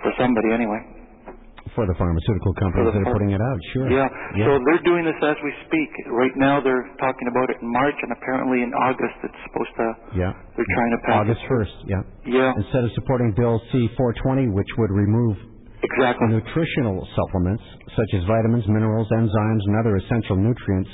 for 0.00 0.14
somebody 0.16 0.54
anyway. 0.54 0.78
For 1.74 1.90
the 1.90 1.96
pharmaceutical 1.98 2.54
companies 2.54 2.94
the 2.94 3.02
that 3.02 3.08
are 3.08 3.12
putting 3.18 3.34
it 3.34 3.42
out, 3.42 3.58
sure. 3.74 3.90
Yeah. 3.90 4.06
Yeah. 4.38 4.46
So 4.46 4.62
they're 4.62 4.84
doing 4.86 5.02
this 5.02 5.18
as 5.26 5.34
we 5.42 5.50
speak. 5.66 5.90
Right 6.06 6.30
now 6.38 6.62
they're 6.62 6.86
talking 7.02 7.26
about 7.26 7.50
it 7.50 7.58
in 7.58 7.66
March, 7.66 7.98
and 7.98 8.14
apparently 8.14 8.62
in 8.62 8.70
August 8.78 9.16
it's 9.26 9.40
supposed 9.50 9.74
to. 9.82 9.86
Yeah. 10.14 10.32
They're 10.54 10.70
trying 10.70 10.92
to 10.94 11.00
pass 11.02 11.18
August 11.26 11.42
1st, 11.50 11.76
yeah. 11.90 12.02
Yeah. 12.30 12.62
Instead 12.62 12.84
of 12.86 12.94
supporting 12.94 13.34
Bill 13.34 13.58
C-420, 13.72 14.54
which 14.54 14.70
would 14.78 14.92
remove 14.94 15.34
exactly 15.84 16.28
nutritional 16.32 17.06
supplements 17.14 17.62
such 17.92 18.10
as 18.16 18.24
vitamins, 18.24 18.64
minerals, 18.66 19.08
enzymes, 19.12 19.62
and 19.68 19.74
other 19.78 19.96
essential 20.00 20.36
nutrients 20.36 20.90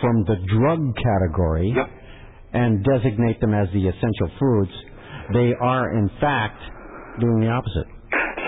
from 0.00 0.24
the 0.24 0.36
drug 0.46 0.80
category 0.94 1.74
and 2.54 2.84
designate 2.84 3.40
them 3.40 3.52
as 3.52 3.68
the 3.74 3.84
essential 3.88 4.28
foods, 4.38 4.72
they 5.34 5.52
are 5.60 5.98
in 5.98 6.08
fact 6.20 6.60
doing 7.20 7.44
the 7.44 7.50
opposite. 7.50 7.88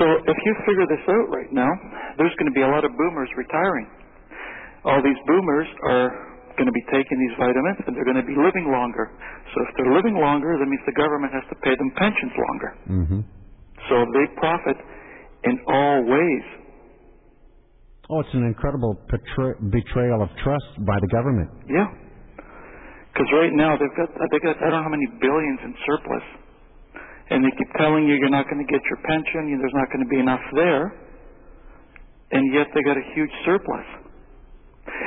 So 0.01 0.07
if 0.25 0.39
you 0.47 0.53
figure 0.65 0.89
this 0.89 1.05
out 1.12 1.29
right 1.29 1.53
now, 1.53 1.69
there's 2.17 2.33
going 2.41 2.49
to 2.49 2.57
be 2.57 2.65
a 2.65 2.71
lot 2.71 2.89
of 2.89 2.93
boomers 2.97 3.29
retiring. 3.37 3.89
All 4.89 5.05
these 5.05 5.21
boomers 5.29 5.69
are 5.85 6.09
going 6.57 6.69
to 6.69 6.73
be 6.73 6.87
taking 6.89 7.17
these 7.21 7.37
vitamins 7.37 7.85
and 7.85 7.93
they're 7.93 8.09
going 8.09 8.21
to 8.21 8.25
be 8.25 8.37
living 8.37 8.73
longer. 8.73 9.12
So 9.53 9.57
if 9.69 9.71
they're 9.77 9.93
living 9.93 10.17
longer, 10.17 10.57
that 10.57 10.65
means 10.65 10.81
the 10.89 10.97
government 10.97 11.37
has 11.37 11.45
to 11.53 11.57
pay 11.61 11.77
them 11.77 11.91
pensions 12.01 12.33
longer. 12.33 12.71
Mm-hmm. 12.89 13.21
So 13.93 13.97
they 14.17 14.25
profit 14.41 14.77
in 15.45 15.57
all 15.69 16.05
ways. 16.05 16.45
Oh, 18.11 18.21
it's 18.21 18.35
an 18.35 18.45
incredible 18.45 18.99
betray- 19.09 19.59
betrayal 19.71 20.23
of 20.23 20.29
trust 20.43 20.67
by 20.85 20.99
the 21.01 21.07
government. 21.15 21.51
Yeah. 21.71 21.87
Because 23.12 23.31
right 23.39 23.53
now 23.55 23.77
they've 23.79 23.97
got 23.97 24.11
they 24.31 24.39
got 24.43 24.57
I 24.59 24.71
don't 24.71 24.83
know 24.83 24.87
how 24.87 24.91
many 24.95 25.07
billions 25.21 25.61
in 25.67 25.75
surplus, 25.87 26.27
and 27.31 27.45
they 27.45 27.51
keep 27.59 27.71
telling 27.79 28.07
you 28.07 28.15
you're 28.19 28.31
not 28.35 28.47
going 28.51 28.62
to 28.65 28.71
get 28.71 28.83
your 28.91 28.99
pension, 29.07 29.49
you- 29.51 29.59
there's 29.59 29.75
not 29.75 29.91
going 29.95 30.03
to 30.03 30.11
be 30.11 30.19
enough 30.19 30.43
there, 30.55 30.95
and 32.33 32.43
yet 32.55 32.67
they 32.75 32.83
got 32.83 32.97
a 32.97 33.07
huge 33.15 33.31
surplus. 33.45 33.87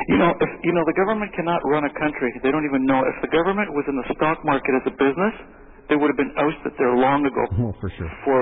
You 0.07 0.18
know, 0.19 0.31
if 0.39 0.49
you 0.64 0.72
know 0.72 0.84
the 0.88 0.95
government 0.95 1.31
cannot 1.35 1.60
run 1.68 1.84
a 1.84 1.93
country, 1.99 2.31
they 2.43 2.51
don't 2.51 2.65
even 2.65 2.85
know. 2.85 3.03
If 3.03 3.19
the 3.23 3.31
government 3.31 3.72
was 3.73 3.84
in 3.88 3.95
the 3.99 4.07
stock 4.15 4.43
market 4.45 4.72
as 4.80 4.85
a 4.88 4.95
business, 4.95 5.35
they 5.89 5.95
would 5.95 6.07
have 6.07 6.19
been 6.19 6.31
ousted 6.39 6.72
there 6.80 6.95
long 6.95 7.26
ago 7.26 7.43
Oh, 7.68 7.73
for 7.80 7.89
sure. 7.99 8.11
for 8.23 8.39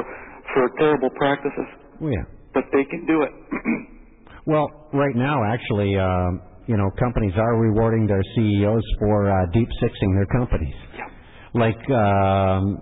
for 0.54 0.70
terrible 0.78 1.10
practices. 1.18 1.70
Oh, 2.02 2.08
yeah. 2.08 2.26
But 2.54 2.64
they 2.74 2.84
can 2.86 3.06
do 3.06 3.22
it. 3.24 3.32
Well, 4.48 4.90
right 4.92 5.16
now, 5.16 5.44
actually, 5.46 5.96
um, 6.00 6.42
you 6.66 6.76
know, 6.76 6.90
companies 6.98 7.34
are 7.38 7.58
rewarding 7.60 8.08
their 8.08 8.24
CEOs 8.36 8.84
for 9.00 9.30
uh, 9.30 9.46
deep 9.54 9.70
sixing 9.80 10.16
their 10.16 10.26
companies. 10.26 10.74
Yeah. 10.98 11.06
Like 11.54 11.90
um, 11.92 12.82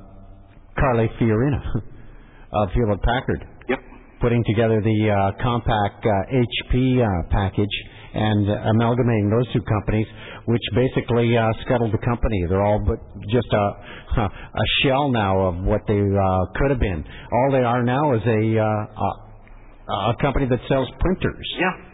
Carly 0.80 1.10
Fiorina 1.20 1.62
of 2.54 2.70
Hewlett 2.74 3.02
Packard. 3.02 3.46
Yep. 3.68 3.80
Putting 4.22 4.44
together 4.48 4.82
the 4.82 5.10
uh, 5.12 5.44
Compaq 5.44 6.00
uh, 6.00 6.72
HP 6.72 7.04
uh, 7.04 7.28
package 7.30 7.76
and 8.14 8.50
amalgamating 8.50 9.30
those 9.30 9.52
two 9.54 9.62
companies, 9.62 10.08
which 10.49 10.65
basically 10.73 11.38
uh, 11.38 11.45
scuttled 11.61 11.93
the 11.93 12.01
company. 12.03 12.45
They're 12.49 12.65
all 12.65 12.81
but 12.81 12.97
just 13.30 13.47
a 13.53 13.65
a 14.26 14.65
shell 14.81 15.09
now 15.11 15.38
of 15.49 15.63
what 15.63 15.81
they 15.88 16.01
uh, 16.01 16.45
could 16.57 16.71
have 16.71 16.80
been. 16.80 17.05
All 17.31 17.49
they 17.51 17.63
are 17.63 17.84
now 17.84 18.15
is 18.15 18.23
a 18.26 18.41
uh, 18.57 19.05
a, 19.05 19.09
a 19.93 20.15
company 20.19 20.47
that 20.49 20.59
sells 20.67 20.89
printers. 20.99 21.47
Yeah. 21.59 21.89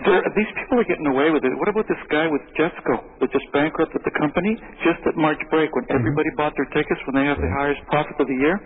There, 0.00 0.24
these 0.32 0.52
people 0.56 0.80
are 0.80 0.88
getting 0.88 1.04
away 1.12 1.28
with 1.28 1.44
it. 1.44 1.52
What 1.60 1.68
about 1.68 1.84
this 1.84 2.00
guy 2.08 2.24
with 2.24 2.40
Jetsgo 2.56 3.20
that 3.20 3.28
just 3.32 3.44
bankrupted 3.52 4.00
the 4.00 4.14
company 4.16 4.56
just 4.80 5.04
at 5.04 5.12
March 5.16 5.40
break 5.52 5.68
when 5.76 5.84
mm-hmm. 5.84 6.00
everybody 6.00 6.32
bought 6.40 6.56
their 6.56 6.68
tickets 6.72 7.00
when 7.04 7.20
they 7.20 7.26
have 7.28 7.36
the 7.36 7.52
highest 7.52 7.84
profit 7.92 8.16
of 8.16 8.24
the 8.24 8.38
year? 8.40 8.56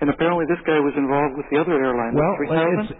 And 0.00 0.08
apparently 0.08 0.48
this 0.48 0.60
guy 0.64 0.80
was 0.80 0.96
involved 0.96 1.36
with 1.36 1.44
the 1.52 1.60
other 1.60 1.76
airline. 1.76 2.16
Well, 2.16 2.32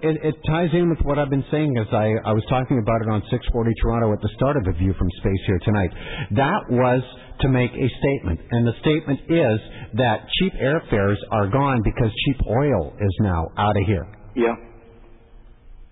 it, 0.05 0.17
it 0.21 0.37
ties 0.45 0.69
in 0.77 0.93
with 0.93 1.01
what 1.01 1.17
I've 1.17 1.33
been 1.33 1.47
saying 1.49 1.73
as 1.81 1.89
I, 1.89 2.13
I 2.29 2.37
was 2.37 2.45
talking 2.53 2.77
about 2.77 3.01
it 3.01 3.09
on 3.09 3.25
640 3.33 3.73
Toronto 3.81 4.13
at 4.13 4.21
the 4.21 4.29
start 4.37 4.61
of 4.61 4.69
the 4.69 4.77
View 4.77 4.93
from 5.01 5.09
Space 5.25 5.43
here 5.49 5.61
tonight. 5.65 5.93
That 6.37 6.69
was 6.69 7.01
to 7.41 7.49
make 7.49 7.73
a 7.73 7.89
statement, 8.05 8.41
and 8.53 8.69
the 8.69 8.77
statement 8.85 9.21
is 9.33 9.57
that 9.97 10.29
cheap 10.37 10.53
airfares 10.61 11.17
are 11.33 11.49
gone 11.49 11.81
because 11.81 12.13
cheap 12.29 12.45
oil 12.45 12.93
is 13.01 13.15
now 13.25 13.49
out 13.57 13.73
of 13.73 13.85
here. 13.89 14.05
Yeah. 14.37 14.53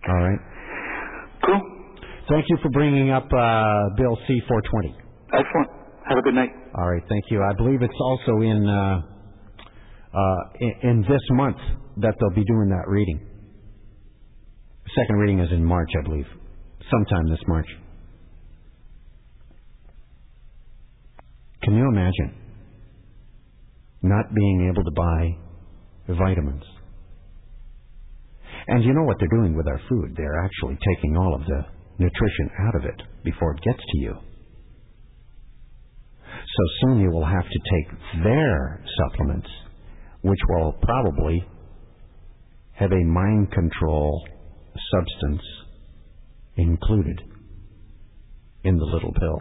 All 0.05 0.21
right. 0.21 0.41
Cool. 1.45 1.78
Thank 2.29 2.45
you 2.49 2.59
for 2.63 2.69
bringing 2.71 3.11
up 3.11 3.25
uh, 3.25 3.89
Bill 3.97 4.19
C-420. 4.27 4.95
Excellent. 5.33 5.69
Have 6.09 6.19
a 6.19 6.23
good 6.23 6.35
night. 6.35 6.51
All 6.75 6.91
right, 6.91 7.03
thank 7.09 7.25
you. 7.31 7.43
I 7.43 7.55
believe 7.57 7.81
it's 7.83 8.01
also 8.01 8.41
in 8.43 8.69
uh, 8.69 9.01
uh, 10.15 10.43
in, 10.61 10.73
in 10.91 11.01
this 11.03 11.23
month 11.31 11.57
that 11.99 12.15
they'll 12.21 12.35
be 12.35 12.45
doing 12.45 12.69
that 12.69 12.89
reading. 12.89 13.27
Second 14.95 15.17
reading 15.17 15.39
is 15.41 15.51
in 15.53 15.65
March, 15.65 15.91
I 15.99 16.03
believe, 16.03 16.27
sometime 16.91 17.29
this 17.31 17.41
March. 17.47 17.67
Can 21.63 21.77
you 21.77 21.89
imagine 21.89 22.35
not 24.03 24.25
being 24.35 24.71
able 24.73 24.85
to 24.85 24.91
buy 24.97 26.17
vitamins? 26.25 26.63
And 28.69 28.85
you 28.85 28.93
know 28.93 29.05
what 29.05 29.17
they're 29.19 29.41
doing 29.41 29.57
with 29.57 29.67
our 29.67 29.81
food? 29.89 30.15
They're 30.17 30.45
actually 30.45 30.79
taking 30.95 31.17
all 31.17 31.35
of 31.35 31.41
the 31.47 31.78
nutrition 31.99 32.51
out 32.61 32.75
of 32.77 32.85
it 32.85 33.03
before 33.25 33.53
it 33.53 33.63
gets 33.63 33.79
to 33.79 33.99
you. 33.99 34.15
So 36.23 36.65
soon 36.81 37.01
you 37.01 37.11
will 37.11 37.27
have 37.27 37.45
to 37.45 37.61
take 37.71 38.23
their 38.25 38.85
supplements, 38.99 39.49
which 40.23 40.39
will 40.49 40.73
probably 40.83 41.45
have 42.73 42.93
a 42.93 43.05
mind 43.05 43.53
control 43.53 44.27
substance 44.93 45.43
included 46.57 47.21
in 48.65 48.77
the 48.77 48.85
little 48.85 49.13
pill. 49.13 49.41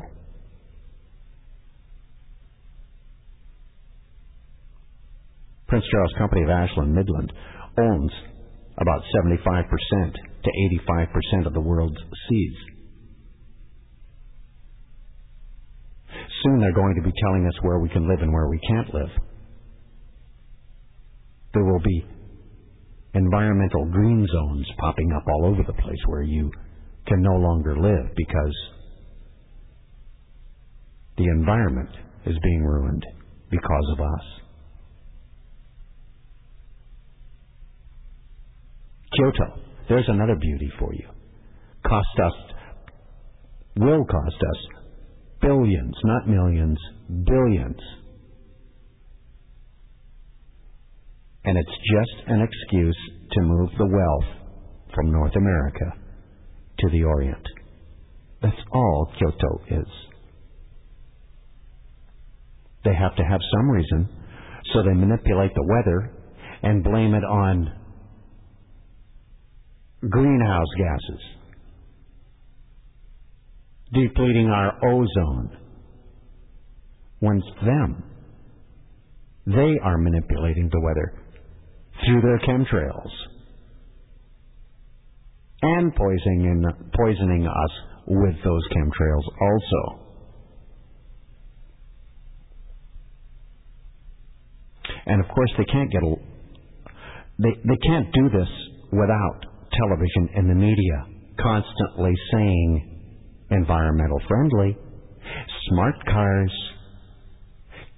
Prince 5.68 5.86
Charles 5.92 6.14
Company 6.18 6.44
of 6.44 6.50
Ashland 6.50 6.96
Midland 6.96 7.34
owns 7.78 8.12
about 8.78 9.02
75% 9.24 10.14
to 10.48 10.96
85% 11.38 11.48
of 11.48 11.54
the 11.54 11.60
world's 11.60 11.98
seeds. 12.30 12.56
Soon 16.44 16.60
they're 16.60 16.74
going 16.74 16.96
to 16.96 17.02
be 17.02 17.14
telling 17.22 17.46
us 17.48 17.54
where 17.62 17.80
we 17.80 17.90
can 17.90 18.08
live 18.08 18.20
and 18.22 18.32
where 18.32 18.48
we 18.48 18.60
can't 18.68 18.94
live. 18.94 19.10
There 21.54 21.64
will 21.64 21.80
be 21.80 22.06
environmental 23.14 23.86
green 23.86 24.28
zones 24.32 24.68
popping 24.80 25.12
up 25.14 25.24
all 25.28 25.46
over 25.46 25.64
the 25.66 25.74
place 25.74 26.04
where 26.06 26.22
you 26.22 26.52
can 27.08 27.22
no 27.22 27.36
longer 27.38 27.76
live 27.76 28.16
because 28.16 28.56
the 31.18 31.24
environment 31.24 31.90
is 32.26 32.36
being 32.44 32.64
ruined 32.64 33.04
because 33.50 33.94
of 33.94 34.00
us. 34.00 34.26
Kyoto, 39.16 39.67
there's 39.90 40.06
another 40.08 40.36
beauty 40.36 40.72
for 40.80 40.94
you. 40.94 41.08
Cost 41.86 42.20
us, 42.24 42.34
will 43.78 44.06
cost 44.06 44.36
us 44.36 44.78
billions, 45.42 45.96
not 46.04 46.28
millions, 46.28 46.78
billions. 47.26 47.80
And 51.46 51.58
it's 51.58 51.70
just 51.70 52.28
an 52.28 52.42
excuse 52.42 52.98
to 53.32 53.42
move 53.42 53.70
the 53.78 53.86
wealth 53.86 54.38
from 54.94 55.12
North 55.12 55.36
America 55.36 55.94
to 56.80 56.90
the 56.90 57.04
Orient. 57.04 57.46
That's 58.42 58.56
all 58.74 59.12
Kyoto 59.18 59.82
is. 59.82 59.88
They 62.84 62.94
have 62.94 63.16
to 63.16 63.24
have 63.24 63.40
some 63.56 63.70
reason, 63.70 64.10
so 64.74 64.84
they 64.84 64.94
manipulate 64.94 65.54
the 65.54 65.68
weather 65.68 66.14
and 66.64 66.84
blame 66.84 67.14
it 67.14 67.24
on 67.24 67.77
greenhouse 70.10 70.68
gases, 70.78 71.22
depleting 73.94 74.48
our 74.48 74.74
ozone. 74.86 75.58
It's 77.20 77.66
them, 77.66 78.04
they 79.48 79.80
are 79.84 79.98
manipulating 79.98 80.70
the 80.72 80.80
weather 80.82 81.14
through 82.06 82.22
their 82.22 82.40
chemtrails 82.40 83.12
and 85.62 85.96
poisoning, 85.96 86.64
poisoning 86.96 87.48
us 87.48 87.72
with 88.08 88.36
those 88.44 88.62
chemtrails 88.76 89.24
also. 89.42 90.04
And 95.06 95.24
of 95.24 95.28
course, 95.34 95.52
they 95.58 95.66
can't 95.66 95.92
get 95.92 96.04
a, 96.04 96.16
they 97.40 97.52
they 97.64 97.78
can't 97.88 98.14
do 98.14 98.30
this 98.30 98.50
without 98.92 99.46
television 99.78 100.30
and 100.36 100.50
the 100.50 100.56
media 100.56 101.06
constantly 101.42 102.14
saying 102.32 102.98
environmental 103.52 104.20
friendly, 104.28 104.78
smart 105.70 105.96
cars, 106.06 106.52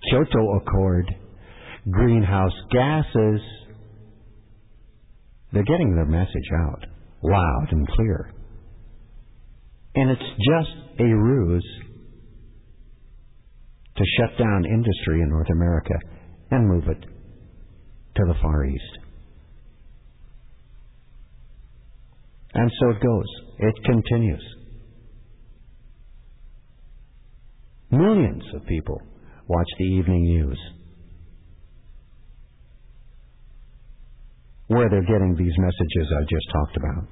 Kyoto 0.09 0.57
Accord, 0.57 1.15
greenhouse 1.89 2.53
gases. 2.71 3.41
They're 5.51 5.63
getting 5.63 5.95
their 5.95 6.05
message 6.05 6.49
out 6.67 6.85
loud 7.23 7.67
and 7.71 7.87
clear. 7.87 8.33
And 9.95 10.11
it's 10.11 10.21
just 10.21 10.99
a 10.99 11.03
ruse 11.03 11.81
to 13.97 14.03
shut 14.17 14.37
down 14.37 14.65
industry 14.65 15.21
in 15.21 15.29
North 15.29 15.49
America 15.51 15.95
and 16.51 16.69
move 16.69 16.87
it 16.87 17.01
to 17.01 18.23
the 18.27 18.35
Far 18.41 18.65
East. 18.65 18.98
And 22.53 22.71
so 22.79 22.89
it 22.89 23.01
goes. 23.01 23.25
It 23.59 23.75
continues. 23.85 24.43
Millions 27.91 28.43
of 28.55 28.65
people 28.67 29.01
watch 29.47 29.67
the 29.77 29.85
evening 29.85 30.23
news. 30.23 30.59
Where 34.67 34.89
they're 34.89 35.01
getting 35.01 35.35
these 35.37 35.53
messages 35.57 36.13
I 36.15 36.21
just 36.29 36.45
talked 36.53 36.77
about. 36.77 37.07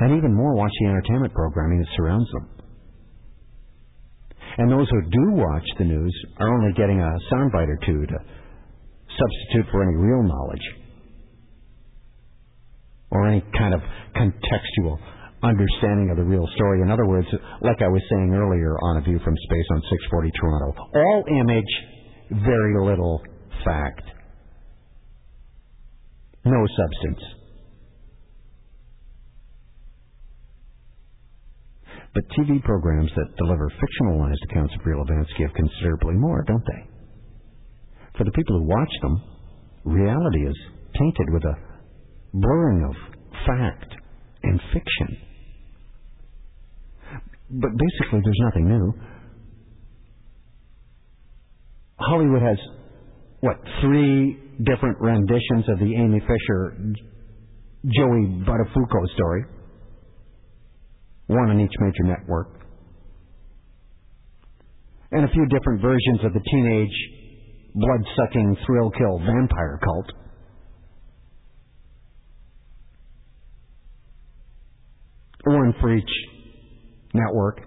And 0.00 0.16
even 0.18 0.34
more 0.34 0.54
watch 0.54 0.72
the 0.80 0.88
entertainment 0.88 1.32
programming 1.32 1.78
that 1.80 1.88
surrounds 1.96 2.30
them. 2.32 2.48
And 4.58 4.70
those 4.70 4.88
who 4.90 5.02
do 5.02 5.32
watch 5.32 5.64
the 5.78 5.84
news 5.84 6.24
are 6.38 6.54
only 6.54 6.72
getting 6.74 7.00
a 7.00 7.18
soundbite 7.32 7.68
or 7.68 7.78
two 7.86 8.04
to 8.06 8.18
substitute 9.08 9.70
for 9.72 9.82
any 9.82 9.96
real 9.96 10.22
knowledge 10.22 10.79
or 13.10 13.28
any 13.28 13.42
kind 13.56 13.74
of 13.74 13.80
contextual 14.14 14.98
understanding 15.42 16.10
of 16.10 16.16
the 16.16 16.24
real 16.24 16.46
story. 16.54 16.82
In 16.82 16.90
other 16.90 17.06
words, 17.06 17.26
like 17.62 17.80
I 17.80 17.88
was 17.88 18.02
saying 18.10 18.32
earlier 18.34 18.76
on 18.82 18.98
A 18.98 19.00
View 19.02 19.18
from 19.24 19.34
Space 19.44 19.66
on 19.72 19.82
640 20.10 20.30
Toronto, 20.38 20.74
all 20.94 21.24
image, 21.28 21.72
very 22.44 22.74
little 22.78 23.22
fact. 23.64 24.02
No 26.44 26.66
substance. 26.76 27.24
But 32.12 32.24
TV 32.36 32.62
programs 32.64 33.10
that 33.14 33.36
deliver 33.38 33.70
fictionalized 33.70 34.42
accounts 34.50 34.74
of 34.74 34.84
real 34.84 35.02
events 35.08 35.30
give 35.38 35.50
considerably 35.54 36.14
more, 36.14 36.44
don't 36.46 36.64
they? 36.66 36.90
For 38.18 38.24
the 38.24 38.32
people 38.32 38.58
who 38.58 38.68
watch 38.68 38.92
them, 39.00 39.22
reality 39.84 40.46
is 40.46 40.56
tainted 40.98 41.30
with 41.30 41.44
a 41.44 41.69
blurring 42.32 42.84
of 42.84 42.94
fact 43.46 43.94
and 44.42 44.60
fiction. 44.72 45.16
But 47.50 47.70
basically, 47.70 48.20
there's 48.22 48.40
nothing 48.44 48.68
new. 48.68 48.94
Hollywood 51.98 52.42
has, 52.42 52.56
what, 53.40 53.56
three 53.82 54.38
different 54.64 54.98
renditions 55.00 55.64
of 55.68 55.78
the 55.78 55.94
Amy 55.96 56.20
Fisher 56.20 56.76
Joey 57.84 58.44
Buttafuoco 58.46 59.14
story, 59.14 59.44
one 61.26 61.50
on 61.50 61.60
each 61.60 61.72
major 61.80 62.04
network, 62.04 62.60
and 65.12 65.24
a 65.24 65.28
few 65.28 65.46
different 65.46 65.82
versions 65.82 66.20
of 66.24 66.32
the 66.32 66.40
teenage 66.50 67.20
blood 67.74 68.00
sucking 68.16 68.56
thrill 68.66 68.90
kill 68.90 69.18
vampire 69.18 69.80
cult. 69.82 70.06
One 75.44 75.74
for 75.80 75.94
each 75.94 76.10
network. 77.14 77.60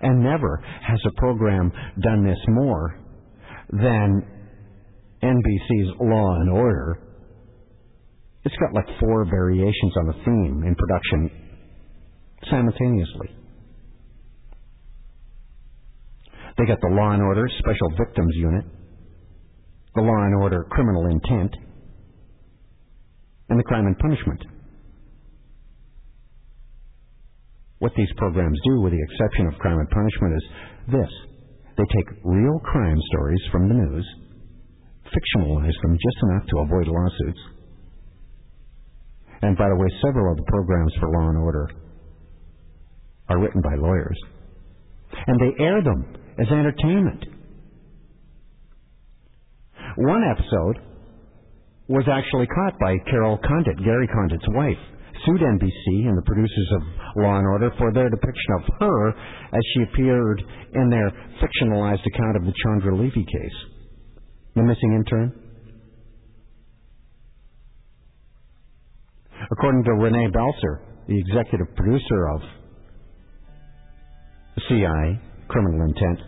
And 0.00 0.22
never 0.22 0.62
has 0.86 0.98
a 1.06 1.20
program 1.20 1.72
done 2.02 2.24
this 2.24 2.38
more 2.48 2.98
than 3.70 4.22
NBC's 5.22 5.94
Law 6.00 6.40
and 6.40 6.50
Order. 6.50 7.00
It's 8.44 8.54
got 8.56 8.72
like 8.72 8.86
four 9.00 9.24
variations 9.24 9.92
on 9.96 10.06
the 10.06 10.12
theme 10.24 10.62
in 10.66 10.74
production 10.74 11.30
simultaneously. 12.48 13.34
They 16.56 16.64
got 16.64 16.80
the 16.80 16.88
Law 16.88 17.12
and 17.12 17.22
Order 17.22 17.48
Special 17.58 17.90
Victims 17.98 18.34
Unit, 18.34 18.64
the 19.94 20.02
Law 20.02 20.24
and 20.24 20.34
Order 20.42 20.66
Criminal 20.70 21.06
Intent, 21.06 21.54
and 23.48 23.58
the 23.58 23.64
Crime 23.64 23.86
and 23.86 23.98
Punishment. 23.98 24.57
What 27.78 27.92
these 27.96 28.10
programs 28.16 28.58
do, 28.64 28.80
with 28.80 28.92
the 28.92 29.02
exception 29.02 29.46
of 29.46 29.58
Crime 29.60 29.78
and 29.78 29.90
Punishment, 29.90 30.34
is 30.34 30.44
this. 30.88 31.12
They 31.76 31.84
take 31.94 32.24
real 32.24 32.58
crime 32.64 32.98
stories 33.12 33.42
from 33.52 33.68
the 33.68 33.74
news, 33.74 34.06
fictionalize 35.06 35.78
them 35.82 35.94
just 35.94 36.18
enough 36.24 36.46
to 36.48 36.58
avoid 36.58 36.88
lawsuits. 36.88 37.40
And 39.42 39.56
by 39.56 39.68
the 39.68 39.76
way, 39.76 39.86
several 40.04 40.32
of 40.32 40.38
the 40.38 40.50
programs 40.50 40.92
for 40.98 41.08
Law 41.08 41.28
and 41.28 41.38
Order 41.38 41.70
are 43.28 43.38
written 43.38 43.60
by 43.62 43.76
lawyers. 43.76 44.18
And 45.26 45.40
they 45.40 45.64
air 45.64 45.82
them 45.82 46.16
as 46.40 46.48
entertainment. 46.50 47.24
One 49.96 50.22
episode 50.24 50.78
was 51.88 52.04
actually 52.10 52.46
caught 52.46 52.78
by 52.80 52.98
Carol 53.10 53.38
Condit, 53.38 53.78
Gary 53.84 54.08
Condit's 54.08 54.48
wife, 54.48 54.97
sued 55.24 55.40
NBC 55.40 56.08
and 56.08 56.16
the 56.16 56.26
producers 56.26 56.70
of 56.76 56.82
Law 57.22 57.38
and 57.38 57.46
Order 57.46 57.70
for 57.78 57.92
their 57.92 58.10
depiction 58.10 58.52
of 58.58 58.62
her 58.80 59.08
as 59.10 59.62
she 59.74 59.82
appeared 59.82 60.42
in 60.74 60.90
their 60.90 61.10
fictionalized 61.40 62.04
account 62.06 62.36
of 62.36 62.44
the 62.44 62.52
Chandra 62.64 62.96
Levy 62.96 63.24
case. 63.24 63.58
The 64.54 64.62
missing 64.62 64.94
intern? 64.94 65.32
According 69.50 69.84
to 69.84 69.90
René 69.90 70.32
Balcer, 70.32 70.82
the 71.08 71.18
executive 71.18 71.74
producer 71.74 72.28
of 72.34 72.40
CI, 74.68 75.20
Criminal 75.48 75.86
Intent, 75.88 76.18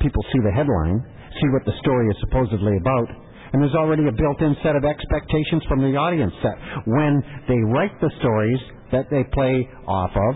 people 0.00 0.22
see 0.32 0.40
the 0.42 0.50
headline, 0.50 1.04
see 1.40 1.48
what 1.52 1.64
the 1.66 1.78
story 1.80 2.08
is 2.08 2.16
supposedly 2.20 2.76
about, 2.78 3.08
and 3.54 3.62
there's 3.62 3.74
already 3.76 4.02
a 4.08 4.10
built-in 4.10 4.56
set 4.64 4.74
of 4.74 4.84
expectations 4.84 5.62
from 5.68 5.78
the 5.78 5.94
audience 5.94 6.34
that 6.42 6.58
when 6.90 7.22
they 7.46 7.54
write 7.70 7.94
the 8.00 8.10
stories 8.18 8.58
that 8.90 9.06
they 9.14 9.22
play 9.30 9.62
off 9.86 10.10
of 10.10 10.34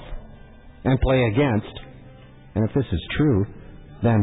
and 0.85 1.01
play 1.01 1.27
against, 1.27 1.75
and 2.55 2.63
if 2.63 2.73
this 2.77 2.87
is 2.87 3.03
true, 3.17 3.45
then 4.05 4.23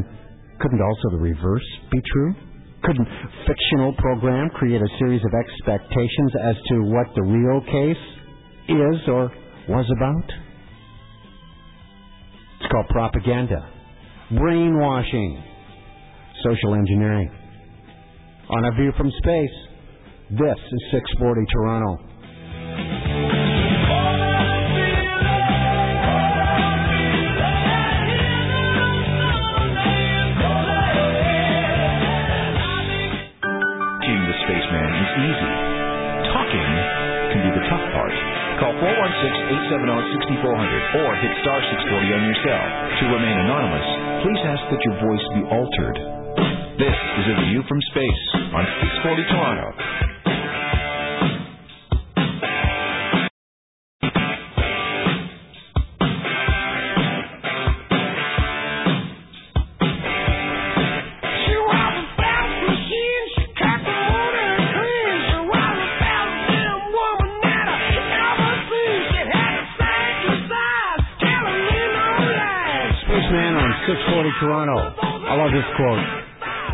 couldn't 0.62 0.80
also 0.80 1.10
the 1.12 1.22
reverse 1.22 1.68
be 1.92 2.00
true? 2.14 2.36
Couldn't 2.84 3.08
fictional 3.46 3.94
program 3.98 4.50
create 4.52 4.82
a 4.82 4.98
series 4.98 5.22
of 5.26 5.32
expectations 5.44 6.32
as 6.42 6.56
to 6.70 6.76
what 6.84 7.08
the 7.16 7.24
real 7.24 7.60
case 7.68 8.04
is 8.70 9.10
or 9.10 9.30
was 9.68 9.92
about? 9.92 10.32
It's 12.62 12.72
called 12.72 12.88
propaganda, 12.88 13.70
brainwashing, 14.32 15.44
social 16.46 16.76
engineering. 16.76 17.45
On 18.50 18.66
a 18.66 18.72
view 18.78 18.92
from 18.98 19.10
space, 19.24 19.58
this 20.30 20.58
is 20.58 20.82
640 20.92 21.42
Toronto. 21.52 22.04
The 34.26 34.34
spaceman 34.42 34.90
is 34.90 35.12
easy. 35.22 35.54
Talking 36.34 36.70
can 37.30 37.40
be 37.46 37.52
the 37.62 37.66
tough 37.70 37.86
part. 37.94 38.10
Call 38.58 38.74
416-870-6400 38.82 40.98
or 41.02 41.10
hit 41.22 41.34
star 41.46 41.62
640 41.62 42.18
on 42.18 42.22
your 42.26 42.38
cell. 42.42 42.66
To 42.66 43.04
remain 43.14 43.38
anonymous, 43.46 43.86
please 44.26 44.42
ask 44.50 44.64
that 44.74 44.82
your 44.82 44.98
voice 45.06 45.26
be 45.38 45.44
altered. 45.50 46.25
This 46.78 46.92
is 46.92 47.26
a 47.32 47.36
view 47.48 47.64
from 47.70 47.80
space 47.92 48.24
on 48.52 48.68
640 49.08 49.24
Toronto. 49.32 50.05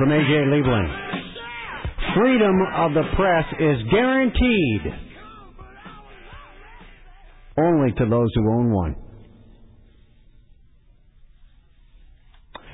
From 0.02 0.12
A.J. 0.12 0.34
Liebling. 0.50 0.90
Freedom 2.18 2.58
of 2.74 2.94
the 2.96 3.04
press 3.16 3.46
is 3.60 3.78
guaranteed 3.92 4.82
only 7.56 7.92
to 7.92 8.10
those 8.10 8.30
who 8.34 8.52
own 8.52 8.74
one. 8.74 8.96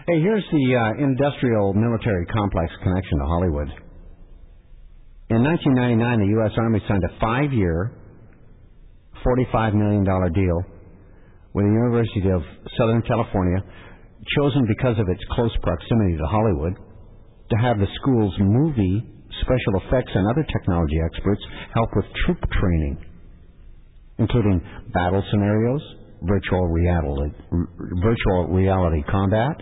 Hey, 0.08 0.22
here's 0.22 0.45
the 0.54 0.76
uh, 0.80 1.04
industrial 1.04 1.74
military 1.74 2.26
complex 2.28 2.72
connection 2.82 3.20
to 3.20 3.26
Hollywood. 3.26 3.68
In 5.30 5.44
1999, 5.44 6.20
the 6.20 6.32
U.S. 6.40 6.52
Army 6.58 6.80
signed 6.88 7.04
a 7.04 7.20
five 7.20 7.52
year, 7.52 7.91
$45 9.52 9.74
million 9.74 10.06
deal 10.06 10.64
with 11.54 11.66
the 11.66 11.74
University 11.76 12.30
of 12.30 12.41
Southern 12.78 13.02
California, 13.02 13.60
chosen 14.40 14.64
because 14.66 14.98
of 14.98 15.10
its 15.10 15.20
close 15.36 15.52
proximity 15.62 16.16
to 16.16 16.26
Hollywood, 16.26 16.87
to 17.49 17.57
have 17.57 17.78
the 17.80 17.88
school's 18.02 18.36
movie, 18.40 19.03
special 19.41 19.82
effects, 19.88 20.11
and 20.14 20.28
other 20.32 20.45
technology 20.52 20.98
experts 21.06 21.41
help 21.74 21.90
with 21.95 22.06
troop 22.26 22.40
training, 22.60 22.98
including 24.19 24.61
battle 24.94 25.24
scenarios, 25.32 25.82
virtual 26.24 26.68
reality, 26.68 27.36
virtual 28.02 28.48
reality 28.49 29.03
combat, 29.10 29.56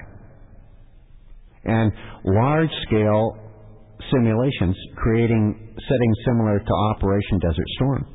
and 1.66 1.92
large-scale 2.24 3.38
simulations 4.12 4.76
creating 4.98 5.74
settings 5.74 6.18
similar 6.26 6.60
to 6.60 6.74
Operation 6.96 7.40
Desert 7.40 7.68
Storm. 7.76 8.08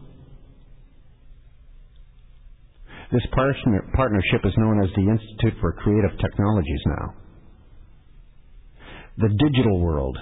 This 3.12 3.26
partner, 3.32 3.90
partnership 3.94 4.40
is 4.44 4.52
known 4.56 4.84
as 4.84 4.90
the 4.94 5.02
Institute 5.02 5.60
for 5.60 5.72
Creative 5.72 6.16
Technologies 6.20 6.82
now. 6.86 7.19
The 9.18 9.28
digital 9.28 9.80
world, 9.80 10.16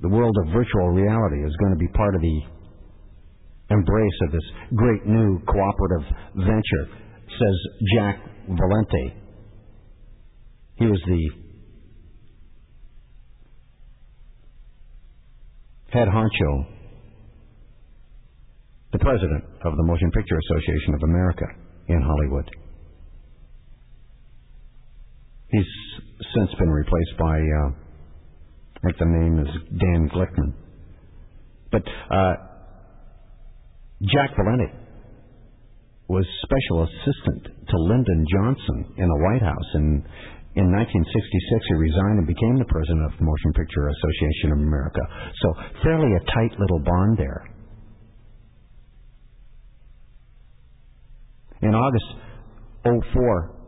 the 0.00 0.08
world 0.08 0.36
of 0.44 0.52
virtual 0.52 0.88
reality, 0.90 1.44
is 1.44 1.54
going 1.60 1.72
to 1.72 1.78
be 1.78 1.88
part 1.88 2.14
of 2.14 2.20
the 2.20 2.40
embrace 3.70 4.18
of 4.26 4.32
this 4.32 4.42
great 4.74 5.06
new 5.06 5.38
cooperative 5.46 6.06
venture, 6.36 6.84
says 7.28 7.56
Jack 7.94 8.18
Valenti. 8.48 9.14
He 10.76 10.86
was 10.86 11.00
the 11.06 11.30
head 15.92 16.08
honcho, 16.08 16.66
the 18.92 18.98
president 18.98 19.44
of 19.64 19.76
the 19.76 19.82
Motion 19.84 20.10
Picture 20.10 20.38
Association 20.38 20.94
of 20.94 21.02
America 21.02 21.44
in 21.88 22.00
Hollywood. 22.02 22.50
He's 25.50 25.66
since 26.34 26.50
been 26.58 26.70
replaced 26.70 27.18
by, 27.18 27.38
uh, 27.38 27.70
I 28.80 28.86
think 28.86 28.98
the 28.98 29.04
name 29.04 29.38
is 29.38 29.50
Dan 29.76 30.08
Glickman. 30.08 30.52
But 31.70 31.82
uh, 31.84 32.34
Jack 34.08 34.30
Valenti 34.36 34.72
was 36.08 36.24
special 36.42 36.88
assistant 36.88 37.44
to 37.68 37.76
Lyndon 37.76 38.26
Johnson 38.32 38.94
in 38.96 39.06
the 39.06 39.20
White 39.28 39.42
House. 39.42 39.70
And 39.74 40.02
in 40.56 40.66
1966, 40.72 41.68
he 41.68 41.74
resigned 41.76 42.18
and 42.24 42.26
became 42.26 42.56
the 42.58 42.66
president 42.72 43.04
of 43.04 43.12
the 43.20 43.24
Motion 43.24 43.52
Picture 43.52 43.86
Association 43.86 44.48
of 44.56 44.58
America. 44.64 45.02
So, 45.44 45.48
fairly 45.84 46.10
a 46.16 46.22
tight 46.24 46.58
little 46.58 46.80
bond 46.80 47.18
there. 47.18 47.44
In 51.62 51.74
August 51.76 52.08
04, 52.82 53.59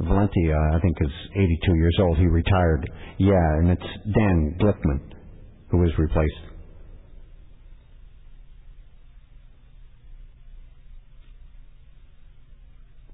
Valenti, 0.00 0.52
uh, 0.52 0.76
I 0.76 0.80
think, 0.80 0.96
is 1.00 1.10
82 1.34 1.74
years 1.74 1.96
old. 2.00 2.18
He 2.18 2.26
retired. 2.26 2.88
Yeah, 3.18 3.58
and 3.58 3.70
it's 3.70 3.90
Dan 4.14 4.56
Glickman 4.60 5.00
who 5.70 5.78
was 5.78 5.90
replaced. 5.98 6.44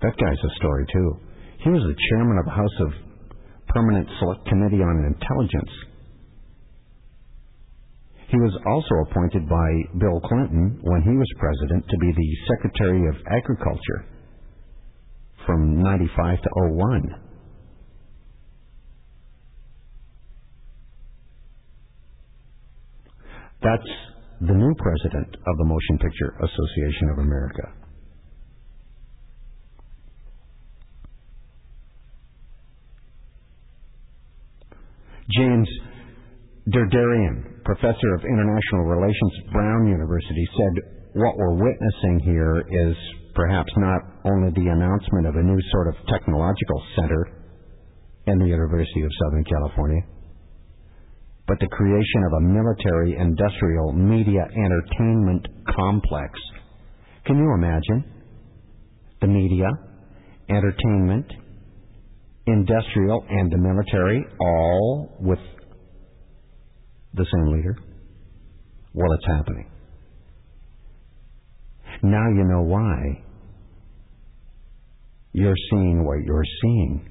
That 0.03 0.13
guy's 0.21 0.45
a 0.45 0.55
story, 0.57 0.85
too. 0.93 1.17
He 1.65 1.71
was 1.71 1.81
the 1.81 1.97
chairman 2.11 2.37
of 2.37 2.45
the 2.45 2.51
House 2.51 2.79
of 2.81 2.93
Permanent 3.69 4.07
Select 4.19 4.47
Committee 4.47 4.85
on 4.85 5.09
Intelligence. 5.09 5.73
He 8.29 8.37
was 8.37 8.53
also 8.67 9.09
appointed 9.09 9.49
by 9.49 9.69
Bill 9.99 10.21
Clinton 10.29 10.79
when 10.83 11.01
he 11.03 11.17
was 11.17 11.29
president 11.39 11.89
to 11.89 11.97
be 11.97 12.13
the 12.13 12.31
Secretary 12.53 13.09
of 13.09 13.17
Agriculture 13.33 14.14
from 15.47 15.83
95 15.83 16.43
to 16.43 16.49
01. 16.55 17.03
That's 23.63 23.91
the 24.41 24.55
new 24.55 24.75
president 24.77 25.37
of 25.47 25.57
the 25.57 25.65
Motion 25.65 25.99
Picture 25.99 26.35
Association 26.43 27.09
of 27.13 27.19
America. 27.19 27.63
James 35.31 35.69
Der 36.71 36.87
Derian, 36.87 37.63
professor 37.65 38.15
of 38.15 38.25
international 38.25 38.85
relations 38.85 39.33
at 39.45 39.53
Brown 39.53 39.87
University, 39.87 40.49
said 40.57 41.04
what 41.15 41.37
we're 41.39 41.55
witnessing 41.55 42.21
here 42.25 42.59
is 42.59 42.97
perhaps 43.35 43.71
not 43.77 44.01
only 44.27 44.51
the 44.51 44.71
announcement 44.71 45.27
of 45.27 45.35
a 45.37 45.43
new 45.43 45.59
sort 45.71 45.89
of 45.89 45.95
technological 46.09 46.83
center 46.97 47.23
in 48.27 48.39
the 48.39 48.47
University 48.47 49.03
of 49.03 49.11
Southern 49.23 49.45
California, 49.45 50.03
but 51.47 51.59
the 51.61 51.69
creation 51.69 52.23
of 52.27 52.33
a 52.33 52.41
military 52.41 53.17
industrial 53.19 53.93
media 53.93 54.43
entertainment 54.43 55.47
complex. 55.77 56.33
Can 57.27 57.39
you 57.39 57.53
imagine? 57.55 58.05
The 59.21 59.29
media, 59.29 59.69
entertainment, 60.49 61.27
industrial, 62.47 63.25
and 63.29 63.53
the 63.53 63.59
military 63.59 64.25
all 64.41 65.17
with 65.21 65.39
the 67.15 67.25
same 67.25 67.53
leader? 67.55 67.77
Well, 68.95 69.13
it's 69.13 69.27
happening. 69.27 69.71
Now 72.05 72.29
you 72.29 72.45
know 72.45 72.61
why 72.61 73.25
you're 75.33 75.57
seeing 75.71 76.05
what 76.05 76.23
you're 76.23 76.45
seeing. 76.61 77.09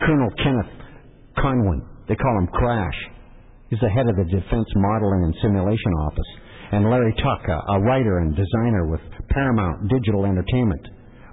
Colonel 0.00 0.30
Kenneth 0.42 0.66
Konwin, 1.36 1.86
they 2.08 2.16
call 2.16 2.38
him 2.38 2.48
Crash. 2.48 2.90
He's 3.70 3.78
the 3.78 3.88
head 3.90 4.08
of 4.08 4.16
the 4.16 4.24
Defense 4.24 4.66
Modeling 4.74 5.22
and 5.22 5.34
Simulation 5.40 5.92
Office. 6.00 6.26
And 6.72 6.90
Larry 6.90 7.14
Tuck, 7.14 7.48
a, 7.48 7.72
a 7.74 7.80
writer 7.82 8.18
and 8.18 8.34
designer 8.34 8.88
with 8.90 9.00
Paramount 9.30 9.88
Digital 9.88 10.24
Entertainment, 10.26 10.88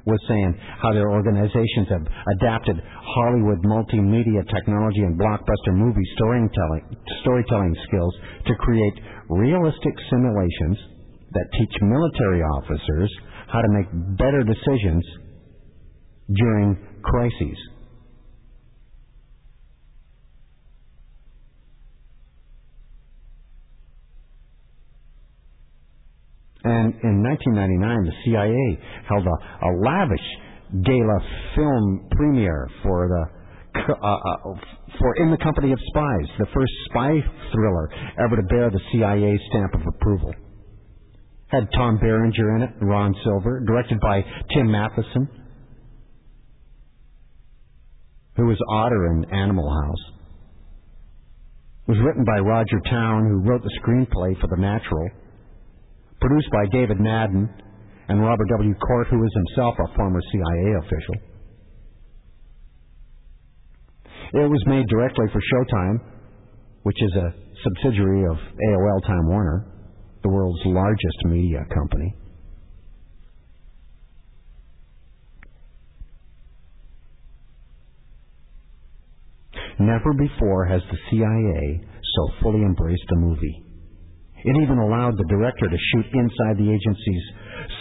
was 0.05 0.21
saying 0.29 0.53
how 0.81 0.93
their 0.93 1.09
organizations 1.09 1.89
have 1.89 2.05
adapted 2.37 2.77
Hollywood 2.77 3.61
multimedia 3.65 4.45
technology 4.53 5.01
and 5.01 5.19
blockbuster 5.19 5.73
movie 5.73 6.07
storytelling, 6.15 6.95
storytelling 7.21 7.75
skills 7.87 8.13
to 8.45 8.53
create 8.55 8.93
realistic 9.29 9.93
simulations 10.09 10.77
that 11.33 11.51
teach 11.57 11.73
military 11.81 12.41
officers 12.41 13.11
how 13.51 13.61
to 13.61 13.69
make 13.69 13.89
better 14.17 14.43
decisions 14.43 15.03
during 16.33 16.77
crises. 17.03 17.57
And 26.65 26.97
in 27.05 27.21
1999, 27.21 28.09
the 28.09 28.17
CIA 28.25 28.67
held 29.07 29.25
a, 29.27 29.37
a 29.65 29.71
lavish 29.85 30.27
gala 30.81 31.19
film 31.53 32.09
premiere 32.09 32.67
for 32.81 33.07
the 33.07 33.45
uh, 33.75 33.93
uh, 33.93 34.53
for 34.97 35.15
In 35.17 35.29
the 35.29 35.37
Company 35.37 35.71
of 35.71 35.79
Spies, 35.89 36.27
the 36.39 36.47
first 36.55 36.71
spy 36.89 37.11
thriller 37.53 37.89
ever 38.23 38.37
to 38.37 38.43
bear 38.43 38.71
the 38.71 38.79
CIA 38.91 39.37
stamp 39.49 39.75
of 39.75 39.81
approval. 39.85 40.33
Had 41.47 41.67
Tom 41.75 41.99
Berenger 41.99 42.55
in 42.55 42.63
it, 42.63 42.71
Ron 42.81 43.13
Silver, 43.23 43.63
directed 43.67 43.99
by 43.99 44.23
Tim 44.55 44.71
Matheson, 44.71 45.29
who 48.37 48.47
was 48.47 48.57
Otter 48.69 49.07
in 49.07 49.25
Animal 49.33 49.69
House. 49.69 50.13
It 51.87 51.91
was 51.91 51.99
written 52.03 52.25
by 52.25 52.39
Roger 52.39 52.79
Towne, 52.89 53.27
who 53.27 53.49
wrote 53.49 53.61
the 53.61 53.79
screenplay 53.83 54.39
for 54.41 54.47
The 54.47 54.59
Natural 54.59 55.09
produced 56.25 56.49
by 56.51 56.65
David 56.71 56.99
Madden 56.99 57.47
and 58.07 58.19
Robert 58.19 58.47
W. 58.57 58.73
Cort, 58.73 59.07
who 59.09 59.23
is 59.23 59.31
himself 59.35 59.75
a 59.77 59.95
former 59.95 60.19
CIA 60.31 60.73
official. 60.79 61.15
It 64.33 64.49
was 64.49 64.63
made 64.65 64.87
directly 64.87 65.25
for 65.31 65.39
Showtime, 65.39 65.99
which 66.81 66.97
is 66.99 67.13
a 67.15 67.33
subsidiary 67.63 68.25
of 68.25 68.37
AOL 68.37 69.05
Time 69.05 69.27
Warner, 69.27 69.67
the 70.23 70.29
world's 70.29 70.61
largest 70.65 71.17
media 71.25 71.59
company. 71.71 72.15
Never 79.77 80.13
before 80.13 80.65
has 80.65 80.81
the 80.89 80.97
CIA 81.11 81.81
so 82.15 82.41
fully 82.41 82.61
embraced 82.61 83.05
a 83.11 83.15
movie. 83.17 83.64
It 84.45 84.61
even 84.61 84.77
allowed 84.77 85.17
the 85.17 85.25
director 85.25 85.65
to 85.67 85.77
shoot 85.89 86.05
inside 86.13 86.57
the 86.57 86.69
agency's 86.69 87.25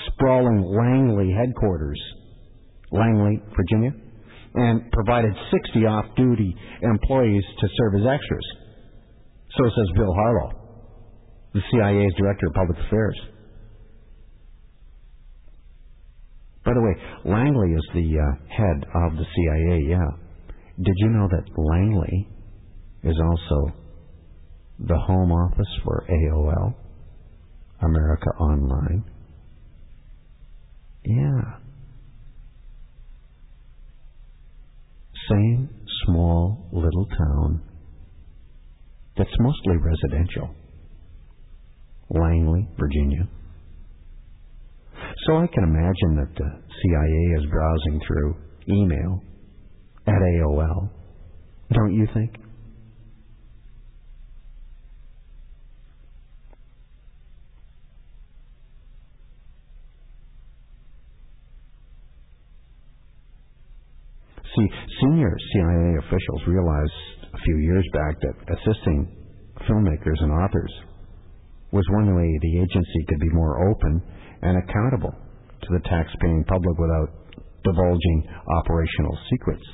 sprawling 0.08 0.64
Langley 0.64 1.30
headquarters, 1.36 2.00
Langley, 2.90 3.38
Virginia, 3.54 3.92
and 4.54 4.90
provided 4.92 5.34
60 5.52 5.84
off 5.84 6.06
duty 6.16 6.56
employees 6.80 7.44
to 7.60 7.68
serve 7.76 8.00
as 8.00 8.06
extras. 8.14 8.46
So 9.58 9.64
says 9.76 9.88
Bill 9.94 10.14
Harlow, 10.14 10.50
the 11.52 11.60
CIA's 11.70 12.14
director 12.16 12.46
of 12.46 12.54
public 12.54 12.78
affairs. 12.86 13.20
By 16.64 16.72
the 16.72 16.80
way, 16.80 16.94
Langley 17.30 17.72
is 17.72 17.86
the 17.92 18.08
uh, 18.18 18.56
head 18.56 18.86
of 19.04 19.16
the 19.18 19.26
CIA, 19.36 19.84
yeah. 19.86 20.08
Did 20.82 20.94
you 20.96 21.10
know 21.10 21.28
that 21.28 21.44
Langley 21.58 22.28
is 23.02 23.16
also 23.20 23.83
the 24.78 24.98
home 25.06 25.32
office 25.32 25.78
for 25.84 26.04
AOL, 26.10 26.74
America 27.80 28.30
Online? 28.40 29.04
Yeah. 31.04 31.58
Same 35.30 35.68
small 36.04 36.68
little 36.72 37.06
town 37.06 37.62
that's 39.16 39.30
mostly 39.38 39.76
residential. 39.76 40.54
Langley, 42.10 42.68
Virginia. 42.78 43.28
So 45.26 45.36
I 45.36 45.46
can 45.46 45.64
imagine 45.64 46.16
that 46.16 46.34
the 46.36 46.50
CIA 46.82 47.42
is 47.42 47.50
browsing 47.50 48.00
through 48.06 48.36
email 48.68 49.22
at 50.06 50.14
AOL. 50.14 50.90
Don't 51.72 51.94
you 51.94 52.06
think? 52.12 52.43
See, 64.56 64.68
senior 65.02 65.34
CIA 65.52 65.98
officials 65.98 66.42
realized 66.46 66.92
a 67.34 67.38
few 67.38 67.56
years 67.58 67.84
back 67.92 68.20
that 68.20 68.54
assisting 68.54 69.16
filmmakers 69.68 70.22
and 70.22 70.30
authors 70.30 70.72
was 71.72 71.84
one 71.90 72.14
way 72.14 72.38
the 72.40 72.58
agency 72.58 73.04
could 73.08 73.18
be 73.18 73.30
more 73.30 73.68
open 73.68 74.00
and 74.42 74.62
accountable 74.62 75.10
to 75.10 75.68
the 75.70 75.80
tax-paying 75.88 76.44
public 76.46 76.78
without 76.78 77.08
divulging 77.64 78.28
operational 78.60 79.18
secrets. 79.30 79.64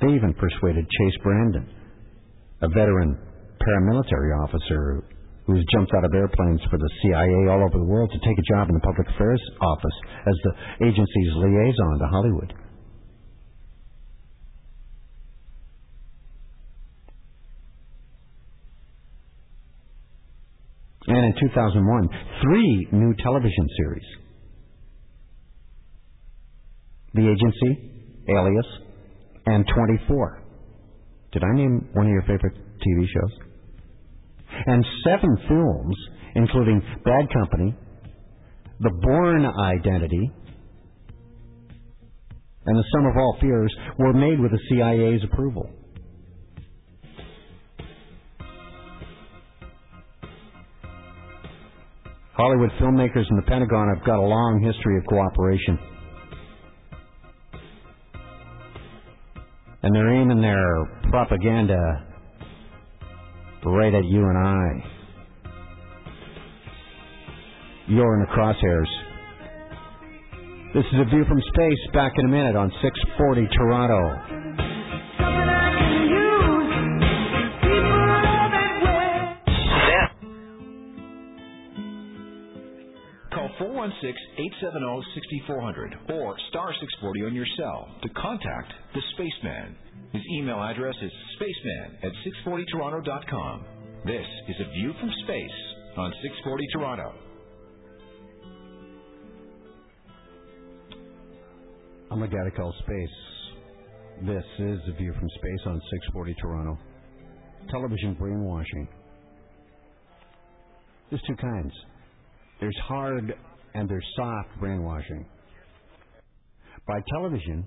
They 0.00 0.08
even 0.08 0.34
persuaded 0.34 0.84
Chase 0.84 1.22
Brandon, 1.22 1.68
a 2.62 2.68
veteran 2.68 3.18
paramilitary 3.60 4.36
officer 4.42 5.04
who's 5.46 5.64
jumped 5.72 5.92
out 5.96 6.04
of 6.04 6.14
airplanes 6.14 6.60
for 6.70 6.78
the 6.78 6.90
CIA 7.02 7.52
all 7.52 7.64
over 7.64 7.78
the 7.78 7.84
world 7.84 8.10
to 8.12 8.18
take 8.18 8.38
a 8.38 8.48
job 8.54 8.68
in 8.68 8.74
the 8.74 8.80
public 8.80 9.08
affairs 9.08 9.40
office 9.60 9.98
as 10.26 10.36
the 10.44 10.86
agency's 10.86 11.32
liaison 11.36 11.98
to 11.98 12.06
Hollywood. 12.08 12.54
And 21.06 21.26
in 21.26 21.34
2001, 21.38 22.08
three 22.42 22.88
new 22.92 23.14
television 23.22 23.68
series 23.76 24.06
The 27.12 27.28
Agency, 27.28 28.24
Alias, 28.28 28.66
and 29.46 29.64
24. 29.74 30.42
Did 31.32 31.44
I 31.44 31.56
name 31.56 31.88
one 31.92 32.06
of 32.06 32.12
your 32.12 32.22
favorite 32.22 32.56
TV 32.56 33.06
shows? 33.06 33.53
And 34.66 34.84
seven 35.04 35.36
films, 35.48 35.96
including 36.34 36.80
Bad 37.04 37.32
Company, 37.32 37.74
The 38.80 38.90
Bourne 39.02 39.46
Identity, 39.46 40.30
and 42.66 42.78
The 42.78 42.84
Sum 42.94 43.06
of 43.06 43.16
All 43.16 43.36
Fears, 43.40 43.74
were 43.98 44.14
made 44.14 44.40
with 44.40 44.52
the 44.52 44.60
CIA's 44.70 45.22
approval. 45.24 45.68
Hollywood 52.32 52.70
filmmakers 52.80 53.26
and 53.28 53.38
the 53.38 53.46
Pentagon 53.46 53.94
have 53.94 54.04
got 54.04 54.18
a 54.18 54.26
long 54.26 54.60
history 54.60 54.98
of 54.98 55.06
cooperation. 55.06 55.78
And 59.82 59.94
they're 59.94 60.14
aiming 60.14 60.40
their 60.40 61.10
propaganda 61.10 62.13
right 63.64 63.94
at 63.94 64.04
you 64.04 64.20
and 64.20 64.38
I. 64.38 64.90
You're 67.88 68.14
in 68.14 68.20
the 68.20 68.32
crosshairs. 68.32 68.88
This 70.74 70.84
is 70.92 71.00
a 71.00 71.04
view 71.04 71.24
from 71.26 71.40
space. 71.54 71.78
Back 71.92 72.12
in 72.18 72.26
a 72.26 72.28
minute 72.28 72.56
on 72.56 72.72
640 72.82 73.46
Toronto. 73.56 74.33
416-870-6400 83.84 86.10
or 86.10 86.36
star 86.48 86.72
640 86.72 87.26
on 87.26 87.34
your 87.34 87.44
cell 87.58 87.86
to 88.02 88.08
contact 88.10 88.72
the 88.94 89.02
Spaceman. 89.14 89.76
His 90.12 90.22
email 90.38 90.62
address 90.62 90.94
is 91.02 91.10
spaceman 91.34 91.98
at 92.02 92.12
640toronto.com. 92.46 93.64
This 94.06 94.26
is 94.48 94.56
a 94.60 94.70
view 94.70 94.94
from 95.00 95.10
space 95.24 95.50
on 95.98 96.12
640 96.22 96.66
Toronto. 96.72 97.12
I'm 102.10 102.22
a 102.22 102.28
guy 102.28 102.44
to 102.44 102.50
call 102.52 102.72
space. 102.80 103.10
This 104.22 104.44
is 104.60 104.78
a 104.88 104.92
view 104.96 105.12
from 105.12 105.28
space 105.28 105.66
on 105.66 105.82
640 105.90 106.34
Toronto. 106.40 106.78
Television 107.70 108.14
brainwashing. 108.14 108.88
There's 111.10 111.22
two 111.26 111.36
kinds. 111.36 111.72
There's 112.60 112.78
hard 112.86 113.34
and 113.74 113.88
there's 113.88 114.06
soft 114.16 114.48
brainwashing. 114.60 115.26
By 116.86 117.00
television, 117.12 117.66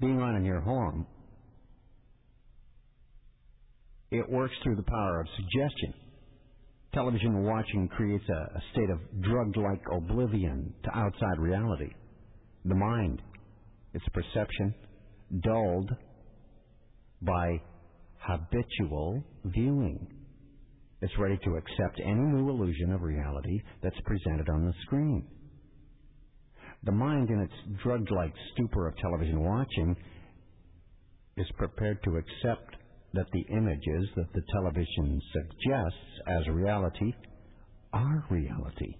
being 0.00 0.20
on 0.20 0.36
in 0.36 0.44
your 0.44 0.60
home, 0.60 1.06
it 4.10 4.28
works 4.28 4.54
through 4.62 4.76
the 4.76 4.82
power 4.82 5.20
of 5.20 5.26
suggestion. 5.36 5.94
Television 6.94 7.42
watching 7.42 7.88
creates 7.88 8.24
a, 8.28 8.56
a 8.56 8.62
state 8.72 8.90
of 8.90 8.98
drugged 9.22 9.56
like 9.56 9.82
oblivion 9.92 10.72
to 10.84 10.98
outside 10.98 11.38
reality. 11.38 11.90
The 12.64 12.74
mind, 12.74 13.20
its 13.92 14.04
perception, 14.12 14.74
dulled 15.42 15.90
by 17.22 17.60
habitual 18.18 19.22
viewing. 19.44 20.06
It's 21.02 21.18
ready 21.18 21.38
to 21.44 21.56
accept 21.56 22.00
any 22.02 22.14
new 22.14 22.48
illusion 22.48 22.92
of 22.92 23.02
reality 23.02 23.60
that's 23.82 24.00
presented 24.04 24.48
on 24.48 24.64
the 24.64 24.72
screen. 24.82 25.26
The 26.84 26.92
mind, 26.92 27.28
in 27.30 27.40
its 27.40 27.82
drugged 27.82 28.10
like 28.10 28.32
stupor 28.52 28.88
of 28.88 28.96
television 28.96 29.40
watching, 29.40 29.96
is 31.36 31.46
prepared 31.58 32.02
to 32.04 32.16
accept 32.16 32.76
that 33.12 33.26
the 33.32 33.44
images 33.54 34.08
that 34.16 34.32
the 34.32 34.42
television 34.52 35.20
suggests 35.32 36.20
as 36.28 36.48
reality 36.48 37.12
are 37.92 38.24
reality. 38.30 38.94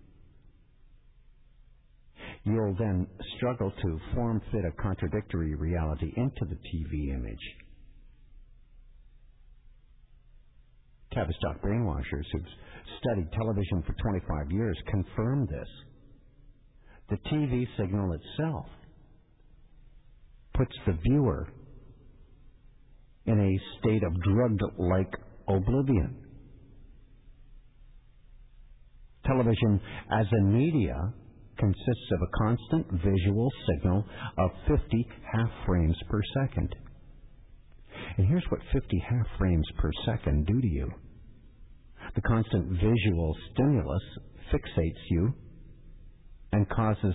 You'll 2.45 2.77
then 2.79 3.07
struggle 3.37 3.71
to 3.71 4.01
form 4.15 4.41
fit 4.53 4.65
a 4.65 4.83
contradictory 4.83 5.55
reality 5.55 6.13
into 6.17 6.45
the 6.45 6.57
TV 6.57 7.15
image. 7.15 7.66
Tavistock 11.17 11.63
brainwashers 11.63 12.27
who've 12.33 12.43
studied 13.01 13.33
television 13.33 13.83
for 13.87 13.95
25 14.03 14.51
years 14.51 14.77
confirm 14.91 15.47
this. 15.47 15.69
The 17.09 17.17
TV 17.31 17.67
signal 17.79 18.13
itself 18.13 18.67
puts 20.55 20.73
the 20.87 20.99
viewer 21.09 21.49
in 23.25 23.41
a 23.41 23.79
state 23.79 24.03
of 24.03 24.13
drugged 24.23 24.63
like 24.79 25.13
oblivion. 25.49 26.17
Television 29.25 29.81
as 30.13 30.27
a 30.41 30.45
media 30.45 30.97
consists 31.59 32.11
of 32.13 32.21
a 32.23 32.45
constant 32.45 32.87
visual 33.03 33.51
signal 33.69 34.05
of 34.39 34.51
50 34.69 35.09
half 35.33 35.49
frames 35.67 35.97
per 36.11 36.21
second. 36.43 36.75
And 38.19 38.29
here's 38.29 38.45
what 38.51 38.61
50 38.73 39.05
half 39.09 39.27
frames 39.39 39.67
per 39.79 39.91
second 40.05 40.47
do 40.47 40.61
to 40.61 40.69
you. 40.69 40.91
The 42.17 42.23
constant 42.23 42.71
visual 42.71 43.37
stimulus 43.53 44.03
fixates 44.51 45.11
you 45.11 45.35
and 46.51 46.67
causes 46.71 47.15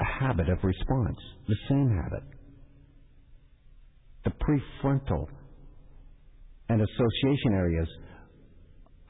a 0.00 0.04
habit 0.04 0.48
of 0.48 0.58
response, 0.64 1.16
the 1.46 1.54
same 1.68 1.88
habit. 2.02 2.24
The 4.24 4.30
prefrontal 4.30 5.28
and 6.68 6.82
association 6.82 7.52
areas 7.52 7.88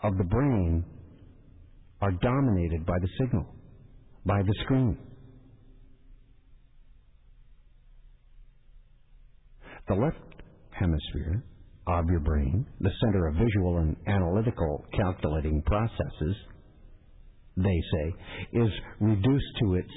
of 0.02 0.18
the 0.18 0.24
brain 0.24 0.84
are 2.02 2.12
dominated 2.12 2.84
by 2.84 2.98
the 3.00 3.08
signal, 3.18 3.46
by 4.26 4.42
the 4.42 4.54
screen. 4.64 4.98
The 9.88 9.94
left 9.94 10.18
hemisphere 10.78 11.42
of 11.86 12.06
your 12.10 12.20
brain, 12.20 12.66
the 12.80 12.90
center 13.04 13.28
of 13.28 13.34
visual 13.34 13.78
and 13.78 13.96
analytical 14.06 14.84
calculating 14.92 15.62
processes, 15.62 16.36
they 17.56 17.80
say, 17.92 18.14
is 18.52 18.70
reduced 19.00 19.52
to 19.60 19.74
its 19.74 19.92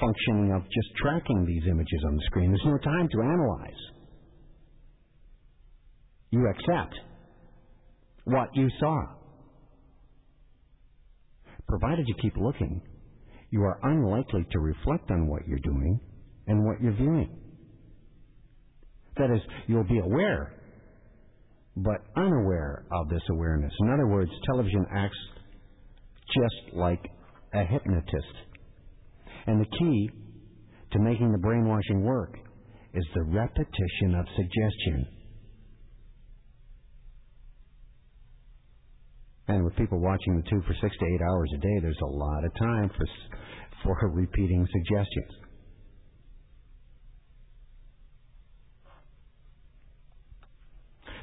functioning 0.00 0.52
of 0.54 0.62
just 0.62 0.88
tracking 1.02 1.44
these 1.46 1.62
images 1.70 2.04
on 2.08 2.16
the 2.16 2.22
screen. 2.26 2.50
There's 2.50 2.62
no 2.64 2.78
time 2.78 3.08
to 3.08 3.22
analyze. 3.22 3.82
You 6.30 6.48
accept 6.48 6.94
what 8.24 8.48
you 8.54 8.68
saw. 8.80 9.02
Provided 11.68 12.04
you 12.08 12.14
keep 12.22 12.36
looking, 12.36 12.80
you 13.50 13.62
are 13.62 13.78
unlikely 13.82 14.46
to 14.50 14.58
reflect 14.60 15.10
on 15.10 15.28
what 15.28 15.46
you're 15.46 15.58
doing 15.60 16.00
and 16.46 16.64
what 16.64 16.80
you're 16.80 16.96
viewing. 16.96 17.28
That 19.16 19.30
is, 19.34 19.40
you'll 19.66 19.84
be 19.84 19.98
aware, 19.98 20.55
but 21.76 22.02
unaware 22.16 22.84
of 22.90 23.08
this 23.08 23.22
awareness. 23.30 23.72
In 23.80 23.90
other 23.90 24.06
words, 24.06 24.30
television 24.46 24.86
acts 24.94 25.18
just 26.34 26.74
like 26.74 27.04
a 27.54 27.64
hypnotist. 27.64 28.34
And 29.46 29.60
the 29.60 29.78
key 29.78 30.10
to 30.92 30.98
making 30.98 31.32
the 31.32 31.38
brainwashing 31.38 32.02
work 32.02 32.34
is 32.94 33.04
the 33.14 33.22
repetition 33.24 34.14
of 34.18 34.26
suggestion. 34.34 35.06
And 39.48 39.64
with 39.64 39.76
people 39.76 40.00
watching 40.00 40.36
the 40.36 40.50
tube 40.50 40.64
for 40.66 40.74
six 40.80 40.96
to 40.98 41.04
eight 41.04 41.20
hours 41.22 41.50
a 41.54 41.58
day, 41.58 41.78
there's 41.80 42.00
a 42.02 42.16
lot 42.16 42.44
of 42.44 42.52
time 42.58 42.90
for 42.96 43.06
for 43.84 44.10
repeating 44.10 44.66
suggestions. 44.72 45.45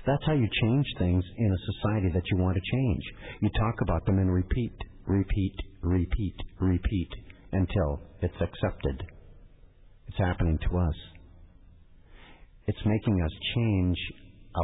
That's 0.05 0.23
how 0.25 0.33
you 0.33 0.47
change 0.61 0.85
things 0.99 1.23
in 1.37 1.51
a 1.51 1.71
society 1.73 2.09
that 2.13 2.23
you 2.31 2.37
want 2.37 2.55
to 2.55 2.75
change. 2.75 3.03
You 3.41 3.49
talk 3.57 3.75
about 3.81 4.05
them 4.05 4.19
and 4.19 4.33
repeat, 4.33 4.75
repeat, 5.07 5.55
repeat, 5.81 6.35
repeat 6.59 7.09
until 7.53 8.01
it's 8.21 8.35
accepted. 8.41 9.03
It's 10.07 10.17
happening 10.17 10.59
to 10.69 10.77
us. 10.77 10.95
It's 12.67 12.85
making 12.85 13.21
us 13.21 13.31
change 13.55 13.97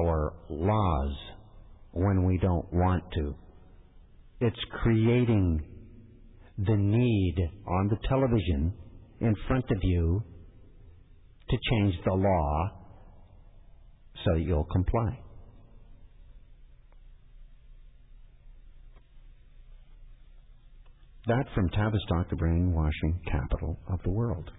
our 0.01 0.33
laws 0.49 1.15
when 1.91 2.25
we 2.25 2.37
don't 2.37 2.71
want 2.73 3.03
to. 3.13 3.35
It's 4.41 4.59
creating 4.81 5.63
the 6.57 6.75
need 6.75 7.35
on 7.67 7.87
the 7.87 7.97
television 8.07 8.73
in 9.21 9.33
front 9.47 9.65
of 9.71 9.77
you 9.83 10.21
to 11.49 11.57
change 11.71 11.95
the 12.05 12.13
law 12.13 12.69
so 14.25 14.35
you'll 14.35 14.65
comply. 14.65 15.17
That 21.29 21.45
from 21.53 21.69
Tavistock, 21.69 22.27
the 22.31 22.35
brainwashing 22.37 23.21
capital 23.31 23.77
of 23.93 23.99
the 24.03 24.09
world. 24.09 24.49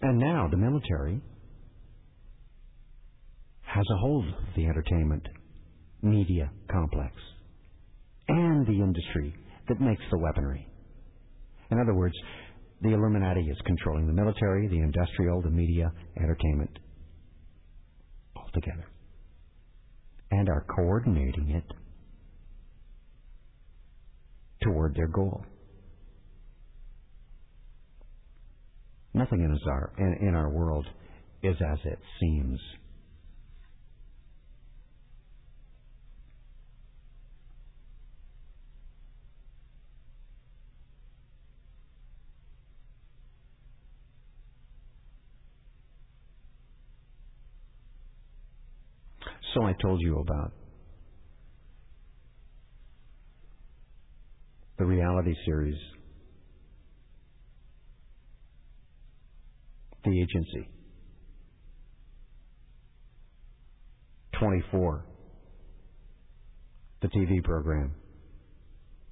And 0.00 0.18
now 0.18 0.48
the 0.50 0.56
military 0.56 1.20
has 3.60 3.84
a 3.90 3.98
hold 3.98 4.26
of 4.26 4.34
the 4.56 4.64
entertainment 4.64 5.28
media 6.00 6.50
complex 6.70 7.12
and 8.28 8.66
the 8.66 8.72
industry 8.72 9.34
that 9.68 9.82
makes 9.82 10.02
the 10.10 10.18
weaponry. 10.18 10.66
In 11.70 11.78
other 11.78 11.94
words, 11.94 12.14
the 12.80 12.94
Illuminati 12.94 13.42
is 13.42 13.58
controlling 13.66 14.06
the 14.06 14.14
military, 14.14 14.66
the 14.68 14.78
industrial, 14.78 15.42
the 15.42 15.50
media, 15.50 15.92
entertainment 16.16 16.78
altogether. 18.34 18.88
And 20.30 20.48
are 20.48 20.64
coordinating 20.74 21.50
it 21.50 21.81
toward 24.62 24.94
their 24.94 25.08
goal. 25.08 25.44
Nothing 29.14 29.42
in 29.42 29.58
our, 29.70 29.92
in, 29.98 30.28
in 30.28 30.34
our 30.34 30.50
world 30.50 30.86
is 31.42 31.56
as 31.60 31.78
it 31.84 31.98
seems. 32.20 32.60
So 49.54 49.64
I 49.64 49.74
told 49.82 50.00
you 50.00 50.18
about 50.18 50.52
the 54.82 54.88
reality 54.88 55.32
series, 55.46 55.78
The 60.04 60.10
Agency, 60.10 60.68
24, 64.40 65.06
the 67.00 67.06
TV 67.06 67.44
program, 67.44 67.94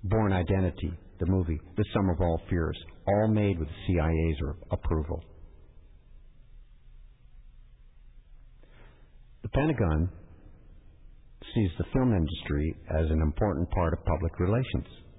Bourne 0.03 0.33
Identity, 0.33 0.93
the 1.21 1.27
movie, 1.27 1.61
The 1.77 1.85
Sum 1.95 2.11
of 2.11 2.21
All 2.21 2.41
Fears, 2.51 2.77
all 3.07 3.29
made 3.29 3.57
with 3.57 3.69
the 3.69 3.75
CIA's 3.87 4.57
approval. 4.73 5.23
The 9.43 9.49
Pentagon 9.51 10.11
sees 11.55 11.71
the 11.79 11.85
film 11.93 12.13
industry 12.13 12.75
as 12.99 13.09
an 13.09 13.23
important 13.23 13.71
part 13.71 13.93
of 13.93 14.05
public 14.05 14.41
relations. 14.41 15.10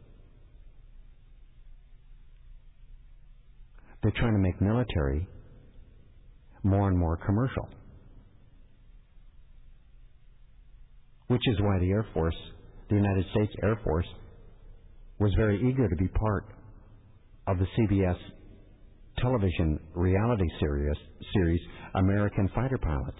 They're 4.02 4.14
trying 4.15 4.34
to 4.34 4.40
make 4.40 4.60
military 4.61 5.28
more 6.64 6.88
and 6.88 6.98
more 6.98 7.18
commercial. 7.18 7.69
Which 11.28 11.41
is 11.48 11.61
why 11.61 11.80
the 11.80 11.91
Air 11.91 12.06
Force, 12.14 12.36
the 12.90 12.95
United 12.95 13.26
States 13.32 13.53
Air 13.64 13.80
Force, 13.84 14.07
was 15.19 15.32
very 15.38 15.57
eager 15.57 15.88
to 15.88 15.95
be 15.95 16.07
part 16.07 16.45
of 17.48 17.57
the 17.57 17.65
CBS 17.78 18.18
television 19.19 19.80
reality 19.94 20.48
series, 20.60 20.98
series 21.34 21.61
American 21.95 22.49
Fighter 22.56 22.78
Pilots 22.78 23.19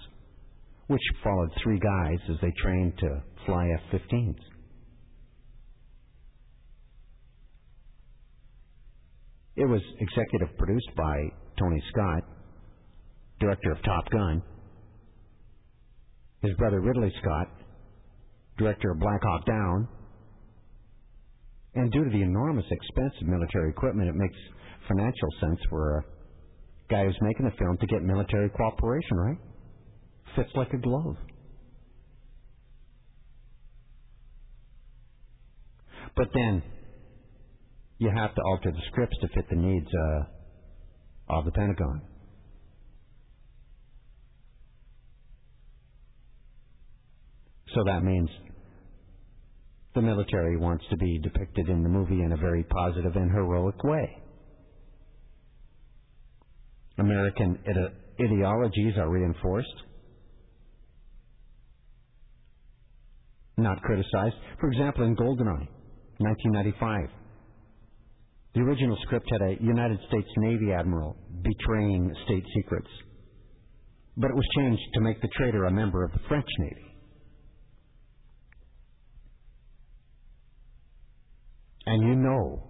which 0.92 1.02
followed 1.24 1.50
three 1.64 1.80
guys 1.80 2.20
as 2.30 2.36
they 2.42 2.52
trained 2.62 2.92
to 3.00 3.24
fly 3.46 3.66
F 3.74 4.02
15s. 4.02 4.36
It 9.56 9.66
was 9.66 9.82
executive 10.00 10.58
produced 10.58 10.90
by 10.96 11.16
Tony 11.60 11.84
Scott, 11.92 12.24
director 13.40 13.72
of 13.72 13.82
Top 13.84 14.10
Gun, 14.10 14.42
his 16.42 16.54
brother 16.56 16.80
Ridley 16.80 17.12
Scott, 17.22 17.48
director 18.58 18.92
of 18.92 19.00
Black 19.00 19.22
Hawk 19.24 19.46
Down, 19.46 19.88
and 21.76 21.92
due 21.92 22.04
to 22.04 22.10
the 22.10 22.22
enormous 22.22 22.66
expense 22.70 23.14
of 23.22 23.28
military 23.28 23.70
equipment, 23.70 24.10
it 24.10 24.16
makes 24.16 24.36
financial 24.88 25.30
sense 25.40 25.60
for 25.70 26.00
a 26.00 26.04
guy 26.90 27.06
who's 27.06 27.18
making 27.22 27.46
the 27.46 27.56
film 27.58 27.78
to 27.80 27.88
get 27.88 28.02
military 28.02 28.50
cooperation, 28.50 29.18
right? 29.18 29.38
fits 30.36 30.50
like 30.56 30.72
a 30.74 30.78
glove. 30.78 31.16
But 36.16 36.28
then 36.34 36.62
you 38.02 38.10
have 38.16 38.34
to 38.34 38.42
alter 38.42 38.72
the 38.72 38.82
scripts 38.88 39.16
to 39.22 39.28
fit 39.28 39.46
the 39.50 39.56
needs 39.56 39.88
uh, 39.88 41.38
of 41.38 41.46
the 41.46 41.52
Pentagon. 41.52 42.02
So 47.76 47.84
that 47.86 48.04
means 48.04 48.30
the 49.94 50.02
military 50.02 50.58
wants 50.58 50.84
to 50.90 50.98
be 50.98 51.20
depicted 51.20 51.70
in 51.70 51.84
the 51.84 51.90
movie 51.90 52.22
in 52.22 52.34
a 52.34 52.38
very 52.38 52.64
positive 52.64 53.16
and 53.16 53.32
heroic 53.32 53.82
way. 53.84 54.24
American 56.98 57.58
ide- 57.68 58.26
ideologies 58.26 58.98
are 58.98 59.10
reinforced. 59.10 59.84
not 63.62 63.82
criticized. 63.82 64.36
For 64.60 64.70
example, 64.70 65.06
in 65.06 65.16
Goldeneye, 65.16 65.68
1995, 66.18 67.10
the 68.54 68.62
original 68.62 68.98
script 69.04 69.28
had 69.32 69.42
a 69.42 69.64
United 69.64 70.00
States 70.10 70.28
Navy 70.38 70.74
admiral 70.74 71.16
betraying 71.42 72.14
state 72.26 72.44
secrets, 72.56 72.90
but 74.18 74.30
it 74.30 74.36
was 74.36 74.46
changed 74.58 74.82
to 74.94 75.02
make 75.02 75.22
the 75.22 75.30
traitor 75.38 75.66
a 75.66 75.72
member 75.72 76.04
of 76.04 76.12
the 76.12 76.20
French 76.28 76.48
Navy. 76.60 76.86
And 81.86 82.04
you 82.04 82.16
know 82.16 82.64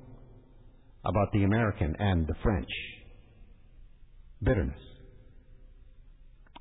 about 1.04 1.32
the 1.34 1.44
American 1.44 1.96
and 1.98 2.28
the 2.28 2.36
French 2.44 2.70
bitterness 4.44 4.80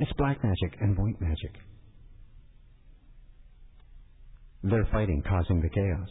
It's 0.00 0.12
black 0.16 0.42
magic 0.42 0.78
and 0.80 0.96
white 0.98 1.20
magic. 1.20 1.54
They're 4.62 4.88
fighting, 4.92 5.22
causing 5.26 5.60
the 5.60 5.68
chaos. 5.68 6.08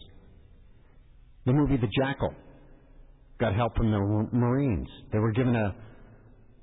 The 1.45 1.53
movie 1.53 1.77
The 1.77 1.89
Jackal 1.99 2.33
got 3.39 3.55
help 3.55 3.75
from 3.75 3.91
the 3.91 4.37
Marines. 4.37 4.87
They 5.11 5.19
were 5.19 5.31
given 5.31 5.55
a, 5.55 5.75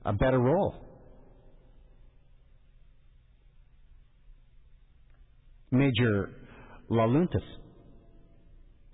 a 0.04 0.12
better 0.12 0.38
role. 0.38 0.74
Major 5.70 6.30
Laluntas 6.90 7.42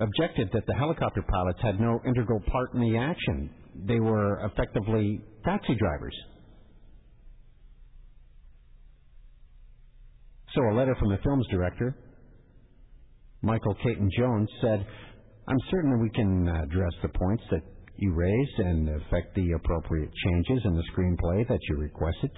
objected 0.01 0.49
that 0.53 0.67
the 0.67 0.75
helicopter 0.75 1.23
pilots 1.23 1.59
had 1.63 1.81
no 1.81 2.01
integral 2.07 2.41
part 2.51 2.75
in 2.75 2.81
the 2.81 2.97
action. 2.99 3.51
They 3.87 4.01
were 4.01 4.41
effectively 4.47 5.21
taxi 5.45 5.75
drivers. 5.75 6.15
So 10.55 10.63
a 10.71 10.75
letter 10.75 10.95
from 10.99 11.11
the 11.11 11.19
film's 11.25 11.47
director, 11.51 11.97
Michael 13.43 13.75
Caton 13.83 14.11
Jones, 14.17 14.49
said, 14.61 14.87
I'm 15.49 15.59
certain 15.71 15.91
that 15.91 15.99
we 15.99 16.11
can 16.11 16.49
uh, 16.49 16.63
address 16.63 16.93
the 17.03 17.09
points 17.09 17.43
that 17.51 17.63
you 17.97 18.13
raised 18.13 18.59
and 18.59 18.89
effect 18.89 19.35
the 19.35 19.53
appropriate 19.53 20.11
changes 20.25 20.61
in 20.65 20.75
the 20.75 20.83
screenplay 20.93 21.47
that 21.49 21.61
you 21.69 21.77
requested. 21.77 22.31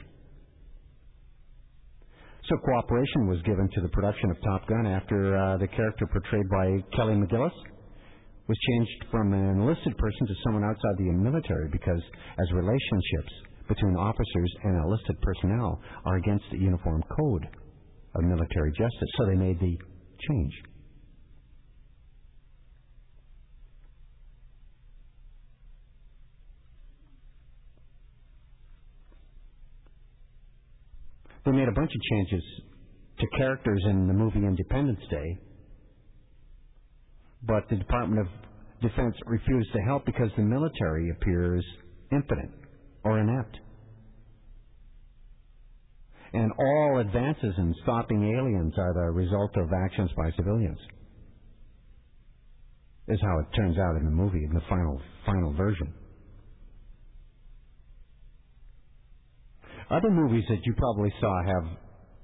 So 2.48 2.56
cooperation 2.58 3.26
was 3.26 3.40
given 3.42 3.68
to 3.72 3.80
the 3.80 3.88
production 3.88 4.30
of 4.30 4.36
Top 4.42 4.68
Gun 4.68 4.86
after 4.86 5.36
uh, 5.36 5.56
the 5.56 5.68
character 5.68 6.06
portrayed 6.06 6.48
by 6.50 6.96
Kelly 6.96 7.14
McGillis 7.14 7.56
was 8.46 8.58
changed 8.68 9.04
from 9.10 9.32
an 9.32 9.56
enlisted 9.56 9.96
person 9.96 10.26
to 10.26 10.34
someone 10.44 10.64
outside 10.64 10.96
the 10.98 11.10
military 11.12 11.68
because 11.72 12.02
as 12.38 12.52
relationships 12.52 13.32
between 13.68 13.96
officers 13.96 14.52
and 14.64 14.76
enlisted 14.76 15.16
personnel 15.22 15.80
are 16.04 16.16
against 16.16 16.44
the 16.52 16.58
uniform 16.58 17.02
code 17.16 17.48
of 18.14 18.24
military 18.24 18.72
justice. 18.72 19.10
So 19.16 19.26
they 19.26 19.36
made 19.36 19.58
the 19.60 19.78
change. 20.28 20.52
They 31.44 31.52
made 31.52 31.68
a 31.68 31.72
bunch 31.72 31.90
of 31.94 32.00
changes 32.10 32.44
to 33.20 33.26
characters 33.36 33.82
in 33.90 34.06
the 34.06 34.14
movie 34.14 34.38
Independence 34.38 35.00
Day, 35.10 35.38
but 37.42 37.68
the 37.68 37.76
Department 37.76 38.20
of 38.20 38.26
Defense 38.80 39.14
refused 39.26 39.72
to 39.72 39.80
help 39.80 40.04
because 40.06 40.30
the 40.36 40.42
military 40.42 41.10
appears 41.10 41.64
impotent 42.12 42.50
or 43.04 43.18
inept. 43.18 43.58
And 46.32 46.50
all 46.58 46.98
advances 46.98 47.54
in 47.58 47.74
stopping 47.82 48.36
aliens 48.36 48.74
are 48.76 48.92
the 48.94 49.12
result 49.12 49.56
of 49.56 49.68
actions 49.84 50.10
by 50.16 50.30
civilians. 50.36 50.78
Is 53.06 53.20
how 53.20 53.38
it 53.38 53.54
turns 53.54 53.78
out 53.78 53.96
in 53.96 54.04
the 54.04 54.10
movie, 54.10 54.42
in 54.44 54.54
the 54.54 54.62
final 54.68 55.00
final 55.26 55.52
version. 55.52 55.92
Other 59.90 60.10
movies 60.10 60.44
that 60.48 60.64
you 60.64 60.74
probably 60.76 61.12
saw 61.20 61.42
have 61.44 61.64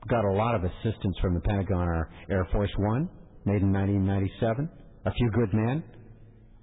got 0.09 0.25
a 0.25 0.33
lot 0.33 0.55
of 0.55 0.65
assistance 0.65 1.17
from 1.21 1.35
the 1.35 1.41
Pentagon 1.41 1.89
are 1.89 2.11
Air 2.31 2.49
Force 2.53 2.71
One, 2.79 3.09
made 3.45 3.63
in 3.63 3.73
1997, 3.73 4.69
A 5.07 5.13
Few 5.13 5.31
Good 5.31 5.53
Men, 5.53 5.85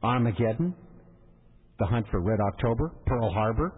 Armageddon, 0.03 0.73
The 1.79 1.85
Hunt 1.85 2.05
for 2.09 2.21
Red 2.21 2.39
October, 2.39 2.93
Pearl 3.05 3.31
Harbor. 3.31 3.73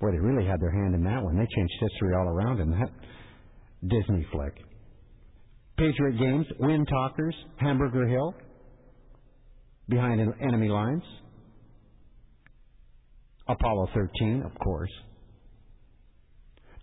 Boy, 0.00 0.10
they 0.10 0.18
really 0.18 0.46
had 0.46 0.60
their 0.60 0.72
hand 0.72 0.94
in 0.94 1.04
that 1.04 1.22
one. 1.22 1.36
They 1.36 1.46
changed 1.54 1.74
history 1.80 2.14
all 2.16 2.28
around 2.28 2.60
in 2.60 2.70
that 2.70 2.90
Disney 3.88 4.26
flick. 4.32 4.54
Patriot 5.76 6.18
Games, 6.18 6.46
Wind 6.58 6.88
Talkers, 6.88 7.34
Hamburger 7.56 8.08
Hill, 8.08 8.34
Behind 9.88 10.20
Enemy 10.40 10.68
Lines, 10.68 11.02
Apollo 13.48 13.88
13, 13.94 14.42
of 14.44 14.58
course. 14.58 14.90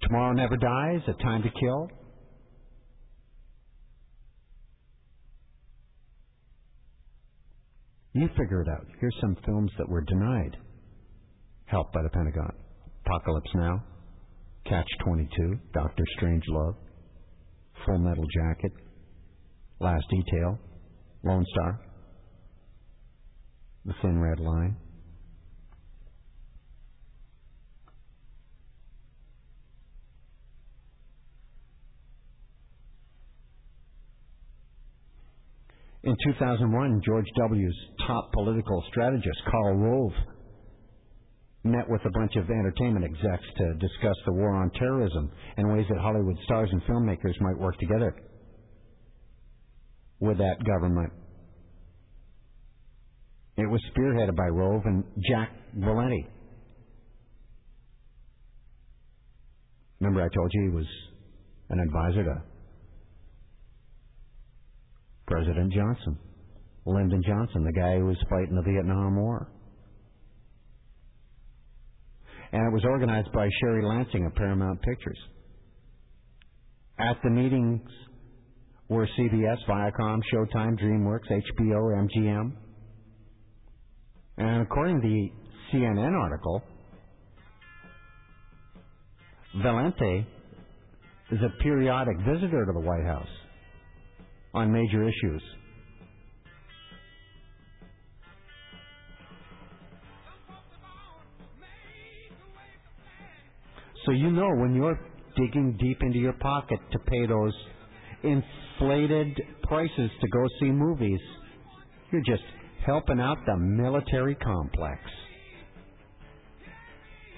Tomorrow 0.10 0.34
Never 0.34 0.58
Dies, 0.58 1.02
A 1.08 1.14
Time 1.22 1.44
to 1.44 1.50
Kill. 1.60 1.88
You 8.14 8.28
figure 8.30 8.64
it 8.64 8.68
out. 8.70 8.88
Here's 9.00 9.16
some 9.22 9.38
films 9.46 9.72
that 9.78 9.88
were 9.88 10.02
denied. 10.02 10.58
Help 11.66 11.94
by 11.94 12.02
the 12.02 12.10
Pentagon. 12.10 12.52
Apocalypse 13.06 13.52
Now, 13.54 13.84
Catch 14.66 14.88
22, 15.06 15.60
Doctor 15.76 16.04
Strange 16.18 16.44
Love, 16.48 16.74
Full 17.86 18.00
Metal 18.00 18.26
Jacket, 18.36 18.72
Last 19.80 20.06
Detail, 20.10 20.58
Lone 21.24 21.46
Star, 21.52 21.82
The 23.86 23.94
Thin 24.02 24.20
Red 24.20 24.40
Line. 24.40 24.76
In 36.04 36.16
2001, 36.26 37.02
George 37.06 37.26
W.'s 37.38 37.76
top 38.08 38.32
political 38.32 38.84
strategist, 38.90 39.38
Karl 39.52 39.76
Rove, 39.76 40.14
met 41.66 41.90
with 41.90 42.00
a 42.06 42.10
bunch 42.12 42.38
of 42.38 42.50
entertainment 42.50 43.04
execs 43.04 43.44
to 43.58 43.74
discuss 43.74 44.16
the 44.26 44.34
war 44.34 44.56
on 44.56 44.72
terrorism 44.72 45.30
and 45.58 45.74
ways 45.74 45.86
that 45.90 46.00
Hollywood 46.00 46.38
stars 46.46 46.70
and 46.72 46.82
filmmakers 46.84 47.40
might 47.42 47.58
work 47.60 47.78
together 47.80 48.16
with 50.22 50.38
that 50.38 50.64
government. 50.66 51.12
It 53.58 53.70
was 53.70 53.82
spearheaded 53.94 54.38
by 54.38 54.48
Rove 54.48 54.84
and 54.86 55.04
Jack 55.30 55.52
Valenti. 55.76 56.28
Remember, 60.00 60.22
I 60.22 60.30
told 60.34 60.50
you 60.54 60.62
he 60.70 60.76
was 60.78 60.86
an 61.70 61.80
advisor 61.82 62.24
to 62.24 62.49
President 65.30 65.72
Johnson, 65.72 66.18
Lyndon 66.86 67.22
Johnson, 67.26 67.64
the 67.64 67.72
guy 67.72 67.98
who 67.98 68.06
was 68.06 68.18
fighting 68.30 68.56
the 68.56 68.64
Vietnam 68.64 69.16
War. 69.16 69.52
And 72.52 72.66
it 72.66 72.74
was 72.74 72.84
organized 72.84 73.32
by 73.32 73.48
Sherry 73.62 73.86
Lansing 73.86 74.26
of 74.26 74.34
Paramount 74.34 74.82
Pictures. 74.82 75.20
At 76.98 77.18
the 77.24 77.30
meetings 77.30 77.82
were 78.90 79.08
CBS, 79.20 79.58
Viacom, 79.70 80.20
Showtime, 80.34 80.82
DreamWorks, 80.82 81.30
HBO, 81.30 82.08
MGM. 82.08 82.52
And 84.40 84.62
according 84.64 85.00
to 85.02 85.08
the 85.08 85.30
CNN 85.72 86.20
article, 86.20 86.64
Valenti 89.62 90.26
is 91.32 91.40
a 91.44 91.62
periodic 91.62 92.18
visitor 92.18 92.66
to 92.66 92.72
the 92.74 92.80
White 92.80 93.06
House 93.06 93.28
on 94.54 94.72
major 94.72 95.08
issues. 95.08 95.42
So 104.06 104.14
you 104.14 104.32
know 104.32 104.50
when 104.56 104.74
you're 104.74 105.00
digging 105.36 105.78
deep 105.80 106.02
into 106.02 106.18
your 106.18 106.34
pocket 106.34 106.80
to 106.92 107.00
pay 107.00 107.26
those 107.28 107.54
inflated 108.24 109.40
prices 109.64 110.10
to 110.22 110.28
go 110.30 110.46
see 110.60 110.72
movies, 110.72 111.20
you're 112.12 112.24
just 112.26 112.44
helping 112.86 113.20
out 113.20 113.38
the 113.46 113.58
military 113.58 114.36
complex. 114.36 115.00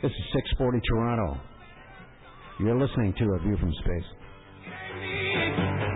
This 0.02 0.12
is 0.12 0.24
640 0.34 0.80
Toronto. 0.88 1.42
You're 2.60 2.80
listening 2.80 3.14
to 3.18 3.24
A 3.34 3.40
View 3.40 3.58
from 3.58 3.74
Space. 3.84 5.91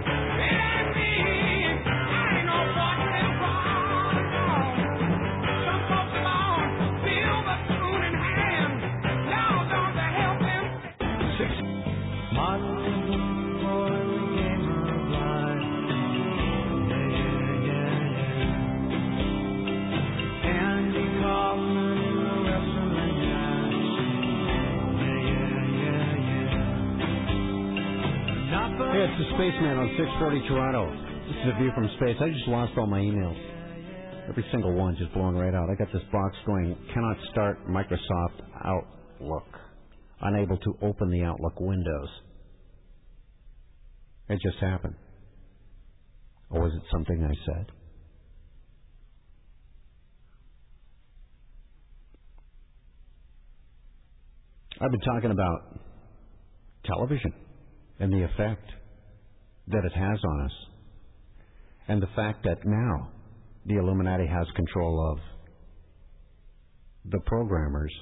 Spaceman 29.36 29.78
on 29.78 29.90
640 29.98 30.48
Toronto. 30.48 30.88
This 31.28 31.36
is 31.44 31.52
a 31.52 31.60
view 31.60 31.70
from 31.76 31.90
space. 31.98 32.16
I 32.22 32.30
just 32.30 32.48
lost 32.48 32.72
all 32.78 32.88
my 32.88 33.00
emails. 33.00 33.36
Every 34.30 34.46
single 34.50 34.74
one 34.74 34.96
just 34.96 35.14
blown 35.14 35.36
right 35.36 35.54
out. 35.54 35.70
I 35.70 35.76
got 35.76 35.92
this 35.92 36.04
box 36.10 36.38
going, 36.46 36.74
cannot 36.94 37.18
start 37.32 37.68
Microsoft 37.68 38.40
Outlook. 38.64 39.44
unable 40.22 40.58
to 40.58 40.78
open 40.82 41.12
the 41.12 41.24
Outlook 41.24 41.60
windows. 41.60 42.10
It 44.30 44.40
just 44.42 44.58
happened. 44.60 44.96
Oh, 46.50 46.56
or 46.56 46.64
was 46.64 46.74
it 46.74 46.84
something 46.90 47.22
I 47.22 47.36
said? 47.46 47.66
I've 54.80 54.92
been 54.92 55.02
talking 55.02 55.32
about 55.32 55.78
television 56.86 57.34
and 58.00 58.14
the 58.14 58.24
effect 58.24 58.72
that 59.68 59.86
it 59.86 59.94
has 59.94 60.20
on 60.24 60.46
us, 60.46 60.52
and 61.88 62.02
the 62.02 62.10
fact 62.16 62.44
that 62.44 62.58
now 62.66 63.12
the 63.66 63.76
Illuminati 63.78 64.28
has 64.28 64.48
control 64.56 65.12
of 65.12 65.20
the 67.12 67.20
programmers 67.26 67.94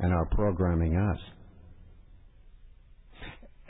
and 0.00 0.12
are 0.12 0.28
programming 0.32 0.96
us. 0.96 1.18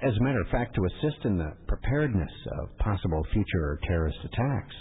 As 0.00 0.16
a 0.16 0.22
matter 0.22 0.40
of 0.40 0.48
fact, 0.48 0.74
to 0.76 0.84
assist 0.84 1.24
in 1.24 1.38
the 1.38 1.52
preparedness 1.66 2.30
of 2.62 2.76
possible 2.78 3.22
future 3.32 3.78
terrorist 3.86 4.18
attacks, 4.24 4.74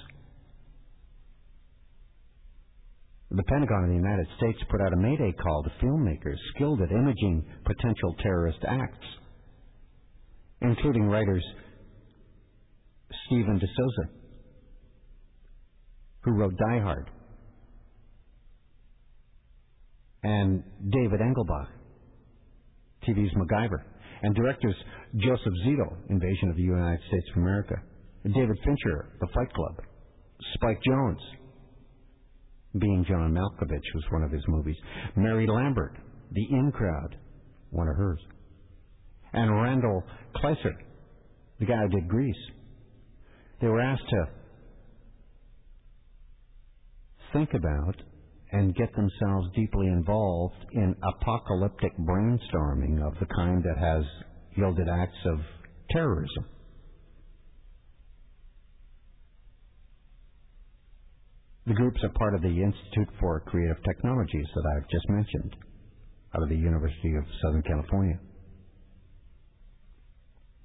the 3.32 3.44
Pentagon 3.44 3.84
of 3.84 3.90
the 3.90 3.96
United 3.96 4.28
States 4.38 4.60
put 4.70 4.80
out 4.82 4.94
a 4.94 4.98
mayday 4.98 5.34
call 5.34 5.64
to 5.64 5.86
filmmakers 5.86 6.38
skilled 6.56 6.82
at 6.82 6.92
imaging 6.92 7.44
potential 7.66 8.16
terrorist 8.22 8.60
acts, 8.68 9.08
including 10.62 11.08
writers 11.08 11.44
Steven 13.26 13.58
de 13.58 13.68
Souza, 13.76 14.10
who 16.22 16.32
wrote 16.32 16.54
Die 16.58 16.80
Hard, 16.80 17.10
and 20.24 20.64
David 20.90 21.22
Engelbach, 21.22 21.68
TV's 23.08 23.34
MacGyver, 23.36 23.82
and 24.24 24.36
directors 24.36 24.76
Joseph 25.16 25.54
Zito, 25.66 25.96
Invasion 26.10 26.50
of 26.50 26.56
the 26.56 26.64
United 26.64 27.00
States 27.08 27.26
of 27.32 27.42
America, 27.42 27.76
David 28.24 28.58
Fincher, 28.66 29.10
The 29.22 29.28
Fight 29.34 29.54
Club, 29.54 29.76
Spike 30.56 30.80
Jonze, 30.88 31.16
Being 32.80 33.06
John 33.08 33.34
Malkovich 33.34 33.94
was 33.96 34.04
one 34.10 34.24
of 34.24 34.32
his 34.32 34.44
movies, 34.48 34.76
Mary 35.16 35.48
Lambert, 35.48 35.98
The 36.32 36.46
In 36.50 36.72
Crowd, 36.74 37.16
one 37.70 37.88
of 37.88 37.96
hers, 37.96 38.20
and 39.34 39.62
Randall 39.62 40.04
Kleiser, 40.36 40.76
the 41.60 41.66
guy 41.66 41.82
who 41.84 41.90
did 41.90 42.08
Grease. 42.10 42.36
They 43.60 43.68
were 43.68 43.82
asked 43.82 44.08
to 44.10 44.30
think 47.34 47.54
about 47.54 47.96
and 48.52 48.76
get 48.76 48.90
themselves 48.96 49.48
deeply 49.56 49.88
involved 49.88 50.66
in 50.72 50.96
apocalyptic 51.04 51.92
brainstorming 51.98 53.06
of 53.06 53.14
the 53.20 53.26
kind 53.36 53.64
that 53.64 53.78
has 53.78 54.04
yielded 54.56 54.88
acts 54.88 55.26
of 55.26 55.40
terrorism. 55.92 56.46
The 61.66 61.74
groups 61.74 62.00
are 62.04 62.18
part 62.18 62.34
of 62.34 62.42
the 62.42 62.48
Institute 62.48 63.10
for 63.20 63.42
Creative 63.42 63.76
Technologies 63.84 64.48
that 64.56 64.64
I've 64.74 64.90
just 64.90 65.10
mentioned 65.10 65.56
out 66.34 66.44
of 66.44 66.50
the 66.50 66.56
University 66.56 67.14
of 67.16 67.26
Southern 67.42 67.64
California. 67.64 68.18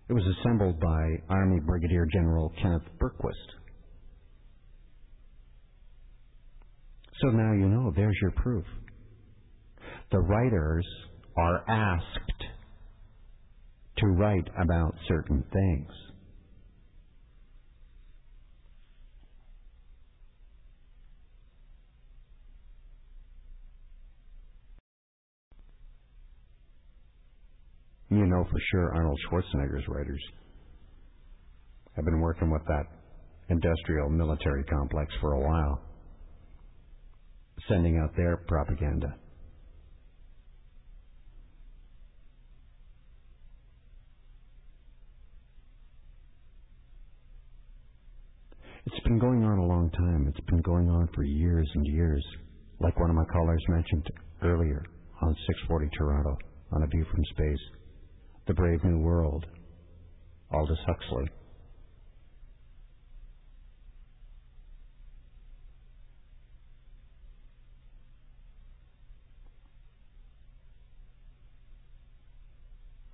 It 0.08 0.12
was 0.12 0.24
assembled 0.38 0.80
by 0.80 1.34
Army 1.34 1.60
Brigadier 1.60 2.06
General 2.12 2.52
Kenneth 2.60 2.82
Bergquist. 3.00 3.32
So 7.20 7.28
now 7.28 7.52
you 7.52 7.68
know, 7.68 7.92
there's 7.94 8.16
your 8.20 8.32
proof. 8.32 8.64
The 10.10 10.18
writers 10.18 10.86
are 11.36 11.64
asked 11.68 12.44
to 13.98 14.06
write 14.08 14.48
about 14.60 14.94
certain 15.06 15.44
things. 15.52 15.90
You 28.12 28.26
know 28.26 28.44
for 28.50 28.58
sure 28.70 28.94
Arnold 28.94 29.18
Schwarzenegger's 29.24 29.88
writers 29.88 30.22
have 31.96 32.04
been 32.04 32.20
working 32.20 32.50
with 32.50 32.60
that 32.66 32.84
industrial 33.48 34.10
military 34.10 34.64
complex 34.64 35.10
for 35.18 35.32
a 35.32 35.40
while, 35.40 35.80
sending 37.70 37.96
out 37.96 38.14
their 38.14 38.36
propaganda. 38.36 39.16
It's 48.84 49.00
been 49.04 49.18
going 49.18 49.42
on 49.42 49.56
a 49.56 49.64
long 49.64 49.90
time. 49.92 50.26
It's 50.28 50.46
been 50.50 50.60
going 50.60 50.90
on 50.90 51.08
for 51.14 51.22
years 51.22 51.70
and 51.74 51.86
years. 51.86 52.22
Like 52.78 53.00
one 53.00 53.08
of 53.08 53.16
my 53.16 53.24
callers 53.32 53.64
mentioned 53.70 54.06
earlier 54.42 54.84
on 55.22 55.34
640 55.46 55.88
Toronto 55.96 56.36
on 56.72 56.82
A 56.82 56.86
View 56.88 57.06
from 57.10 57.24
Space. 57.30 57.81
The 58.46 58.54
Brave 58.54 58.82
New 58.82 58.98
World. 58.98 59.46
Aldous 60.52 60.78
Huxley. 60.86 61.30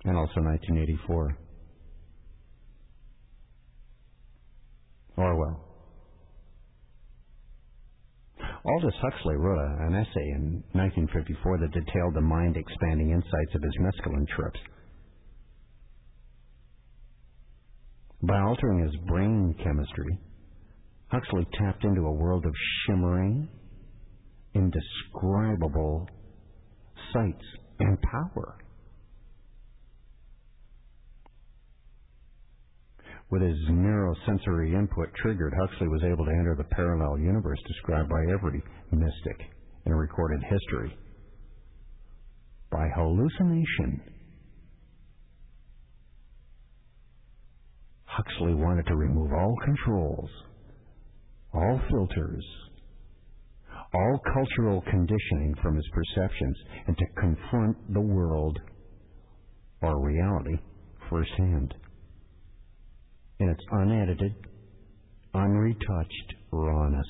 And 0.05 0.17
also 0.17 0.41
1984. 0.41 1.37
Orwell. 5.17 5.65
Aldous 8.65 8.93
Huxley 9.01 9.35
wrote 9.35 9.59
an 9.59 9.93
essay 9.93 10.29
in 10.31 10.63
1954 10.73 11.59
that 11.59 11.71
detailed 11.71 12.15
the 12.15 12.21
mind 12.21 12.57
expanding 12.57 13.11
insights 13.11 13.53
of 13.53 13.61
his 13.61 13.77
mescaline 13.79 14.27
trips. 14.27 14.59
By 18.21 18.37
altering 18.37 18.79
his 18.79 18.95
brain 19.07 19.55
chemistry, 19.63 20.19
Huxley 21.07 21.47
tapped 21.57 21.85
into 21.85 22.01
a 22.01 22.11
world 22.11 22.45
of 22.45 22.53
shimmering, 22.85 23.47
indescribable 24.53 26.07
sights 27.13 27.45
and 27.79 27.97
power. 28.01 28.57
With 33.31 33.41
his 33.41 33.57
neurosensory 33.69 34.73
input 34.73 35.13
triggered, 35.21 35.53
Huxley 35.61 35.87
was 35.87 36.03
able 36.03 36.25
to 36.25 36.31
enter 36.31 36.55
the 36.57 36.75
parallel 36.75 37.19
universe 37.19 37.59
described 37.67 38.09
by 38.09 38.33
every 38.33 38.61
mystic 38.91 39.39
in 39.85 39.93
recorded 39.93 40.41
history. 40.43 40.97
By 42.71 42.87
hallucination, 42.95 44.01
Huxley 48.19 48.53
wanted 48.53 48.85
to 48.87 48.97
remove 48.97 49.31
all 49.31 49.55
controls, 49.63 50.29
all 51.53 51.79
filters, 51.89 52.45
all 53.93 54.19
cultural 54.33 54.81
conditioning 54.81 55.55
from 55.61 55.75
his 55.75 55.87
perceptions, 55.93 56.57
and 56.87 56.97
to 56.97 57.05
confront 57.17 57.93
the 57.93 58.01
world 58.01 58.59
or 59.81 60.05
reality 60.05 60.57
firsthand 61.09 61.73
in 63.39 63.47
its 63.47 63.61
unedited, 63.71 64.35
unretouched 65.33 66.33
rawness. 66.51 67.07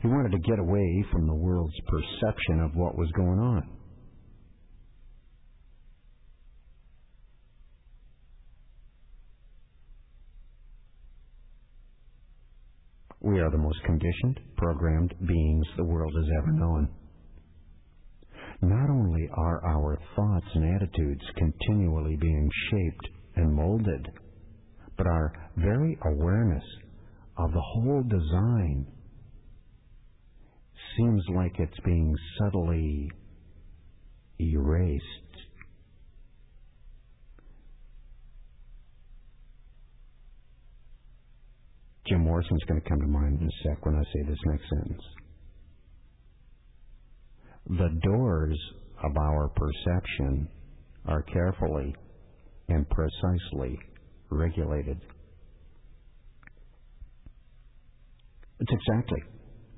He 0.00 0.06
wanted 0.06 0.30
to 0.30 0.48
get 0.48 0.60
away 0.60 1.04
from 1.10 1.26
the 1.26 1.34
world's 1.34 1.80
perception 1.88 2.60
of 2.60 2.76
what 2.76 2.96
was 2.96 3.10
going 3.16 3.40
on. 3.40 3.81
We 13.24 13.38
are 13.38 13.50
the 13.50 13.58
most 13.58 13.80
conditioned, 13.84 14.40
programmed 14.56 15.14
beings 15.28 15.66
the 15.76 15.84
world 15.84 16.12
has 16.16 16.28
ever 16.38 16.52
known. 16.52 16.88
Not 18.62 18.90
only 18.90 19.28
are 19.34 19.64
our 19.64 19.96
thoughts 20.16 20.46
and 20.54 20.74
attitudes 20.74 21.22
continually 21.36 22.16
being 22.16 22.50
shaped 22.70 23.08
and 23.36 23.54
molded, 23.54 24.08
but 24.96 25.06
our 25.06 25.32
very 25.56 25.96
awareness 26.04 26.64
of 27.38 27.52
the 27.52 27.60
whole 27.60 28.02
design 28.08 28.86
seems 30.96 31.22
like 31.36 31.52
it's 31.60 31.80
being 31.84 32.12
subtly 32.40 33.08
erased. 34.40 35.02
Jim 42.08 42.21
Morrison's 42.32 42.64
going 42.66 42.80
to 42.80 42.88
come 42.88 42.98
to 42.98 43.06
mind 43.06 43.42
in 43.42 43.46
a 43.46 43.50
sec 43.62 43.84
when 43.84 43.94
I 43.94 44.02
say 44.04 44.22
this 44.26 44.38
next 44.46 44.64
sentence. 44.70 45.02
The 47.66 48.00
doors 48.02 48.58
of 49.04 49.14
our 49.18 49.50
perception 49.50 50.48
are 51.04 51.20
carefully 51.24 51.94
and 52.70 52.88
precisely 52.88 53.78
regulated. 54.30 54.98
It's 58.60 58.72
exactly 58.72 59.22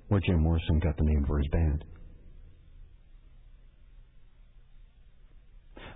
where 0.07 0.21
Jim 0.25 0.41
Morrison 0.41 0.79
got 0.79 0.97
the 0.97 1.07
name 1.07 1.25
for 1.27 1.39
his 1.39 1.49
band. 1.49 1.85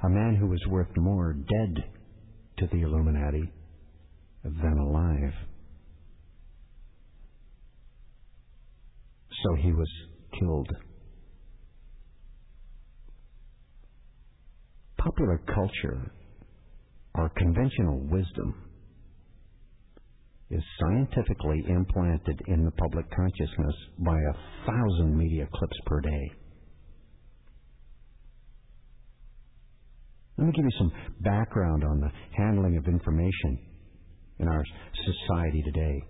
A 0.02 0.09
man 0.09 0.35
who 0.35 0.48
was 0.48 0.66
worth 0.68 0.90
more 0.97 1.35
dead 1.35 1.85
to 2.59 2.66
the 2.72 2.82
Illuminati 2.82 3.52
than 4.43 4.76
alive. 4.76 5.35
So 9.43 9.55
he 9.62 9.73
was 9.73 9.89
killed. 10.39 10.69
Popular 14.98 15.40
culture, 15.55 16.12
or 17.15 17.31
conventional 17.36 18.01
wisdom, 18.10 18.55
is 20.51 20.62
scientifically 20.81 21.65
implanted 21.69 22.40
in 22.48 22.65
the 22.65 22.70
public 22.73 23.06
consciousness 23.15 23.74
by 23.98 24.16
a 24.16 24.66
thousand 24.66 25.16
media 25.16 25.47
clips 25.52 25.77
per 25.86 26.01
day. 26.01 26.32
Let 30.39 30.47
me 30.47 30.52
give 30.52 30.65
you 30.65 30.78
some 30.78 30.93
background 31.20 31.85
on 31.85 32.01
the 32.01 32.10
handling 32.36 32.77
of 32.77 32.86
information 32.86 33.59
in 34.39 34.48
our 34.48 34.65
society 34.94 35.62
today. 35.66 36.02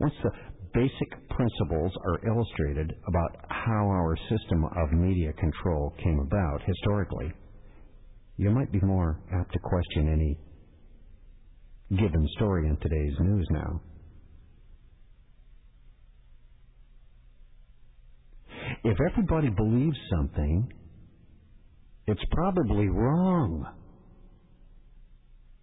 Once 0.00 0.14
the 0.22 0.30
basic 0.72 1.28
principles 1.28 1.92
are 2.04 2.26
illustrated 2.28 2.94
about 3.06 3.44
how 3.48 3.88
our 3.88 4.16
system 4.28 4.64
of 4.64 4.92
media 4.92 5.32
control 5.34 5.94
came 6.02 6.18
about 6.20 6.60
historically, 6.66 7.32
you 8.36 8.50
might 8.50 8.70
be 8.72 8.80
more 8.80 9.20
apt 9.32 9.52
to 9.52 9.58
question 9.58 10.08
any 10.12 10.38
given 11.98 12.28
story 12.36 12.68
in 12.68 12.76
today's 12.76 13.18
news 13.20 13.46
now. 13.50 13.80
If 18.84 18.96
everybody 19.10 19.50
believes 19.50 19.98
something, 20.10 20.72
it's 22.06 22.20
probably 22.30 22.88
wrong. 22.88 23.66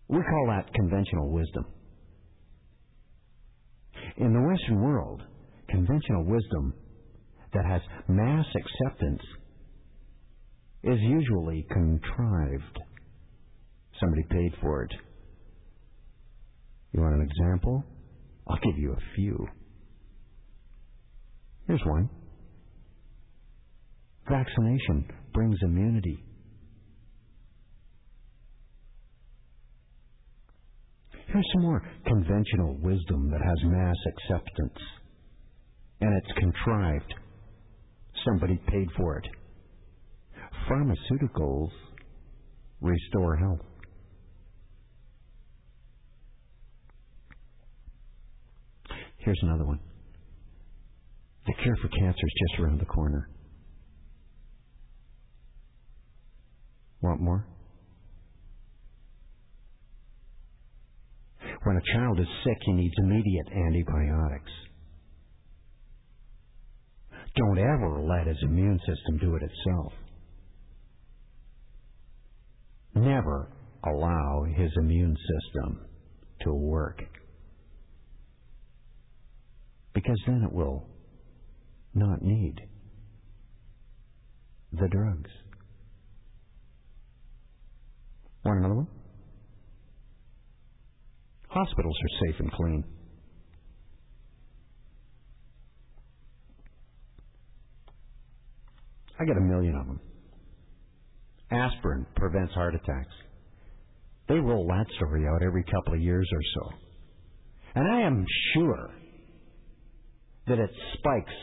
We 0.09 0.19
call 0.19 0.47
that 0.49 0.73
conventional 0.73 1.31
wisdom. 1.31 1.65
In 4.17 4.33
the 4.33 4.41
Western 4.41 4.81
world, 4.81 5.21
conventional 5.69 6.25
wisdom 6.25 6.73
that 7.53 7.65
has 7.65 7.81
mass 8.07 8.45
acceptance 8.55 9.21
is 10.83 10.99
usually 11.01 11.65
contrived. 11.71 12.79
Somebody 13.99 14.23
paid 14.29 14.51
for 14.61 14.83
it. 14.83 14.91
You 16.93 17.01
want 17.01 17.15
an 17.15 17.27
example? 17.29 17.83
I'll 18.47 18.59
give 18.63 18.77
you 18.77 18.93
a 18.93 19.15
few. 19.15 19.47
Here's 21.67 21.83
one. 21.85 22.09
Vaccination 24.29 25.09
brings 25.33 25.57
immunity. 25.63 26.23
Here's 31.27 31.45
some 31.53 31.63
more 31.63 31.81
conventional 32.05 32.77
wisdom 32.81 33.29
that 33.31 33.41
has 33.41 33.57
mass 33.63 33.95
acceptance. 34.07 34.79
And 35.99 36.13
it's 36.15 36.39
contrived. 36.39 37.13
Somebody 38.25 38.59
paid 38.67 38.87
for 38.95 39.17
it. 39.17 39.25
Pharmaceuticals 40.69 41.69
restore 42.81 43.35
health. 43.37 43.61
Here's 49.17 49.39
another 49.41 49.65
one. 49.65 49.79
The 51.45 51.53
cure 51.61 51.75
for 51.81 51.89
cancer 51.89 52.25
is 52.25 52.49
just 52.49 52.61
around 52.61 52.79
the 52.79 52.85
corner. 52.85 53.29
Want 57.01 57.21
more? 57.21 57.45
When 61.67 61.75
a 61.75 61.93
child 61.93 62.17
is 62.17 62.27
sick, 62.45 62.57
he 62.61 62.71
needs 62.71 62.93
immediate 62.97 63.47
antibiotics. 63.51 64.51
Don't 67.35 67.57
ever 67.57 68.01
let 68.03 68.25
his 68.25 68.37
immune 68.43 68.79
system 68.79 69.17
do 69.17 69.35
it 69.35 69.43
itself. 69.43 69.91
Never 72.95 73.51
allow 73.85 74.45
his 74.55 74.71
immune 74.77 75.17
system 75.17 75.81
to 76.43 76.53
work. 76.53 77.01
Because 79.93 80.21
then 80.25 80.43
it 80.49 80.53
will 80.53 80.87
not 81.93 82.21
need 82.21 82.61
the 84.71 84.87
drugs. 84.87 85.31
Want 88.45 88.59
another 88.59 88.75
one? 88.75 88.87
Hospitals 91.47 91.95
are 92.03 92.27
safe 92.27 92.39
and 92.39 92.51
clean. 92.51 92.83
I 99.19 99.25
get 99.25 99.37
a 99.37 99.41
million 99.41 99.75
of 99.75 99.87
them. 99.87 99.99
Aspirin 101.49 102.05
prevents 102.15 102.53
heart 102.53 102.75
attacks. 102.75 103.13
They 104.27 104.35
roll 104.35 104.67
that 104.67 104.85
story 104.97 105.25
out 105.25 105.41
every 105.41 105.63
couple 105.63 105.93
of 105.93 106.01
years 106.01 106.29
or 106.31 106.41
so. 106.55 106.77
And 107.75 107.91
I 107.91 108.01
am 108.01 108.25
sure 108.53 108.89
that 110.47 110.59
it 110.59 110.69
spikes 110.93 111.33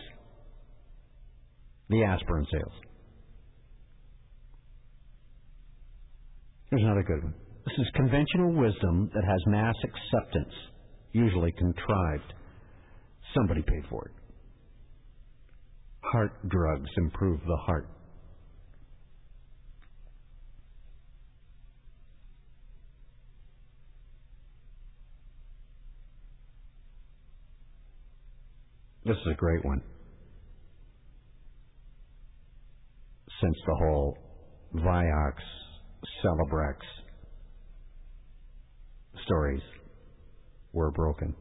the 1.89 2.05
aspirin 2.05 2.47
sales. 2.51 2.73
Here's 6.71 6.83
another 6.83 7.03
good 7.03 7.23
one. 7.23 7.35
This 7.67 7.79
is 7.79 7.87
conventional 7.95 8.53
wisdom 8.53 9.11
that 9.15 9.25
has 9.25 9.41
mass 9.47 9.75
acceptance, 9.83 10.53
usually 11.13 11.53
contrived. 11.53 12.35
Somebody 13.35 13.63
paid 13.63 13.85
for 13.89 14.05
it. 14.07 14.13
Heart 16.03 16.49
drugs 16.49 16.91
improve 16.99 17.41
the 17.47 17.57
heart. 17.57 17.89
This 29.07 29.17
is 29.17 29.33
a 29.33 29.37
great 29.37 29.65
one. 29.65 29.83
Since 33.41 33.57
the 33.67 33.75
whole 33.75 34.19
Vioxx, 34.77 35.35
Celebrex 36.23 36.77
stories 39.25 39.63
were 40.73 40.91
broken. 40.91 41.35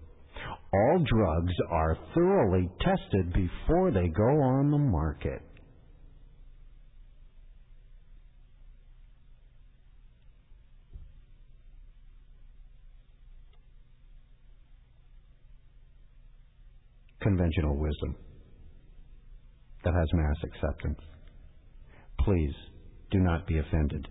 All 0.73 1.03
drugs 1.05 1.53
are 1.69 1.97
thoroughly 2.15 2.69
tested 2.81 3.34
before 3.34 3.91
they 3.91 4.07
go 4.07 4.23
on 4.23 4.72
the 4.72 4.77
market. 4.77 5.41
Conventional 17.22 17.77
wisdom 17.77 18.15
that 19.84 19.93
has 19.93 20.07
mass 20.14 20.35
acceptance. 20.43 20.99
Please 22.19 22.53
do 23.11 23.19
not 23.19 23.45
be 23.47 23.60
offended. 23.60 24.07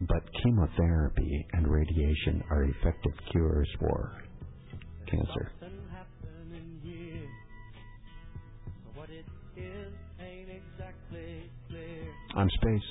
But 0.00 0.22
chemotherapy 0.42 1.46
and 1.54 1.66
radiation 1.66 2.42
are 2.50 2.64
effective 2.64 3.12
cures 3.30 3.68
for 3.80 4.22
cancer. 5.10 5.52
I'm 12.36 12.50
Space, 12.50 12.82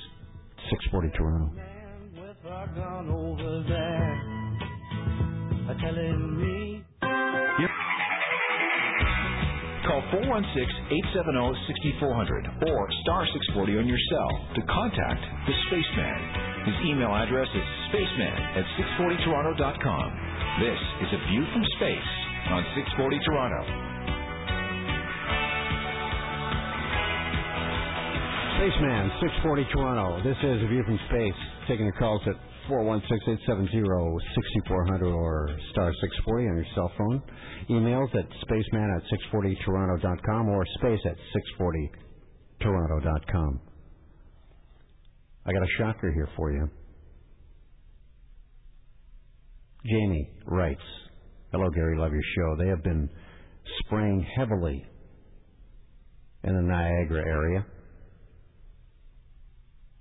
640 0.70 1.10
Toronto. 1.16 1.52
gone 2.74 3.08
over 3.10 3.64
there 3.68 4.16
are 5.68 5.78
telling 5.80 6.36
me 6.40 6.84
Call 9.86 10.02
416-870-6400 12.02 12.68
or 12.68 12.88
star 13.02 13.22
640 13.24 13.78
on 13.78 13.86
your 13.86 13.98
cell 14.10 14.30
to 14.56 14.62
contact 14.66 15.22
the 15.46 15.54
Spaceman. 15.68 16.45
His 16.66 16.74
email 16.84 17.14
address 17.14 17.46
is 17.54 17.62
spaceman 17.88 18.34
at 18.58 18.64
640toronto.com. 18.98 20.06
This 20.60 20.80
is 21.06 21.14
A 21.14 21.18
View 21.30 21.46
from 21.54 21.62
Space 21.78 22.10
on 22.50 22.64
640 22.74 23.20
Toronto. 23.24 23.62
Spaceman, 28.58 29.10
640 29.46 29.64
Toronto. 29.72 30.18
This 30.26 30.36
is 30.42 30.58
A 30.64 30.66
View 30.66 30.82
from 30.84 30.98
Space. 31.08 31.38
Taking 31.68 31.84
your 31.86 31.94
calls 32.02 32.22
at 32.26 32.34
416-870-6400 32.68 35.14
or 35.14 35.48
star 35.70 35.92
640 35.94 36.48
on 36.50 36.56
your 36.56 36.66
cell 36.74 36.90
phone. 36.98 37.22
Emails 37.70 38.10
at 38.16 38.26
spaceman 38.42 38.90
at 38.98 39.04
640toronto.com 39.30 40.48
or 40.48 40.66
space 40.82 41.00
at 41.06 41.16
640toronto.com. 42.60 43.60
I 45.46 45.52
got 45.52 45.62
a 45.62 45.70
shocker 45.78 46.12
here 46.12 46.28
for 46.36 46.50
you. 46.50 46.68
Jamie 49.84 50.28
writes, 50.46 50.80
Hello, 51.52 51.70
Gary, 51.70 51.96
love 51.96 52.10
your 52.12 52.22
show. 52.36 52.56
They 52.56 52.68
have 52.68 52.82
been 52.82 53.08
spraying 53.84 54.26
heavily 54.36 54.84
in 56.42 56.56
the 56.56 56.62
Niagara 56.62 57.24
area. 57.24 57.64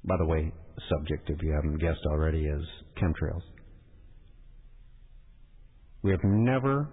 By 0.03 0.15
the 0.17 0.25
way, 0.25 0.51
subject, 0.89 1.29
if 1.29 1.41
you 1.43 1.51
haven't 1.51 1.77
guessed 1.77 2.05
already, 2.07 2.45
is 2.45 2.63
chemtrails. 2.99 3.41
We 6.01 6.11
have 6.11 6.23
never 6.23 6.89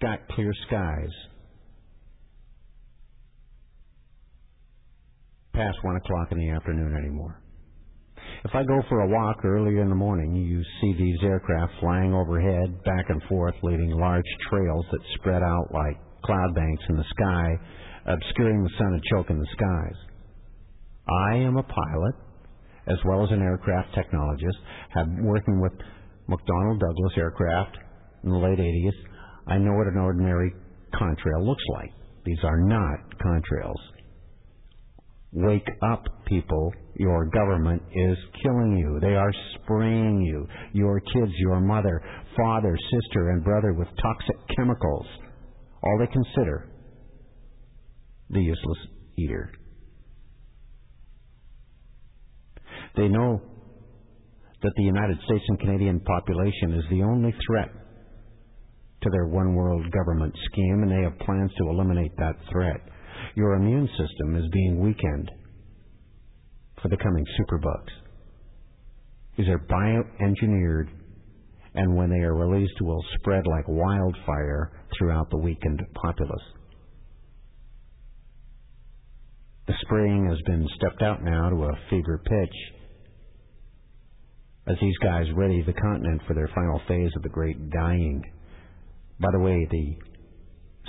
got 0.00 0.26
clear 0.28 0.52
skies 0.66 1.10
past 5.58 5.82
one 5.82 5.96
o'clock 5.96 6.28
in 6.30 6.38
the 6.38 6.50
afternoon 6.50 6.94
anymore. 6.96 7.42
If 8.44 8.54
I 8.54 8.62
go 8.62 8.80
for 8.88 9.00
a 9.00 9.08
walk 9.08 9.44
early 9.44 9.80
in 9.80 9.88
the 9.88 9.96
morning, 9.96 10.36
you 10.36 10.62
see 10.80 10.94
these 10.96 11.18
aircraft 11.24 11.72
flying 11.80 12.14
overhead, 12.14 12.84
back 12.84 13.06
and 13.08 13.20
forth, 13.28 13.56
leaving 13.64 13.90
large 13.90 14.30
trails 14.48 14.86
that 14.92 15.00
spread 15.16 15.42
out 15.42 15.66
like 15.74 15.98
cloud 16.24 16.54
banks 16.54 16.84
in 16.88 16.96
the 16.96 17.04
sky, 17.10 17.56
obscuring 18.06 18.62
the 18.62 18.70
sun 18.78 18.92
and 18.92 19.02
choking 19.10 19.38
the 19.40 19.46
skies. 19.52 19.98
I 21.08 21.34
am 21.38 21.56
a 21.56 21.64
pilot, 21.64 22.14
as 22.86 22.98
well 23.04 23.24
as 23.24 23.32
an 23.32 23.42
aircraft 23.42 23.96
technologist, 23.96 24.58
have 24.94 25.08
working 25.22 25.60
with 25.60 25.72
McDonnell 26.30 26.78
Douglas 26.78 27.12
aircraft 27.16 27.76
in 28.22 28.30
the 28.30 28.38
late 28.38 28.58
80s. 28.58 28.92
I 29.48 29.58
know 29.58 29.72
what 29.72 29.88
an 29.88 29.98
ordinary 29.98 30.54
contrail 30.94 31.44
looks 31.44 31.64
like. 31.74 31.90
These 32.24 32.44
are 32.44 32.60
not 32.60 32.98
contrails. 33.20 33.97
Wake 35.32 35.68
up, 35.82 36.04
people. 36.26 36.72
Your 36.96 37.26
government 37.26 37.82
is 37.92 38.16
killing 38.42 38.78
you. 38.78 38.98
They 39.00 39.14
are 39.14 39.32
spraying 39.54 40.22
you, 40.22 40.46
your 40.72 41.00
kids, 41.00 41.32
your 41.38 41.60
mother, 41.60 42.02
father, 42.36 42.76
sister, 42.90 43.30
and 43.30 43.44
brother 43.44 43.74
with 43.74 43.88
toxic 44.00 44.36
chemicals. 44.56 45.06
All 45.82 45.98
they 45.98 46.06
consider 46.06 46.70
the 48.30 48.40
useless 48.40 48.78
eater. 49.16 49.52
They 52.96 53.08
know 53.08 53.40
that 54.62 54.72
the 54.76 54.82
United 54.82 55.18
States 55.24 55.44
and 55.48 55.60
Canadian 55.60 56.00
population 56.00 56.74
is 56.74 56.84
the 56.90 57.02
only 57.02 57.34
threat 57.46 57.70
to 59.02 59.10
their 59.10 59.26
one 59.26 59.54
world 59.54 59.86
government 59.92 60.34
scheme, 60.50 60.82
and 60.82 60.90
they 60.90 61.02
have 61.04 61.18
plans 61.20 61.52
to 61.58 61.68
eliminate 61.68 62.16
that 62.16 62.34
threat. 62.50 62.80
Your 63.34 63.54
immune 63.54 63.88
system 63.88 64.36
is 64.36 64.50
being 64.52 64.80
weakened 64.80 65.30
for 66.82 66.88
the 66.88 66.96
coming 66.96 67.24
superbugs. 67.38 67.92
These 69.36 69.48
are 69.48 69.58
bioengineered, 69.58 70.88
and 71.74 71.96
when 71.96 72.10
they 72.10 72.20
are 72.20 72.34
released, 72.34 72.80
will 72.80 73.04
spread 73.18 73.46
like 73.46 73.68
wildfire 73.68 74.72
throughout 74.96 75.30
the 75.30 75.38
weakened 75.38 75.80
populace. 75.94 76.42
The 79.66 79.74
spraying 79.82 80.28
has 80.28 80.40
been 80.46 80.66
stepped 80.76 81.02
out 81.02 81.22
now 81.22 81.50
to 81.50 81.64
a 81.64 81.78
fever 81.90 82.22
pitch 82.24 82.54
as 84.66 84.76
these 84.80 84.96
guys 85.02 85.26
ready 85.34 85.62
the 85.62 85.72
continent 85.72 86.20
for 86.26 86.34
their 86.34 86.50
final 86.54 86.80
phase 86.88 87.10
of 87.16 87.22
the 87.22 87.28
great 87.28 87.70
dying. 87.70 88.22
By 89.20 89.28
the 89.32 89.38
way, 89.38 89.66
the 89.70 89.96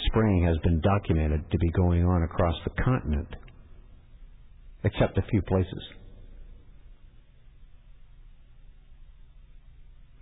spraying 0.07 0.43
has 0.45 0.57
been 0.63 0.81
documented 0.81 1.49
to 1.51 1.57
be 1.57 1.69
going 1.71 2.03
on 2.05 2.23
across 2.23 2.55
the 2.63 2.83
continent, 2.83 3.27
except 4.83 5.17
a 5.17 5.23
few 5.29 5.41
places. 5.41 5.83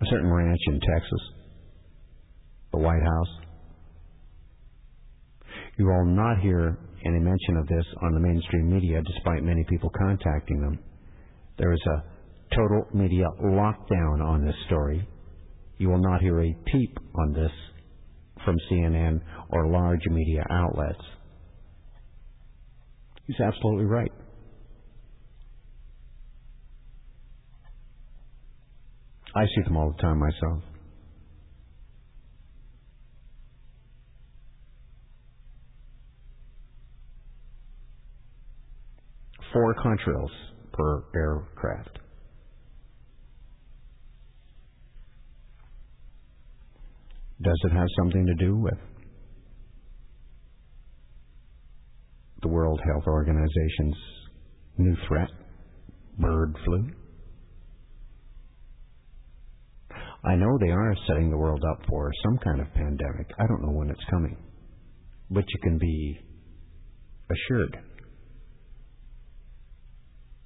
A 0.00 0.06
certain 0.10 0.32
ranch 0.32 0.60
in 0.68 0.80
Texas, 0.80 1.20
the 2.72 2.78
White 2.78 3.02
House. 3.02 3.48
You 5.76 5.86
will 5.86 6.06
not 6.06 6.38
hear 6.40 6.78
any 7.04 7.18
mention 7.20 7.56
of 7.56 7.66
this 7.68 7.84
on 8.02 8.12
the 8.12 8.20
mainstream 8.20 8.72
media, 8.72 9.02
despite 9.02 9.42
many 9.42 9.64
people 9.68 9.90
contacting 9.90 10.60
them. 10.60 10.78
There 11.58 11.72
is 11.72 11.82
a 11.86 12.54
total 12.54 12.86
media 12.94 13.26
lockdown 13.42 14.24
on 14.24 14.44
this 14.44 14.54
story. 14.66 15.06
You 15.78 15.88
will 15.88 16.02
not 16.02 16.20
hear 16.20 16.40
a 16.40 16.56
peep 16.66 16.98
on 17.14 17.32
this 17.32 17.52
from 18.48 18.56
CNN 18.72 19.20
or 19.50 19.70
large 19.70 20.00
media 20.08 20.42
outlets. 20.50 21.02
He's 23.26 23.38
absolutely 23.40 23.84
right. 23.84 24.10
I 29.36 29.44
see 29.44 29.62
them 29.64 29.76
all 29.76 29.92
the 29.94 30.02
time 30.02 30.18
myself. 30.18 30.62
Four 39.52 39.74
contrails 39.74 40.30
per 40.72 41.04
aircraft. 41.14 41.97
Does 47.40 47.60
it 47.64 47.72
have 47.72 47.86
something 47.98 48.26
to 48.26 48.34
do 48.34 48.56
with 48.56 48.78
the 52.42 52.48
World 52.48 52.80
Health 52.84 53.04
Organization's 53.06 53.96
new 54.76 54.96
threat, 55.06 55.28
bird 56.18 56.56
flu? 56.64 56.88
I 60.24 60.34
know 60.34 60.58
they 60.60 60.70
are 60.70 60.94
setting 61.06 61.30
the 61.30 61.36
world 61.36 61.62
up 61.70 61.86
for 61.88 62.10
some 62.24 62.38
kind 62.38 62.60
of 62.60 62.74
pandemic. 62.74 63.30
I 63.38 63.46
don't 63.46 63.62
know 63.62 63.78
when 63.78 63.88
it's 63.88 64.04
coming. 64.10 64.36
But 65.30 65.44
you 65.46 65.60
can 65.62 65.78
be 65.78 66.18
assured 67.30 67.78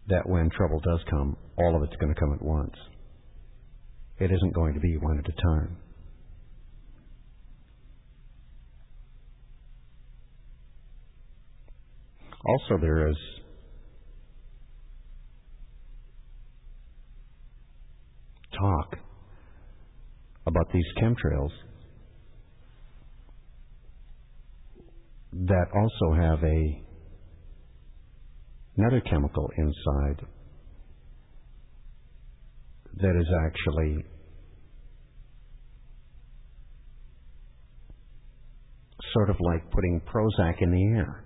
that 0.09 0.29
when 0.29 0.51
trouble 0.51 0.81
does 0.81 1.01
come, 1.09 1.37
all 1.57 1.77
of 1.77 1.83
it's 1.85 1.97
going 1.97 2.13
to 2.13 2.21
come 2.21 2.35
at 2.35 2.43
once. 2.43 2.75
It 4.19 4.31
isn't 4.31 4.55
going 4.55 4.75
to 4.75 4.81
be 4.81 4.97
one 4.99 5.19
at 5.19 5.27
a 5.27 5.43
time. 5.43 5.79
Also, 12.45 12.79
there 12.81 13.09
is 13.09 13.17
talk 18.59 18.97
about 20.47 20.67
these 20.73 20.85
chemtrails 21.01 21.51
that 25.33 25.67
also 25.75 26.21
have 26.21 26.43
a 26.43 26.83
another 28.77 29.01
chemical 29.09 29.49
inside 29.57 30.27
that 32.97 33.17
is 33.19 33.27
actually 33.47 34.05
sort 39.13 39.31
of 39.31 39.37
like 39.41 39.71
putting 39.71 40.01
Prozac 40.07 40.55
in 40.61 40.71
the 40.71 40.99
air. 40.99 41.22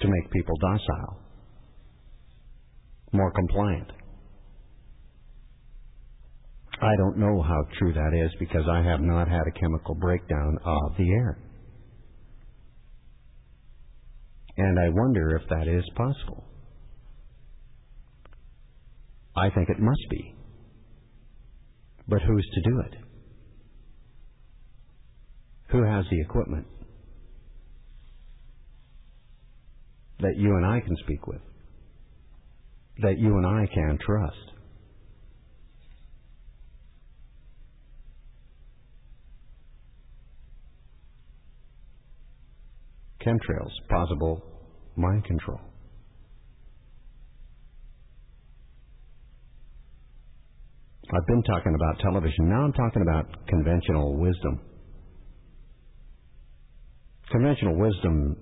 To 0.00 0.08
make 0.08 0.30
people 0.30 0.56
docile, 0.60 1.20
more 3.12 3.32
compliant. 3.32 3.90
I 6.82 6.96
don't 6.96 7.18
know 7.18 7.40
how 7.42 7.62
true 7.78 7.92
that 7.92 8.24
is 8.24 8.30
because 8.38 8.64
I 8.70 8.82
have 8.82 9.00
not 9.00 9.28
had 9.28 9.42
a 9.46 9.58
chemical 9.58 9.94
breakdown 9.94 10.58
of 10.64 10.96
the 10.98 11.10
air. 11.10 11.38
And 14.56 14.78
I 14.78 14.88
wonder 14.90 15.36
if 15.36 15.48
that 15.48 15.68
is 15.68 15.84
possible. 15.96 16.44
I 19.36 19.50
think 19.50 19.68
it 19.68 19.80
must 19.80 20.06
be. 20.10 20.34
But 22.06 22.20
who's 22.22 22.50
to 22.54 22.70
do 22.70 22.80
it? 22.80 22.94
Who 25.70 25.82
has 25.82 26.04
the 26.10 26.20
equipment? 26.20 26.66
That 30.24 30.36
you 30.36 30.56
and 30.56 30.66
I 30.66 30.80
can 30.80 30.96
speak 31.04 31.26
with, 31.26 31.40
that 33.02 33.18
you 33.18 33.36
and 33.36 33.46
I 33.46 33.66
can 33.72 33.98
trust. 34.04 34.54
chemtrails, 43.24 43.70
possible 43.88 44.42
mind 44.96 45.24
control. 45.24 45.60
I've 51.12 51.26
been 51.26 51.42
talking 51.42 51.74
about 51.74 52.00
television. 52.00 52.48
Now 52.48 52.62
I'm 52.64 52.72
talking 52.72 53.02
about 53.02 53.46
conventional 53.46 54.16
wisdom. 54.16 54.60
Conventional 57.30 57.78
wisdom 57.78 58.36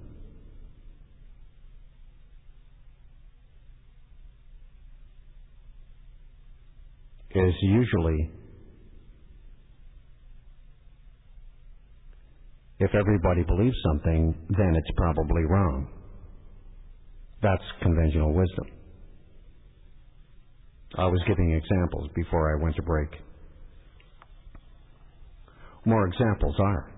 is 7.35 7.55
usually 7.63 8.31
if 12.79 12.91
everybody 12.95 13.45
believes 13.45 13.77
something, 13.87 14.35
then 14.51 14.75
it's 14.77 14.91
probably 14.97 15.43
wrong. 15.45 15.89
That's 17.43 17.63
conventional 17.81 18.33
wisdom. 18.35 18.67
I 20.97 21.07
was 21.07 21.23
giving 21.27 21.53
examples 21.53 22.11
before 22.15 22.53
I 22.53 22.63
went 22.63 22.77
to 22.77 22.83
break. 22.83 23.09
More 25.85 26.07
examples 26.07 26.55
are 26.61 26.93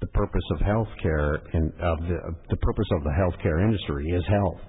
the 0.00 0.06
purpose 0.08 0.42
of 0.50 0.58
healthcare 0.58 1.38
and 1.52 1.72
of 1.80 1.98
the 2.00 2.18
the 2.50 2.56
purpose 2.56 2.88
of 2.96 3.04
the 3.04 3.10
healthcare 3.10 3.62
industry 3.62 4.06
is 4.06 4.24
health. 4.28 4.60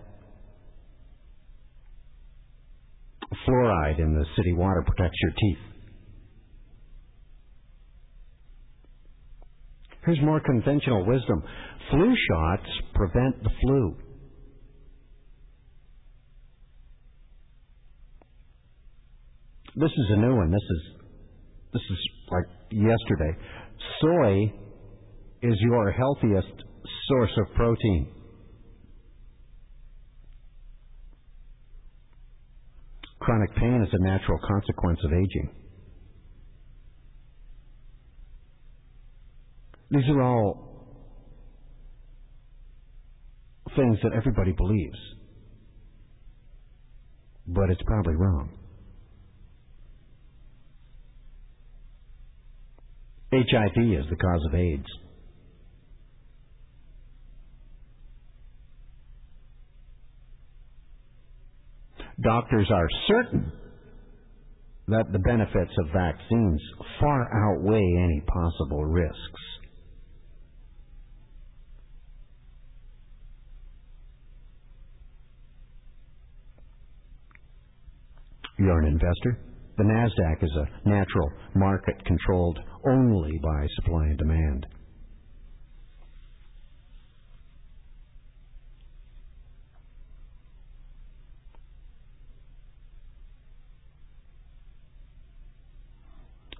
Fluoride 3.48 4.00
in 4.00 4.14
the 4.14 4.26
city 4.38 4.54
water 4.54 4.84
protects 4.86 5.18
your 5.22 5.32
teeth. 5.32 5.74
Here's 10.06 10.22
more 10.22 10.42
conventional 10.42 11.06
wisdom. 11.06 11.44
Flu 11.90 12.14
shots 12.30 12.70
prevent 12.94 13.42
the 13.42 13.50
flu. 13.62 13.98
This 19.76 19.92
is 19.92 20.06
a 20.10 20.18
new 20.18 20.36
one. 20.36 20.52
This 20.52 20.62
is 20.70 21.04
this 21.74 21.82
is 21.90 21.98
like 22.30 22.46
yesterday. 22.72 23.38
Soy 24.02 24.54
is 25.42 25.56
your 25.62 25.92
healthiest 25.92 26.64
source 27.08 27.32
of 27.38 27.56
protein. 27.56 28.12
Chronic 33.24 33.56
pain 33.56 33.82
is 33.82 33.94
a 33.94 34.04
natural 34.04 34.38
consequence 34.46 35.00
of 35.06 35.14
aging. 35.14 35.50
These 39.92 40.10
are 40.10 40.22
all 40.22 40.60
things 43.78 43.98
that 44.04 44.12
everybody 44.14 44.52
believes, 44.52 44.98
but 47.48 47.70
it's 47.70 47.82
probably 47.84 48.16
wrong. 48.16 48.50
HIV 53.32 53.78
is 53.78 54.06
the 54.10 54.18
cause 54.18 54.42
of 54.50 54.56
AIDS. 54.56 54.86
Doctors 62.22 62.70
are 62.72 62.88
certain 63.08 63.52
that 64.88 65.06
the 65.12 65.20
benefits 65.20 65.72
of 65.80 65.94
vaccines 65.94 66.62
far 67.00 67.30
outweigh 67.34 67.96
any 67.98 68.22
possible 68.28 68.86
risks. 68.86 69.42
You're 78.60 78.80
an 78.80 78.88
investor? 78.88 79.40
The 79.78 79.84
NASDAQ 79.84 80.44
is 80.44 80.56
a 80.56 80.90
natural 80.90 81.32
market 81.56 81.96
controlled 82.06 82.60
only 82.88 83.32
by 83.42 83.68
supply 83.76 84.06
and 84.06 84.18
demand. 84.18 84.68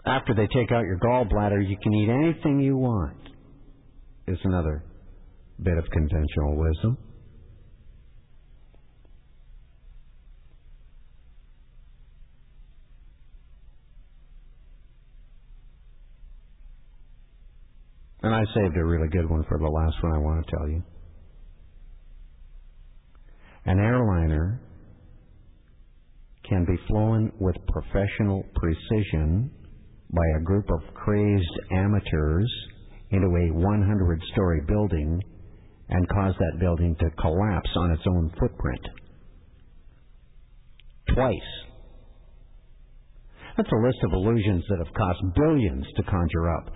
After 0.06 0.34
they 0.34 0.48
take 0.48 0.72
out 0.72 0.84
your 0.84 1.00
gallbladder, 1.00 1.68
you 1.68 1.78
can 1.82 1.94
eat 1.94 2.10
anything 2.10 2.60
you 2.60 2.76
want. 2.76 3.18
It's 4.28 4.42
another 4.44 4.84
bit 5.62 5.78
of 5.78 5.86
conventional 5.92 6.58
wisdom. 6.58 6.98
And 18.24 18.34
I 18.34 18.42
saved 18.56 18.78
a 18.78 18.86
really 18.86 19.10
good 19.10 19.30
one 19.30 19.44
for 19.50 19.58
the 19.58 19.68
last 19.68 19.96
one 20.02 20.14
I 20.14 20.18
want 20.18 20.46
to 20.46 20.52
tell 20.56 20.70
you. 20.70 20.84
An 23.66 23.80
airliner 23.80 24.62
can 26.48 26.66
be 26.66 26.76
flown 26.88 27.32
with 27.40 27.56
professional 27.68 28.44
precision 28.56 29.52
by 30.14 30.24
a 30.38 30.44
group 30.44 30.70
of 30.70 30.94
crazed 30.94 31.60
amateurs 31.72 32.52
into 33.10 33.28
a 33.28 33.54
100 33.54 34.22
story 34.32 34.62
building 34.68 35.22
and 35.90 36.10
cause 36.10 36.34
that 36.40 36.60
building 36.60 36.96
to 37.00 37.10
collapse 37.20 37.70
on 37.76 37.92
its 37.92 38.04
own 38.08 38.32
footprint. 38.40 38.82
Twice. 41.14 41.52
That's 43.58 43.70
a 43.72 43.86
list 43.86 43.98
of 44.04 44.14
illusions 44.14 44.64
that 44.70 44.80
have 44.84 44.94
cost 44.96 45.20
billions 45.36 45.86
to 45.98 46.04
conjure 46.04 46.50
up. 46.56 46.72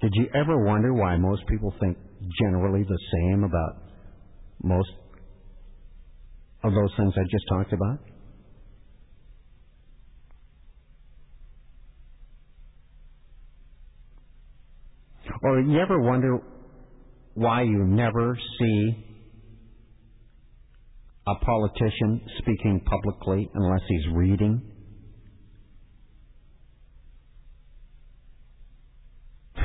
Did 0.00 0.12
you 0.14 0.26
ever 0.34 0.64
wonder 0.64 0.92
why 0.92 1.16
most 1.16 1.46
people 1.48 1.72
think 1.80 1.96
generally 2.40 2.82
the 2.82 2.98
same 3.14 3.44
about 3.44 3.76
most 4.62 4.90
of 6.64 6.72
those 6.72 6.90
things 6.96 7.14
I 7.16 7.22
just 7.30 7.44
talked 7.48 7.72
about? 7.72 7.98
Or 15.42 15.60
you 15.60 15.78
ever 15.80 16.00
wonder 16.00 16.38
why 17.34 17.62
you 17.62 17.84
never 17.84 18.38
see 18.58 19.04
a 21.26 21.34
politician 21.44 22.20
speaking 22.38 22.80
publicly 22.86 23.48
unless 23.54 23.80
he's 23.88 24.14
reading? 24.14 24.62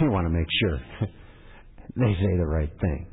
We 0.02 0.10
want 0.10 0.26
to 0.26 0.32
make 0.32 0.48
sure 0.60 0.80
they 1.96 2.14
say 2.14 2.38
the 2.38 2.48
right 2.48 2.72
thing. 2.82 3.08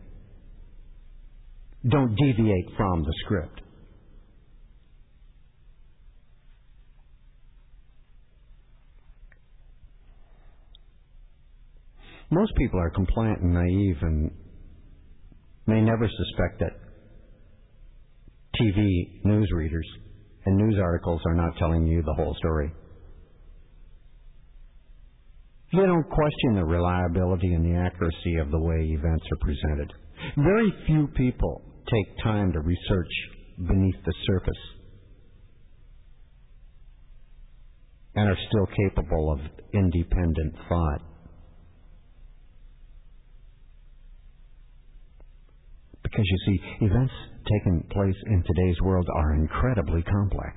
Don't 1.89 2.15
deviate 2.17 2.71
from 2.77 3.03
the 3.03 3.13
script. 3.25 3.61
Most 12.31 12.53
people 12.57 12.79
are 12.79 12.91
compliant 12.91 13.41
and 13.41 13.55
naive 13.55 13.97
and 14.03 14.31
may 15.67 15.81
never 15.81 16.09
suspect 16.09 16.61
that 16.61 16.73
TV 18.61 19.25
news 19.25 19.51
readers 19.55 19.87
and 20.45 20.57
news 20.57 20.79
articles 20.83 21.21
are 21.27 21.35
not 21.35 21.57
telling 21.59 21.87
you 21.87 22.03
the 22.03 22.15
whole 22.15 22.35
story. 22.39 22.73
They 25.73 25.79
don't 25.79 26.09
question 26.09 26.55
the 26.55 26.65
reliability 26.65 27.53
and 27.53 27.65
the 27.65 27.79
accuracy 27.79 28.37
of 28.41 28.51
the 28.51 28.59
way 28.59 28.81
events 28.99 29.25
are 29.31 29.45
presented. 29.45 29.93
Very 30.37 30.73
few 30.87 31.09
people 31.09 31.63
take 31.85 32.25
time 32.25 32.53
to 32.53 32.61
research 32.61 33.13
beneath 33.67 34.03
the 34.05 34.15
surface 34.27 34.63
and 38.15 38.29
are 38.29 38.39
still 38.49 38.67
capable 38.87 39.33
of 39.33 39.41
independent 39.75 40.55
thought. 40.69 41.03
Because 46.11 46.25
you 46.25 46.39
see, 46.47 46.87
events 46.87 47.13
taking 47.45 47.87
place 47.91 48.17
in 48.27 48.43
today's 48.43 48.81
world 48.81 49.07
are 49.15 49.35
incredibly 49.35 50.03
complex. 50.03 50.55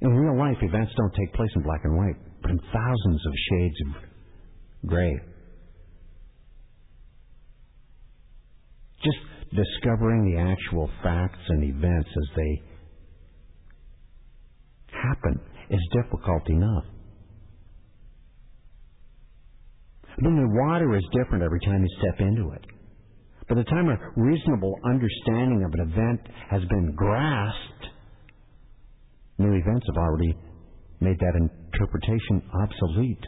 In 0.00 0.10
real 0.10 0.38
life, 0.38 0.56
events 0.62 0.92
don't 0.96 1.12
take 1.14 1.34
place 1.34 1.50
in 1.56 1.62
black 1.62 1.80
and 1.82 1.96
white, 1.96 2.14
but 2.40 2.52
in 2.52 2.58
thousands 2.58 3.26
of 3.26 3.32
shades 3.50 3.76
of 3.80 4.88
gray. 4.88 5.18
Just 9.02 9.18
discovering 9.50 10.30
the 10.30 10.38
actual 10.40 10.88
facts 11.02 11.42
and 11.48 11.64
events 11.64 12.08
as 12.10 12.36
they 12.36 12.62
happen 15.02 15.40
is 15.70 15.80
difficult 15.92 16.48
enough. 16.48 16.84
Then 20.18 20.36
the 20.36 20.48
water 20.62 20.96
is 20.96 21.04
different 21.12 21.44
every 21.44 21.60
time 21.60 21.82
you 21.82 21.88
step 21.98 22.20
into 22.20 22.50
it. 22.52 22.64
By 23.48 23.54
the 23.56 23.64
time 23.64 23.88
a 23.88 24.20
reasonable 24.20 24.74
understanding 24.84 25.62
of 25.64 25.72
an 25.74 25.92
event 25.92 26.20
has 26.50 26.62
been 26.68 26.94
grasped, 26.96 27.86
new 29.38 29.52
events 29.52 29.86
have 29.94 30.02
already 30.02 30.34
made 31.00 31.18
that 31.18 31.34
interpretation 31.36 32.42
obsolete. 32.62 33.24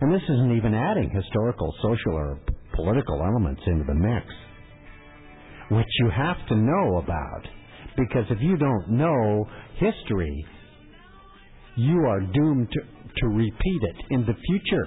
And 0.00 0.12
this 0.12 0.22
isn't 0.28 0.56
even 0.56 0.74
adding 0.74 1.10
historical, 1.10 1.72
social, 1.82 2.12
or 2.12 2.40
political 2.74 3.22
elements 3.22 3.62
into 3.66 3.84
the 3.84 3.94
mix, 3.94 4.26
which 5.70 5.86
you 6.00 6.10
have 6.10 6.46
to 6.48 6.56
know 6.56 6.98
about. 6.98 7.42
Because 7.96 8.24
if 8.30 8.38
you 8.40 8.56
don't 8.56 8.90
know 8.90 9.46
history, 9.76 10.46
you 11.76 12.04
are 12.06 12.20
doomed 12.20 12.68
to, 12.70 12.80
to 12.80 13.28
repeat 13.28 13.82
it 13.82 13.96
in 14.10 14.20
the 14.26 14.34
future. 14.46 14.86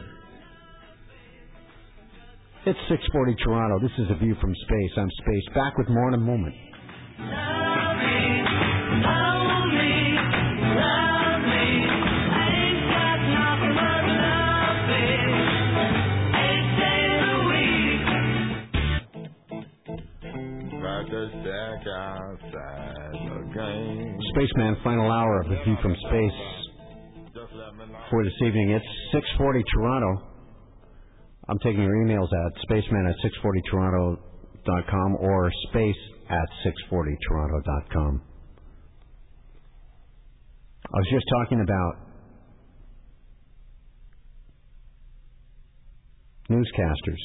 It's 2.67 2.79
640 2.89 3.35
Toronto. 3.43 3.79
This 3.79 3.91
is 3.99 4.09
A 4.09 4.15
View 4.17 4.35
from 4.41 4.53
Space. 4.55 4.91
I'm 4.97 5.09
Space. 5.21 5.53
Back 5.53 5.77
with 5.77 5.89
more 5.89 6.07
in 6.09 6.13
a 6.15 6.17
moment. 6.17 6.55
Spaceman, 24.35 24.75
final 24.83 25.11
hour 25.11 25.41
of 25.41 25.49
The 25.49 25.55
View 25.63 25.77
from 25.81 25.95
Space 26.09 26.54
for 28.09 28.23
this 28.23 28.33
evening. 28.45 28.71
It's 28.71 28.85
640 29.13 29.63
Toronto. 29.73 30.23
I'm 31.47 31.59
taking 31.59 31.81
your 31.81 31.95
emails 32.05 32.27
at 32.31 32.61
spaceman 32.61 33.07
at 33.07 33.15
640toronto.com 33.73 35.15
or 35.19 35.51
space 35.69 35.95
at 36.29 36.47
640toronto.com. 36.91 38.21
I 40.85 40.97
was 40.97 41.07
just 41.11 41.25
talking 41.37 41.61
about 41.61 41.93
newscasters 46.49 47.19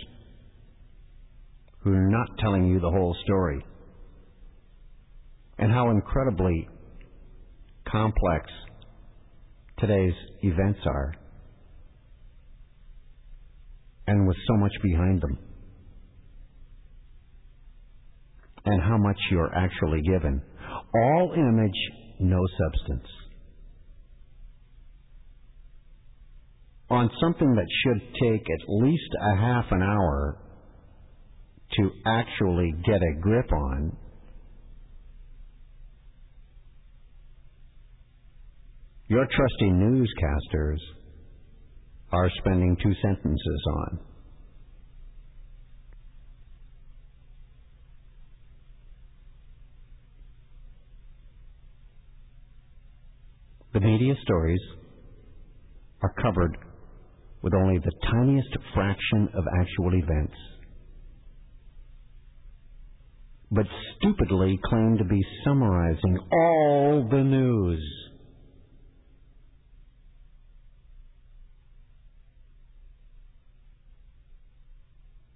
who 1.83 1.93
are 1.93 2.09
not 2.09 2.29
telling 2.39 2.67
you 2.67 2.81
the 2.81 2.91
whole 2.91 3.17
story 3.25 3.65
and 5.59 5.73
how 5.73 5.91
incredibly 5.91 6.69
complex 7.91 8.51
today's 9.81 10.15
events 10.43 10.81
are 10.87 11.15
and 14.07 14.27
with 14.27 14.37
so 14.47 14.57
much 14.57 14.73
behind 14.83 15.21
them 15.21 15.39
and 18.65 18.83
how 18.83 18.99
much 18.99 19.17
you're 19.31 19.55
actually 19.55 20.03
given. 20.03 20.43
All 20.95 21.33
image, 21.35 22.21
no 22.21 22.41
substance. 22.59 23.09
On 26.91 27.09
something 27.21 27.55
that 27.55 27.67
should 27.85 28.01
take 28.23 28.43
at 28.43 28.69
least 28.69 29.11
a 29.33 29.37
half 29.37 29.65
an 29.71 29.83
hour 29.83 30.39
to 31.77 31.91
actually 32.05 32.73
get 32.85 33.01
a 33.01 33.21
grip 33.21 33.53
on, 33.53 33.97
your 39.11 39.27
trusty 39.27 39.71
newscasters 39.73 40.79
are 42.13 42.31
spending 42.39 42.77
two 42.81 42.93
sentences 43.03 43.63
on. 43.75 43.99
The 53.73 53.81
media 53.81 54.15
stories 54.23 54.61
are 56.03 56.15
covered 56.23 56.57
with 57.43 57.53
only 57.53 57.79
the 57.79 57.93
tiniest 58.13 58.57
fraction 58.75 59.29
of 59.35 59.45
actual 59.61 59.93
events, 59.93 60.37
but 63.51 63.67
stupidly 63.97 64.57
claim 64.67 64.99
to 64.99 65.05
be 65.05 65.21
summarizing 65.45 66.17
all 66.33 67.09
the 67.11 67.25
news. 67.25 68.10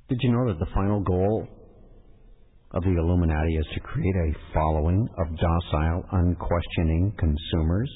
Did 0.09 0.19
you 0.21 0.33
know 0.33 0.53
that 0.53 0.59
the 0.59 0.71
final 0.75 1.01
goal 1.01 1.47
of 2.73 2.83
the 2.83 2.91
Illuminati 2.91 3.57
is 3.57 3.67
to 3.75 3.81
create 3.81 4.15
a 4.15 4.53
following 4.53 5.09
of 5.19 5.27
docile, 5.39 6.05
unquestioning 6.13 7.15
consumers? 7.19 7.91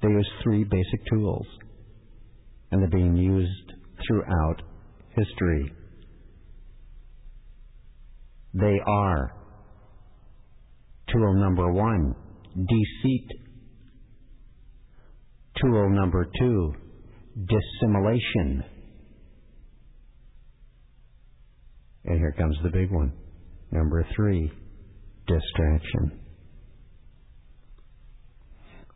They 0.00 0.08
use 0.08 0.28
three 0.42 0.64
basic 0.64 1.06
tools, 1.12 1.46
and 2.70 2.80
they're 2.80 2.88
being 2.88 3.16
used 3.16 3.72
throughout 4.06 4.62
history. 5.16 5.72
They 8.54 8.78
are 8.86 9.34
tool 11.12 11.34
number 11.34 11.72
one, 11.72 12.14
deceit. 12.54 13.28
Tool 15.60 15.90
number 15.90 16.26
two, 16.38 16.72
dissimulation. 17.36 18.64
And 22.04 22.18
here 22.18 22.34
comes 22.36 22.56
the 22.62 22.70
big 22.70 22.90
one. 22.90 23.12
Number 23.70 24.06
three, 24.16 24.50
distraction. 25.26 26.20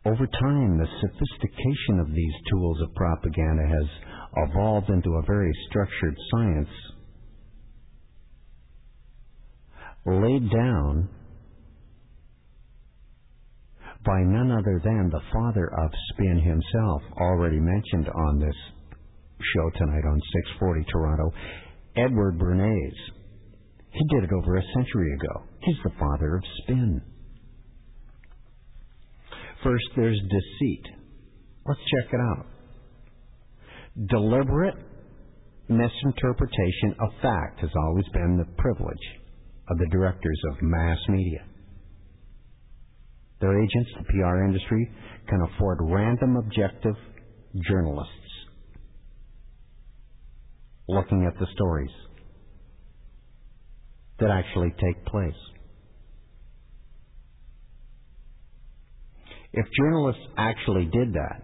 Over 0.05 0.27
time, 0.27 0.77
the 0.77 0.87
sophistication 1.01 1.99
of 1.99 2.13
these 2.13 2.33
tools 2.51 2.81
of 2.81 2.95
propaganda 2.95 3.63
has 3.67 4.49
evolved 4.49 4.89
into 4.89 5.09
a 5.15 5.25
very 5.25 5.51
structured 5.69 6.15
science 6.31 6.69
laid 10.05 10.49
down 10.49 11.09
by 14.05 14.21
none 14.23 14.51
other 14.51 14.79
than 14.83 15.09
the 15.09 15.21
father 15.33 15.69
of 15.83 15.91
spin 16.13 16.39
himself, 16.39 17.01
already 17.19 17.59
mentioned 17.59 18.07
on 18.07 18.39
this 18.39 18.55
show 19.53 19.69
tonight 19.77 20.05
on 20.07 20.21
640 20.59 20.85
Toronto, 20.89 21.33
Edward 22.05 22.39
Bernays. 22.39 22.95
He 23.91 24.05
did 24.15 24.25
it 24.25 24.33
over 24.33 24.57
a 24.57 24.63
century 24.75 25.13
ago. 25.13 25.43
He's 25.61 25.77
the 25.83 25.97
father 25.99 26.35
of 26.35 26.43
spin. 26.63 27.01
First, 29.63 29.85
there's 29.95 30.19
deceit. 30.19 30.83
Let's 31.65 31.79
check 31.79 32.13
it 32.13 32.19
out. 32.19 32.45
Deliberate 34.09 34.75
misinterpretation 35.69 36.95
of 37.01 37.09
fact 37.21 37.59
has 37.61 37.71
always 37.87 38.05
been 38.13 38.37
the 38.37 38.61
privilege 38.61 39.07
of 39.69 39.77
the 39.77 39.87
directors 39.91 40.41
of 40.51 40.61
mass 40.61 40.97
media. 41.09 41.43
Their 43.41 43.61
agents, 43.61 43.89
the 43.97 44.03
PR 44.05 44.43
industry, 44.43 44.89
can 45.27 45.41
afford 45.41 45.79
random 45.81 46.37
objective 46.37 46.95
journalists 47.67 48.13
looking 50.87 51.25
at 51.25 51.37
the 51.39 51.47
stories 51.53 51.91
that 54.19 54.29
actually 54.29 54.71
take 54.71 55.05
place. 55.05 55.33
If 59.53 59.65
journalists 59.79 60.21
actually 60.37 60.85
did 60.85 61.13
that, 61.13 61.41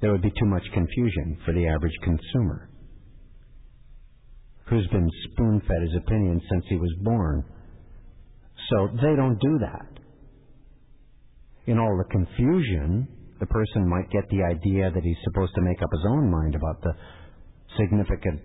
there 0.00 0.12
would 0.12 0.22
be 0.22 0.30
too 0.30 0.46
much 0.46 0.62
confusion 0.72 1.38
for 1.44 1.52
the 1.52 1.66
average 1.66 1.96
consumer 2.02 2.68
who's 4.68 4.86
been 4.88 5.08
spoon 5.30 5.60
fed 5.66 5.82
his 5.82 5.96
opinion 6.06 6.40
since 6.50 6.64
he 6.68 6.76
was 6.76 6.94
born. 7.02 7.44
So 8.70 8.88
they 8.96 9.14
don't 9.16 9.38
do 9.40 9.58
that. 9.60 9.86
In 11.66 11.78
all 11.78 11.96
the 11.96 12.10
confusion, 12.10 13.08
the 13.40 13.46
person 13.46 13.88
might 13.88 14.10
get 14.10 14.24
the 14.30 14.42
idea 14.42 14.90
that 14.90 15.02
he's 15.02 15.16
supposed 15.24 15.54
to 15.54 15.62
make 15.62 15.82
up 15.82 15.90
his 15.90 16.04
own 16.08 16.30
mind 16.30 16.54
about 16.54 16.80
the 16.82 16.92
significance 17.78 18.40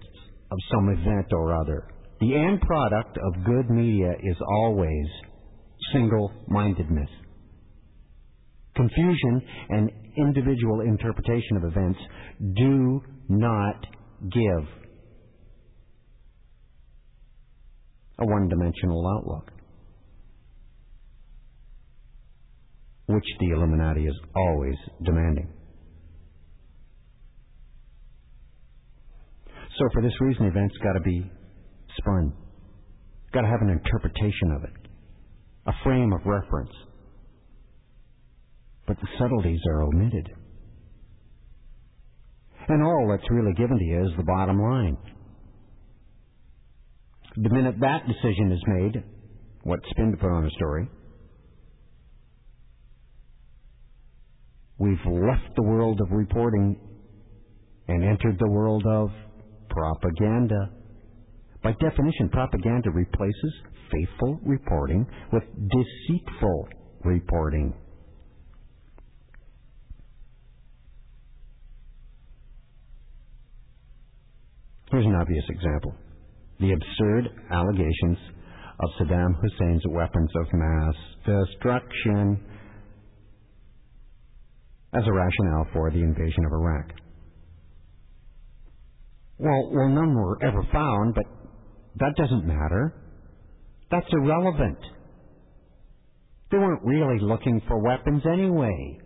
of 0.51 0.57
some 0.71 0.89
event 0.89 1.27
or 1.31 1.53
other. 1.53 1.87
The 2.19 2.35
end 2.35 2.61
product 2.61 3.17
of 3.17 3.45
good 3.45 3.69
media 3.69 4.11
is 4.11 4.35
always 4.47 5.05
single 5.93 6.31
mindedness. 6.47 7.09
Confusion 8.75 9.41
and 9.69 9.91
individual 10.17 10.81
interpretation 10.81 11.57
of 11.57 11.63
events 11.65 11.99
do 12.55 13.01
not 13.29 13.85
give. 14.31 14.79
a 18.19 18.25
one 18.25 18.47
dimensional 18.49 19.07
outlook, 19.17 19.51
which 23.09 23.25
the 23.39 23.49
Illuminati 23.49 24.05
is 24.05 24.13
always 24.35 24.75
demanding. 25.03 25.51
So, 29.79 29.85
for 29.93 30.03
this 30.03 30.13
reason, 30.21 30.45
events 30.45 30.75
got 30.83 30.93
to 30.93 30.99
be 30.99 31.31
spun, 31.97 32.33
got 33.33 33.41
to 33.41 33.47
have 33.47 33.61
an 33.61 33.69
interpretation 33.69 34.51
of 34.55 34.63
it, 34.63 34.89
a 35.65 35.71
frame 35.83 36.13
of 36.13 36.19
reference. 36.23 36.69
But 38.85 38.97
the 39.01 39.07
subtleties 39.17 39.61
are 39.69 39.83
omitted. 39.83 40.29
And 42.67 42.83
all 42.83 43.07
that's 43.09 43.29
really 43.31 43.53
given 43.53 43.79
to 43.79 43.85
you 43.85 44.05
is 44.05 44.11
the 44.17 44.23
bottom 44.23 44.61
line. 44.61 44.97
The 47.37 47.49
minute 47.49 47.75
that 47.79 48.05
decision 48.05 48.51
is 48.51 48.61
made, 48.67 49.03
what 49.63 49.79
spin 49.89 50.11
to 50.11 50.17
put 50.17 50.29
on 50.29 50.45
a 50.45 50.51
story, 50.51 50.87
we've 54.79 55.05
left 55.05 55.55
the 55.55 55.63
world 55.63 55.99
of 56.01 56.07
reporting 56.11 56.77
and 57.87 58.03
entered 58.03 58.37
the 58.39 58.49
world 58.49 58.85
of 58.87 59.09
propaganda. 59.69 60.71
By 61.61 61.73
definition, 61.73 62.29
propaganda 62.31 62.89
replaces 62.91 63.53
faithful 63.91 64.39
reporting 64.43 65.05
with 65.33 65.43
deceitful 65.53 66.67
reporting. 67.03 67.73
Here's 74.91 75.05
an 75.05 75.15
obvious 75.15 75.45
example 75.49 75.93
the 76.59 76.71
absurd 76.71 77.29
allegations 77.51 78.17
of 78.79 78.89
Saddam 78.99 79.33
Hussein's 79.39 79.83
weapons 79.89 80.29
of 80.35 80.47
mass 80.53 80.95
destruction 81.25 82.39
as 84.93 85.03
a 85.05 85.13
rationale 85.13 85.67
for 85.73 85.91
the 85.91 85.99
invasion 85.99 86.45
of 86.45 86.51
Iraq. 86.51 86.85
Well, 89.37 89.69
well, 89.71 89.89
none 89.89 90.15
were 90.15 90.43
ever 90.43 90.63
found, 90.71 91.15
but 91.15 91.25
that 91.95 92.15
doesn't 92.17 92.45
matter. 92.45 92.93
That's 93.91 94.07
irrelevant. 94.11 94.79
They 96.51 96.57
weren't 96.57 96.83
really 96.83 97.19
looking 97.21 97.61
for 97.67 97.79
weapons 97.81 98.23
anyway. 98.25 98.99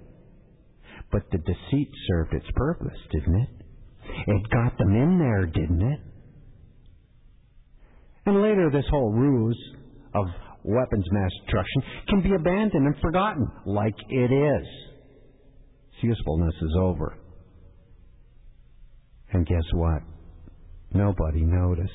But 1.11 1.23
the 1.31 1.37
deceit 1.37 1.89
served 2.07 2.33
its 2.33 2.47
purpose, 2.55 2.97
didn't 3.11 3.35
it? 3.35 3.49
It 4.27 4.49
got 4.49 4.77
them 4.77 4.95
in 4.95 5.19
there, 5.19 5.45
didn't 5.45 5.81
it? 5.81 5.99
And 8.25 8.41
later, 8.41 8.69
this 8.71 8.85
whole 8.89 9.11
ruse 9.11 9.75
of 10.15 10.25
weapons 10.63 11.05
mass 11.11 11.31
destruction 11.45 11.83
can 12.07 12.21
be 12.23 12.33
abandoned 12.33 12.87
and 12.87 12.95
forgotten, 13.01 13.47
like 13.65 13.95
it 14.09 14.31
is. 14.31 14.67
Usefulness 16.03 16.55
is 16.61 16.75
over. 16.79 17.17
And 19.31 19.47
guess 19.47 19.63
what? 19.73 20.01
Nobody 20.93 21.41
noticed. 21.41 21.91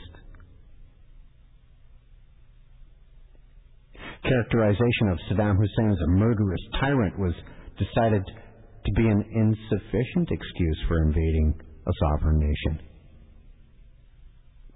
Characterization 4.25 5.09
of 5.11 5.19
Saddam 5.31 5.57
Hussein 5.57 5.93
as 5.93 5.99
a 6.05 6.11
murderous 6.11 6.61
tyrant 6.81 7.19
was 7.19 7.35
decided 7.78 8.25
to 8.25 8.93
be 8.97 9.07
an 9.07 9.23
insufficient 9.31 10.31
excuse 10.31 10.78
for 10.89 11.03
invading 11.03 11.55
a 11.87 11.93
sovereign 12.01 12.39
nation. 12.39 12.89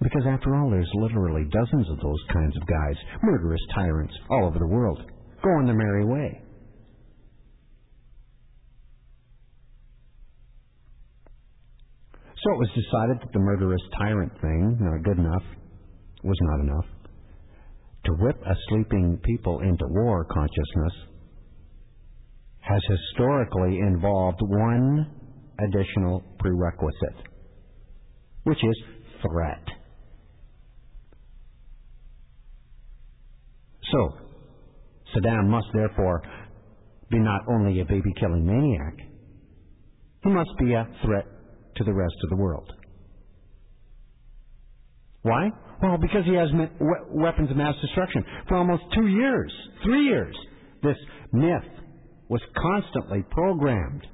Because 0.02 0.24
after 0.28 0.54
all, 0.56 0.70
there's 0.70 0.90
literally 0.94 1.44
dozens 1.50 1.88
of 1.88 1.98
those 2.00 2.22
kinds 2.32 2.56
of 2.56 2.66
guys, 2.66 2.96
murderous 3.22 3.60
tyrants, 3.74 4.14
all 4.30 4.46
over 4.46 4.58
the 4.58 4.66
world, 4.66 5.00
going 5.42 5.66
their 5.66 5.74
merry 5.74 6.04
way. 6.04 6.41
So 12.42 12.52
it 12.54 12.58
was 12.58 12.68
decided 12.74 13.20
that 13.22 13.32
the 13.32 13.38
murderous 13.38 13.82
tyrant 13.98 14.32
thing, 14.40 14.78
not 14.80 15.04
good 15.04 15.18
enough, 15.18 15.44
was 16.24 16.36
not 16.40 16.60
enough. 16.60 16.86
To 18.06 18.12
whip 18.14 18.36
a 18.44 18.54
sleeping 18.68 19.20
people 19.22 19.60
into 19.60 19.84
war 19.90 20.24
consciousness 20.24 20.92
has 22.60 22.80
historically 22.88 23.78
involved 23.78 24.40
one 24.40 25.06
additional 25.60 26.24
prerequisite, 26.40 27.28
which 28.42 28.58
is 28.58 28.76
threat. 29.22 29.62
So, 33.92 34.08
Saddam 35.14 35.48
must 35.48 35.66
therefore 35.74 36.22
be 37.08 37.18
not 37.20 37.42
only 37.48 37.80
a 37.80 37.84
baby 37.84 38.12
killing 38.18 38.44
maniac, 38.44 38.94
he 40.24 40.30
must 40.30 40.50
be 40.58 40.72
a 40.72 40.88
threat 41.04 41.26
to 41.76 41.84
the 41.84 41.92
rest 41.92 42.14
of 42.24 42.30
the 42.30 42.36
world. 42.36 42.70
Why? 45.22 45.50
Well, 45.82 45.98
because 45.98 46.24
he 46.24 46.34
has 46.34 46.48
weapons 47.10 47.50
of 47.50 47.56
mass 47.56 47.74
destruction. 47.80 48.24
For 48.48 48.56
almost 48.56 48.82
two 48.94 49.06
years, 49.06 49.52
three 49.84 50.04
years, 50.04 50.36
this 50.82 50.96
myth 51.32 51.70
was 52.28 52.40
constantly 52.56 53.24
programmed 53.30 54.06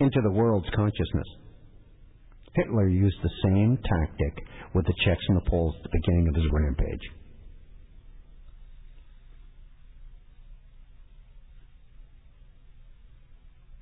into 0.00 0.20
the 0.22 0.30
world's 0.30 0.68
consciousness. 0.74 1.26
Hitler 2.54 2.88
used 2.88 3.16
the 3.22 3.30
same 3.44 3.76
tactic 3.76 4.44
with 4.74 4.86
the 4.86 4.94
Czechs 5.04 5.24
and 5.28 5.36
the 5.36 5.50
Poles 5.50 5.74
at 5.76 5.90
the 5.90 5.98
beginning 5.98 6.28
of 6.28 6.34
his 6.34 6.44
rampage. 6.52 7.00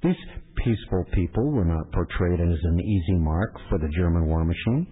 These 0.02 0.16
peaceful 0.56 1.04
people 1.12 1.52
were 1.52 1.64
not 1.64 1.90
portrayed 1.92 2.40
as 2.40 2.58
an 2.64 2.80
easy 2.80 3.18
mark 3.18 3.52
for 3.68 3.78
the 3.78 3.88
German 3.96 4.26
war 4.26 4.44
machine. 4.44 4.86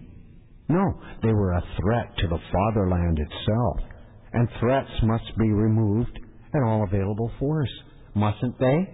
No, 0.69 0.93
they 1.21 1.33
were 1.33 1.51
a 1.51 1.63
threat 1.79 2.09
to 2.19 2.27
the 2.27 2.39
fatherland 2.51 3.19
itself, 3.19 3.77
and 4.31 4.47
threats 4.59 4.89
must 5.03 5.37
be 5.37 5.49
removed 5.49 6.17
at 6.55 6.63
all 6.63 6.83
available 6.83 7.29
force, 7.39 7.69
mustn't 8.15 8.57
they? 8.57 8.89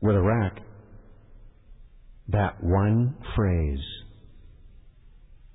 With 0.00 0.16
Iraq, 0.16 0.54
that 2.28 2.54
one 2.58 3.14
phrase, 3.36 3.84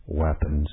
weapons 0.05 0.67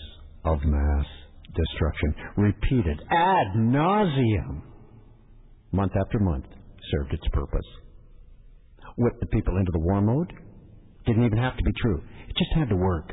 of 0.44 0.58
mass 0.64 1.06
destruction, 1.55 2.15
repeated 2.36 3.00
ad 3.10 3.47
nauseum, 3.57 4.62
month 5.73 5.92
after 6.00 6.18
month, 6.18 6.47
served 6.91 7.12
its 7.12 7.26
purpose. 7.33 7.66
Whipped 8.97 9.20
the 9.20 9.26
people 9.26 9.57
into 9.57 9.73
the 9.73 9.81
war 9.81 10.00
mode. 10.00 10.33
Didn't 11.07 11.24
even 11.24 11.39
have 11.39 11.57
to 11.57 11.65
be 11.65 11.73
true. 11.83 12.02
It 12.28 12.36
just 12.36 12.52
had 12.55 12.68
to 12.68 12.76
work. 12.76 13.12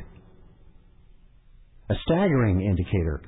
A 1.90 1.95
staggering 2.06 2.61
indicator 2.61 3.22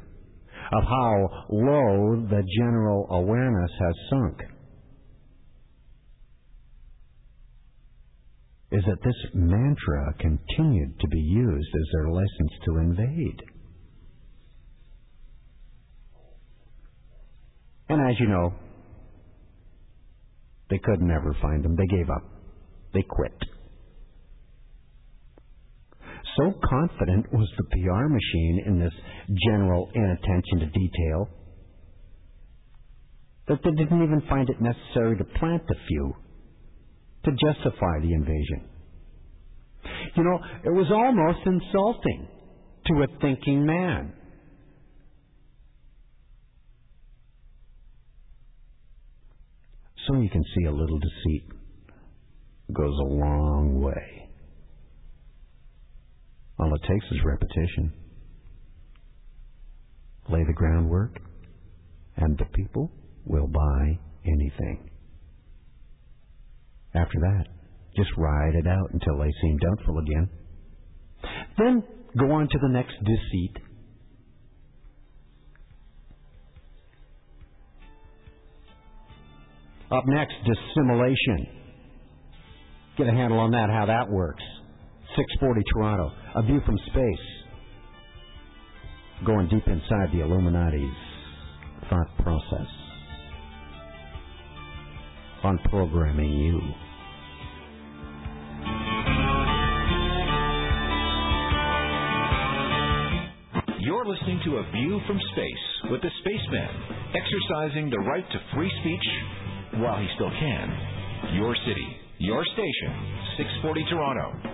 of 0.71 0.83
how 0.83 1.45
low 1.49 2.25
the 2.29 2.43
general 2.57 3.07
awareness 3.11 3.71
has 3.79 3.95
sunk 4.09 4.37
is 8.71 8.83
that 8.87 9.03
this 9.03 9.15
mantra 9.35 10.15
continued 10.19 10.99
to 10.99 11.07
be 11.07 11.19
used 11.19 11.69
as 11.75 11.87
their 11.93 12.09
license 12.09 12.51
to 12.65 12.77
invade. 12.77 13.41
And 17.93 18.09
as 18.09 18.19
you 18.19 18.27
know, 18.27 18.51
they 20.71 20.79
could 20.79 20.99
never 20.99 21.37
find 21.43 21.63
them. 21.63 21.75
They 21.75 21.85
gave 21.85 22.09
up. 22.09 22.23
They 22.91 23.03
quit. 23.07 23.37
So 26.35 26.53
confident 26.67 27.31
was 27.31 27.47
the 27.55 27.65
PR 27.65 28.07
machine 28.07 28.63
in 28.65 28.79
this 28.79 28.93
general 29.47 29.91
inattention 29.93 30.59
to 30.61 30.65
detail 30.65 31.29
that 33.47 33.59
they 33.63 33.71
didn't 33.71 34.01
even 34.01 34.23
find 34.27 34.49
it 34.49 34.59
necessary 34.59 35.15
to 35.17 35.23
plant 35.37 35.61
a 35.69 35.75
few 35.87 36.15
to 37.25 37.31
justify 37.31 37.99
the 38.01 38.11
invasion. 38.11 38.69
You 40.15 40.23
know, 40.23 40.39
it 40.65 40.73
was 40.73 40.87
almost 40.91 41.45
insulting 41.45 42.27
to 42.87 43.03
a 43.03 43.19
thinking 43.21 43.63
man. 43.63 44.13
So 50.07 50.19
you 50.19 50.29
can 50.29 50.43
see 50.43 50.65
a 50.65 50.71
little 50.71 50.99
deceit 50.99 51.45
goes 52.73 52.97
a 52.99 53.13
long 53.13 53.81
way. 53.81 54.29
All 56.59 56.73
it 56.73 56.81
takes 56.87 57.05
is 57.11 57.19
repetition. 57.23 57.93
Lay 60.29 60.43
the 60.45 60.53
groundwork, 60.53 61.19
and 62.17 62.37
the 62.37 62.45
people 62.53 62.91
will 63.25 63.47
buy 63.47 63.99
anything. 64.25 64.89
After 66.95 67.19
that, 67.19 67.45
Just 67.95 68.09
ride 68.17 68.55
it 68.55 68.67
out 68.67 68.89
until 68.91 69.19
they 69.19 69.31
seem 69.41 69.57
doubtful 69.57 69.99
again. 69.99 70.29
Then 71.57 71.83
go 72.17 72.31
on 72.31 72.47
to 72.49 72.57
the 72.61 72.69
next 72.69 72.95
deceit. 73.05 73.57
Up 79.93 80.07
next, 80.07 80.33
dissimulation. 80.43 81.47
Get 82.97 83.05
a 83.05 83.11
handle 83.11 83.37
on 83.37 83.51
that, 83.51 83.69
how 83.69 83.85
that 83.85 84.09
works. 84.09 84.41
640 85.15 85.61
Toronto, 85.71 86.11
a 86.33 86.41
view 86.41 86.59
from 86.65 86.75
space. 86.87 87.25
Going 89.23 89.47
deep 89.49 89.67
inside 89.67 90.09
the 90.11 90.21
Illuminati's 90.21 90.89
thought 91.91 92.07
process. 92.23 92.67
On 95.43 95.59
programming 95.69 96.31
you. 96.31 96.59
You're 103.79 104.05
listening 104.05 104.41
to 104.45 104.57
A 104.57 104.71
View 104.71 104.99
from 105.05 105.19
Space 105.33 105.91
with 105.91 106.01
the 106.01 106.09
Spaceman, 106.21 106.69
exercising 107.13 107.91
the 107.91 107.99
right 107.99 108.25
to 108.31 108.39
free 108.55 108.71
speech 108.81 109.42
while 109.79 109.99
he 109.99 110.07
still 110.15 110.29
can. 110.29 111.35
Your 111.35 111.55
city, 111.65 111.97
your 112.19 112.43
station, 112.45 112.93
640 113.37 113.85
Toronto. 113.89 114.53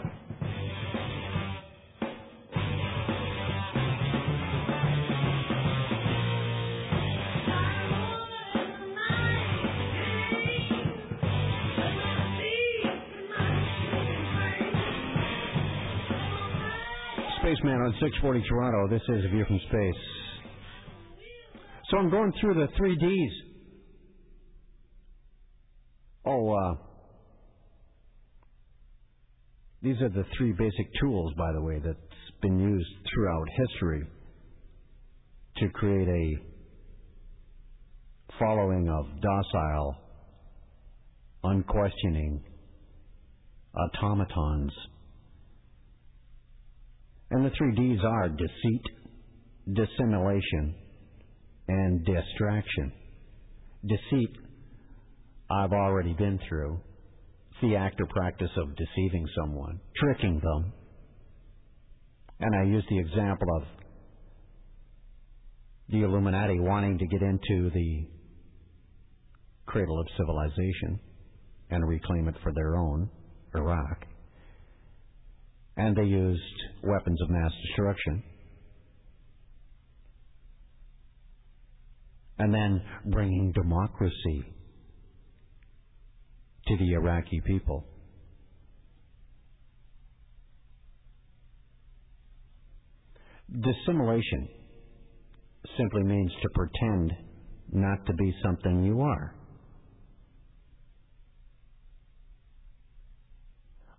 Spaceman 17.42 17.82
on 17.82 17.94
640 18.00 18.44
Toronto. 18.48 18.88
This 18.90 19.02
is 19.10 19.26
A 19.26 19.30
View 19.30 19.46
from 19.46 19.60
Space. 19.70 20.02
So 21.90 21.98
I'm 21.98 22.10
going 22.12 22.32
through 22.40 22.54
the 22.54 22.68
three 22.78 22.96
Ds. 22.96 23.50
Oh, 26.26 26.54
uh, 26.54 26.76
these 29.82 30.02
are 30.02 30.10
the 30.10 30.26
three 30.38 30.52
basic 30.52 30.88
tools, 31.00 31.34
by 31.38 31.52
the 31.54 31.62
way, 31.62 31.80
that's 31.84 31.98
been 32.42 32.60
used 32.60 32.90
throughout 33.14 33.48
history 33.56 34.04
to 35.58 35.70
create 35.70 36.08
a 36.08 36.38
following 38.38 38.90
of 38.90 39.06
docile, 39.22 39.96
unquestioning 41.44 42.44
automatons. 43.76 44.72
And 47.32 47.46
the 47.46 47.52
three 47.58 47.76
D's 47.76 48.00
are 48.04 48.30
deceit, 48.30 48.84
dissimulation, 49.74 50.76
and 51.68 52.06
distraction. 52.06 52.92
Deceit, 53.86 54.36
I've 55.52 55.72
already 55.72 56.14
been 56.14 56.40
through. 56.50 56.80
The 57.62 57.76
act 57.76 58.00
or 58.00 58.06
practice 58.06 58.52
of 58.56 58.76
deceiving 58.76 59.28
someone, 59.38 59.80
tricking 59.98 60.40
them. 60.42 60.74
And 62.40 62.56
I 62.56 62.64
use 62.64 62.86
the 62.90 63.00
example 63.00 63.48
of 63.58 63.64
the 65.90 66.04
Illuminati 66.04 66.60
wanting 66.60 66.98
to 66.98 67.08
get 67.08 67.22
into 67.22 67.70
the 67.72 68.08
cradle 69.66 70.00
of 70.00 70.08
civilization 70.18 71.00
and 71.70 71.88
reclaim 71.88 72.28
it 72.30 72.36
for 72.44 72.54
their 72.54 72.78
own, 72.78 73.10
Iraq. 73.56 74.06
And 75.78 75.96
they 75.96 76.04
used 76.04 76.42
weapons 76.84 77.20
of 77.22 77.30
mass 77.30 77.52
destruction. 77.68 78.24
And 82.38 82.54
then 82.54 82.82
bringing 83.12 83.52
democracy 83.52 84.46
to 86.70 86.78
the 86.78 86.94
Iraqi 86.94 87.42
people. 87.46 87.84
Dissimulation 93.52 94.48
simply 95.78 96.04
means 96.04 96.32
to 96.42 96.50
pretend 96.54 97.12
not 97.72 98.06
to 98.06 98.14
be 98.14 98.34
something 98.44 98.84
you 98.84 99.02
are. 99.02 99.36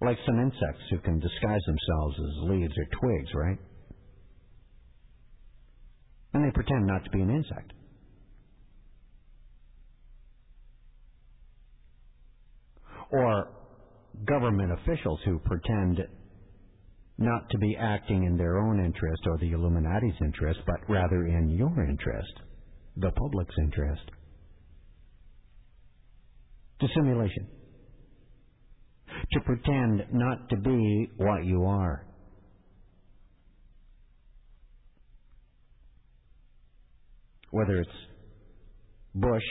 Like 0.00 0.16
some 0.24 0.39
insects 0.40 0.82
who 0.90 0.99
can 0.99 1.18
disguise 1.18 1.60
themselves 1.66 2.16
as 2.18 2.50
leaves 2.50 2.73
or 2.78 2.99
twigs, 3.00 3.31
right? 3.34 3.58
And 6.32 6.44
they 6.44 6.52
pretend 6.52 6.86
not 6.86 7.05
to 7.05 7.10
be 7.10 7.20
an 7.20 7.31
insect. 7.31 7.73
Or 13.10 13.48
government 14.26 14.72
officials 14.72 15.20
who 15.24 15.39
pretend 15.40 16.00
not 17.18 17.48
to 17.50 17.58
be 17.58 17.76
acting 17.78 18.24
in 18.24 18.36
their 18.36 18.58
own 18.58 18.82
interest 18.84 19.22
or 19.26 19.36
the 19.39 19.52
Illuminati's 19.52 20.14
interest, 20.22 20.60
but 20.66 20.76
rather 20.89 21.26
in 21.26 21.50
your 21.50 21.84
interest, 21.84 22.32
the 22.97 23.10
public's 23.10 23.55
interest. 23.62 24.02
Dissimulation. 26.80 27.47
To 29.32 29.40
pretend 29.40 30.05
not 30.12 30.48
to 30.48 30.56
be 30.56 31.10
what 31.16 31.44
you 31.44 31.64
are. 31.64 32.06
Whether 37.50 37.80
it's 37.80 37.90
Bush 39.14 39.42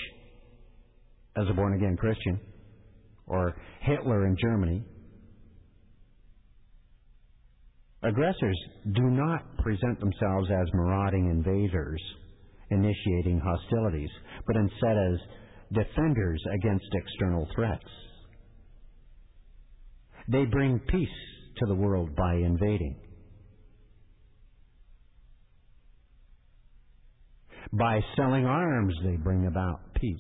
as 1.38 1.46
a 1.50 1.54
born 1.54 1.76
again 1.76 1.98
Christian, 1.98 2.40
or 3.30 3.56
Hitler 3.82 4.28
in 4.28 4.36
Germany, 4.42 4.84
Aggressors 8.02 8.58
do 8.94 9.02
not 9.02 9.58
present 9.58 10.00
themselves 10.00 10.50
as 10.50 10.74
marauding 10.74 11.30
invaders 11.30 12.02
initiating 12.72 13.42
hostilities, 13.44 14.10
but 14.48 14.56
instead 14.56 14.98
as 14.98 15.20
defenders 15.74 16.42
against 16.56 16.86
external 16.94 17.48
threats. 17.56 17.84
They 20.28 20.46
bring 20.46 20.80
peace 20.88 21.08
to 21.58 21.66
the 21.66 21.76
world 21.76 22.16
by 22.16 22.36
invading. 22.36 22.96
By 27.74 28.00
selling 28.16 28.46
arms, 28.46 28.96
they 29.04 29.16
bring 29.18 29.48
about 29.48 29.94
peace. 29.96 30.18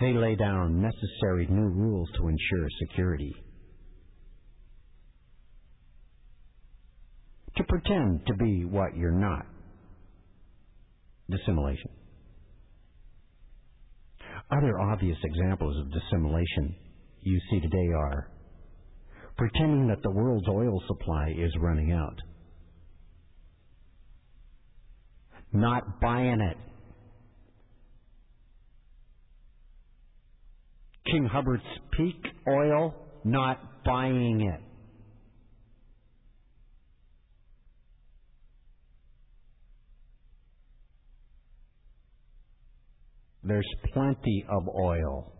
They 0.00 0.12
lay 0.12 0.36
down 0.36 0.80
necessary 0.80 1.46
new 1.50 1.68
rules 1.68 2.08
to 2.16 2.28
ensure 2.28 2.68
security. 2.80 3.34
To 7.56 7.64
pretend 7.64 8.24
to 8.26 8.34
be 8.34 8.64
what 8.64 8.96
you're 8.96 9.10
not. 9.10 9.44
Dissimulation. 11.28 11.90
Other 14.50 14.78
obvious 14.78 15.18
examples 15.24 15.76
of 15.78 15.92
dissimulation 15.92 16.76
you 17.22 17.40
see 17.50 17.60
today 17.60 17.88
are 17.96 18.30
pretending 19.36 19.88
that 19.88 20.02
the 20.02 20.10
world's 20.10 20.48
oil 20.48 20.80
supply 20.86 21.34
is 21.36 21.52
running 21.60 21.92
out, 21.92 22.16
not 25.52 26.00
buying 26.00 26.40
it 26.40 26.56
King 31.10 31.28
Hubbert's 31.32 31.62
Peak 31.96 32.22
oil, 32.48 32.94
not 33.24 33.84
buying 33.84 34.40
it. 34.42 34.60
There's 43.42 43.66
plenty 43.94 44.44
of 44.50 44.68
oil. 44.68 45.32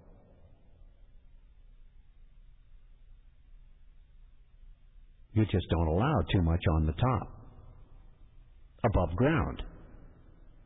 You 5.35 5.45
just 5.45 5.67
don't 5.69 5.89
allow 5.89 6.15
too 6.33 6.43
much 6.43 6.63
on 6.75 6.87
the 6.87 6.93
top, 6.93 7.29
above 8.85 9.15
ground 9.17 9.63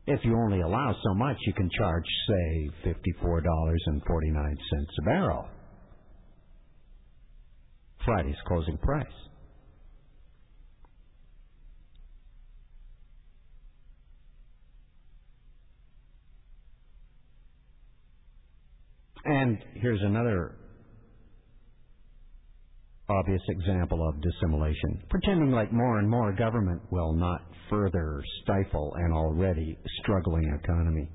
if 0.05 0.19
you 0.23 0.35
only 0.35 0.61
allow 0.61 0.93
so 1.03 1.13
much, 1.13 1.37
you 1.45 1.53
can 1.53 1.69
charge, 1.77 2.03
say, 2.27 2.69
$54.49 2.85 4.55
a 4.99 5.01
barrel. 5.05 5.47
Friday's 8.03 8.35
closing 8.45 8.77
price. 8.77 9.05
And 19.25 19.57
here's 19.75 20.01
another 20.01 20.55
obvious 23.19 23.41
example 23.49 24.07
of 24.07 24.21
dissimulation. 24.21 25.03
Pretending 25.09 25.51
like 25.51 25.71
more 25.71 25.99
and 25.99 26.09
more 26.09 26.33
government 26.33 26.81
will 26.91 27.13
not 27.13 27.41
further 27.69 28.21
stifle 28.41 28.93
an 28.97 29.11
already 29.11 29.77
struggling 30.01 30.57
economy. 30.63 31.09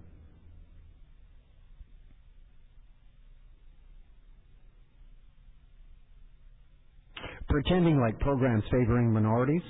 Pretending 7.49 7.99
like 7.99 8.19
programs 8.21 8.65
favoring 8.71 9.13
minorities 9.13 9.63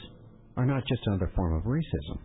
are 0.56 0.66
not 0.66 0.82
just 0.88 1.00
another 1.06 1.30
form 1.36 1.54
of 1.54 1.62
racism. 1.62 2.18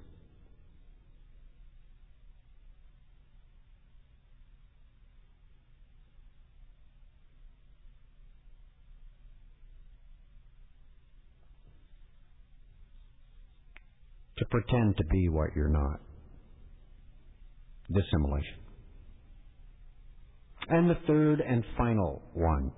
Pretend 14.54 14.96
to 14.96 15.04
be 15.06 15.30
what 15.30 15.50
you're 15.56 15.68
not. 15.68 16.00
Dissimulation. 17.92 18.58
And 20.70 20.88
the 20.88 20.98
third 21.08 21.42
and 21.42 21.64
final 21.76 22.22
one, 22.34 22.72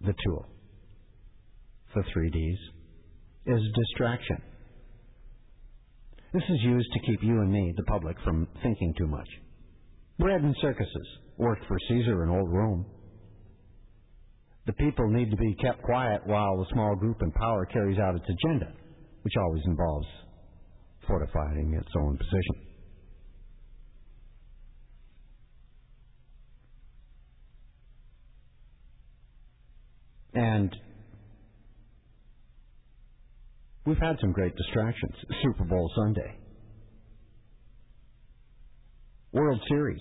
the 0.00 0.14
tool, 0.24 0.46
the 1.92 2.04
three 2.12 2.30
Ds, 2.30 2.58
is 3.46 3.60
distraction. 3.74 4.36
This 6.32 6.44
is 6.44 6.62
used 6.62 6.88
to 6.92 7.00
keep 7.00 7.20
you 7.20 7.40
and 7.40 7.50
me, 7.50 7.74
the 7.76 7.82
public, 7.84 8.16
from 8.22 8.46
thinking 8.62 8.94
too 8.96 9.08
much. 9.08 9.28
Bread 10.20 10.40
and 10.40 10.54
circuses 10.62 11.08
worked 11.36 11.66
for 11.66 11.78
Caesar 11.88 12.22
in 12.22 12.30
old 12.30 12.48
Rome. 12.48 12.86
The 14.66 14.72
people 14.74 15.10
need 15.10 15.30
to 15.32 15.36
be 15.36 15.56
kept 15.56 15.82
quiet 15.82 16.24
while 16.26 16.56
the 16.56 16.66
small 16.72 16.94
group 16.94 17.16
in 17.22 17.32
power 17.32 17.66
carries 17.66 17.98
out 17.98 18.14
its 18.14 18.24
agenda, 18.28 18.72
which 19.22 19.34
always 19.36 19.62
involves 19.66 20.06
fortifying 21.06 21.74
its 21.74 21.92
own 21.96 22.18
position. 22.18 22.66
And 30.34 30.76
we've 33.86 33.96
had 33.98 34.16
some 34.20 34.32
great 34.32 34.54
distractions. 34.54 35.14
Super 35.42 35.64
Bowl 35.64 35.90
Sunday, 35.96 36.38
World 39.32 39.60
Series. 39.68 40.00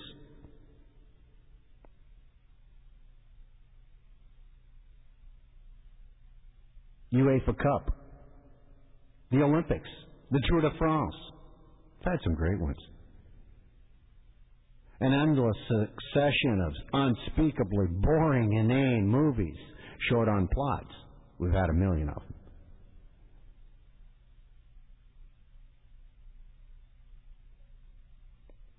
UEFA 7.13 7.57
Cup, 7.57 7.95
the 9.31 9.41
Olympics, 9.41 9.87
the 10.31 10.41
Tour 10.49 10.61
de 10.61 10.71
France. 10.77 11.15
We've 11.99 12.11
had 12.11 12.19
some 12.23 12.35
great 12.35 12.59
ones. 12.59 12.77
An 15.01 15.13
endless 15.13 15.55
succession 15.67 16.61
of 16.65 16.73
unspeakably 16.93 17.87
boring, 18.01 18.53
inane 18.53 19.07
movies, 19.07 19.57
short 20.09 20.29
on 20.29 20.47
plots. 20.53 20.93
We've 21.37 21.51
had 21.51 21.69
a 21.69 21.73
million 21.73 22.09
of 22.09 22.15
them. 22.15 22.33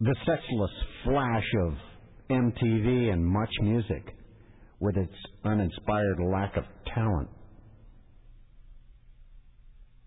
The 0.00 0.14
sexless 0.26 0.70
flash 1.04 1.44
of 1.66 1.74
MTV 2.30 3.12
and 3.12 3.24
much 3.24 3.50
music, 3.62 4.14
with 4.80 4.96
its 4.96 5.14
uninspired 5.44 6.18
lack 6.20 6.56
of 6.56 6.64
talent. 6.94 7.28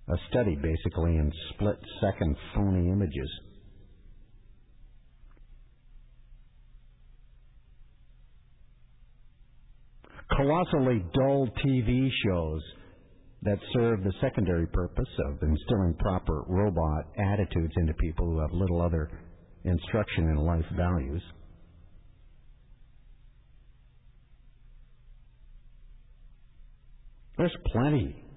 A 0.10 0.18
study, 0.30 0.56
basically, 0.56 1.18
in 1.18 1.32
split 1.54 1.78
second 2.02 2.36
phony 2.56 2.90
images. 2.90 3.30
Colossally 10.36 11.04
dull 11.14 11.48
TV 11.64 12.10
shows 12.26 12.62
that 13.44 13.58
serve 13.74 14.04
the 14.04 14.14
secondary 14.20 14.66
purpose 14.68 15.08
of 15.28 15.44
instilling 15.44 15.94
proper 16.00 16.44
robot 16.48 17.06
attitudes 17.18 17.74
into 17.78 17.94
people 17.96 18.26
who 18.26 18.40
have 18.40 18.52
little 18.52 18.82
other 18.82 19.10
instruction 19.64 20.30
in 20.30 20.38
life 20.38 20.66
values. 20.76 21.22
There's 27.38 27.56
plenty 27.72 28.29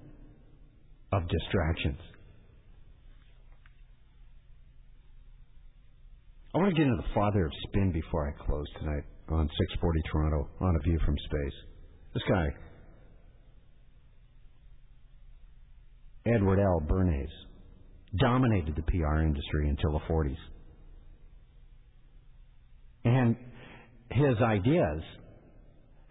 of 1.15 1.27
distractions. 1.29 1.99
I 6.55 6.59
want 6.59 6.69
to 6.69 6.75
get 6.75 6.87
into 6.87 7.01
the 7.01 7.13
father 7.15 7.45
of 7.45 7.51
spin 7.67 7.91
before 7.91 8.27
I 8.27 8.45
close 8.45 8.67
tonight 8.79 9.03
on 9.29 9.47
640 9.47 10.01
Toronto 10.11 10.47
on 10.61 10.75
a 10.75 10.79
view 10.79 10.99
from 11.05 11.15
space. 11.25 11.53
This 12.13 12.23
guy, 12.29 12.47
Edward 16.27 16.59
L. 16.59 16.81
Bernays, 16.87 17.27
dominated 18.19 18.75
the 18.75 18.83
PR 18.83 19.21
industry 19.21 19.69
until 19.69 19.93
the 19.93 20.05
40s. 20.13 20.37
And 23.05 23.35
his 24.11 24.37
ideas 24.43 25.01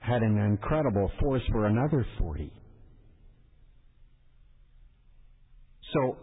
had 0.01 0.23
an 0.23 0.39
incredible 0.39 1.11
force 1.21 1.43
for 1.53 1.67
another 1.67 2.05
40. 2.19 2.53
So, 5.93 6.17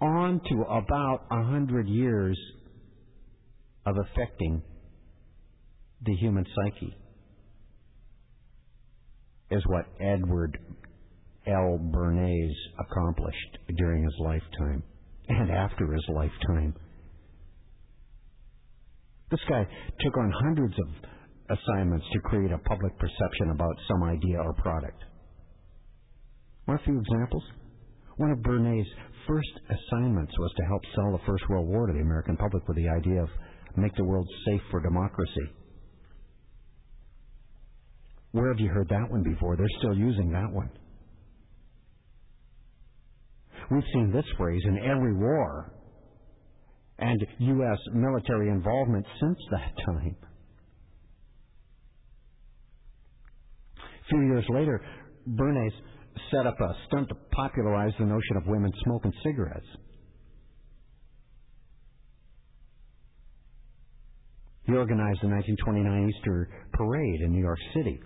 on 0.00 0.40
to 0.48 0.62
about 0.62 1.26
a 1.30 1.42
hundred 1.44 1.88
years 1.88 2.38
of 3.86 3.96
affecting 3.96 4.62
the 6.04 6.14
human 6.16 6.44
psyche 6.54 6.96
is 9.50 9.62
what 9.66 9.86
Edward 10.00 10.58
L. 11.46 11.78
Bernays 11.92 12.54
accomplished 12.78 13.58
during 13.76 14.02
his 14.02 14.14
lifetime 14.18 14.82
and 15.28 15.50
after 15.50 15.92
his 15.92 16.04
lifetime. 16.08 16.74
This 19.30 19.40
guy 19.48 19.66
took 20.00 20.16
on 20.16 20.32
hundreds 20.44 20.74
of 20.78 21.58
assignments 21.58 22.06
to 22.12 22.20
create 22.20 22.52
a 22.52 22.58
public 22.58 22.98
perception 22.98 23.50
about 23.52 23.74
some 23.88 24.02
idea 24.04 24.38
or 24.38 24.52
product. 24.54 25.02
Want 26.66 26.80
a 26.80 26.84
few 26.84 26.98
examples? 26.98 27.42
One 28.16 28.30
of 28.30 28.38
Bernays' 28.38 28.86
first 29.26 29.48
assignments 29.70 30.32
was 30.38 30.52
to 30.56 30.64
help 30.64 30.82
sell 30.94 31.12
the 31.12 31.24
First 31.26 31.48
World 31.48 31.68
War 31.68 31.86
to 31.86 31.92
the 31.92 32.00
American 32.00 32.36
public 32.36 32.66
with 32.68 32.76
the 32.76 32.88
idea 32.88 33.22
of 33.22 33.28
make 33.76 33.94
the 33.96 34.04
world 34.04 34.26
safe 34.46 34.60
for 34.70 34.80
democracy. 34.80 35.50
Where 38.32 38.48
have 38.48 38.60
you 38.60 38.68
heard 38.68 38.88
that 38.88 39.10
one 39.10 39.22
before? 39.22 39.56
They're 39.56 39.66
still 39.78 39.96
using 39.96 40.30
that 40.32 40.50
one. 40.52 40.70
We've 43.70 43.84
seen 43.92 44.12
this 44.12 44.24
phrase 44.36 44.62
in 44.64 44.78
every 44.78 45.14
war 45.14 45.72
and 46.98 47.26
U.S. 47.38 47.78
military 47.92 48.48
involvement 48.50 49.04
since 49.20 49.38
that 49.50 49.72
time. 49.84 50.16
A 53.78 54.08
few 54.08 54.20
years 54.22 54.44
later, 54.50 54.80
Bernays 55.28 55.72
set 56.30 56.46
up 56.46 56.60
a 56.60 56.74
stunt 56.86 57.08
to 57.08 57.14
popularize 57.32 57.92
the 57.98 58.04
notion 58.04 58.36
of 58.36 58.46
women 58.46 58.72
smoking 58.84 59.12
cigarettes. 59.24 59.66
He 64.64 64.72
organized 64.72 65.22
the 65.22 65.28
1929 65.28 66.10
Easter 66.10 66.48
Parade 66.72 67.20
in 67.20 67.32
New 67.32 67.42
York 67.42 67.58
City. 67.74 68.00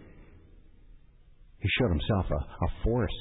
He 1.59 1.69
showed 1.79 1.89
himself 1.89 2.27
a, 2.31 2.65
a 2.65 2.69
force 2.85 3.19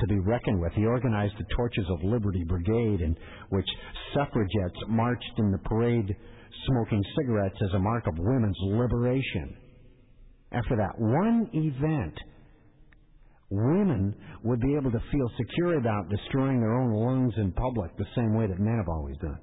to 0.00 0.06
be 0.08 0.18
reckoned 0.18 0.60
with. 0.60 0.72
He 0.72 0.84
organized 0.84 1.34
the 1.38 1.54
Torches 1.56 1.86
of 1.90 2.02
Liberty 2.02 2.44
Brigade, 2.44 3.00
in 3.00 3.16
which 3.50 3.66
suffragettes 4.14 4.80
marched 4.88 5.38
in 5.38 5.52
the 5.52 5.58
parade 5.58 6.16
smoking 6.66 7.02
cigarettes 7.16 7.56
as 7.62 7.74
a 7.74 7.78
mark 7.78 8.06
of 8.06 8.14
women's 8.18 8.58
liberation. 8.62 9.56
After 10.52 10.76
that 10.76 10.98
one 10.98 11.48
event, 11.52 12.14
women 13.52 14.14
would 14.42 14.60
be 14.60 14.74
able 14.74 14.90
to 14.90 15.02
feel 15.12 15.30
secure 15.36 15.78
about 15.78 16.08
destroying 16.08 16.60
their 16.60 16.72
own 16.72 16.92
lungs 16.92 17.34
in 17.36 17.52
public 17.52 17.96
the 17.96 18.06
same 18.16 18.34
way 18.34 18.46
that 18.46 18.58
men 18.58 18.76
have 18.78 18.88
always 18.88 19.16
done. 19.18 19.38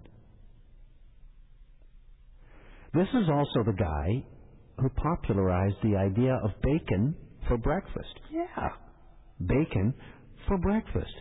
This 2.93 3.07
is 3.09 3.29
also 3.29 3.63
the 3.65 3.77
guy 3.77 4.25
who 4.79 4.89
popularized 4.89 5.75
the 5.83 5.95
idea 5.95 6.39
of 6.43 6.51
bacon 6.63 7.15
for 7.47 7.57
breakfast. 7.57 8.19
Yeah. 8.31 8.69
Bacon 9.45 9.93
for 10.47 10.57
breakfast 10.57 11.13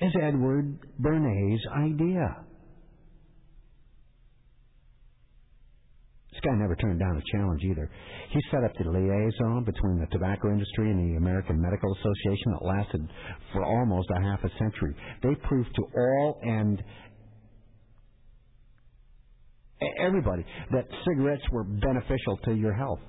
is 0.00 0.12
Edward 0.22 0.78
Bernays' 1.00 1.60
idea. 1.74 2.45
This 6.36 6.50
guy 6.52 6.56
never 6.58 6.76
turned 6.76 7.00
down 7.00 7.16
a 7.16 7.36
challenge 7.36 7.62
either. 7.64 7.90
He 8.28 8.40
set 8.50 8.62
up 8.62 8.72
the 8.76 8.90
liaison 8.90 9.64
between 9.64 9.98
the 9.98 10.06
tobacco 10.12 10.50
industry 10.50 10.90
and 10.90 11.00
the 11.00 11.16
American 11.16 11.58
Medical 11.58 11.90
Association 11.94 12.52
that 12.52 12.66
lasted 12.66 13.08
for 13.54 13.64
almost 13.64 14.08
a 14.14 14.20
half 14.20 14.44
a 14.44 14.50
century. 14.58 14.94
They 15.22 15.34
proved 15.48 15.74
to 15.74 15.82
all 15.96 16.38
and 16.42 16.82
everybody 19.98 20.44
that 20.72 20.84
cigarettes 21.08 21.42
were 21.52 21.64
beneficial 21.64 22.36
to 22.44 22.54
your 22.54 22.74
health. 22.74 23.00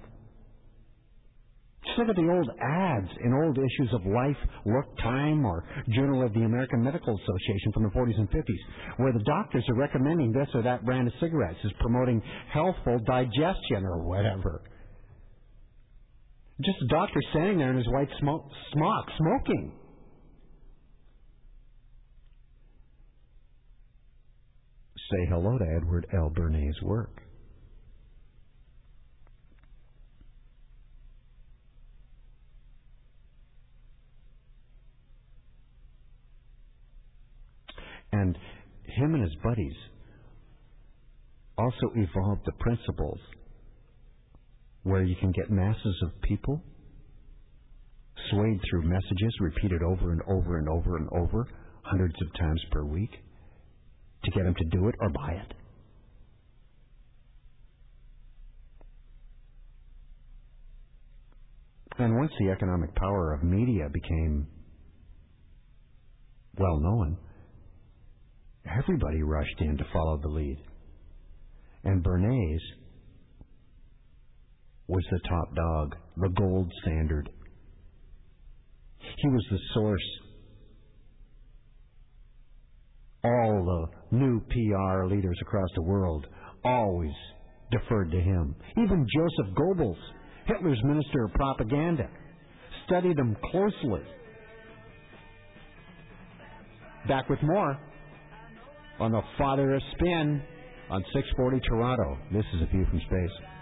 Look 1.97 2.09
at 2.09 2.15
the 2.15 2.29
old 2.29 2.49
ads 2.61 3.09
in 3.23 3.33
old 3.33 3.57
issues 3.57 3.91
of 3.91 4.05
Life, 4.05 4.37
Work, 4.65 4.85
Time, 4.99 5.43
or 5.43 5.65
Journal 5.95 6.23
of 6.23 6.31
the 6.33 6.41
American 6.41 6.83
Medical 6.83 7.17
Association 7.17 7.71
from 7.73 7.83
the 7.83 7.89
40s 7.89 8.19
and 8.19 8.29
50s, 8.29 8.97
where 8.97 9.11
the 9.11 9.23
doctors 9.23 9.65
are 9.67 9.75
recommending 9.75 10.31
this 10.31 10.47
or 10.53 10.61
that 10.61 10.85
brand 10.85 11.07
of 11.07 11.13
cigarettes, 11.19 11.57
is 11.63 11.71
promoting 11.79 12.21
healthful 12.53 12.99
digestion 13.07 13.83
or 13.83 14.03
whatever. 14.03 14.61
Just 16.63 16.77
a 16.83 16.87
doctor 16.87 17.19
standing 17.31 17.57
there 17.57 17.71
in 17.71 17.77
his 17.77 17.87
white 17.89 18.09
smoke, 18.19 18.45
smock, 18.73 19.05
smoking. 19.17 19.71
Say 25.11 25.27
hello 25.29 25.57
to 25.57 25.65
Edward 25.77 26.05
L. 26.13 26.29
Bernays' 26.29 26.81
work. 26.83 27.26
And 38.11 38.37
him 38.83 39.13
and 39.15 39.23
his 39.23 39.35
buddies 39.43 39.75
also 41.57 41.91
evolved 41.95 42.41
the 42.45 42.51
principles 42.59 43.19
where 44.83 45.03
you 45.03 45.15
can 45.19 45.31
get 45.31 45.49
masses 45.49 46.03
of 46.03 46.21
people 46.21 46.61
swayed 48.31 48.59
through 48.69 48.83
messages 48.83 49.33
repeated 49.41 49.81
over 49.83 50.11
and 50.11 50.21
over 50.29 50.57
and 50.57 50.69
over 50.69 50.97
and 50.97 51.09
over 51.19 51.47
hundreds 51.81 52.15
of 52.21 52.39
times 52.39 52.61
per 52.71 52.83
week 52.83 53.11
to 54.23 54.31
get 54.31 54.43
them 54.43 54.55
to 54.55 54.77
do 54.77 54.87
it 54.87 54.95
or 54.99 55.09
buy 55.09 55.31
it. 55.31 55.53
And 61.99 62.15
once 62.15 62.31
the 62.39 62.51
economic 62.51 62.93
power 62.95 63.33
of 63.33 63.43
media 63.43 63.89
became 63.91 64.47
well 66.59 66.79
known, 66.79 67.17
everybody 68.77 69.23
rushed 69.23 69.59
in 69.59 69.77
to 69.77 69.83
follow 69.93 70.17
the 70.21 70.27
lead. 70.27 70.57
And 71.83 72.03
Bernays 72.03 72.59
was 74.87 75.03
the 75.11 75.19
top 75.27 75.55
dog, 75.55 75.95
the 76.17 76.29
gold 76.29 76.71
standard. 76.81 77.29
He 78.99 79.27
was 79.29 79.45
the 79.51 79.59
source. 79.73 80.19
All 83.23 83.89
the 84.11 84.17
new 84.17 84.39
PR 84.49 85.05
leaders 85.05 85.37
across 85.41 85.69
the 85.75 85.81
world 85.81 86.25
always 86.63 87.11
deferred 87.71 88.11
to 88.11 88.19
him. 88.19 88.55
Even 88.77 89.05
Joseph 89.13 89.55
Goebbels, 89.55 89.97
Hitler's 90.45 90.81
minister 90.83 91.25
of 91.25 91.33
propaganda, 91.33 92.09
studied 92.85 93.17
him 93.17 93.35
closely. 93.51 94.01
Back 97.07 97.29
with 97.29 97.41
more 97.43 97.77
on 98.99 99.11
the 99.11 99.21
Father 99.37 99.75
of 99.75 99.81
Spin 99.93 100.41
on 100.89 101.03
640 101.13 101.59
Toronto. 101.67 102.17
This 102.31 102.45
is 102.55 102.61
A 102.61 102.65
View 102.67 102.85
from 102.89 102.99
Space. 103.01 103.56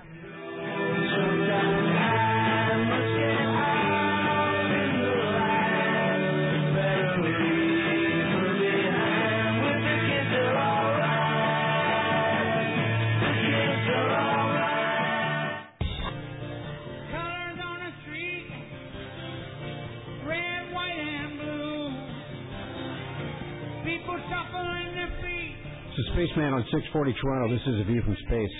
On 26.55 26.63
640 26.71 27.13
Toronto. 27.21 27.53
This 27.53 27.67
is 27.67 27.81
A 27.81 27.83
View 27.83 28.01
from 28.01 28.15
Space. 28.27 28.55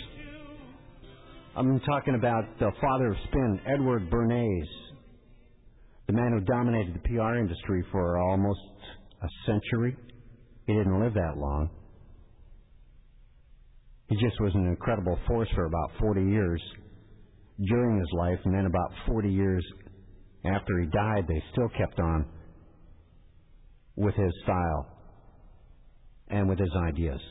I'm 1.56 1.80
talking 1.80 2.16
about 2.16 2.44
the 2.60 2.70
father 2.82 3.08
of 3.08 3.16
spin, 3.30 3.62
Edward 3.74 4.10
Bernays, 4.10 4.68
the 6.08 6.12
man 6.12 6.34
who 6.34 6.42
dominated 6.42 6.94
the 6.94 7.00
PR 7.08 7.36
industry 7.36 7.86
for 7.94 8.18
almost 8.18 8.60
a 9.24 9.28
century. 9.46 9.96
He 10.68 10.74
didn't 10.74 11.00
live 11.00 11.14
that 11.14 11.38
long. 11.38 11.70
He 14.10 14.16
just 14.18 14.42
was 14.42 14.54
an 14.56 14.68
incredible 14.68 15.18
force 15.26 15.48
for 15.56 15.64
about 15.64 15.92
40 15.98 16.22
years 16.22 16.62
during 17.66 17.98
his 17.98 18.10
life, 18.12 18.40
and 18.44 18.54
then 18.54 18.66
about 18.66 18.92
40 19.08 19.30
years 19.30 19.66
after 20.44 20.82
he 20.82 20.88
died, 20.88 21.24
they 21.30 21.42
still 21.54 21.70
kept 21.78 21.98
on 22.02 22.26
with 23.96 24.16
his 24.16 24.34
style 24.44 24.86
and 26.28 26.50
with 26.50 26.60
his 26.60 26.72
ideas. 26.90 27.22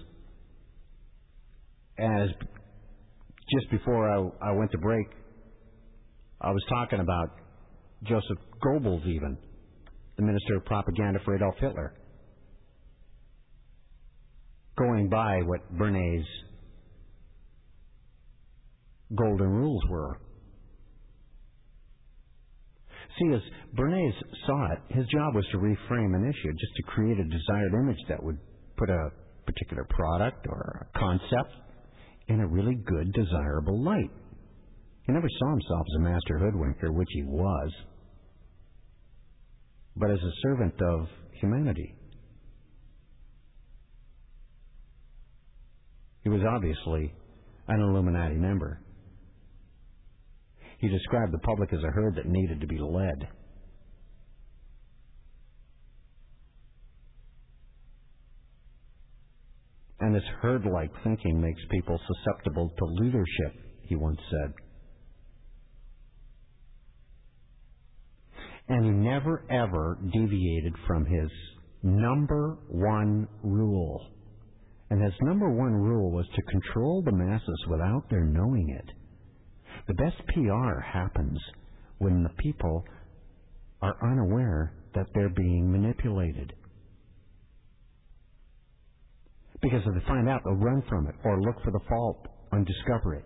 As 1.98 2.28
just 3.52 3.70
before 3.70 4.10
I, 4.10 4.48
I 4.48 4.52
went 4.52 4.70
to 4.72 4.78
break, 4.78 5.06
I 6.40 6.50
was 6.50 6.62
talking 6.68 7.00
about 7.00 7.30
Joseph 8.02 8.38
Goebbels, 8.62 9.06
even 9.06 9.38
the 10.16 10.22
minister 10.22 10.56
of 10.56 10.64
propaganda 10.64 11.20
for 11.24 11.36
Adolf 11.36 11.54
Hitler, 11.58 11.94
going 14.76 15.08
by 15.08 15.40
what 15.42 15.60
Bernays' 15.76 16.24
golden 19.16 19.48
rules 19.48 19.82
were. 19.88 20.18
See, 23.18 23.32
as 23.34 23.40
Bernays 23.76 24.14
saw 24.46 24.72
it, 24.72 24.78
his 24.88 25.06
job 25.06 25.34
was 25.34 25.46
to 25.52 25.58
reframe 25.58 26.16
an 26.16 26.24
issue, 26.24 26.52
just 26.52 26.74
to 26.76 26.82
create 26.82 27.18
a 27.18 27.24
desired 27.24 27.72
image 27.72 28.00
that 28.08 28.20
would 28.20 28.38
put 28.76 28.90
a 28.90 29.10
particular 29.46 29.86
product 29.90 30.46
or 30.48 30.88
a 30.92 30.98
concept 30.98 31.54
in 32.28 32.40
a 32.40 32.46
really 32.46 32.74
good, 32.74 33.12
desirable 33.12 33.82
light. 33.84 34.10
He 35.06 35.12
never 35.12 35.28
saw 35.38 35.50
himself 35.50 35.86
as 35.90 35.96
a 35.96 36.10
master 36.10 36.38
hoodwinker, 36.38 36.92
which 36.92 37.08
he 37.10 37.22
was, 37.22 37.70
but 39.96 40.10
as 40.10 40.18
a 40.18 40.32
servant 40.42 40.74
of 40.80 41.08
humanity. 41.40 41.94
He 46.22 46.30
was 46.30 46.40
obviously 46.48 47.14
an 47.68 47.80
Illuminati 47.80 48.36
member. 48.36 48.80
He 50.78 50.88
described 50.88 51.32
the 51.32 51.38
public 51.38 51.72
as 51.72 51.82
a 51.82 51.92
herd 51.92 52.16
that 52.16 52.26
needed 52.26 52.60
to 52.60 52.66
be 52.66 52.78
led. 52.78 53.28
And 60.04 60.14
this 60.14 60.22
herd 60.42 60.66
like 60.66 60.90
thinking 61.02 61.40
makes 61.40 61.62
people 61.70 61.98
susceptible 62.06 62.70
to 62.76 62.84
leadership, 62.84 63.54
he 63.88 63.96
once 63.96 64.20
said. 64.30 64.52
And 68.68 68.84
he 68.84 68.90
never 68.90 69.46
ever 69.50 69.98
deviated 70.12 70.74
from 70.86 71.06
his 71.06 71.30
number 71.82 72.58
one 72.68 73.26
rule. 73.42 74.10
And 74.90 75.02
his 75.02 75.14
number 75.22 75.48
one 75.48 75.72
rule 75.72 76.10
was 76.10 76.26
to 76.34 76.42
control 76.52 77.00
the 77.02 77.12
masses 77.12 77.64
without 77.70 78.02
their 78.10 78.26
knowing 78.26 78.76
it. 78.78 78.94
The 79.88 79.94
best 79.94 80.18
PR 80.34 80.80
happens 80.80 81.38
when 81.96 82.22
the 82.22 82.42
people 82.42 82.84
are 83.80 83.96
unaware 84.12 84.74
that 84.94 85.06
they're 85.14 85.30
being 85.30 85.72
manipulated. 85.72 86.52
Because 89.62 89.82
if 89.86 89.94
they 89.94 90.06
find 90.06 90.28
out, 90.28 90.42
they'll 90.44 90.54
run 90.54 90.82
from 90.88 91.06
it 91.06 91.14
or 91.24 91.40
look 91.40 91.56
for 91.64 91.70
the 91.70 91.80
fault 91.88 92.26
and 92.52 92.66
discover 92.66 93.14
it. 93.14 93.24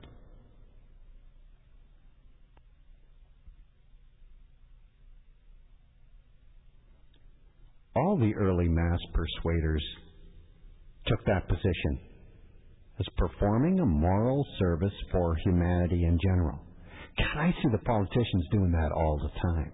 All 7.96 8.16
the 8.16 8.34
early 8.36 8.68
mass 8.68 9.00
persuaders 9.12 9.84
took 11.06 11.24
that 11.26 11.48
position 11.48 11.98
as 13.00 13.06
performing 13.16 13.80
a 13.80 13.86
moral 13.86 14.46
service 14.58 14.92
for 15.10 15.34
humanity 15.44 16.04
in 16.04 16.18
general. 16.22 16.58
God, 17.16 17.38
I 17.38 17.50
see 17.50 17.68
the 17.72 17.78
politicians 17.78 18.46
doing 18.52 18.70
that 18.72 18.92
all 18.92 19.18
the 19.18 19.40
time. 19.40 19.72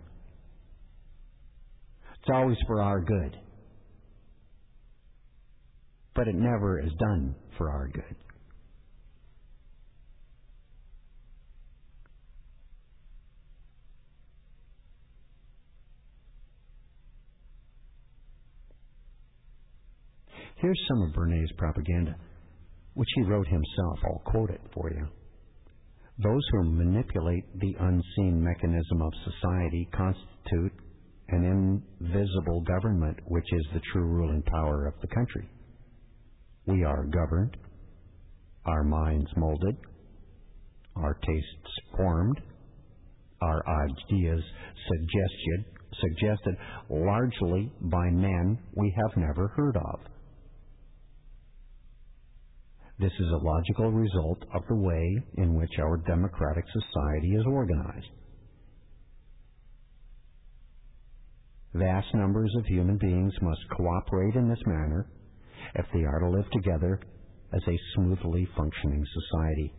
It's 2.20 2.30
always 2.32 2.56
for 2.66 2.80
our 2.80 3.00
good 3.00 3.36
but 6.14 6.28
it 6.28 6.34
never 6.34 6.80
is 6.80 6.92
done 6.98 7.34
for 7.58 7.70
our 7.70 7.88
good. 7.88 8.16
Here's 20.56 20.80
some 20.88 21.02
of 21.02 21.12
Bernays' 21.12 21.54
propaganda, 21.58 22.16
which 22.94 23.08
he 23.16 23.22
wrote 23.22 23.46
himself. 23.48 23.98
I'll 24.06 24.22
quote 24.24 24.50
it 24.50 24.62
for 24.72 24.90
you. 24.90 25.06
Those 26.22 26.42
who 26.52 26.64
manipulate 26.64 27.44
the 27.60 27.74
unseen 27.80 28.42
mechanism 28.42 29.02
of 29.02 29.12
society 29.24 29.88
constitute 29.92 30.72
an 31.28 31.82
invisible 32.00 32.62
government, 32.62 33.18
which 33.26 33.44
is 33.52 33.66
the 33.74 33.80
true 33.92 34.06
ruling 34.06 34.42
power 34.42 34.86
of 34.86 34.94
the 35.00 35.08
country. 35.08 35.48
We 36.66 36.82
are 36.84 37.04
governed, 37.04 37.56
our 38.64 38.84
minds 38.84 39.28
molded, 39.36 39.76
our 40.96 41.14
tastes 41.14 41.74
formed, 41.96 42.40
our 43.42 43.62
ideas 43.68 44.42
suggested, 44.88 45.64
suggested 46.00 46.56
largely 46.88 47.70
by 47.82 48.08
men 48.10 48.58
we 48.76 48.94
have 48.96 49.16
never 49.16 49.48
heard 49.48 49.76
of. 49.76 50.00
This 52.98 53.12
is 53.12 53.28
a 53.32 53.44
logical 53.44 53.90
result 53.92 54.38
of 54.54 54.62
the 54.68 54.76
way 54.76 55.18
in 55.36 55.54
which 55.54 55.78
our 55.80 55.98
democratic 56.06 56.64
society 56.72 57.34
is 57.34 57.44
organized. 57.46 58.06
Vast 61.74 62.06
numbers 62.14 62.54
of 62.56 62.64
human 62.66 62.96
beings 62.96 63.32
must 63.42 63.60
cooperate 63.76 64.36
in 64.36 64.48
this 64.48 64.62
manner 64.64 65.08
if 65.74 65.86
they 65.92 66.04
are 66.04 66.20
to 66.20 66.30
live 66.30 66.50
together 66.52 67.00
as 67.52 67.62
a 67.68 67.80
smoothly 67.94 68.48
functioning 68.56 69.04
society. 69.12 69.74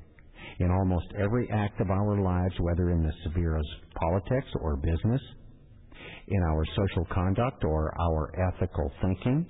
In 0.60 0.72
almost 0.72 1.08
every 1.18 1.50
act 1.50 1.82
of 1.82 1.90
our 1.90 2.22
lives, 2.22 2.54
whether 2.60 2.92
in 2.92 3.04
the 3.04 3.12
sphere 3.30 3.56
of 3.56 3.66
politics 3.96 4.48
or 4.62 4.78
business, 4.78 5.22
in 6.28 6.42
our 6.44 6.66
social 6.76 7.06
conduct 7.12 7.64
or 7.64 7.94
our 8.00 8.32
ethical 8.50 8.92
thinking, 9.02 9.46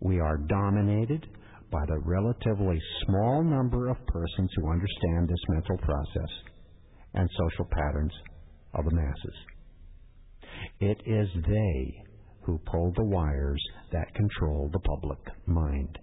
we 0.00 0.20
are 0.20 0.38
dominated 0.38 1.26
by 1.70 1.84
the 1.86 1.98
relatively 2.04 2.80
small 3.04 3.42
number 3.42 3.88
of 3.88 3.96
persons 4.06 4.50
who 4.56 4.70
understand 4.70 5.28
this 5.28 5.44
mental 5.48 5.76
process 5.78 6.30
and 7.14 7.28
social 7.38 7.66
patterns 7.70 8.12
of 8.74 8.84
the 8.84 8.94
masses. 8.94 9.34
It 10.80 10.98
is 11.06 11.28
they 11.46 12.05
who 12.46 12.58
pull 12.70 12.92
the 12.96 13.04
wires 13.04 13.62
that 13.92 14.14
control 14.14 14.70
the 14.72 14.78
public 14.78 15.18
mind. 15.46 15.98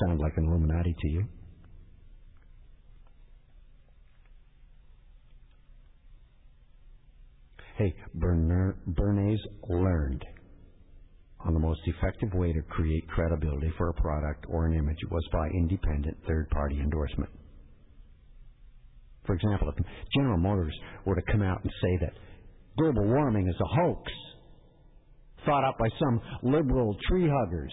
Sound 0.00 0.20
like 0.20 0.32
an 0.36 0.44
Illuminati 0.44 0.94
to 1.00 1.08
you? 1.08 1.24
Hey, 7.76 7.94
Berner, 8.14 8.76
Bernays 8.88 9.38
learned 9.68 10.24
on 11.40 11.52
the 11.52 11.60
most 11.60 11.80
effective 11.84 12.32
way 12.32 12.52
to 12.52 12.62
create 12.62 13.06
credibility 13.08 13.70
for 13.76 13.90
a 13.90 13.94
product 13.94 14.46
or 14.48 14.66
an 14.66 14.74
image 14.74 14.98
was 15.10 15.22
by 15.32 15.48
independent 15.48 16.16
third 16.26 16.48
party 16.50 16.80
endorsement. 16.80 17.30
For 19.26 19.34
example, 19.34 19.68
if 19.68 19.84
General 20.14 20.38
Motors 20.38 20.74
were 21.04 21.16
to 21.16 21.32
come 21.32 21.42
out 21.42 21.62
and 21.62 21.72
say 21.82 21.98
that 22.00 22.12
global 22.76 23.04
warming 23.04 23.48
is 23.48 23.56
a 23.60 23.82
hoax 23.82 24.12
thought 25.44 25.64
up 25.64 25.78
by 25.78 25.88
some 25.98 26.20
liberal 26.42 26.96
tree 27.08 27.28
huggers, 27.28 27.72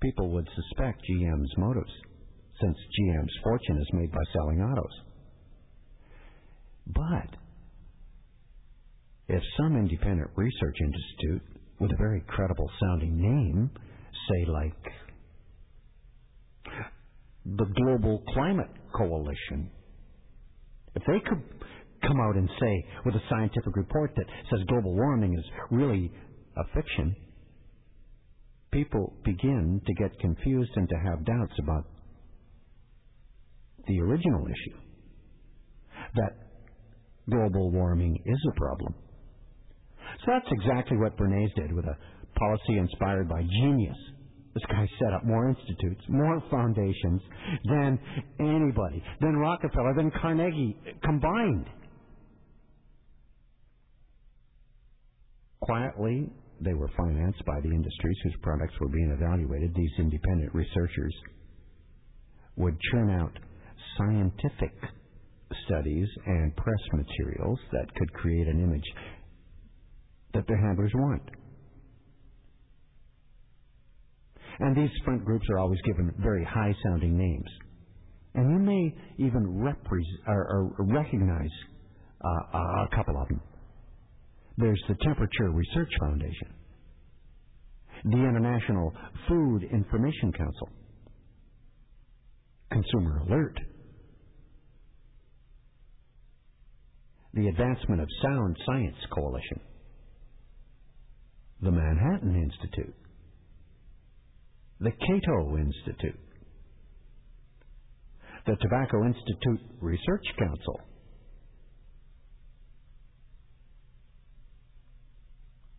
people 0.00 0.30
would 0.30 0.48
suspect 0.54 1.02
GM's 1.10 1.52
motives, 1.58 1.90
since 2.60 2.76
GM's 2.76 3.36
fortune 3.42 3.78
is 3.78 3.88
made 3.92 4.12
by 4.12 4.22
selling 4.32 4.60
autos. 4.60 4.92
But 6.86 7.36
if 9.28 9.42
some 9.58 9.76
independent 9.76 10.30
research 10.36 10.76
institute 10.80 11.42
with 11.80 11.90
a 11.92 11.96
very 11.98 12.22
credible 12.28 12.70
sounding 12.80 13.16
name, 13.16 13.70
say 14.28 14.50
like 14.50 14.82
the 17.44 17.64
Global 17.64 18.22
Climate 18.32 18.70
Coalition, 18.94 19.70
if 20.94 21.02
they 21.06 21.20
could 21.28 21.55
come 22.02 22.20
out 22.20 22.36
and 22.36 22.48
say 22.60 22.84
with 23.04 23.14
a 23.14 23.22
scientific 23.28 23.74
report 23.76 24.12
that 24.16 24.26
says 24.50 24.60
global 24.68 24.94
warming 24.94 25.34
is 25.38 25.44
really 25.70 26.10
a 26.56 26.64
fiction, 26.74 27.14
people 28.72 29.12
begin 29.24 29.80
to 29.86 29.94
get 29.94 30.18
confused 30.20 30.70
and 30.76 30.88
to 30.88 30.96
have 30.96 31.24
doubts 31.24 31.54
about 31.58 31.84
the 33.86 34.00
original 34.00 34.46
issue 34.46 34.78
that 36.14 36.32
global 37.30 37.70
warming 37.70 38.18
is 38.24 38.38
a 38.48 38.58
problem. 38.58 38.94
So 40.24 40.32
that's 40.32 40.46
exactly 40.50 40.96
what 40.96 41.16
Bernays 41.16 41.54
did 41.54 41.72
with 41.72 41.84
a 41.84 41.96
policy 42.38 42.78
inspired 42.78 43.28
by 43.28 43.42
genius. 43.42 43.96
This 44.54 44.64
guy 44.70 44.88
set 44.98 45.12
up 45.12 45.24
more 45.24 45.48
institutes, 45.48 46.02
more 46.08 46.42
foundations 46.50 47.20
than 47.68 47.98
anybody, 48.40 49.02
than 49.20 49.36
Rockefeller, 49.36 49.94
than 49.94 50.10
Carnegie 50.22 50.76
combined. 51.04 51.66
Quietly, 55.60 56.30
they 56.60 56.74
were 56.74 56.90
financed 56.96 57.44
by 57.46 57.60
the 57.60 57.70
industries 57.70 58.16
whose 58.24 58.36
products 58.42 58.74
were 58.80 58.88
being 58.88 59.10
evaluated. 59.10 59.74
These 59.74 59.92
independent 59.98 60.54
researchers 60.54 61.14
would 62.56 62.76
churn 62.92 63.10
out 63.10 63.32
scientific 63.98 64.72
studies 65.66 66.08
and 66.26 66.56
press 66.56 66.80
materials 66.92 67.58
that 67.72 67.94
could 67.94 68.12
create 68.14 68.48
an 68.48 68.62
image 68.62 68.84
that 70.34 70.46
their 70.46 70.56
handlers 70.56 70.92
want. 70.94 71.22
And 74.58 74.76
these 74.76 74.90
front 75.04 75.24
groups 75.24 75.46
are 75.50 75.58
always 75.58 75.80
given 75.82 76.14
very 76.18 76.44
high 76.44 76.74
sounding 76.84 77.16
names. 77.16 77.50
And 78.34 78.50
you 78.50 78.58
may 78.58 78.94
even 79.18 79.62
repre- 79.62 80.26
or, 80.26 80.72
or 80.78 80.86
recognize 80.86 81.50
uh, 82.24 82.58
a 82.58 82.88
couple 82.94 83.20
of 83.20 83.28
them. 83.28 83.40
There's 84.58 84.82
the 84.88 84.96
Temperature 85.02 85.50
Research 85.50 85.90
Foundation, 86.00 86.48
the 88.04 88.16
International 88.16 88.92
Food 89.28 89.64
Information 89.64 90.32
Council, 90.32 90.68
Consumer 92.70 93.18
Alert, 93.26 93.60
the 97.34 97.48
Advancement 97.48 98.00
of 98.00 98.08
Sound 98.22 98.56
Science 98.64 98.96
Coalition, 99.14 99.60
the 101.60 101.70
Manhattan 101.70 102.34
Institute, 102.34 102.94
the 104.80 104.90
Cato 104.90 105.58
Institute, 105.58 106.20
the 108.46 108.56
Tobacco 108.56 109.04
Institute 109.04 109.60
Research 109.82 110.24
Council, 110.38 110.80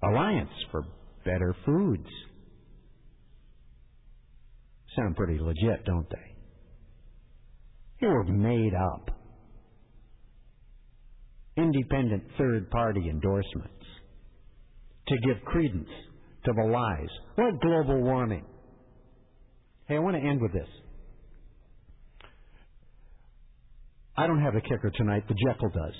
Alliance 0.03 0.49
for 0.71 0.83
Better 1.25 1.55
Foods. 1.65 2.07
Sound 4.95 5.15
pretty 5.15 5.39
legit, 5.39 5.85
don't 5.85 6.07
they? 6.09 6.35
They 8.01 8.07
were 8.07 8.23
made 8.23 8.73
up. 8.73 9.09
Independent 11.57 12.23
third 12.37 12.69
party 12.69 13.09
endorsements 13.09 13.73
to 15.07 15.15
give 15.25 15.43
credence 15.45 15.89
to 16.45 16.51
the 16.55 16.63
lies. 16.63 17.09
What 17.35 17.59
global 17.61 18.01
warming? 18.01 18.45
Hey, 19.87 19.95
I 19.95 19.99
want 19.99 20.15
to 20.15 20.21
end 20.21 20.41
with 20.41 20.53
this. 20.53 20.67
I 24.15 24.27
don't 24.27 24.41
have 24.41 24.55
a 24.55 24.61
kicker 24.61 24.91
tonight, 24.95 25.23
the 25.27 25.35
Jekyll 25.35 25.69
does. 25.69 25.93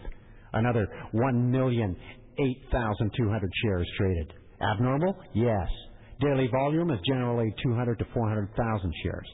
Another 0.53 0.87
1,008,200 1.15 3.51
shares 3.65 3.91
traded. 3.99 4.35
Abnormal? 4.63 5.17
Yes. 5.35 5.69
Daily 6.21 6.47
volume 6.47 6.93
is 6.93 7.01
generally 7.09 7.53
200 7.61 7.99
to 7.99 8.05
400,000 8.15 8.95
shares. 9.03 9.29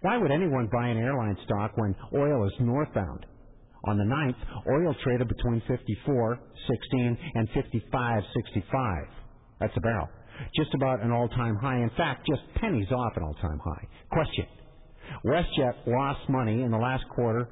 Why 0.00 0.16
would 0.16 0.30
anyone 0.30 0.70
buy 0.72 0.88
an 0.88 0.96
airline 0.96 1.36
stock 1.44 1.76
when 1.76 1.94
oil 2.14 2.46
is 2.46 2.54
northbound? 2.60 3.26
On 3.84 3.96
the 3.96 4.04
9th, 4.04 4.36
oil 4.68 4.94
traded 5.02 5.28
between 5.28 5.62
54.16 5.62 7.18
and 7.34 7.48
55.65. 7.50 9.06
That's 9.58 9.72
a 9.76 9.80
barrel. 9.80 10.08
Just 10.56 10.74
about 10.74 11.02
an 11.02 11.10
all-time 11.10 11.56
high. 11.56 11.76
In 11.76 11.90
fact, 11.96 12.26
just 12.26 12.42
pennies 12.60 12.90
off 12.90 13.16
an 13.16 13.22
all-time 13.22 13.60
high. 13.64 13.88
Question. 14.12 14.46
WestJet 15.24 15.86
lost 15.86 16.28
money 16.28 16.62
in 16.62 16.70
the 16.70 16.78
last 16.78 17.04
quarter 17.14 17.48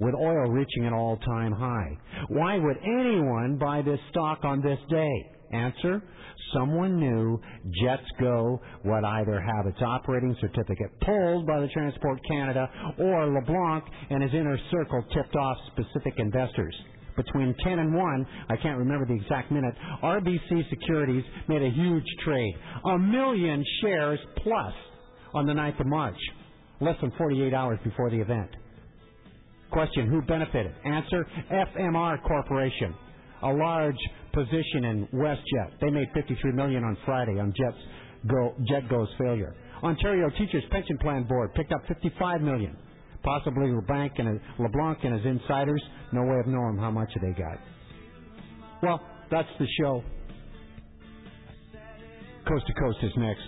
with 0.00 0.14
oil 0.14 0.50
reaching 0.50 0.86
an 0.86 0.92
all-time 0.92 1.52
high. 1.52 1.98
Why 2.28 2.58
would 2.58 2.76
anyone 2.82 3.58
buy 3.58 3.82
this 3.82 4.00
stock 4.10 4.44
on 4.44 4.60
this 4.62 4.78
day? 4.90 5.35
Answer, 5.52 6.02
someone 6.54 6.98
knew 6.98 7.40
Jets 7.82 8.06
Go 8.20 8.60
would 8.84 9.04
either 9.04 9.40
have 9.40 9.66
its 9.66 9.80
operating 9.80 10.36
certificate 10.40 10.90
pulled 11.00 11.46
by 11.46 11.60
the 11.60 11.68
Transport 11.68 12.20
Canada 12.28 12.68
or 12.98 13.26
LeBlanc 13.32 13.84
and 14.10 14.22
his 14.22 14.32
inner 14.32 14.58
circle 14.70 15.02
tipped 15.14 15.36
off 15.36 15.56
specific 15.72 16.14
investors. 16.18 16.74
Between 17.16 17.54
10 17.64 17.78
and 17.78 17.94
1, 17.94 18.26
I 18.50 18.56
can't 18.56 18.78
remember 18.78 19.06
the 19.06 19.14
exact 19.14 19.50
minute, 19.50 19.74
RBC 20.02 20.68
Securities 20.68 21.24
made 21.48 21.62
a 21.62 21.70
huge 21.70 22.04
trade. 22.24 22.54
A 22.92 22.98
million 22.98 23.64
shares 23.80 24.18
plus 24.42 24.74
on 25.32 25.46
the 25.46 25.52
9th 25.52 25.80
of 25.80 25.86
March, 25.86 26.18
less 26.80 26.96
than 27.00 27.10
48 27.16 27.54
hours 27.54 27.78
before 27.84 28.10
the 28.10 28.20
event. 28.20 28.50
Question, 29.70 30.08
who 30.08 30.22
benefited? 30.22 30.74
Answer, 30.84 31.26
FMR 31.50 32.22
Corporation, 32.22 32.94
a 33.42 33.48
large 33.48 33.98
position 34.32 34.84
in 34.84 35.08
WestJet. 35.14 35.80
They 35.80 35.90
made 35.90 36.08
53 36.14 36.52
million 36.52 36.84
on 36.84 36.96
Friday 37.04 37.38
on 37.38 37.52
Jet's 37.56 37.78
Go, 38.28 38.54
Jetsgo's 38.70 39.08
failure. 39.18 39.54
Ontario 39.82 40.30
Teachers 40.30 40.64
Pension 40.70 40.98
Plan 40.98 41.24
Board 41.24 41.54
picked 41.54 41.72
up 41.72 41.82
55 41.86 42.40
million. 42.40 42.76
Possibly 43.22 43.70
LeBlanc 43.72 44.12
and, 44.18 44.40
LeBlanc 44.58 44.98
and 45.02 45.14
his 45.14 45.26
insiders, 45.26 45.82
no 46.12 46.22
way 46.22 46.38
of 46.40 46.46
knowing 46.46 46.78
how 46.78 46.90
much 46.90 47.10
they 47.20 47.32
got. 47.32 47.58
Well, 48.82 49.00
that's 49.30 49.48
the 49.58 49.66
show. 49.80 50.02
Coast 52.48 52.66
to 52.66 52.72
Coast 52.74 52.98
is 53.02 53.12
next. 53.16 53.42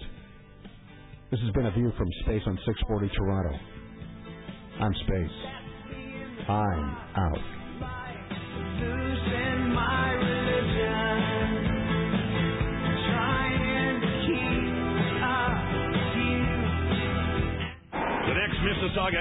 This 1.31 1.41
has 1.41 1.51
been 1.53 1.67
a 1.67 1.71
view 1.73 1.93
from 1.97 2.09
space 2.23 2.43
on 2.47 2.59
640 2.67 3.09
Toronto. 3.15 3.59
I'm 4.81 4.95
Space. 4.95 6.49
I'm 6.49 6.97
out. 7.17 7.58
Mississauga 18.63 19.21